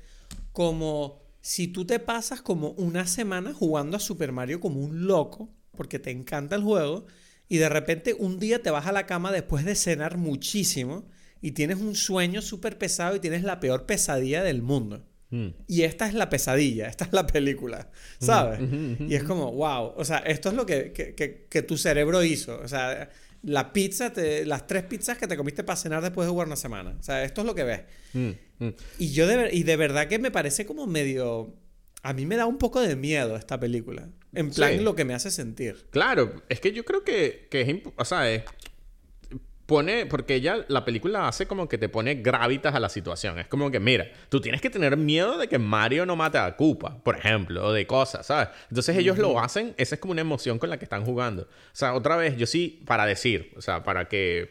como 0.52 1.22
si 1.40 1.68
tú 1.68 1.84
te 1.84 1.98
pasas 1.98 2.40
como 2.40 2.70
una 2.70 3.06
semana 3.06 3.52
jugando 3.52 3.96
a 3.96 4.00
Super 4.00 4.32
Mario 4.32 4.60
como 4.60 4.80
un 4.80 5.06
loco, 5.06 5.50
porque 5.76 5.98
te 5.98 6.10
encanta 6.10 6.56
el 6.56 6.62
juego, 6.62 7.06
y 7.48 7.58
de 7.58 7.68
repente 7.68 8.14
un 8.18 8.38
día 8.38 8.62
te 8.62 8.70
vas 8.70 8.86
a 8.86 8.92
la 8.92 9.06
cama 9.06 9.30
después 9.30 9.64
de 9.64 9.74
cenar 9.74 10.16
muchísimo 10.16 11.06
y 11.44 11.52
tienes 11.52 11.76
un 11.76 11.94
sueño 11.94 12.40
súper 12.40 12.78
pesado 12.78 13.16
y 13.16 13.20
tienes 13.20 13.42
la 13.42 13.60
peor 13.60 13.84
pesadilla 13.84 14.42
del 14.42 14.62
mundo. 14.62 15.04
Mm. 15.28 15.48
Y 15.68 15.82
esta 15.82 16.08
es 16.08 16.14
la 16.14 16.30
pesadilla, 16.30 16.86
esta 16.86 17.04
es 17.04 17.12
la 17.12 17.26
película, 17.26 17.90
¿sabes? 18.18 18.60
y 18.98 19.14
es 19.14 19.24
como, 19.24 19.52
wow, 19.52 19.92
o 19.94 20.04
sea, 20.06 20.20
esto 20.20 20.48
es 20.48 20.54
lo 20.54 20.64
que, 20.64 20.94
que, 20.94 21.62
tu 21.62 21.76
cerebro 21.76 22.24
hizo. 22.24 22.58
O 22.60 22.66
sea, 22.66 23.10
la 23.42 23.74
pizza, 23.74 24.10
las 24.46 24.66
tres 24.66 24.84
pizzas 24.84 25.18
que 25.18 25.26
te 25.26 25.36
comiste 25.36 25.62
para 25.64 25.76
cenar 25.76 26.02
después 26.02 26.26
de 26.26 26.32
jugar 26.32 26.46
una 26.46 26.56
semana. 26.56 26.96
O 26.98 27.02
sea, 27.02 27.22
esto 27.24 27.42
es 27.42 27.46
lo 27.46 27.54
que 27.54 27.64
ves. 27.64 27.82
Mm. 28.14 28.30
Mm. 28.60 28.74
Y 29.00 29.12
yo 29.12 29.26
de, 29.26 29.50
y 29.52 29.64
de 29.64 29.76
verdad 29.76 30.08
que 30.08 30.18
me 30.18 30.30
parece 30.30 30.64
como 30.64 30.86
medio... 30.86 31.54
A 32.02 32.14
mí 32.14 32.24
me 32.24 32.36
da 32.36 32.46
un 32.46 32.56
poco 32.56 32.80
de 32.80 32.96
miedo 32.96 33.36
esta 33.36 33.60
película. 33.60 34.08
En 34.32 34.50
plan, 34.50 34.82
lo 34.82 34.94
que 34.94 35.04
me 35.04 35.12
hace 35.12 35.30
sentir. 35.30 35.88
Claro, 35.90 36.42
es 36.48 36.60
que 36.60 36.72
yo 36.72 36.86
creo 36.86 37.04
que, 37.04 37.48
que 37.50 37.60
es... 37.60 37.82
O 37.96 38.04
sea, 38.06 38.30
es, 38.30 38.44
pone, 39.66 40.06
porque 40.06 40.34
ella, 40.34 40.64
la 40.68 40.84
película 40.84 41.26
hace 41.26 41.46
como 41.46 41.68
que 41.68 41.78
te 41.78 41.88
pone 41.88 42.16
gravitas 42.16 42.74
a 42.74 42.80
la 42.80 42.88
situación. 42.88 43.38
Es 43.38 43.46
como 43.46 43.70
que, 43.70 43.80
mira, 43.80 44.10
tú 44.28 44.40
tienes 44.40 44.60
que 44.60 44.70
tener 44.70 44.96
miedo 44.96 45.38
de 45.38 45.48
que 45.48 45.58
Mario 45.58 46.06
no 46.06 46.16
mate 46.16 46.38
a 46.38 46.56
Koopa, 46.56 46.98
por 47.02 47.16
ejemplo, 47.16 47.66
o 47.66 47.72
de 47.72 47.86
cosas, 47.86 48.26
¿sabes? 48.26 48.48
Entonces 48.68 48.96
ellos 48.96 49.18
lo 49.18 49.40
hacen, 49.40 49.74
esa 49.76 49.94
es 49.94 50.00
como 50.00 50.12
una 50.12 50.20
emoción 50.20 50.58
con 50.58 50.70
la 50.70 50.78
que 50.78 50.84
están 50.84 51.04
jugando. 51.04 51.42
O 51.42 51.46
sea, 51.72 51.94
otra 51.94 52.16
vez, 52.16 52.36
yo 52.36 52.46
sí, 52.46 52.82
para 52.86 53.06
decir, 53.06 53.52
o 53.56 53.62
sea, 53.62 53.82
para 53.82 54.06
que, 54.06 54.50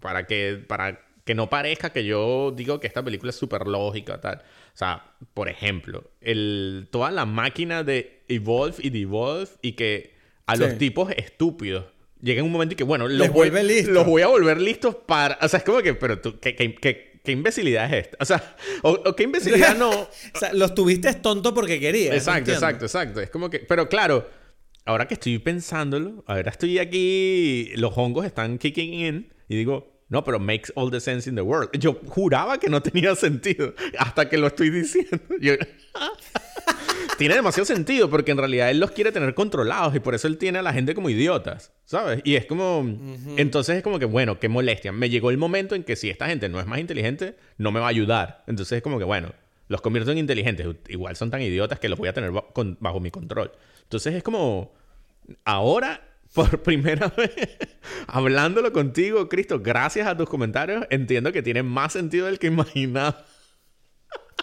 para 0.00 0.26
que, 0.26 0.62
para 0.66 1.00
que 1.24 1.34
no 1.34 1.48
parezca 1.48 1.90
que 1.90 2.04
yo 2.04 2.52
digo 2.54 2.80
que 2.80 2.86
esta 2.86 3.02
película 3.02 3.30
es 3.30 3.36
súper 3.36 3.66
lógica, 3.66 4.20
tal. 4.20 4.42
O 4.74 4.76
sea, 4.76 5.12
por 5.34 5.48
ejemplo, 5.48 6.10
el, 6.20 6.88
toda 6.90 7.10
la 7.10 7.26
máquina 7.26 7.84
de 7.84 8.22
Evolve 8.28 8.76
y 8.78 8.90
Devolve 8.90 9.50
y 9.60 9.72
que 9.72 10.14
a 10.46 10.56
los 10.56 10.78
tipos 10.78 11.10
estúpidos 11.12 11.84
llega 12.22 12.42
un 12.42 12.52
momento 12.52 12.72
y 12.74 12.76
que, 12.76 12.84
bueno, 12.84 13.08
los, 13.08 13.30
voy, 13.30 13.50
los 13.50 14.06
voy 14.06 14.22
a 14.22 14.28
volver 14.28 14.60
listos 14.60 14.94
para... 14.94 15.38
O 15.42 15.48
sea, 15.48 15.58
es 15.58 15.64
como 15.64 15.82
que, 15.82 15.94
pero 15.94 16.20
tú, 16.20 16.38
¿qué, 16.40 16.54
qué, 16.54 16.74
qué, 17.22 17.32
imbecilidad 17.32 17.92
es 17.92 18.06
esta? 18.06 18.16
O 18.20 18.24
sea, 18.24 18.56
o, 18.82 19.14
qué 19.14 19.24
imbecilidad 19.24 19.76
no... 19.76 19.90
o 19.90 20.38
sea, 20.38 20.52
los 20.54 20.74
tuviste 20.74 21.12
tonto 21.14 21.52
porque 21.52 21.78
querías. 21.78 22.14
Exacto, 22.14 22.52
exacto, 22.52 22.86
exacto. 22.86 23.20
Es 23.20 23.28
como 23.28 23.50
que... 23.50 23.58
Pero 23.58 23.88
claro, 23.88 24.28
ahora 24.84 25.06
que 25.06 25.14
estoy 25.14 25.38
pensándolo, 25.38 26.24
ahora 26.26 26.50
estoy 26.50 26.78
aquí, 26.78 27.72
los 27.76 27.92
hongos 27.96 28.24
están 28.24 28.58
kicking 28.58 28.94
in 28.94 29.32
y 29.48 29.56
digo, 29.56 29.91
no, 30.12 30.22
pero 30.22 30.38
makes 30.38 30.70
all 30.74 30.90
the 30.90 31.00
sense 31.00 31.26
in 31.26 31.34
the 31.34 31.40
world. 31.40 31.70
Yo 31.72 31.94
juraba 32.06 32.58
que 32.58 32.68
no 32.68 32.82
tenía 32.82 33.14
sentido 33.14 33.72
hasta 33.98 34.28
que 34.28 34.36
lo 34.36 34.48
estoy 34.48 34.68
diciendo. 34.68 35.18
tiene 37.18 37.34
demasiado 37.34 37.64
sentido 37.64 38.10
porque 38.10 38.30
en 38.32 38.36
realidad 38.36 38.70
él 38.70 38.78
los 38.78 38.90
quiere 38.90 39.10
tener 39.10 39.34
controlados 39.34 39.94
y 39.96 40.00
por 40.00 40.14
eso 40.14 40.28
él 40.28 40.36
tiene 40.36 40.58
a 40.58 40.62
la 40.62 40.74
gente 40.74 40.94
como 40.94 41.08
idiotas, 41.08 41.72
¿sabes? 41.86 42.20
Y 42.24 42.34
es 42.34 42.44
como... 42.44 42.86
Entonces 43.38 43.78
es 43.78 43.82
como 43.82 43.98
que, 43.98 44.04
bueno, 44.04 44.38
qué 44.38 44.50
molestia. 44.50 44.92
Me 44.92 45.08
llegó 45.08 45.30
el 45.30 45.38
momento 45.38 45.74
en 45.74 45.82
que 45.82 45.96
si 45.96 46.10
esta 46.10 46.26
gente 46.26 46.50
no 46.50 46.60
es 46.60 46.66
más 46.66 46.78
inteligente, 46.78 47.36
no 47.56 47.72
me 47.72 47.80
va 47.80 47.86
a 47.86 47.88
ayudar. 47.88 48.44
Entonces 48.46 48.76
es 48.76 48.82
como 48.82 48.98
que, 48.98 49.04
bueno, 49.04 49.32
los 49.68 49.80
convierto 49.80 50.12
en 50.12 50.18
inteligentes. 50.18 50.66
Igual 50.88 51.16
son 51.16 51.30
tan 51.30 51.40
idiotas 51.40 51.78
que 51.78 51.88
los 51.88 51.98
voy 51.98 52.08
a 52.08 52.12
tener 52.12 52.32
bajo 52.32 53.00
mi 53.00 53.10
control. 53.10 53.50
Entonces 53.84 54.14
es 54.14 54.22
como... 54.22 54.74
Ahora 55.46 56.02
por 56.32 56.62
primera 56.62 57.08
vez 57.16 57.58
hablándolo 58.06 58.72
contigo, 58.72 59.28
Cristo, 59.28 59.60
gracias 59.60 60.06
a 60.06 60.16
tus 60.16 60.28
comentarios, 60.28 60.86
entiendo 60.90 61.32
que 61.32 61.42
tiene 61.42 61.62
más 61.62 61.92
sentido 61.92 62.26
del 62.26 62.38
que 62.38 62.46
imaginaba. 62.48 63.24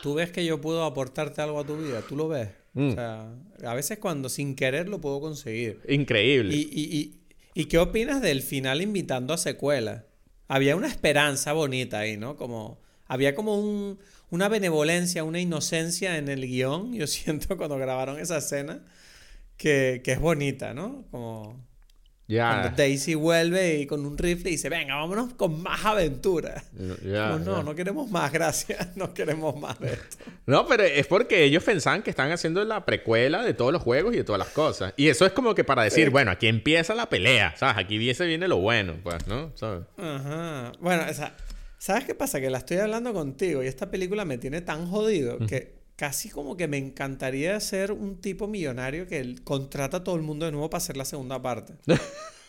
Tú 0.01 0.15
ves 0.15 0.31
que 0.31 0.45
yo 0.45 0.61
puedo 0.61 0.85
aportarte 0.85 1.41
algo 1.41 1.59
a 1.59 1.65
tu 1.65 1.77
vida, 1.77 2.01
tú 2.01 2.15
lo 2.15 2.27
ves. 2.27 2.49
O 2.75 2.81
mm. 2.81 2.93
sea, 2.93 3.35
a 3.65 3.73
veces 3.73 3.99
cuando 3.99 4.29
sin 4.29 4.55
querer 4.55 4.87
lo 4.87 5.01
puedo 5.01 5.19
conseguir. 5.19 5.81
Increíble. 5.87 6.55
Y, 6.55 6.69
y, 6.71 7.21
y, 7.53 7.65
qué 7.65 7.77
opinas 7.77 8.21
del 8.21 8.41
final 8.41 8.81
invitando 8.81 9.33
a 9.33 9.37
secuela? 9.37 10.05
Había 10.47 10.75
una 10.75 10.87
esperanza 10.87 11.53
bonita 11.53 11.99
ahí, 11.99 12.17
¿no? 12.17 12.37
Como 12.37 12.79
había 13.07 13.35
como 13.35 13.59
un, 13.59 13.99
una 14.29 14.47
benevolencia, 14.47 15.23
una 15.23 15.39
inocencia 15.39 16.17
en 16.17 16.29
el 16.29 16.47
guion, 16.47 16.93
yo 16.93 17.07
siento 17.07 17.57
cuando 17.57 17.77
grabaron 17.77 18.19
esa 18.19 18.37
escena, 18.37 18.85
que, 19.57 20.01
que 20.03 20.13
es 20.13 20.19
bonita, 20.19 20.73
¿no? 20.73 21.05
Como 21.11 21.68
cuando 22.37 22.69
Daisy 22.77 23.15
vuelve 23.15 23.79
y 23.79 23.87
con 23.87 24.05
un 24.05 24.17
rifle 24.17 24.51
y 24.51 24.53
dice, 24.53 24.69
venga, 24.69 24.95
vámonos 24.95 25.33
con 25.33 25.61
más 25.63 25.83
aventura. 25.83 26.63
no, 26.73 27.39
no, 27.39 27.63
no 27.63 27.75
queremos 27.75 28.09
más, 28.09 28.31
gracias. 28.31 28.89
No 28.99 29.13
queremos 29.13 29.57
más 29.59 29.79
de 29.79 29.93
esto. 29.93 30.17
No, 30.45 30.67
pero 30.67 30.83
es 30.83 31.07
porque 31.07 31.43
ellos 31.43 31.63
pensaban 31.63 32.03
que 32.03 32.09
están 32.09 32.31
haciendo 32.31 32.63
la 32.65 32.85
precuela 32.85 33.43
de 33.43 33.53
todos 33.53 33.71
los 33.71 33.81
juegos 33.81 34.13
y 34.13 34.17
de 34.17 34.23
todas 34.23 34.39
las 34.39 34.49
cosas. 34.49 34.93
Y 34.97 35.07
eso 35.07 35.25
es 35.25 35.31
como 35.31 35.55
que 35.55 35.63
para 35.63 35.83
decir, 35.83 36.09
bueno, 36.09 36.31
aquí 36.31 36.47
empieza 36.47 36.93
la 36.95 37.07
pelea, 37.07 37.55
¿sabes? 37.55 37.77
Aquí 37.77 37.97
viene, 37.97 38.25
viene 38.25 38.47
lo 38.47 38.57
bueno, 38.57 38.95
pues, 39.01 39.25
¿no? 39.27 39.51
¿Sabes? 39.55 39.83
Ajá. 39.97 40.73
Bueno, 40.79 41.03
¿sabes 41.77 42.03
qué 42.03 42.13
pasa? 42.13 42.41
Que 42.41 42.49
la 42.49 42.57
estoy 42.57 42.77
hablando 42.77 43.13
contigo 43.13 43.63
y 43.63 43.67
esta 43.67 43.89
película 43.89 44.25
me 44.25 44.37
tiene 44.37 44.61
tan 44.61 44.89
jodido 44.89 45.37
que 45.47 45.78
casi 45.99 46.29
como 46.29 46.55
que 46.55 46.69
me 46.69 46.77
encantaría 46.77 47.59
ser 47.59 47.91
un 47.91 48.21
tipo 48.21 48.47
millonario 48.47 49.05
que 49.05 49.35
contrata 49.43 49.97
a 49.97 50.03
todo 50.05 50.15
el 50.15 50.21
mundo 50.21 50.45
de 50.45 50.53
nuevo 50.53 50.69
para 50.69 50.77
hacer 50.77 50.95
la 50.95 51.03
segunda 51.03 51.41
parte. 51.41 51.73
o 51.91 51.97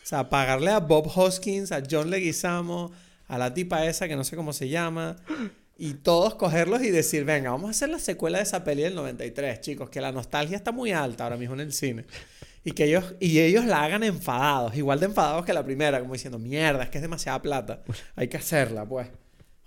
sea, 0.03 0.29
pagarle 0.29 0.71
a 0.71 0.79
Bob 0.79 1.11
Hoskins, 1.13 1.73
a 1.73 1.83
John 1.87 2.09
Leguizamo, 2.09 2.93
a 3.27 3.37
la 3.37 3.53
tipa 3.53 3.85
esa 3.85 4.07
que 4.07 4.15
no 4.15 4.23
sé 4.23 4.37
cómo 4.37 4.53
se 4.53 4.69
llama, 4.69 5.17
y 5.77 5.95
todos 5.95 6.35
cogerlos 6.35 6.81
y 6.81 6.91
decir, 6.91 7.25
venga, 7.25 7.51
vamos 7.51 7.67
a 7.67 7.71
hacer 7.71 7.89
la 7.89 7.99
secuela 7.99 8.37
de 8.37 8.45
esa 8.45 8.63
peli 8.63 8.83
del 8.83 8.95
93, 8.95 9.59
chicos, 9.59 9.89
que 9.89 9.99
la 9.99 10.13
nostalgia 10.13 10.55
está 10.55 10.71
muy 10.71 10.93
alta 10.93 11.25
ahora 11.25 11.35
mismo 11.35 11.55
en 11.55 11.59
el 11.59 11.73
cine. 11.73 12.05
Y 12.63 12.71
que 12.71 12.85
ellos, 12.85 13.15
y 13.19 13.39
ellos 13.39 13.65
la 13.65 13.83
hagan 13.83 14.03
enfadados, 14.03 14.77
igual 14.77 15.01
de 15.01 15.07
enfadados 15.07 15.43
que 15.43 15.51
la 15.51 15.65
primera, 15.65 15.99
como 15.99 16.13
diciendo, 16.13 16.39
mierda, 16.39 16.83
es 16.83 16.89
que 16.89 16.99
es 16.99 17.01
demasiada 17.01 17.41
plata, 17.41 17.81
hay 18.15 18.29
que 18.29 18.37
hacerla, 18.37 18.85
pues. 18.85 19.09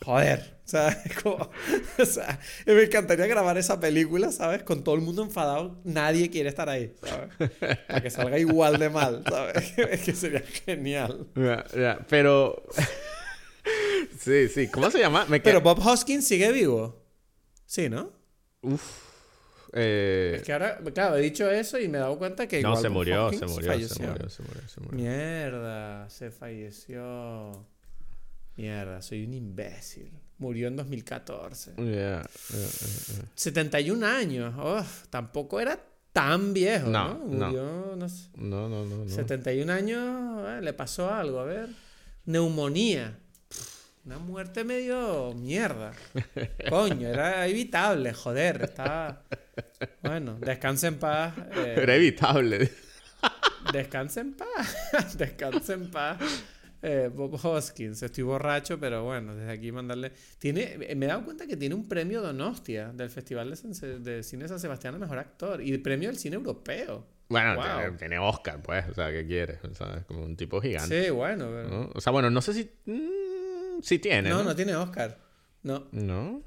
Joder, 0.02 0.58
o 0.64 0.68
sea, 0.68 1.02
como, 1.22 1.50
o 1.98 2.04
sea, 2.04 2.38
me 2.66 2.82
encantaría 2.82 3.26
grabar 3.26 3.56
esa 3.58 3.80
película, 3.80 4.32
¿sabes? 4.32 4.62
Con 4.62 4.82
todo 4.82 4.94
el 4.94 5.00
mundo 5.00 5.22
enfadado, 5.22 5.80
nadie 5.84 6.30
quiere 6.30 6.48
estar 6.48 6.68
ahí, 6.68 6.94
¿sabes? 7.02 7.50
Para 7.86 8.00
que 8.00 8.10
salga 8.10 8.38
igual 8.38 8.78
de 8.78 8.90
mal, 8.90 9.22
¿sabes? 9.28 9.74
Es 9.90 10.02
que 10.02 10.14
sería 10.14 10.40
genial. 10.40 11.26
pero... 12.08 12.66
sí, 14.18 14.48
sí, 14.48 14.68
¿cómo 14.68 14.90
se 14.90 14.98
llama? 14.98 15.26
Pero 15.42 15.60
Bob 15.60 15.78
Hoskins 15.86 16.26
sigue 16.26 16.50
vivo. 16.52 17.02
Sí, 17.66 17.88
¿no? 17.88 18.10
Uf. 18.62 18.82
Eh... 19.72 20.34
Es 20.36 20.42
que 20.42 20.52
ahora, 20.52 20.78
claro, 20.94 21.16
he 21.16 21.20
dicho 21.22 21.50
eso 21.50 21.78
y 21.80 21.88
me 21.88 21.98
he 21.98 22.00
dado 22.00 22.16
cuenta 22.16 22.46
que. 22.46 22.62
No, 22.62 22.76
se 22.76 22.88
murió, 22.88 23.32
se 23.32 23.46
murió, 23.46 23.88
se 23.88 24.06
murió, 24.06 24.28
se 24.28 24.42
murió, 24.42 24.68
se 24.68 24.80
murió. 24.80 24.96
Mierda, 24.96 26.08
se 26.08 26.30
falleció. 26.30 27.66
Mierda, 28.56 29.02
soy 29.02 29.24
un 29.24 29.34
imbécil. 29.34 30.10
Murió 30.38 30.68
en 30.68 30.76
2014. 30.76 31.74
71 33.34 34.06
años. 34.06 34.54
Oh, 34.58 34.84
tampoco 35.10 35.60
era 35.60 35.78
tan 36.12 36.52
viejo, 36.52 36.88
¿no? 36.88 37.14
Murió, 37.16 37.94
no. 37.96 38.08
sé. 38.08 38.28
No, 38.36 38.68
no, 38.68 38.84
no, 38.84 39.08
71 39.08 39.72
años, 39.72 40.48
eh, 40.48 40.60
le 40.62 40.72
pasó 40.72 41.12
algo, 41.12 41.40
a 41.40 41.44
ver. 41.44 41.68
Neumonía. 42.26 43.18
Una 44.04 44.18
muerte 44.18 44.64
medio 44.64 45.32
mierda. 45.34 45.92
Coño, 46.68 47.08
era 47.08 47.46
evitable, 47.46 48.12
joder. 48.12 48.62
Estaba. 48.62 49.22
Bueno, 50.02 50.36
descansa 50.38 50.88
en 50.88 50.98
paz. 50.98 51.34
Eh, 51.56 51.74
era 51.78 51.96
evitable. 51.96 52.70
Descansa 53.72 54.20
en 54.20 54.34
paz. 54.34 55.16
descansa 55.18 55.72
en 55.72 55.90
paz. 55.90 56.18
Eh, 56.86 57.08
Bob 57.08 57.40
Hoskins, 57.42 58.02
estoy 58.02 58.24
borracho, 58.24 58.78
pero 58.78 59.04
bueno, 59.04 59.34
desde 59.34 59.50
aquí 59.50 59.72
mandarle. 59.72 60.12
Tiene, 60.38 60.76
me 60.94 61.06
he 61.06 61.08
dado 61.08 61.24
cuenta 61.24 61.46
que 61.46 61.56
tiene 61.56 61.74
un 61.74 61.88
premio 61.88 62.20
Donostia 62.20 62.92
del 62.92 63.08
Festival 63.08 63.54
de, 63.54 63.98
de 64.00 64.22
Cine 64.22 64.46
San 64.48 64.60
Sebastián 64.60 64.94
a 64.94 64.98
Mejor 64.98 65.18
Actor 65.18 65.62
y 65.62 65.72
el 65.72 65.80
premio 65.80 66.10
del 66.10 66.18
cine 66.18 66.36
europeo. 66.36 67.06
Bueno, 67.30 67.56
tiene, 67.98 68.18
Oscar, 68.18 68.60
pues, 68.62 68.86
o 68.86 68.92
sea, 68.92 69.10
¿qué 69.10 69.26
quieres? 69.26 69.64
O 69.64 69.74
sea, 69.74 69.94
es 69.96 70.04
como 70.04 70.24
un 70.24 70.36
tipo 70.36 70.60
gigante. 70.60 71.04
Sí, 71.04 71.10
bueno. 71.10 71.48
O 71.94 72.00
sea, 72.02 72.12
bueno, 72.12 72.28
no 72.28 72.42
sé 72.42 72.52
si. 72.52 72.70
Mm, 72.84 73.80
si 73.80 73.98
tiene. 73.98 74.28
No, 74.28 74.44
no, 74.44 74.54
tiene 74.54 74.76
Oscar. 74.76 75.16
No. 75.62 75.86
No. 75.90 76.42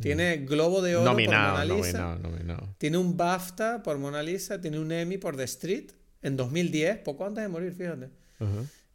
Tiene 0.00 0.38
Globo 0.38 0.82
de 0.82 0.96
Oro 0.96 1.04
nominado, 1.04 1.56
por 1.56 1.66
Mona 1.66 1.76
Lisa. 1.76 1.98
Nominado, 1.98 2.30
nominado. 2.30 2.74
Tiene 2.78 2.98
un 2.98 3.16
BAFTA 3.16 3.82
por 3.84 3.96
Mona 3.98 4.24
Lisa. 4.24 4.60
Tiene 4.60 4.80
un 4.80 4.90
Emmy 4.90 5.18
por 5.18 5.36
The 5.36 5.44
Street 5.44 5.90
en 6.22 6.36
2010, 6.36 6.98
poco 6.98 7.26
antes 7.26 7.44
de 7.44 7.48
morir, 7.48 7.72
fíjate. 7.72 8.08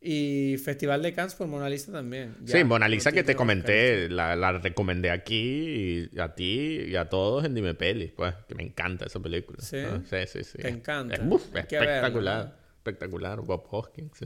Y 0.05 0.57
Festival 0.57 1.01
de 1.01 1.13
Cannes 1.13 1.33
por 1.35 1.47
Mona 1.47 1.69
Lisa 1.69 1.91
también. 1.93 2.35
sí, 2.45 2.63
Mona 2.65 2.89
Lisa 2.89 3.13
que 3.13 3.23
te 3.23 3.35
comenté, 3.35 4.09
la, 4.09 4.35
la, 4.35 4.51
recomendé 4.51 5.09
aquí 5.09 6.09
y 6.11 6.19
a 6.19 6.35
ti 6.35 6.81
y 6.87 6.95
a 6.97 7.07
todos 7.07 7.45
en 7.45 7.55
Dime 7.55 7.73
Peli, 7.73 8.07
pues, 8.07 8.35
que 8.47 8.53
me 8.53 8.63
encanta 8.63 9.05
esa 9.05 9.21
película. 9.21 9.59
Sí, 9.61 9.79
sí, 10.09 10.17
sí, 10.27 10.43
sí. 10.43 10.57
Te 10.57 10.67
encanta. 10.67 11.15
Es, 11.15 11.21
espectacular, 11.21 12.53
espectacular. 12.75 13.39
Bob 13.41 13.65
Hoskins, 13.71 14.11
sí. 14.17 14.25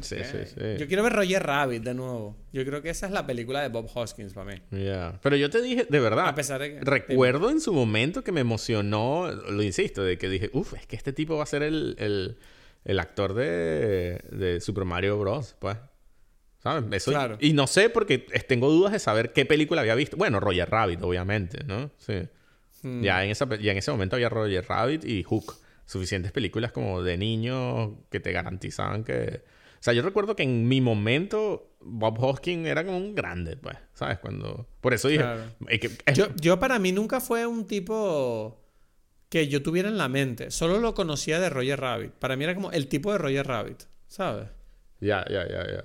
Sí, 0.00 0.16
sí, 0.24 0.38
sí. 0.46 0.60
Yo 0.78 0.86
quiero 0.86 1.02
ver 1.02 1.12
Roger 1.12 1.42
Rabbit 1.42 1.82
de 1.82 1.94
nuevo. 1.94 2.36
Yo 2.52 2.64
creo 2.64 2.80
que 2.80 2.90
esa 2.90 3.06
es 3.06 3.12
la 3.12 3.26
película 3.26 3.60
de 3.60 3.68
Bob 3.68 3.90
Hoskins 3.92 4.32
para 4.32 4.50
mí. 4.50 4.62
Ya. 4.70 5.18
Pero 5.22 5.36
yo 5.36 5.50
te 5.50 5.60
dije, 5.60 5.86
de 5.88 6.00
verdad. 6.00 6.28
A 6.28 6.34
pesar 6.34 6.60
de 6.60 6.74
que. 6.74 6.80
Recuerdo 6.80 7.50
en 7.50 7.60
su 7.60 7.72
momento 7.72 8.24
que 8.24 8.32
me 8.32 8.40
emocionó, 8.40 9.30
lo 9.30 9.62
insisto, 9.62 10.02
de 10.02 10.16
que 10.16 10.28
dije, 10.28 10.50
uff, 10.52 10.74
es 10.74 10.86
que 10.86 10.96
este 10.96 11.12
tipo 11.12 11.36
va 11.36 11.42
a 11.42 11.46
ser 11.46 11.62
el, 11.62 11.96
el 11.98 12.38
el 12.84 13.00
actor 13.00 13.34
de, 13.34 14.20
de 14.30 14.60
Super 14.60 14.84
Mario 14.84 15.18
Bros. 15.18 15.56
Pues. 15.58 15.76
¿Sabes? 16.62 16.84
Eso, 16.92 17.10
claro. 17.10 17.36
Y 17.40 17.52
no 17.52 17.66
sé 17.66 17.90
porque 17.90 18.18
tengo 18.18 18.70
dudas 18.70 18.92
de 18.92 18.98
saber 18.98 19.32
qué 19.32 19.44
película 19.44 19.82
había 19.82 19.94
visto. 19.94 20.16
Bueno, 20.16 20.40
Roger 20.40 20.70
Rabbit, 20.70 21.02
obviamente, 21.02 21.64
¿no? 21.64 21.90
Sí. 21.98 22.22
Hmm. 22.82 23.02
Ya, 23.02 23.24
en 23.24 23.30
esa, 23.30 23.46
ya 23.56 23.72
en 23.72 23.78
ese 23.78 23.90
momento 23.90 24.16
había 24.16 24.28
Roger 24.28 24.64
Rabbit 24.66 25.04
y 25.04 25.22
Hook. 25.22 25.56
Suficientes 25.86 26.32
películas 26.32 26.72
como 26.72 27.02
de 27.02 27.18
niño 27.18 28.06
que 28.10 28.18
te 28.18 28.32
garantizaban 28.32 29.04
que... 29.04 29.42
O 29.74 29.82
sea, 29.84 29.92
yo 29.92 30.00
recuerdo 30.00 30.34
que 30.34 30.42
en 30.42 30.66
mi 30.66 30.80
momento 30.80 31.76
Bob 31.82 32.18
Hoskins 32.24 32.66
era 32.66 32.86
como 32.86 32.96
un 32.96 33.14
grande, 33.14 33.58
pues, 33.58 33.76
¿sabes? 33.92 34.18
Cuando... 34.18 34.66
Por 34.80 34.94
eso 34.94 35.08
dije... 35.08 35.22
Yo, 36.14 36.28
yo 36.36 36.58
para 36.58 36.78
mí 36.78 36.90
nunca 36.92 37.20
fue 37.20 37.46
un 37.46 37.66
tipo 37.66 38.63
que 39.34 39.48
yo 39.48 39.64
tuviera 39.64 39.88
en 39.88 39.98
la 39.98 40.08
mente. 40.08 40.52
Solo 40.52 40.78
lo 40.78 40.94
conocía 40.94 41.40
de 41.40 41.50
Roger 41.50 41.80
Rabbit. 41.80 42.12
Para 42.12 42.36
mí 42.36 42.44
era 42.44 42.54
como 42.54 42.70
el 42.70 42.86
tipo 42.86 43.10
de 43.10 43.18
Roger 43.18 43.44
Rabbit, 43.44 43.82
¿sabes? 44.06 44.48
Ya, 45.00 45.24
ya, 45.28 45.44
ya, 45.48 45.66
ya. 45.66 45.84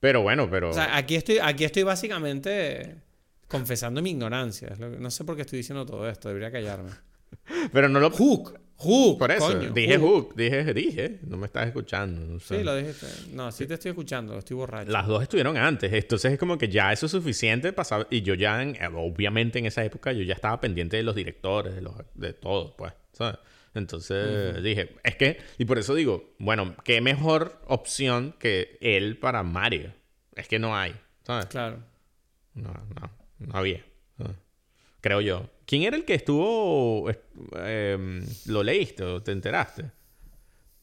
Pero 0.00 0.22
bueno, 0.22 0.48
pero... 0.50 0.70
O 0.70 0.72
sea, 0.72 0.96
aquí 0.96 1.14
estoy, 1.14 1.40
aquí 1.42 1.64
estoy 1.64 1.82
básicamente 1.82 3.02
confesando 3.48 4.00
mi 4.00 4.12
ignorancia. 4.12 4.70
No 4.78 5.10
sé 5.10 5.24
por 5.24 5.36
qué 5.36 5.42
estoy 5.42 5.58
diciendo 5.58 5.84
todo 5.84 6.08
esto. 6.08 6.28
Debería 6.28 6.50
callarme. 6.50 6.88
pero 7.74 7.90
no 7.90 8.00
lo... 8.00 8.10
Hook. 8.10 8.58
Hook. 8.80 9.18
Por 9.18 9.30
eso, 9.30 9.54
dije 9.54 9.98
Hook. 9.98 10.34
Dije, 10.34 10.72
dije, 10.72 11.20
no 11.26 11.36
me 11.36 11.46
estás 11.46 11.66
escuchando. 11.66 12.40
Sí, 12.40 12.62
lo 12.62 12.74
dijiste. 12.74 13.06
No, 13.32 13.52
sí 13.52 13.66
te 13.66 13.74
estoy 13.74 13.90
escuchando, 13.90 14.38
estoy 14.38 14.56
borracho. 14.56 14.90
Las 14.90 15.06
dos 15.06 15.22
estuvieron 15.22 15.56
antes, 15.56 15.92
entonces 15.92 16.32
es 16.32 16.38
como 16.38 16.56
que 16.56 16.68
ya 16.68 16.92
eso 16.92 17.06
es 17.06 17.12
suficiente 17.12 17.72
para 17.72 18.06
Y 18.10 18.22
yo 18.22 18.34
ya, 18.34 18.58
obviamente 18.94 19.58
en 19.58 19.66
esa 19.66 19.84
época, 19.84 20.12
yo 20.12 20.22
ya 20.22 20.34
estaba 20.34 20.60
pendiente 20.60 20.96
de 20.96 21.02
los 21.02 21.14
directores, 21.14 21.74
de, 21.74 21.82
los, 21.82 21.94
de 22.14 22.32
todo, 22.32 22.74
pues, 22.76 22.92
¿sabes? 23.12 23.38
Entonces 23.74 24.62
dije, 24.62 24.96
es 25.04 25.16
que, 25.16 25.38
y 25.58 25.64
por 25.64 25.78
eso 25.78 25.94
digo, 25.94 26.34
bueno, 26.38 26.74
qué 26.82 27.00
mejor 27.00 27.60
opción 27.66 28.34
que 28.38 28.78
él 28.80 29.18
para 29.18 29.42
Mario. 29.42 29.92
Es 30.34 30.48
que 30.48 30.58
no 30.58 30.76
hay, 30.76 30.94
¿sabes? 31.22 31.46
Claro. 31.46 31.78
No, 32.54 32.72
no, 32.72 33.10
no 33.38 33.56
había. 33.56 33.84
Creo 35.00 35.20
yo. 35.20 35.48
¿Quién 35.66 35.82
era 35.82 35.96
el 35.96 36.04
que 36.04 36.14
estuvo... 36.14 37.10
Em, 37.54 38.24
¿Lo 38.46 38.62
leíste 38.62 39.02
o 39.04 39.22
te 39.22 39.32
enteraste? 39.32 39.90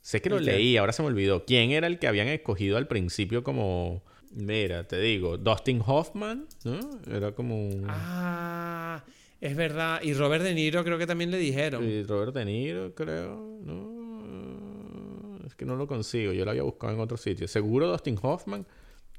Sé 0.02 0.22
que 0.22 0.30
lo 0.30 0.40
leí, 0.40 0.78
ahora 0.78 0.94
se 0.94 1.02
me 1.02 1.10
olvidó. 1.10 1.44
¿Quién 1.46 1.72
era 1.72 1.88
el 1.88 2.00
que 2.00 2.08
habían 2.08 2.28
escogido 2.28 2.78
al 2.78 2.88
principio 2.88 3.44
como... 3.44 4.04
Mira, 4.32 4.86
te 4.86 5.00
digo, 5.00 5.38
Dustin 5.38 5.82
Hoffman, 5.86 6.48
¿no? 6.64 6.80
Era 7.14 7.34
como 7.34 7.68
un... 7.68 7.86
Ah, 7.90 9.04
es 9.42 9.56
verdad. 9.56 10.02
Y 10.02 10.14
Robert 10.14 10.44
De 10.44 10.54
Niro 10.54 10.84
creo 10.84 10.98
que 10.98 11.08
también 11.08 11.32
le 11.32 11.38
dijeron. 11.38 11.84
Y 11.84 12.04
Robert 12.04 12.34
De 12.34 12.46
Niro, 12.46 12.94
creo, 12.96 13.60
¿no? 13.64 13.88
Es 15.46 15.56
que 15.56 15.66
no 15.66 15.76
lo 15.76 15.88
consigo. 15.88 16.34
Yo 16.34 16.46
lo 16.46 16.52
había 16.52 16.64
buscado 16.64 16.94
en 16.94 17.00
otro 17.00 17.18
sitio. 17.18 17.48
Seguro 17.48 17.88
Dustin 17.90 18.18
Hoffman. 18.22 18.66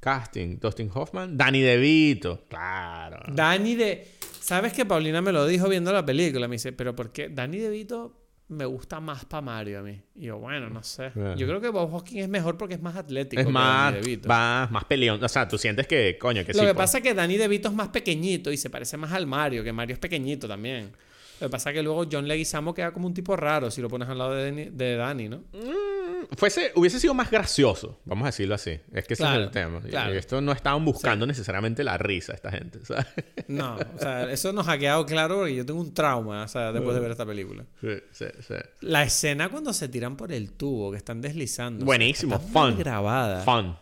Casting, 0.01 0.59
Dustin 0.61 0.91
Hoffman. 0.95 1.37
Danny 1.37 1.61
DeVito, 1.61 2.45
claro. 2.49 3.21
Danny 3.35 3.75
de... 3.75 4.07
¿Sabes 4.49 4.73
que 4.73 4.87
Paulina 4.87 5.21
me 5.21 5.31
lo 5.31 5.47
dijo 5.47 5.69
viendo 5.69 5.93
la 5.93 6.07
película? 6.07 6.49
Me 6.49 6.55
dice, 6.55 6.73
pero 6.73 6.97
¿por 6.97 7.13
qué 7.13 7.29
Danny 7.29 7.59
DeVito 7.59 8.19
me 8.49 8.65
gusta 8.65 8.99
más 8.99 9.27
para 9.27 9.43
Mario 9.43 9.81
a 9.81 9.83
mí? 9.83 10.01
Y 10.15 10.23
yo, 10.23 10.39
bueno, 10.39 10.71
no 10.71 10.83
sé. 10.83 11.13
Yo 11.37 11.47
creo 11.47 11.61
que 11.61 11.69
Bob 11.69 11.93
Hoskins 11.93 12.23
es 12.23 12.29
mejor 12.31 12.57
porque 12.57 12.73
es 12.73 12.81
más 12.81 12.97
atlético. 12.97 13.43
Es 13.43 13.51
más, 13.51 13.95
más, 14.27 14.71
más 14.71 14.85
peleón. 14.87 15.23
O 15.23 15.29
sea, 15.29 15.47
tú 15.47 15.59
sientes 15.59 15.87
que, 15.87 16.17
coño, 16.19 16.47
que 16.47 16.55
Lo 16.55 16.63
que 16.63 16.75
pasa 16.75 16.97
es 16.97 17.05
que 17.05 17.13
Danny 17.13 17.37
DeVito 17.37 17.69
es 17.69 17.75
más 17.75 17.89
pequeñito 17.89 18.51
y 18.51 18.57
se 18.57 18.71
parece 18.71 18.97
más 18.97 19.13
al 19.13 19.27
Mario, 19.27 19.63
que 19.63 19.75
Mario 19.75 19.93
es 19.93 20.01
pequeñito 20.01 20.49
también. 20.49 20.93
Lo 21.41 21.47
que 21.47 21.51
pasa 21.51 21.71
es 21.71 21.75
que 21.75 21.83
luego 21.83 22.07
John 22.11 22.27
Leguizamo 22.27 22.75
queda 22.75 22.93
como 22.93 23.07
un 23.07 23.15
tipo 23.15 23.37
raro 23.37 23.71
si 23.71 23.81
lo 23.81 23.89
pones 23.89 24.09
al 24.09 24.19
lado 24.19 24.35
de 24.35 24.45
Danny, 24.45 24.65
de 24.71 24.97
Danny 24.97 25.29
¿no? 25.29 25.39
Mm, 25.53 26.37
fuese, 26.37 26.73
hubiese 26.75 26.99
sido 26.99 27.15
más 27.15 27.31
gracioso, 27.31 28.01
vamos 28.05 28.25
a 28.25 28.27
decirlo 28.27 28.55
así. 28.55 28.79
Es 28.93 29.07
que 29.07 29.15
ese 29.15 29.25
es 29.25 29.31
el 29.31 29.51
tema. 29.51 29.81
esto 30.13 30.41
no 30.41 30.53
estaban 30.53 30.85
buscando 30.85 31.27
necesariamente 31.27 31.85
la 31.85 31.97
risa 31.99 32.33
esta 32.33 32.51
gente, 32.51 32.85
¿sabes? 32.85 33.07
No, 33.47 33.77
o 33.77 33.99
sea, 33.99 34.31
eso 34.31 34.53
nos 34.53 34.69
ha 34.69 34.79
quedado 34.79 35.07
claro 35.07 35.37
porque 35.39 35.55
yo 35.55 35.65
tengo 35.65 35.81
un 35.81 35.95
trauma, 35.95 36.45
o 36.45 36.49
sea, 36.49 36.73
después 36.73 36.95
de 36.95 37.01
ver 37.01 37.11
esta 37.11 37.27
película. 37.27 37.65
Sí, 37.81 37.97
sí, 38.13 38.27
sí. 38.47 38.55
La 38.81 39.03
escena 39.05 39.49
cuando 39.49 39.73
se 39.73 39.89
tiran 39.89 40.17
por 40.17 40.33
el 40.33 40.53
tubo, 40.53 40.91
que 40.91 40.99
están 40.99 41.21
deslizando. 41.21 41.85
Buenísimo, 41.85 42.39
fun. 42.39 42.77
grabada. 42.77 43.43
Fun. 43.43 43.77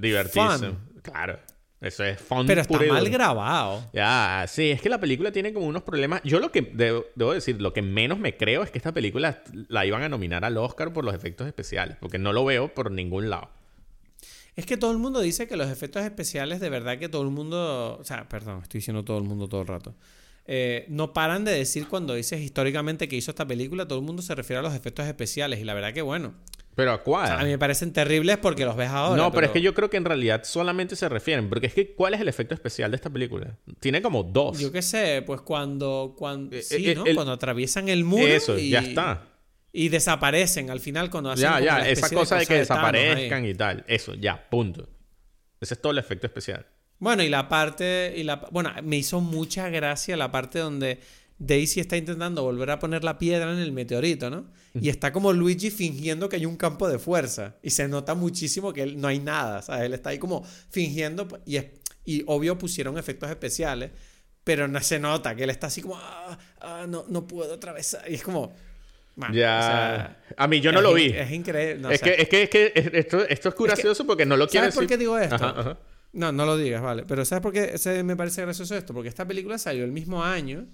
Divertirse. 0.00 0.72
Claro. 1.02 1.38
Eso 1.82 2.04
es 2.04 2.20
fun 2.20 2.46
Pero 2.46 2.60
está 2.60 2.78
mal 2.78 3.10
grabado. 3.10 3.84
Ya, 3.92 4.44
sí, 4.48 4.70
es 4.70 4.80
que 4.80 4.88
la 4.88 5.00
película 5.00 5.32
tiene 5.32 5.52
como 5.52 5.66
unos 5.66 5.82
problemas. 5.82 6.20
Yo 6.22 6.38
lo 6.38 6.52
que 6.52 6.62
debo, 6.62 7.34
decir, 7.34 7.60
lo 7.60 7.72
que 7.72 7.82
menos 7.82 8.20
me 8.20 8.36
creo 8.36 8.62
es 8.62 8.70
que 8.70 8.78
esta 8.78 8.92
película 8.92 9.42
la 9.68 9.84
iban 9.84 10.02
a 10.04 10.08
nominar 10.08 10.44
al 10.44 10.56
Oscar 10.58 10.92
por 10.92 11.04
los 11.04 11.12
efectos 11.12 11.48
especiales, 11.48 11.96
porque 12.00 12.18
no 12.18 12.32
lo 12.32 12.44
veo 12.44 12.72
por 12.72 12.92
ningún 12.92 13.30
lado. 13.30 13.50
Es 14.54 14.64
que 14.64 14.76
todo 14.76 14.92
el 14.92 14.98
mundo 14.98 15.20
dice 15.20 15.48
que 15.48 15.56
los 15.56 15.68
efectos 15.68 16.04
especiales, 16.04 16.60
de 16.60 16.70
verdad 16.70 16.98
que 16.98 17.08
todo 17.08 17.22
el 17.22 17.30
mundo. 17.30 17.98
O 17.98 18.04
sea, 18.04 18.28
perdón, 18.28 18.60
estoy 18.62 18.78
diciendo 18.78 19.04
todo 19.04 19.18
el 19.18 19.24
mundo 19.24 19.48
todo 19.48 19.62
el 19.62 19.66
rato. 19.66 19.96
Eh, 20.46 20.86
no 20.88 21.12
paran 21.12 21.44
de 21.44 21.52
decir 21.52 21.88
cuando 21.88 22.14
dices 22.14 22.40
históricamente 22.40 23.08
que 23.08 23.16
hizo 23.16 23.32
esta 23.32 23.46
película, 23.46 23.88
todo 23.88 23.98
el 23.98 24.04
mundo 24.04 24.22
se 24.22 24.36
refiere 24.36 24.60
a 24.60 24.62
los 24.62 24.74
efectos 24.74 25.06
especiales. 25.06 25.58
Y 25.58 25.64
la 25.64 25.74
verdad 25.74 25.92
que 25.92 26.02
bueno. 26.02 26.34
¿Pero 26.74 26.92
a 26.92 27.02
cuál? 27.02 27.30
a 27.30 27.44
mí 27.44 27.50
me 27.50 27.58
parecen 27.58 27.92
terribles 27.92 28.38
porque 28.38 28.64
los 28.64 28.76
ves 28.76 28.88
ahora. 28.88 29.22
No, 29.22 29.30
pero... 29.30 29.46
es 29.46 29.52
que 29.52 29.60
yo 29.60 29.74
creo 29.74 29.90
que 29.90 29.98
en 29.98 30.04
realidad 30.04 30.42
solamente 30.44 30.96
se 30.96 31.08
refieren. 31.08 31.48
Porque 31.48 31.66
es 31.66 31.74
que, 31.74 31.94
¿cuál 31.94 32.14
es 32.14 32.20
el 32.20 32.28
efecto 32.28 32.54
especial 32.54 32.90
de 32.90 32.96
esta 32.96 33.10
película? 33.10 33.58
Tiene 33.78 34.00
como 34.00 34.22
dos. 34.22 34.58
Yo 34.58 34.72
qué 34.72 34.80
sé, 34.80 35.22
pues 35.26 35.42
cuando. 35.42 36.14
cuando 36.16 36.56
eh, 36.56 36.62
sí, 36.62 36.90
eh, 36.90 36.94
¿no? 36.94 37.04
Cuando 37.14 37.32
atraviesan 37.32 37.88
el 37.88 38.04
muro. 38.04 38.26
Eso, 38.26 38.56
ya 38.56 38.80
está. 38.80 39.26
Y 39.72 39.88
desaparecen 39.88 40.70
al 40.70 40.80
final 40.80 41.10
cuando 41.10 41.30
hacen. 41.30 41.44
Ya, 41.44 41.60
ya, 41.60 41.88
esa 41.88 42.08
cosa 42.10 42.36
de, 42.36 42.46
que 42.46 42.54
desaparezcan 42.54 43.44
y 43.44 43.54
tal. 43.54 43.84
Eso, 43.86 44.14
ya, 44.14 44.48
punto. 44.48 44.88
Ese 45.60 45.74
es 45.74 45.80
todo 45.80 45.92
el 45.92 45.98
efecto 45.98 46.26
especial. 46.26 46.66
Bueno, 46.98 47.22
y 47.22 47.28
la 47.28 47.48
parte. 47.48 48.14
Y 48.16 48.22
la, 48.22 48.36
bueno, 48.50 48.72
me 48.82 48.96
hizo 48.96 49.20
mucha 49.20 49.68
gracia 49.68 50.16
la 50.16 50.30
parte 50.30 50.58
donde 50.58 51.00
Daisy 51.44 51.80
está 51.80 51.96
intentando 51.96 52.44
volver 52.44 52.70
a 52.70 52.78
poner 52.78 53.02
la 53.02 53.18
piedra 53.18 53.52
en 53.52 53.58
el 53.58 53.72
meteorito, 53.72 54.30
¿no? 54.30 54.46
Y 54.74 54.88
está 54.88 55.12
como 55.12 55.32
Luigi 55.32 55.70
fingiendo 55.70 56.28
que 56.28 56.36
hay 56.36 56.46
un 56.46 56.56
campo 56.56 56.88
de 56.88 57.00
fuerza. 57.00 57.56
Y 57.62 57.70
se 57.70 57.88
nota 57.88 58.14
muchísimo 58.14 58.72
que 58.72 58.82
él, 58.82 59.00
no 59.00 59.08
hay 59.08 59.18
nada, 59.18 59.60
¿sabes? 59.60 59.86
Él 59.86 59.94
está 59.94 60.10
ahí 60.10 60.18
como 60.18 60.46
fingiendo. 60.70 61.26
Y, 61.44 61.58
y 62.04 62.22
obvio 62.26 62.56
pusieron 62.56 62.96
efectos 62.96 63.28
especiales, 63.28 63.90
pero 64.44 64.68
no 64.68 64.80
se 64.80 65.00
nota 65.00 65.34
que 65.34 65.42
él 65.42 65.50
está 65.50 65.66
así 65.66 65.82
como, 65.82 65.96
ah, 65.96 66.38
ah 66.60 66.86
no, 66.88 67.04
no 67.08 67.26
puedo 67.26 67.54
atravesar. 67.54 68.08
Y 68.08 68.14
es 68.14 68.22
como. 68.22 68.54
ya. 69.32 70.16
a 70.36 70.46
mí 70.46 70.60
yo 70.60 70.70
no 70.70 70.80
lo 70.80 70.94
vi. 70.94 71.06
Es 71.06 71.32
increíble. 71.32 71.92
es, 71.92 72.00
que, 72.00 72.14
es, 72.18 72.28
que, 72.28 72.42
es, 72.44 72.50
que, 72.50 72.72
esto, 72.94 73.26
esto 73.28 73.48
es 73.48 73.54
gracioso 73.56 74.06
porque 74.06 74.24
no 74.24 74.36
lo 74.36 74.46
quiero 74.46 74.66
¿Sabes 74.66 74.76
por 74.76 74.86
qué 74.86 74.96
digo 74.96 75.18
esto? 75.18 75.76
No, 76.12 76.30
no 76.30 76.46
lo 76.46 76.56
digas, 76.56 76.82
vale. 76.82 77.04
Pero 77.08 77.24
¿sabes 77.24 77.42
por 77.42 77.52
qué 77.52 78.04
me 78.04 78.14
parece 78.14 78.42
gracioso 78.42 78.76
esto? 78.76 78.94
Porque 78.94 79.08
esta 79.08 79.26
película 79.26 79.58
salió 79.58 79.82
el 79.84 79.92
mismo 79.92 80.22
año 80.22 80.68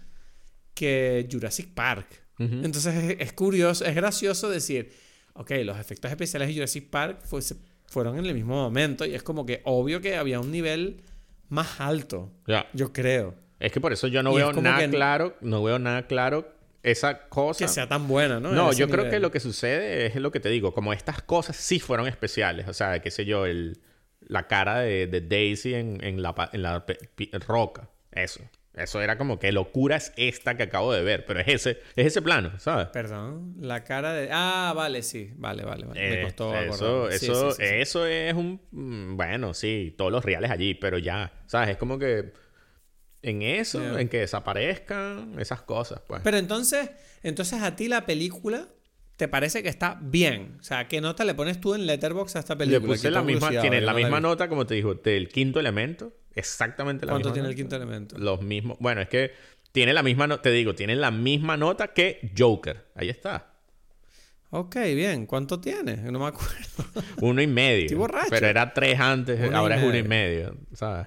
que 0.79 1.29
Jurassic 1.31 1.75
Park. 1.75 2.07
Entonces 2.39 3.17
es, 3.19 3.33
curioso, 3.33 3.85
es 3.85 3.95
gracioso 3.97 4.49
decir, 4.49 4.93
ok, 5.35 5.51
los 5.65 5.77
efectos 5.79 6.09
especiales 6.09 6.47
de 6.49 6.55
Jurassic 6.55 6.89
Park 6.89 7.23
fueron 7.87 8.17
en 8.17 8.27
el 8.27 8.35
mismo 8.35 8.55
momento 8.55 9.05
y 9.05 9.15
es 9.15 9.25
como 9.25 9.45
que 9.45 9.61
obvio 9.65 10.01
que 10.01 10.17
había 10.17 10.39
un 10.39 10.53
nivel 10.53 11.03
más 11.49 11.81
alto. 11.81 12.31
Ya. 12.47 12.69
Yo 12.75 12.93
creo. 12.93 13.35
Es 13.59 13.73
que 13.73 13.81
por 13.81 13.93
eso 13.93 14.07
yo 14.07 14.23
no 14.23 14.33
Y 14.33 14.37
veo 14.37 14.53
nada 14.53 14.79
que- 14.79 14.91
claro, 14.91 15.37
no 15.41 15.65
veo 15.65 15.81
nada 15.81 16.07
claro 16.07 16.49
esa 16.85 17.29
cosa. 17.29 17.65
Que 17.65 17.69
sea 17.69 17.89
tan 17.89 18.07
buena, 18.07 18.39
¿no? 18.39 18.53
No, 18.53 18.73
yo 18.73 18.89
creo 18.89 19.11
que 19.11 19.19
lo 19.19 19.33
que 19.33 19.41
sucede 19.41 20.07
es 20.07 20.15
lo 20.15 20.31
que 20.31 20.39
te 20.39 20.49
digo, 20.49 20.73
como 20.73 20.93
estas 20.93 21.21
cosas 21.23 21.57
sí 21.57 21.81
fueron 21.81 22.07
especiales, 22.07 22.69
o 22.69 22.73
sea, 22.73 23.01
qué 23.03 23.11
sé 23.11 23.25
yo, 23.25 23.47
el, 23.47 23.81
la 24.21 24.47
cara 24.47 24.79
de, 24.79 25.09
de 25.09 25.21
Daisy 25.23 25.75
en, 25.75 26.05
en 26.05 26.23
la, 26.23 26.51
en 26.53 26.63
la 26.63 26.85
roca, 27.49 27.91
eso. 28.13 28.41
Eso 28.79 29.01
era 29.03 29.19
como 29.19 29.39
que 29.39 29.53
locura 29.53 29.97
es 29.97 30.13
esta 30.17 30.57
que 30.57 30.63
acabo 30.65 30.93
de 30.93 31.03
ver, 31.03 31.25
pero 31.27 31.41
es 31.41 31.49
ese, 31.49 31.71
es 31.97 32.07
ese 32.07 32.23
plano, 32.23 32.59
¿sabes? 32.59 32.87
Perdón, 32.89 33.55
la 33.61 33.85
cara 33.85 34.13
de... 34.15 34.29
Ah, 34.33 34.73
vale, 34.77 35.03
sí, 35.03 35.31
vale, 35.37 35.65
vale, 35.65 35.87
vale. 35.87 36.01
Me 36.01 36.21
Eh, 36.21 36.25
costó 36.25 36.55
eso, 36.57 37.09
eso, 37.09 37.51
sí, 37.53 37.57
sí, 37.57 37.63
sí. 37.67 37.75
eso 37.75 38.07
es 38.07 38.35
un... 38.35 38.61
mm, 38.71 39.17
Bueno, 39.17 39.55
sí, 39.55 39.95
todos 39.99 40.13
los 40.13 40.25
reales 40.25 40.51
allí, 40.51 40.75
pero 40.75 40.99
ya, 40.99 41.33
¿sabes? 41.47 41.71
Es 41.71 41.77
como 41.77 41.99
que 41.99 42.33
en 43.23 43.43
eso, 43.43 43.81
Yeah. 43.81 44.01
en 44.01 44.09
que 44.09 44.19
desaparezcan 44.21 45.35
esas 45.39 45.63
cosas, 45.63 46.01
pues. 46.07 46.21
Pero 46.23 46.37
entonces, 46.37 46.91
entonces 47.23 47.61
a 47.63 47.75
ti 47.77 47.89
la 47.89 48.07
película 48.07 48.69
te 49.17 49.27
parece 49.27 49.65
que 49.65 49.69
está 49.69 49.99
bien. 50.01 50.57
O 50.61 50.63
sea, 50.63 50.87
¿qué 50.87 51.01
nota 51.01 51.25
le 51.25 51.35
pones 51.35 51.61
tú 51.61 51.75
en 51.75 51.87
Letterboxd 51.87 52.37
a 52.37 52.41
esta 52.41 52.55
Le 52.55 52.59
película? 52.59 52.87
puse 52.93 53.09
Que 53.09 53.11
la 53.11 53.23
misma, 53.23 53.51
tiene 53.61 53.81
la 53.81 53.93
misma 53.93 54.21
nota, 54.21 54.49
como 54.49 54.65
te 54.67 54.75
dijo, 54.75 54.95
del 54.95 55.29
quinto 55.29 55.59
elemento. 55.59 56.13
Exactamente 56.39 57.05
la 57.07 57.13
¿Cuánto 57.13 57.29
misma 57.29 57.35
tiene 57.35 57.49
el 57.49 57.55
quinto 57.55 57.77
elemento? 57.77 58.17
Los 58.19 58.41
mismos. 58.43 58.77
Bueno, 58.81 59.01
es 59.01 59.09
que 59.09 59.33
tiene 59.73 59.93
la 59.93 60.03
misma 60.03 60.27
nota, 60.27 60.43
te 60.43 60.51
digo, 60.51 60.75
tiene 60.75 60.97
la 60.97 61.11
misma 61.11 61.57
nota 61.57 61.89
que 61.89 62.33
Joker. 62.37 62.87
Ahí 62.95 63.09
está. 63.09 63.53
Ok, 64.51 64.77
bien. 64.95 65.27
¿Cuánto 65.27 65.61
tiene? 65.61 65.97
No 65.97 66.19
me 66.19 66.27
acuerdo. 66.27 66.55
Uno 67.21 67.43
y 67.43 67.47
medio. 67.47 67.83
Estoy 67.83 67.99
borracho. 67.99 68.29
Pero 68.31 68.47
era 68.47 68.73
tres 68.73 68.99
antes, 68.99 69.39
Uno 69.41 69.51
y 69.51 69.55
ahora 69.55 69.77
es 69.77 69.83
uno 69.85 69.97
y 69.99 70.03
medio. 70.03 70.57
¿sabes? 70.73 71.07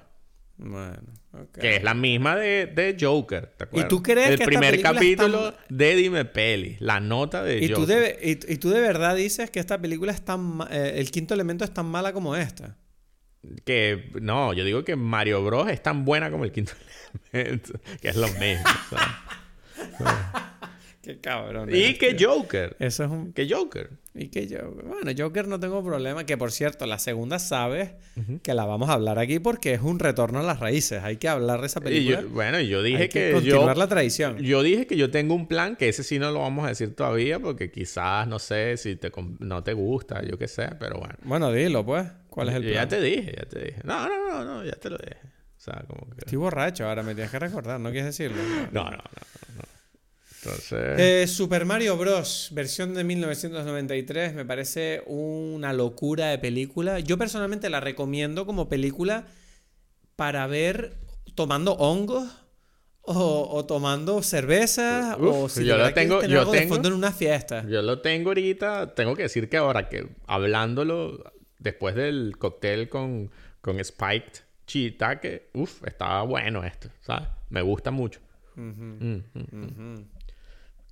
bueno, 0.57 1.01
ok. 1.33 1.57
Que 1.57 1.77
es 1.77 1.83
la 1.83 1.95
misma 1.95 2.35
de, 2.35 2.67
de 2.67 2.95
Joker, 2.99 3.47
¿te 3.57 3.63
acuerdas? 3.63 3.89
tú 3.89 4.03
crees 4.03 4.29
El 4.29 4.37
que 4.37 4.43
esta 4.43 4.45
primer 4.45 4.69
película 4.71 4.93
capítulo 4.93 5.49
está- 5.49 5.63
de 5.69 5.95
Dime 5.95 6.25
Peli. 6.25 6.77
La 6.79 6.99
nota 6.99 7.41
de 7.43 7.57
¿Y 7.63 7.69
tú, 7.69 7.81
Joker. 7.81 8.19
de, 8.19 8.29
y, 8.47 8.53
y 8.53 8.57
tú 8.57 8.69
de 8.69 8.79
verdad 8.79 9.15
dices 9.15 9.49
que 9.49 9.59
esta 9.59 9.81
película 9.81 10.11
es 10.11 10.21
tan... 10.23 10.59
eh, 10.69 10.93
el 10.97 11.09
quinto 11.09 11.33
elemento 11.33 11.63
es 11.65 11.73
tan 11.73 11.87
mala 11.87 12.13
como 12.13 12.35
esta. 12.35 12.77
Que, 13.65 14.11
no, 14.21 14.53
yo 14.53 14.63
digo 14.63 14.83
que 14.83 14.95
Mario 14.95 15.43
Bros. 15.43 15.69
es 15.69 15.81
tan 15.81 16.05
buena 16.05 16.29
como 16.31 16.43
el 16.45 16.51
quinto 16.51 16.73
elemento. 17.31 17.73
que 18.01 18.09
es 18.09 18.15
lo 18.15 18.27
mismo. 18.27 18.63
Qué 21.01 21.19
cabrón. 21.19 21.69
Y 21.73 21.95
que 21.95 22.13
tío. 22.13 22.31
Joker. 22.31 22.75
Eso 22.77 23.03
es 23.05 23.09
un... 23.09 23.33
Que 23.33 23.49
Joker. 23.51 23.89
Y 24.13 24.27
que 24.27 24.45
yo... 24.45 24.69
Bueno, 24.71 25.11
Joker 25.17 25.47
no 25.47 25.59
tengo 25.59 25.83
problema. 25.83 26.27
Que 26.27 26.37
por 26.37 26.51
cierto, 26.51 26.85
la 26.85 26.99
segunda 26.99 27.39
sabes 27.39 27.93
que 28.43 28.53
la 28.53 28.65
vamos 28.65 28.87
a 28.89 28.93
hablar 28.93 29.17
aquí 29.17 29.39
porque 29.39 29.73
es 29.73 29.81
un 29.81 29.97
retorno 29.97 30.41
a 30.41 30.43
las 30.43 30.59
raíces. 30.59 31.03
Hay 31.03 31.17
que 31.17 31.27
hablar 31.27 31.61
de 31.61 31.65
esa 31.67 31.79
Y 31.79 31.83
película. 31.85 32.21
yo, 32.21 32.29
bueno, 32.29 32.59
yo 32.61 32.83
dije 32.83 33.01
Hay 33.03 33.09
que, 33.09 33.27
que, 33.29 33.31
continuar 33.33 33.73
yo, 33.75 33.79
la 33.79 33.87
tradición. 33.87 34.37
yo 34.37 34.61
dije 34.61 34.85
que 34.85 34.95
yo 34.95 35.09
tengo 35.09 35.33
un 35.33 35.47
plan 35.47 35.75
que 35.75 35.89
ese 35.89 36.03
sí 36.03 36.19
no 36.19 36.29
lo 36.29 36.41
vamos 36.41 36.65
a 36.65 36.67
decir 36.67 36.93
todavía 36.95 37.39
porque 37.39 37.71
quizás 37.71 38.27
no 38.27 38.37
sé 38.37 38.77
si 38.77 38.95
te 38.95 39.11
no 39.39 39.63
te 39.63 39.73
gusta, 39.73 40.21
yo 40.23 40.37
qué 40.37 40.47
sé, 40.47 40.69
pero 40.79 40.99
bueno. 40.99 41.15
Bueno, 41.23 41.51
dilo 41.51 41.83
pues. 41.83 42.05
¿Cuál 42.31 42.49
es 42.49 42.55
el 42.55 42.61
plan? 42.63 42.73
ya 42.73 42.87
te 42.87 42.99
dije, 43.01 43.35
ya 43.37 43.45
te 43.47 43.59
dije. 43.59 43.81
No, 43.83 44.07
no, 44.07 44.27
no, 44.29 44.43
no, 44.45 44.63
ya 44.65 44.71
te 44.73 44.89
lo 44.89 44.97
dije. 44.97 45.17
O 45.57 45.59
sea, 45.63 45.83
como 45.87 46.09
que 46.09 46.19
Estoy 46.19 46.37
borracho 46.37 46.87
ahora, 46.87 47.03
me 47.03 47.13
tienes 47.13 47.29
que 47.29 47.37
recordar, 47.39 47.79
¿no 47.79 47.91
quieres 47.91 48.05
decirlo? 48.17 48.37
No, 48.71 48.85
no, 48.85 48.91
no. 48.97 49.01
Entonces, 50.43 50.99
Eh, 50.99 51.27
Super 51.27 51.65
Mario 51.65 51.97
Bros. 51.97 52.49
versión 52.53 52.95
de 52.95 53.03
1993 53.03 54.33
me 54.33 54.43
parece 54.45 55.03
una 55.05 55.71
locura 55.73 56.27
de 56.29 56.39
película. 56.39 56.99
Yo 56.99 57.17
personalmente 57.19 57.69
la 57.69 57.79
recomiendo 57.79 58.45
como 58.47 58.67
película 58.67 59.27
para 60.15 60.47
ver 60.47 60.97
tomando 61.35 61.73
hongos 61.73 62.27
o, 63.01 63.49
o 63.51 63.65
tomando 63.65 64.23
cerveza 64.23 65.15
Uf, 65.19 65.35
o 65.35 65.49
si 65.49 65.63
yo 65.65 65.75
quieres 65.75 65.93
tengo- 65.93 66.23
yo 66.23 66.39
algo 66.39 66.51
de 66.53 66.59
tengo- 66.59 66.73
fondo 66.75 66.87
en 66.89 66.95
una 66.95 67.11
fiesta. 67.11 67.63
yo 67.67 67.81
lo 67.83 68.01
tengo 68.01 68.29
ahorita, 68.31 68.95
tengo 68.95 69.15
que 69.15 69.23
decir 69.23 69.47
que 69.49 69.57
ahora 69.57 69.89
que 69.89 70.07
hablándolo 70.27 71.23
después 71.61 71.95
del 71.95 72.35
cóctel 72.37 72.89
con 72.89 73.31
con 73.61 73.83
Spiked 73.83 74.41
Shiitake, 74.67 75.49
uff, 75.53 75.85
estaba 75.85 76.23
bueno 76.23 76.63
esto, 76.63 76.89
¿sabes? 77.01 77.27
Me 77.49 77.61
gusta 77.61 77.91
mucho. 77.91 78.19
Mm, 78.55 78.69
mm. 78.69 79.23
ujú. 79.33 80.05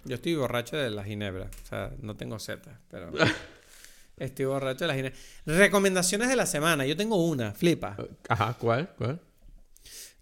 Yo 0.06 0.16
estoy 0.16 0.36
borracho 0.36 0.78
de 0.78 0.90
la 0.90 1.04
ginebra, 1.04 1.50
o 1.64 1.66
sea, 1.66 1.92
no 2.02 2.16
tengo 2.16 2.40
seta, 2.40 2.80
pero 2.90 3.12
estoy 4.18 4.46
borracho 4.46 4.86
de 4.86 4.88
la 4.88 4.96
ginebra. 4.96 5.20
Recomendaciones 5.46 6.30
de 6.30 6.36
la 6.36 6.46
semana, 6.46 6.86
yo 6.86 6.96
tengo 6.96 7.26
una, 7.26 7.54
flipa. 7.54 7.98
Ajá, 8.28 8.56
¿cuál? 8.60 8.94
¿Cuál? 8.98 9.20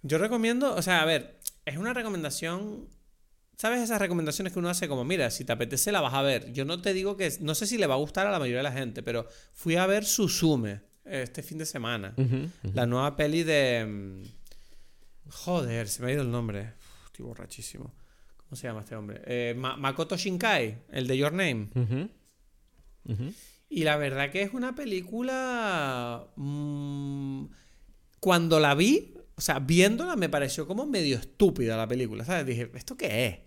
Yo 0.04 0.18
recomiendo, 0.18 0.76
o 0.76 0.82
sea, 0.82 1.02
a 1.02 1.06
ver, 1.06 1.38
es 1.66 1.78
una 1.78 1.94
recomendación. 1.94 2.88
¿Sabes 3.58 3.82
esas 3.82 4.00
recomendaciones 4.00 4.54
que 4.54 4.60
uno 4.60 4.70
hace 4.70 4.88
como, 4.88 5.04
mira, 5.04 5.32
si 5.32 5.44
te 5.44 5.52
apetece 5.52 5.92
la 5.92 6.00
vas 6.00 6.14
a 6.14 6.22
ver? 6.22 6.54
Yo 6.54 6.64
no 6.64 6.80
te 6.80 6.94
digo 6.94 7.18
que, 7.18 7.34
no 7.42 7.56
sé 7.56 7.66
si 7.66 7.78
le 7.80 7.88
va 7.88 7.96
a 7.96 7.98
gustar 7.98 8.28
a 8.28 8.32
la 8.32 8.38
mayoría 8.38 8.58
de 8.60 8.64
la 8.64 8.72
gente, 8.72 9.02
pero 9.02 9.28
fui 9.54 9.76
a 9.78 9.88
ver 9.88 10.06
Susume 10.06 10.82
este 11.04 11.42
fin 11.42 11.58
de 11.58 11.66
semana. 11.66 12.14
La 12.76 12.86
nueva 12.86 13.16
peli 13.16 13.42
de... 13.44 13.86
mm, 13.86 14.24
Joder, 15.30 15.88
se 15.88 16.04
me 16.04 16.10
ha 16.10 16.14
ido 16.14 16.22
el 16.22 16.30
nombre. 16.32 16.62
Uf, 16.78 17.06
estoy 17.08 17.26
borrachísimo. 17.26 17.94
¿Cómo 18.38 18.56
se 18.56 18.68
llama 18.68 18.82
este 18.82 18.96
hombre? 18.96 19.22
Eh, 19.26 19.56
Ma- 19.58 19.76
Makoto 19.76 20.16
Shinkai, 20.16 20.84
el 20.92 21.08
de 21.08 21.18
Your 21.18 21.34
Name. 21.34 21.68
Y 23.70 23.84
la 23.84 23.98
verdad 23.98 24.30
que 24.32 24.44
es 24.44 24.54
una 24.54 24.76
película... 24.76 26.28
mm, 26.36 27.46
cuando 28.20 28.60
la 28.60 28.76
vi, 28.76 29.16
o 29.36 29.42
sea, 29.42 29.60
viéndola 29.60 30.16
me 30.16 30.30
pareció 30.30 30.68
como 30.68 30.86
medio 30.86 31.18
estúpida 31.18 31.76
la 31.76 31.88
película, 31.88 32.24
¿sabes? 32.24 32.46
Dije, 32.46 32.70
¿esto 32.76 32.96
qué 32.96 33.26
es? 33.28 33.47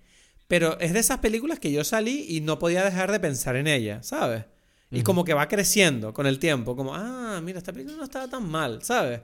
Pero 0.50 0.80
es 0.80 0.92
de 0.92 0.98
esas 0.98 1.18
películas 1.18 1.60
que 1.60 1.70
yo 1.70 1.84
salí 1.84 2.26
y 2.28 2.40
no 2.40 2.58
podía 2.58 2.82
dejar 2.82 3.12
de 3.12 3.20
pensar 3.20 3.54
en 3.54 3.68
ella, 3.68 4.02
¿sabes? 4.02 4.46
Y 4.90 5.04
como 5.04 5.24
que 5.24 5.32
va 5.32 5.46
creciendo 5.46 6.12
con 6.12 6.26
el 6.26 6.40
tiempo, 6.40 6.74
como, 6.74 6.92
ah, 6.92 7.40
mira, 7.40 7.58
esta 7.58 7.72
película 7.72 7.96
no 7.96 8.02
estaba 8.02 8.26
tan 8.26 8.50
mal, 8.50 8.82
¿sabes? 8.82 9.20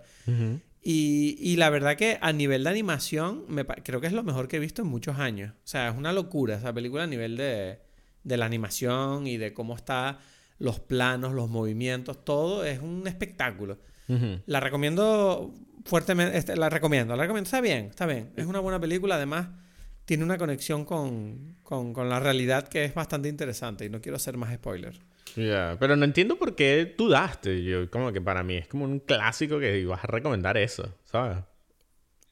Y, 0.80 1.36
y 1.40 1.56
la 1.56 1.68
verdad 1.68 1.96
que 1.96 2.16
a 2.20 2.32
nivel 2.32 2.62
de 2.62 2.70
animación, 2.70 3.44
me 3.48 3.66
creo 3.66 4.00
que 4.00 4.06
es 4.06 4.12
lo 4.12 4.22
mejor 4.22 4.46
que 4.46 4.58
he 4.58 4.60
visto 4.60 4.82
en 4.82 4.88
muchos 4.88 5.18
años. 5.18 5.52
O 5.52 5.66
sea, 5.66 5.88
es 5.88 5.96
una 5.96 6.12
locura 6.12 6.58
esa 6.58 6.72
película 6.72 7.02
a 7.02 7.08
nivel 7.08 7.36
de, 7.36 7.80
de 8.22 8.36
la 8.36 8.46
animación 8.46 9.26
y 9.26 9.36
de 9.36 9.52
cómo 9.52 9.74
está 9.74 10.20
los 10.60 10.78
planos, 10.78 11.32
los 11.32 11.50
movimientos, 11.50 12.24
todo 12.24 12.64
es 12.64 12.78
un 12.78 13.08
espectáculo. 13.08 13.78
La 14.46 14.60
recomiendo 14.60 15.52
fuertemente, 15.84 16.38
este, 16.38 16.54
la 16.54 16.70
recomiendo, 16.70 17.16
la 17.16 17.24
recomiendo, 17.24 17.48
está 17.48 17.60
bien, 17.60 17.86
está 17.86 18.06
bien. 18.06 18.30
Es 18.36 18.46
una 18.46 18.60
buena 18.60 18.78
película, 18.78 19.16
además 19.16 19.48
tiene 20.06 20.24
una 20.24 20.38
conexión 20.38 20.84
con, 20.86 21.56
con, 21.62 21.92
con 21.92 22.08
la 22.08 22.18
realidad 22.20 22.66
que 22.68 22.84
es 22.84 22.94
bastante 22.94 23.28
interesante 23.28 23.84
y 23.84 23.90
no 23.90 24.00
quiero 24.00 24.16
hacer 24.16 24.36
más 24.38 24.54
spoilers. 24.54 24.98
Ya, 25.36 25.76
Pero 25.78 25.96
no 25.96 26.04
entiendo 26.06 26.36
por 26.38 26.54
qué 26.54 26.94
dudaste. 26.96 27.62
Yo, 27.62 27.90
como 27.90 28.10
que 28.12 28.22
para 28.22 28.42
mí 28.42 28.56
es 28.56 28.68
como 28.68 28.84
un 28.86 29.00
clásico 29.00 29.58
que 29.58 29.78
ibas 29.78 30.02
a 30.02 30.06
recomendar 30.06 30.56
eso, 30.56 30.94
¿sabes? 31.04 31.38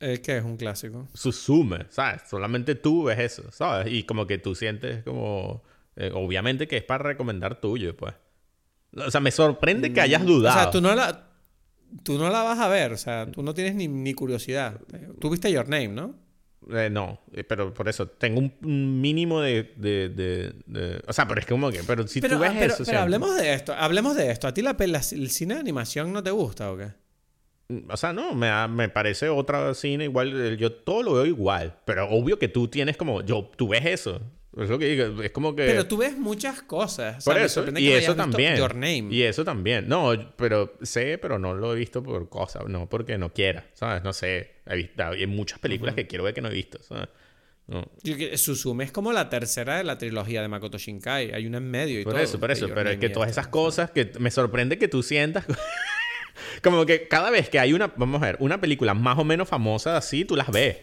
Es 0.01 0.21
que 0.21 0.39
es 0.39 0.45
un 0.45 0.57
clásico. 0.57 1.07
Susume, 1.13 1.87
¿sabes? 1.91 2.23
Solamente 2.29 2.75
tú 2.75 3.05
ves 3.05 3.19
eso, 3.19 3.51
¿sabes? 3.53 3.93
Y 3.93 4.05
como 4.05 4.27
que 4.27 4.39
tú 4.39 4.55
sientes 4.55 5.03
como... 5.05 5.63
eh, 5.97 6.11
obviamente 6.15 6.67
que 6.67 6.79
es 6.79 6.83
para 6.85 7.05
recomendar 7.05 7.61
tuyo, 7.61 7.97
pues. 7.97 8.15
O 8.97 9.11
sea, 9.11 9.21
me 9.21 9.31
sorprende 9.31 9.93
que 9.93 10.01
hayas 10.01 10.23
O 10.23 10.27
dudado. 10.27 10.61
sea, 10.63 10.71
tú 10.71 10.81
no 10.81 10.95
la, 10.95 11.31
tú 12.05 12.17
no 12.19 12.31
la 12.31 12.43
vas 12.43 12.59
a 12.61 12.69
ver, 12.69 12.93
o 12.93 12.97
sea, 12.97 13.27
tú 13.31 13.43
no 13.43 13.53
tienes 13.55 13.75
ni, 13.75 13.89
ni 13.89 14.15
curiosidad. 14.15 14.81
Tú 15.21 15.31
viste 15.31 15.51
Your 15.51 15.69
Name, 15.69 15.89
¿no? 15.89 16.15
Eh, 16.71 16.89
no, 16.91 17.21
eh, 17.33 17.45
pero 17.45 17.75
por 17.75 17.89
eso 17.89 18.07
tengo 18.09 18.41
un, 18.41 19.01
mínimo 19.01 19.41
de, 19.41 19.75
de, 19.77 20.09
de- 20.09 20.53
de- 20.67 21.03
O 21.07 21.13
sea, 21.13 21.29
pero 21.29 21.41
es 21.41 21.47
como 21.47 21.71
que... 21.71 21.83
Pero 21.85 22.07
si 22.07 22.21
pero 22.21 22.37
tú 22.37 22.41
ves 22.43 22.51
ah, 22.53 22.57
pero- 22.59 22.75
eso... 22.75 22.85
pero 22.87 23.01
hablemos 23.01 23.37
de 23.37 23.53
esto, 23.53 23.75
hablemos 23.75 24.17
de 24.17 24.31
esto. 24.31 24.47
¿A 24.47 24.55
ti 24.55 24.63
la, 24.63 24.77
el 24.79 25.31
cine 25.31 25.55
de 25.55 25.61
animación 25.61 26.13
no 26.13 26.23
te 26.23 26.31
gusta 26.31 26.71
o 26.73 26.77
qué? 26.77 26.89
O 27.89 27.97
sea, 27.97 28.13
no, 28.13 28.35
me, 28.35 28.51
me 28.69 28.89
parece 28.89 29.29
otra 29.29 29.73
cine 29.75 30.05
igual. 30.05 30.57
Yo 30.59 30.73
todo 30.73 31.03
lo 31.03 31.13
veo 31.15 31.27
igual. 31.27 31.77
Pero 31.85 32.09
obvio 32.11 32.39
que 32.39 32.49
tú 32.49 32.69
tienes 32.69 32.97
como... 32.97 33.23
Yo, 33.23 33.51
tú 33.57 33.69
ves 33.69 33.85
eso. 33.87 34.21
Es 34.57 34.69
lo 34.69 34.79
que 34.79 34.87
digo. 34.87 35.23
Es 35.23 35.31
como 35.33 35.57
que... 35.57 35.67
Pero 35.67 35.87
tú 35.87 35.97
ves 35.97 36.17
muchas 36.17 36.63
cosas. 36.63 37.19
O 37.19 37.21
sea, 37.21 37.33
Por 37.33 37.41
me 37.41 37.47
eso, 37.47 37.55
sorprende 37.55 37.81
y 37.81 37.89
que 37.89 37.99
eso 37.99 38.15
también. 38.15 38.57
Your 38.57 38.75
Name. 38.75 39.07
Y 39.11 39.23
eso 39.23 39.45
también. 39.45 39.89
No, 39.89 40.13
pero 40.37 40.75
sé, 40.83 41.19
pero 41.19 41.39
no 41.39 41.55
lo 41.55 41.75
he 41.75 41.79
visto 41.79 42.03
por 42.03 42.29
cosas, 42.29 42.65
no 42.69 42.89
porque 42.89 43.19
no 43.19 43.33
quiera, 43.33 43.67
¿sabes? 43.75 44.05
No 44.05 44.13
sé. 44.13 44.53
He 44.67 44.77
visto, 44.77 45.05
hay 45.05 45.27
muchas 45.27 45.59
películas 45.59 45.95
que 45.95 46.07
quiero 46.07 46.25
ver 46.25 46.35
que 46.35 46.41
no 46.41 46.49
he 46.49 46.55
visto, 46.55 46.83
¿sabes? 46.83 47.09
No. 47.67 47.91
Suzume 48.37 48.85
es 48.85 48.93
como 48.93 49.13
la 49.13 49.31
tercera 49.31 49.79
de 49.79 49.85
la 49.85 49.97
trilogía 49.97 50.43
de 50.43 50.49
Makoto 50.49 50.77
Shinkai. 50.79 51.33
Hay 51.33 51.47
una 51.47 51.59
en 51.59 51.71
medio 51.71 52.01
y 52.01 52.05
Por 52.05 52.13
todo. 52.13 52.23
eso, 52.23 52.39
por 52.39 52.51
eso. 52.51 52.69
Pero 52.73 52.91
es 52.91 52.99
que 52.99 53.09
todas 53.09 53.31
esas 53.31 53.49
cosas 53.49 53.91
que 53.91 54.13
me 54.19 54.31
sorprende 54.31 54.79
que 54.79 54.87
tú 54.87 55.03
sientas. 55.03 55.47
como 56.63 56.85
que 56.85 57.09
cada 57.09 57.31
vez 57.31 57.49
que 57.49 57.59
hay 57.59 57.73
una, 57.73 57.89
vamos 57.97 58.23
a 58.23 58.27
ver, 58.27 58.37
una 58.41 58.61
película 58.61 58.95
más 58.95 59.19
o 59.19 59.25
menos 59.25 59.49
famosa 59.49 59.97
así, 59.97 60.25
tú 60.25 60.37
las 60.37 60.51
ves. 60.51 60.77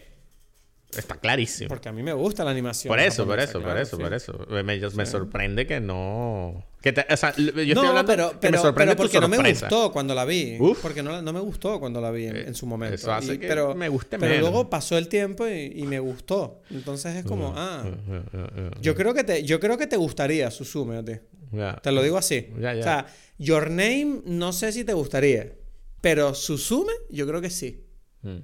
Está 0.96 1.16
clarísimo. 1.16 1.68
Porque 1.68 1.88
a 1.88 1.92
mí 1.92 2.02
me 2.02 2.12
gusta 2.12 2.44
la 2.44 2.50
animación. 2.50 2.90
Por 2.90 3.00
eso, 3.00 3.26
por 3.26 3.40
eso, 3.40 3.60
por 3.62 3.76
eso, 3.78 3.96
sí. 3.96 4.02
por 4.02 4.12
eso. 4.14 4.46
Me, 4.50 4.62
me 4.62 5.06
sorprende 5.06 5.66
que 5.66 5.80
no. 5.80 6.64
Que 6.82 6.92
te- 6.92 7.06
o 7.08 7.16
sea, 7.16 7.34
yo 7.36 7.44
estoy 7.50 7.74
no, 7.74 7.80
hablando 7.88 8.06
pero, 8.12 8.30
que 8.32 8.36
pero, 8.40 8.52
me 8.52 8.58
sorprende 8.58 8.96
pero 8.96 9.08
tu 9.08 9.12
porque 9.12 9.20
no 9.20 9.42
me 9.42 9.50
gustó 9.52 9.92
cuando 9.92 10.14
la 10.14 10.24
vi. 10.24 10.56
Uf. 10.60 10.80
Porque 10.82 11.02
no, 11.02 11.22
no 11.22 11.32
me 11.32 11.40
gustó 11.40 11.78
cuando 11.80 12.00
la 12.00 12.10
vi 12.10 12.26
en, 12.26 12.36
Eh, 12.36 12.44
en 12.48 12.54
su 12.54 12.66
momento. 12.66 12.94
eso 12.96 13.12
hace 13.12 13.34
Y- 13.34 13.38
que 13.38 13.46
pero, 13.48 13.74
me 13.74 13.88
guste 13.88 14.18
Pero 14.18 14.32
menos. 14.34 14.50
luego 14.50 14.68
pasó 14.68 14.98
el 14.98 15.08
tiempo 15.08 15.46
y, 15.46 15.72
y 15.76 15.84
me 15.84 15.98
gustó. 16.00 16.60
Entonces 16.70 17.14
es 17.16 17.24
como, 17.24 17.54
ah. 17.56 17.84
Eh, 17.86 17.94
eh, 18.10 18.22
eh, 18.32 18.46
eh, 18.56 18.70
Yo 18.80 18.94
creo 18.94 19.14
que 19.14 19.22
te, 19.24 19.44
yo 19.44 19.60
creo 19.60 19.78
que 19.78 19.86
te 19.86 19.96
gustaría 19.96 20.50
Susume 20.50 20.96
a 20.98 21.04
ti. 21.04 21.12
ya. 21.52 21.76
Te 21.82 21.92
lo 21.92 22.02
digo 22.02 22.18
así. 22.18 22.48
Ya, 22.58 22.74
ya. 22.74 22.80
O 22.80 22.82
sea, 22.82 23.06
Your 23.38 23.70
Name 23.70 24.22
no 24.26 24.52
sé 24.52 24.72
si 24.72 24.84
te 24.84 24.92
gustaría. 24.92 25.52
Pero 26.00 26.34
Susume, 26.34 26.92
yo 27.10 27.26
creo 27.28 27.40
que 27.40 27.50
sí. 27.50 27.86
Mm. 28.22 28.38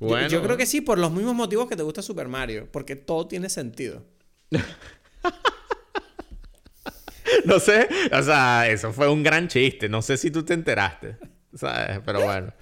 Yo- 0.00 0.06
Bueno, 0.08 0.28
yo, 0.28 0.42
creo 0.42 0.56
que 0.56 0.66
sí 0.66 0.80
por 0.80 0.98
los 0.98 1.12
mismos 1.12 1.34
motivos 1.34 1.68
que 1.68 1.76
te 1.76 1.82
gusta 1.82 2.00
Super 2.02 2.26
Mario. 2.28 2.68
Porque 2.72 2.96
todo 2.96 3.26
tiene 3.28 3.48
sentido. 3.50 4.02
No 7.44 7.60
sé, 7.60 7.88
o 8.12 8.22
sea, 8.22 8.68
eso 8.68 8.92
fue 8.92 9.08
un 9.08 9.22
gran 9.22 9.48
chiste. 9.48 9.88
No 9.88 10.02
sé 10.02 10.16
si 10.16 10.30
tú 10.30 10.44
te 10.44 10.52
enteraste, 10.54 11.16
¿sabes? 11.54 12.00
Pero 12.04 12.22
bueno. 12.22 12.52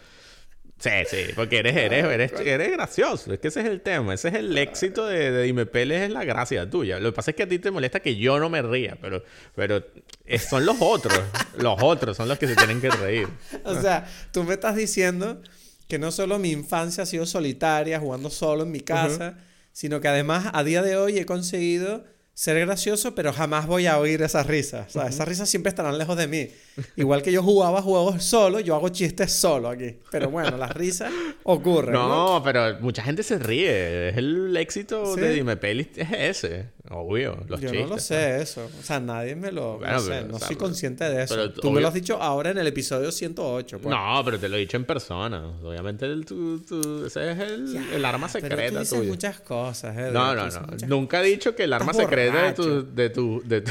Sí, 0.79 0.91
sí, 1.11 1.17
porque 1.35 1.59
eres, 1.59 1.75
eres, 1.77 2.05
eres, 2.05 2.33
eres 2.39 2.71
gracioso. 2.71 3.33
Es 3.33 3.41
que 3.41 3.49
ese 3.49 3.61
es 3.61 3.67
el 3.67 3.81
tema. 3.81 4.15
Ese 4.15 4.29
es 4.29 4.35
el 4.35 4.57
éxito 4.57 5.07
de, 5.07 5.33
de 5.33 5.43
Dime 5.43 5.67
Peles, 5.67 6.03
es 6.03 6.11
la 6.11 6.25
gracia 6.25 6.71
tuya. 6.71 7.01
Lo 7.01 7.11
que 7.11 7.17
pasa 7.17 7.33
es 7.33 7.37
que 7.37 7.43
a 7.43 7.49
ti 7.49 7.59
te 7.59 7.73
molesta 7.73 7.99
que 7.99 8.15
yo 8.17 8.39
no 8.39 8.49
me 8.49 8.63
ría, 8.63 8.97
pero, 9.01 9.25
pero 9.57 9.85
eh, 10.25 10.39
son 10.39 10.65
los 10.65 10.77
otros. 10.81 11.19
Los 11.59 11.83
otros 11.83 12.17
son 12.17 12.29
los 12.29 12.39
que 12.39 12.47
se 12.47 12.55
tienen 12.55 12.81
que 12.81 12.91
reír. 12.91 13.27
O 13.65 13.75
sea, 13.81 14.07
tú 14.33 14.45
me 14.45 14.55
estás 14.55 14.77
diciendo 14.77 15.43
que 15.89 15.99
no 15.99 16.13
solo 16.13 16.39
mi 16.39 16.51
infancia 16.51 17.03
ha 17.03 17.07
sido 17.07 17.27
solitaria, 17.27 17.99
jugando 17.99 18.31
solo 18.31 18.63
en 18.63 18.71
mi 18.71 18.81
casa, 18.81 19.39
sino 19.73 20.01
que 20.01 20.09
además 20.09 20.51
a 20.53 20.63
día 20.63 20.83
de 20.83 20.97
hoy 20.97 21.19
he 21.19 21.27
conseguido 21.27 22.05
ser 22.35 22.61
gracioso, 22.61 23.15
pero 23.15 23.33
jamás 23.33 23.67
voy 23.67 23.87
a 23.87 23.99
oír 23.99 24.23
esas 24.23 24.47
risas. 24.47 24.89
O 24.95 25.01
sea, 25.01 25.09
esas 25.09 25.27
risas 25.27 25.49
siempre 25.49 25.71
estarán 25.71 25.99
lejos 25.99 26.17
de 26.17 26.29
mí. 26.29 26.51
Igual 26.97 27.23
que 27.23 27.33
yo 27.33 27.43
jugaba 27.43 27.83
juegos 27.83 28.23
solo, 28.25 28.61
yo 28.61 28.75
hago 28.75 28.89
chistes 28.91 29.33
solo 29.33 29.69
aquí. 29.69 29.97
Pero 30.11 30.31
bueno, 30.31 30.57
las 30.57 30.71
risas 30.73 31.13
ocurren. 31.43 31.93
¿no? 31.95 32.09
No, 32.39 32.43
pero 32.43 32.79
mucha 32.81 33.03
gente 33.03 33.23
se 33.23 33.39
ríe. 33.39 34.11
Es 34.11 34.17
el 34.17 34.57
éxito 34.57 35.15
¿Sí? 35.15 35.21
de 35.21 35.31
Dime 35.33 35.57
Pelis, 35.57 35.89
es 35.97 36.09
ese. 36.13 36.71
Obvio, 36.91 37.37
los 37.49 37.61
yo 37.61 37.69
chistes. 37.69 37.87
no 37.89 37.95
lo 37.97 37.99
sé 38.01 38.41
eso. 38.41 38.65
O 38.79 38.83
sea, 38.83 38.99
nadie 38.99 39.37
me 39.37 39.53
lo... 39.53 39.77
Bueno, 39.79 39.93
no 39.95 40.01
sé, 40.01 40.09
pero, 40.09 40.29
no 40.29 40.37
o 40.37 40.39
sea, 40.39 40.49
soy 40.49 40.57
consciente 40.57 41.05
de 41.05 41.23
eso. 41.25 41.35
pero 41.35 41.53
Tú 41.53 41.61
obvio- 41.69 41.73
me 41.73 41.81
lo 41.83 41.89
has 41.89 41.95
dicho 41.95 42.23
ahora 42.23 42.51
en 42.51 42.59
el 42.59 42.67
episodio 42.67 43.13
108. 43.13 43.79
pues. 43.79 43.95
No, 43.95 44.23
pero 44.25 44.39
te 44.39 44.49
lo 44.49 44.57
he 44.57 44.61
dicho 44.61 44.79
en 44.79 44.85
persona. 44.87 45.47
Obviamente 45.63 46.07
el, 46.07 46.25
tu, 46.25 46.61
tu- 46.61 47.05
ese 47.05 47.33
es 47.33 47.39
el, 47.39 47.77
el 47.95 48.05
arma 48.07 48.29
Pero 48.33 48.49
tú 48.49 48.49
secreta 48.55 48.81
dices 48.81 48.99
tuya. 48.99 49.11
muchas 49.11 49.41
cosas, 49.41 49.95
No, 50.13 50.31
tú 50.31 50.37
no, 50.37 50.47
no. 50.49 50.87
Nunca 50.87 51.21
he 51.23 51.27
dicho 51.27 51.55
que 51.55 51.65
el 51.65 51.73
arma 51.75 51.93
secreta 51.93 52.37
de 52.37 52.41
borracho. 52.53 52.63
tu, 52.85 52.95
de 52.95 53.11
tu, 53.11 53.43
de 53.45 53.61
tu, 53.61 53.71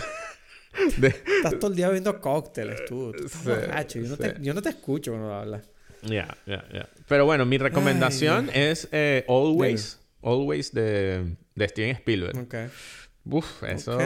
de- 0.97 1.07
Estás 1.07 1.59
todo 1.59 1.71
el 1.71 1.75
día 1.77 1.87
bebiendo 1.87 2.19
cócteles, 2.21 2.85
tú. 2.85 3.11
Tú 3.11 3.25
estás 3.25 3.41
Sí, 3.41 3.49
borracho. 3.49 3.99
Yo 3.99 4.09
no, 4.09 4.17
te, 4.17 4.35
yo 4.41 4.53
no 4.53 4.61
te 4.61 4.69
escucho 4.69 5.11
cuando 5.11 5.33
hablas. 5.33 5.69
Ya, 6.03 6.37
ya, 6.45 6.63
ya. 6.73 6.87
Pero 7.07 7.25
bueno, 7.25 7.45
mi 7.45 7.57
recomendación 7.57 8.49
es 8.53 8.87
eh, 8.91 9.25
Always. 9.27 9.99
Always 10.21 10.71
de, 10.73 11.35
de 11.55 11.67
Steven 11.69 11.91
Spielberg. 11.95 12.37
Ok. 12.37 12.55
Uf, 13.29 13.63
eso 13.63 13.97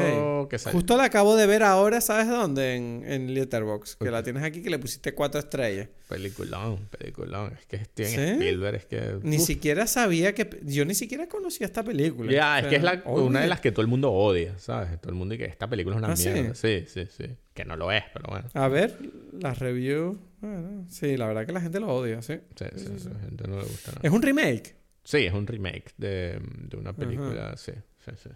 Ok. 0.42 0.50
que 0.50 0.58
salió. 0.60 0.80
Justo 0.80 0.98
la 0.98 1.04
acabo 1.06 1.36
de 1.36 1.46
ver 1.48 1.64
ahora, 1.64 2.02
¿sabes 2.02 2.28
dónde? 2.28 2.76
En, 2.76 3.04
en 3.06 3.34
Letterboxd. 3.34 3.98
Que 4.00 4.12
la 4.12 4.24
tienes 4.24 4.44
aquí, 4.44 4.62
que 4.62 4.70
le 4.70 4.80
pusiste 4.80 5.14
cuatro 5.14 5.40
estrellas. 5.40 5.90
Peliculón, 6.08 6.88
peliculón. 6.98 7.54
Es 7.60 7.66
que 7.68 7.84
Steven 7.86 8.10
¿Sí? 8.12 8.32
Spielberg 8.34 8.76
es 8.76 8.86
que... 8.86 9.20
Ni 9.24 9.38
uf. 9.38 9.44
siquiera 9.46 9.88
sabía 9.88 10.34
que... 10.36 10.60
Yo 10.64 10.84
ni 10.86 10.94
siquiera 10.96 11.28
conocía 11.28 11.66
esta 11.66 11.84
película. 11.84 12.32
Ya, 12.32 12.56
O 12.56 12.58
es 12.60 12.68
que 12.68 12.76
es 12.78 12.84
la- 12.84 13.02
una 13.06 13.42
de 13.42 13.48
las 13.48 13.62
que 13.62 13.72
todo 13.72 13.82
el 13.82 13.88
mundo 13.88 14.12
odia, 14.12 14.58
¿sabes? 14.60 15.00
Todo 15.00 15.12
el 15.12 15.16
mundo 15.18 15.34
dice 15.34 15.46
que 15.46 15.52
esta 15.52 15.70
película 15.70 15.96
es 15.96 16.04
una 16.04 16.12
¿Ah, 16.14 16.16
mierda. 16.18 16.56
Sí, 16.56 16.84
sí, 16.88 17.08
sí. 17.10 17.26
Que 17.54 17.64
no 17.66 17.76
lo 17.78 17.92
es, 17.92 18.04
pero 18.14 18.26
bueno. 18.30 18.50
A 18.54 18.68
ver, 18.68 18.98
las 19.40 19.60
reviews... 19.60 20.18
Bueno, 20.42 20.86
sí, 20.90 21.16
la 21.18 21.28
verdad 21.28 21.46
que 21.46 21.52
la 21.52 21.62
gente 21.62 21.80
lo 21.80 21.88
odia, 21.96 22.22
sí. 22.24 22.40
Sí, 22.56 22.66
sí, 22.76 22.86
sí. 22.98 23.08
A 23.10 23.14
la 23.14 23.20
gente 23.20 23.48
no 23.48 23.58
le 23.58 23.64
gusta 23.64 23.92
nada. 23.92 24.02
Es 24.04 24.12
un 24.12 24.22
remake. 24.22 24.76
Sí, 25.04 25.18
es 25.26 25.34
un 25.34 25.46
remake 25.48 25.94
de, 25.98 26.40
de 26.68 26.78
una 26.78 26.94
película, 26.94 27.56
sí, 27.58 27.72
sí, 28.06 28.12
sí. 28.22 28.30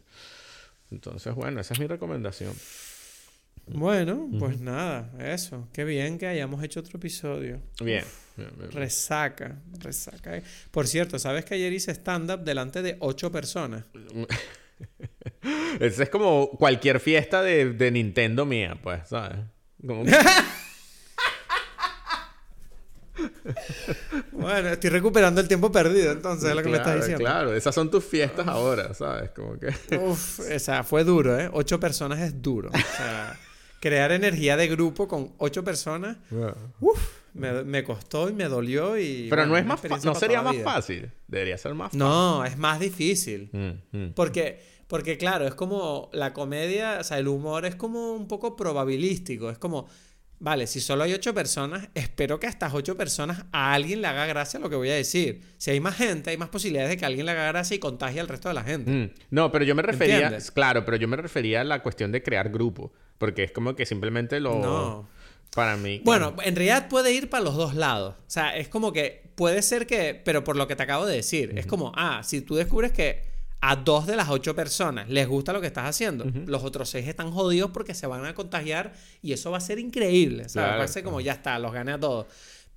Entonces, 0.92 1.34
bueno, 1.34 1.60
esa 1.62 1.74
es 1.74 1.80
mi 1.80 1.88
recomendación. 1.88 2.54
Bueno, 3.68 4.30
pues 4.38 4.60
nada, 4.60 5.12
eso. 5.20 5.68
Qué 5.74 5.84
bien 5.84 6.20
que 6.20 6.28
hayamos 6.28 6.64
hecho 6.64 6.80
otro 6.80 6.98
episodio. 6.98 7.60
Bien. 7.82 8.04
bien, 8.38 8.50
bien, 8.50 8.52
bien. 8.60 8.72
Resaca, 8.72 9.58
resaca. 9.80 10.40
Por 10.72 10.88
cierto, 10.88 11.18
¿sabes 11.18 11.46
que 11.46 11.56
ayer 11.56 11.74
hice 11.74 11.92
stand-up 11.92 12.44
delante 12.44 12.82
de 12.82 12.98
ocho 13.00 13.32
personas? 13.32 13.86
Esa 15.80 16.04
es 16.04 16.10
como 16.10 16.50
cualquier 16.52 17.00
fiesta 17.00 17.42
de, 17.42 17.74
de 17.74 17.92
Nintendo 17.92 18.46
mía, 18.46 18.78
pues, 18.82 19.08
¿sabes? 19.10 19.40
Como... 19.86 20.04
Bueno, 24.32 24.70
estoy 24.70 24.90
recuperando 24.90 25.42
el 25.42 25.48
tiempo 25.48 25.72
perdido, 25.72 26.12
entonces 26.12 26.50
es 26.50 26.56
lo 26.56 26.64
que 26.64 26.70
me 26.70 26.78
estás 26.78 26.96
diciendo. 26.96 27.20
Claro, 27.24 27.54
esas 27.54 27.74
son 27.74 27.90
tus 27.90 28.04
fiestas 28.04 28.48
ahora, 28.48 28.94
¿sabes? 28.94 29.32
Como 29.32 29.58
que... 29.60 29.68
Uf, 29.98 30.40
o 30.40 30.60
sea, 30.60 30.84
fue 30.84 31.04
duro, 31.04 31.40
¿eh? 31.40 31.50
Ocho 31.54 31.80
personas 31.80 32.20
es 32.20 32.42
duro. 32.42 32.70
O 32.70 32.98
sea, 32.98 33.38
crear 33.80 34.12
energía 34.12 34.58
de 34.58 34.68
grupo 34.68 35.08
con 35.08 35.34
ocho 35.38 35.64
personas, 35.64 36.18
uf, 36.80 37.00
me, 37.34 37.64
me 37.64 37.84
costó 37.84 38.30
y 38.30 38.34
me 38.34 38.46
dolió 38.46 38.98
y... 38.98 39.28
Pero 39.30 39.48
bueno, 39.48 39.54
no 39.54 39.58
es 39.58 39.66
más 39.66 40.06
no 40.06 40.16
sería 40.16 40.42
más 40.42 40.54
vida. 40.54 40.64
fácil. 40.64 41.12
Debería 41.28 41.58
ser 41.58 41.74
más 41.74 41.88
fácil. 41.88 42.00
No, 42.00 42.46
es 42.46 42.58
más 42.58 42.80
difícil. 42.80 43.50
Mm, 43.52 43.98
mm. 43.98 44.14
Porque, 44.14 44.62
porque 44.88 45.18
claro, 45.18 45.46
es 45.46 45.54
como 45.54 46.10
la 46.14 46.34
comedia, 46.34 46.98
o 47.00 47.04
sea, 47.04 47.20
el 47.20 47.28
humor 47.28 47.66
es 47.66 47.76
como 47.76 48.14
un 48.14 48.28
poco 48.28 48.56
probabilístico. 48.56 49.50
Es 49.50 49.58
como, 49.58 49.88
vale, 50.40 50.68
si 50.68 50.80
solo 50.82 51.04
hay 51.04 51.14
ocho 51.14 51.34
personas, 51.34 51.88
espero 51.94 52.40
que 52.40 52.48
a 52.48 52.50
estas 52.50 52.74
ocho 52.74 52.96
personas 52.98 53.46
a 53.52 53.74
alguien 53.74 54.02
le 54.02 54.08
haga 54.08 54.26
gracia 54.26 54.60
lo 54.60 54.70
que 54.70 54.76
voy 54.76 54.90
a 54.90 54.96
decir. 54.96 55.42
Si 55.58 55.72
hay 55.72 55.80
más 55.80 55.96
gente, 55.96 56.30
hay 56.30 56.38
más 56.38 56.50
posibilidades 56.50 56.90
de 56.92 56.98
que 56.98 57.06
alguien 57.06 57.26
le 57.26 57.32
haga 57.32 57.48
gracia 57.48 57.76
y 57.76 57.80
contagie 57.80 58.20
al 58.20 58.28
resto 58.28 58.48
de 58.50 58.54
la 58.56 58.64
gente. 58.64 58.92
Mm. 58.92 59.10
No, 59.32 59.52
pero 59.52 59.66
yo 59.66 59.76
me 59.76 59.82
refería, 59.82 60.16
¿Entiendes? 60.16 60.52
claro, 60.52 60.86
pero 60.86 60.98
yo 60.98 61.08
me 61.08 61.18
refería 61.18 61.62
a 61.62 61.64
la 61.64 61.82
cuestión 61.82 62.12
de 62.12 62.22
crear 62.22 62.50
grupo, 62.50 62.92
porque 63.18 63.44
es 63.44 63.52
como 63.52 63.76
que 63.76 63.86
simplemente 63.86 64.40
lo 64.40 64.60
No. 64.60 65.10
para 65.56 65.78
mí. 65.78 66.02
Bueno, 66.04 66.36
en 66.44 66.56
realidad 66.56 66.88
puede 66.90 67.12
ir 67.14 67.30
para 67.30 67.44
los 67.44 67.56
dos 67.56 67.74
lados. 67.76 68.16
O 68.20 68.24
sea, 68.30 68.56
es 68.58 68.68
como 68.68 68.92
que 68.94 69.24
puede 69.36 69.62
ser 69.62 69.88
que, 69.88 70.20
pero 70.24 70.44
por 70.44 70.56
lo 70.58 70.68
que 70.68 70.76
te 70.76 70.84
acabo 70.84 71.06
de 71.06 71.16
decir, 71.16 71.54
es 71.58 71.66
como, 71.66 71.92
ah, 71.96 72.22
si 72.24 72.42
tú 72.42 72.56
descubres 72.56 72.92
que 72.92 73.35
a 73.62 73.76
dos 73.78 74.06
de 74.06 74.16
las 74.16 74.30
ocho 74.30 74.56
personas 74.56 75.10
les 75.10 75.28
gusta 75.28 75.52
lo 75.54 75.60
que 75.62 75.68
estás 75.68 75.86
haciendo, 75.90 76.26
los 76.46 76.64
otros 76.64 76.90
seis 76.90 77.08
están 77.08 77.32
jodidos 77.32 77.72
porque 77.72 77.94
se 77.96 78.06
van 78.08 78.24
a 78.26 78.36
contagiar 78.36 78.94
y 79.22 79.34
eso 79.34 79.50
va 79.52 79.58
a 79.58 79.62
ser 79.62 79.80
increíble. 79.80 80.44
¿sabes? 80.50 80.54
Claro, 80.54 80.78
va 80.80 80.84
a 80.84 80.88
ser 80.88 81.04
como, 81.04 81.20
ya 81.22 81.34
está, 81.34 81.58
los 81.60 81.74
gané 81.74 81.94
a 81.94 82.00
todos. 82.00 82.28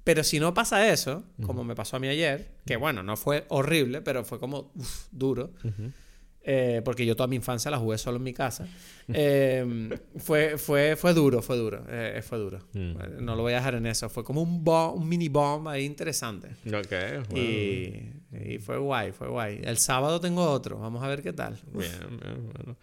Pero 0.04 0.24
si 0.24 0.40
no 0.40 0.54
pasa 0.54 0.90
eso, 0.90 1.24
como 1.44 1.64
me 1.64 1.74
pasó 1.74 1.96
a 1.96 2.00
mí 2.00 2.08
ayer, 2.08 2.48
que 2.64 2.76
bueno, 2.76 3.02
no 3.02 3.16
fue 3.18 3.44
horrible, 3.48 4.00
pero 4.00 4.24
fue 4.24 4.40
como 4.40 4.70
uf, 4.74 5.06
duro. 5.10 5.50
eh, 6.42 6.80
porque 6.82 7.04
yo 7.04 7.14
toda 7.14 7.26
mi 7.26 7.36
infancia 7.36 7.70
la 7.70 7.76
jugué 7.76 7.98
solo 7.98 8.16
en 8.16 8.22
mi 8.22 8.32
casa. 8.32 8.66
eh, 9.08 9.90
fue, 10.16 10.56
fue, 10.56 10.96
fue 10.96 11.12
duro, 11.12 11.42
fue 11.42 11.56
duro. 11.58 11.84
eh, 11.90 12.22
fue 12.26 12.38
duro. 12.38 12.60
Mm. 12.72 13.22
No 13.22 13.36
lo 13.36 13.42
voy 13.42 13.52
a 13.52 13.56
dejar 13.56 13.74
en 13.74 13.84
eso. 13.84 14.08
Fue 14.08 14.24
como 14.24 14.40
un, 14.40 14.64
bo- 14.64 14.92
un 14.92 15.06
mini 15.06 15.28
bomb 15.28 15.68
ahí 15.68 15.84
interesante. 15.84 16.48
Ok, 16.66 17.28
bueno. 17.28 17.38
Y, 17.38 18.12
y 18.32 18.58
fue 18.58 18.76
guay, 18.78 19.12
fue 19.12 19.28
guay. 19.28 19.60
El 19.64 19.78
sábado 19.78 20.20
tengo 20.20 20.42
otro. 20.50 20.78
Vamos 20.78 21.02
a 21.02 21.08
ver 21.08 21.22
qué 21.22 21.32
tal. 21.32 21.58
Bien, 21.72 21.90
bien, 22.22 22.50
bueno. 22.52 22.76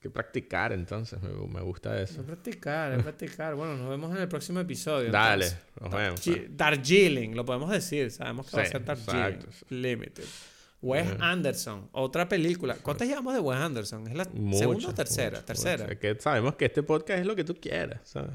Que 0.00 0.10
practicar 0.10 0.72
entonces, 0.72 1.22
me, 1.22 1.28
me 1.46 1.60
gusta 1.60 2.00
Es 2.00 2.10
eso. 2.10 2.24
practicar, 2.24 2.92
es 2.92 3.02
practicar. 3.04 3.54
Bueno, 3.54 3.76
nos 3.76 3.88
vemos 3.88 4.10
en 4.14 4.20
el 4.22 4.28
próximo 4.28 4.58
episodio. 4.58 5.12
Dale, 5.12 5.46
entonces. 5.46 5.66
nos 5.80 5.90
vemos. 5.92 6.26
Darji- 6.26 6.48
Darjeeling, 6.56 7.30
lo 7.36 7.44
podemos 7.44 7.70
decir. 7.70 8.10
Sabemos 8.10 8.50
que 8.50 8.56
va 8.56 8.62
a 8.64 8.66
ser 8.66 8.84
Darjeeling 8.84 9.36
exacto. 9.36 9.66
Limited. 9.70 10.24
Wes 10.82 11.06
Anderson, 11.20 11.88
otra 11.92 12.28
película. 12.28 12.74
¿Cuántas 12.82 13.06
llevamos 13.06 13.32
de 13.34 13.38
Wes 13.38 13.56
Anderson? 13.60 14.08
¿Es 14.08 14.14
la 14.16 14.24
segunda 14.24 14.88
o 14.88 14.92
tercera? 14.94 15.40
tercera. 15.44 15.86
Es 15.86 15.98
que 16.00 16.16
sabemos 16.18 16.56
que 16.56 16.64
este 16.64 16.82
podcast 16.82 17.20
es 17.20 17.26
lo 17.26 17.36
que 17.36 17.44
tú 17.44 17.54
quieras, 17.54 18.00
¿sabes? 18.02 18.32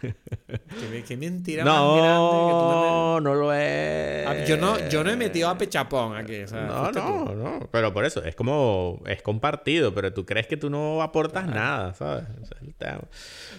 Qué, 0.00 1.04
qué 1.06 1.16
mentira 1.16 1.64
más 1.64 1.74
grande 1.96 2.02
que 2.02 2.52
tú 2.52 2.64
me- 2.68 2.74
No, 2.74 3.20
no 3.20 3.34
lo 3.34 3.52
es. 3.54 4.26
Ah, 4.26 4.44
Yo 4.44 4.56
no, 4.56 4.88
yo 4.88 5.02
no 5.04 5.10
he 5.10 5.16
metido 5.16 5.48
a 5.48 5.56
Pechapón 5.58 6.16
aquí. 6.16 6.42
o 6.42 6.48
sea, 6.48 6.62
No, 6.62 6.78
fuiste 6.84 7.00
tú. 7.00 7.06
no, 7.06 7.34
no. 7.34 7.68
Pero 7.70 7.92
por 7.92 8.04
eso, 8.04 8.22
es 8.24 8.34
como, 8.34 9.02
es 9.06 9.22
compartido, 9.22 9.94
pero 9.94 10.12
tú 10.12 10.24
crees 10.26 10.46
que 10.46 10.56
tú 10.56 10.70
no 10.70 11.02
aportas 11.02 11.46
nada, 11.46 11.94
¿sabes? 11.94 12.24
El 12.60 12.74
tema. 12.74 13.00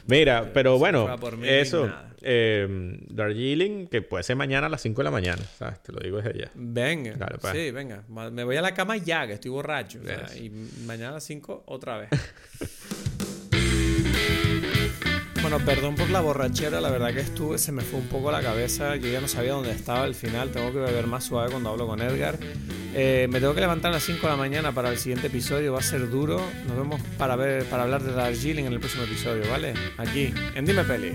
Mira, 0.07 0.51
pero 0.53 0.77
bueno, 0.77 1.07
eso, 1.43 1.89
eh, 2.21 2.97
Darjeeling, 3.09 3.87
que 3.87 4.01
puede 4.01 4.23
ser 4.23 4.35
mañana 4.35 4.67
a 4.67 4.69
las 4.69 4.81
5 4.81 5.01
de 5.01 5.03
la 5.05 5.11
mañana, 5.11 5.41
¿sabes? 5.57 5.81
Te 5.83 5.91
lo 5.91 5.99
digo 5.99 6.17
desde 6.21 6.39
ya. 6.39 6.51
Venga. 6.55 7.13
Dale, 7.17 7.37
pues. 7.39 7.53
Sí, 7.53 7.71
venga. 7.71 8.03
Me 8.31 8.43
voy 8.43 8.55
a 8.57 8.61
la 8.61 8.73
cama 8.73 8.97
ya, 8.97 9.27
que 9.27 9.33
estoy 9.33 9.51
borracho. 9.51 9.99
o 10.01 10.05
sea, 10.05 10.25
y 10.37 10.49
mañana 10.85 11.09
a 11.09 11.13
las 11.13 11.23
5 11.23 11.63
otra 11.67 11.97
vez. 11.97 12.09
bueno, 15.53 15.65
perdón 15.67 15.95
por 15.95 16.09
la 16.09 16.19
borrachera, 16.19 16.81
la 16.81 16.89
verdad 16.89 17.13
que 17.13 17.19
estuve, 17.19 17.59
se 17.59 17.71
me 17.71 17.83
fue 17.83 17.99
un 17.99 18.07
poco 18.07 18.31
la 18.31 18.41
cabeza, 18.41 18.95
yo 18.95 19.07
ya 19.07 19.21
no 19.21 19.27
sabía 19.27 19.51
dónde 19.51 19.71
estaba 19.71 20.01
al 20.03 20.15
final, 20.15 20.49
tengo 20.49 20.71
que 20.71 20.79
beber 20.79 21.05
más 21.05 21.25
suave 21.25 21.51
cuando 21.51 21.69
hablo 21.69 21.85
con 21.85 22.01
Edgar. 22.01 22.39
Eh, 22.95 23.27
me 23.29 23.39
tengo 23.39 23.53
que 23.53 23.61
levantar 23.61 23.91
a 23.91 23.95
las 23.95 24.03
5 24.03 24.19
de 24.21 24.27
la 24.29 24.37
mañana 24.37 24.71
para 24.71 24.89
el 24.89 24.97
siguiente 24.97 25.27
episodio, 25.27 25.73
va 25.73 25.79
a 25.79 25.83
ser 25.83 26.09
duro. 26.09 26.41
Nos 26.67 26.75
vemos 26.75 26.99
para 27.19 27.35
ver, 27.35 27.65
para 27.65 27.83
hablar 27.83 28.01
de 28.01 28.13
Darjeeling 28.13 28.65
en 28.65 28.73
el 28.73 28.79
próximo 28.79 29.03
episodio, 29.03 29.43
¿vale? 29.47 29.75
Aquí, 29.97 30.33
en 30.55 30.65
Dime 30.65 30.83
Peli. 30.85 31.11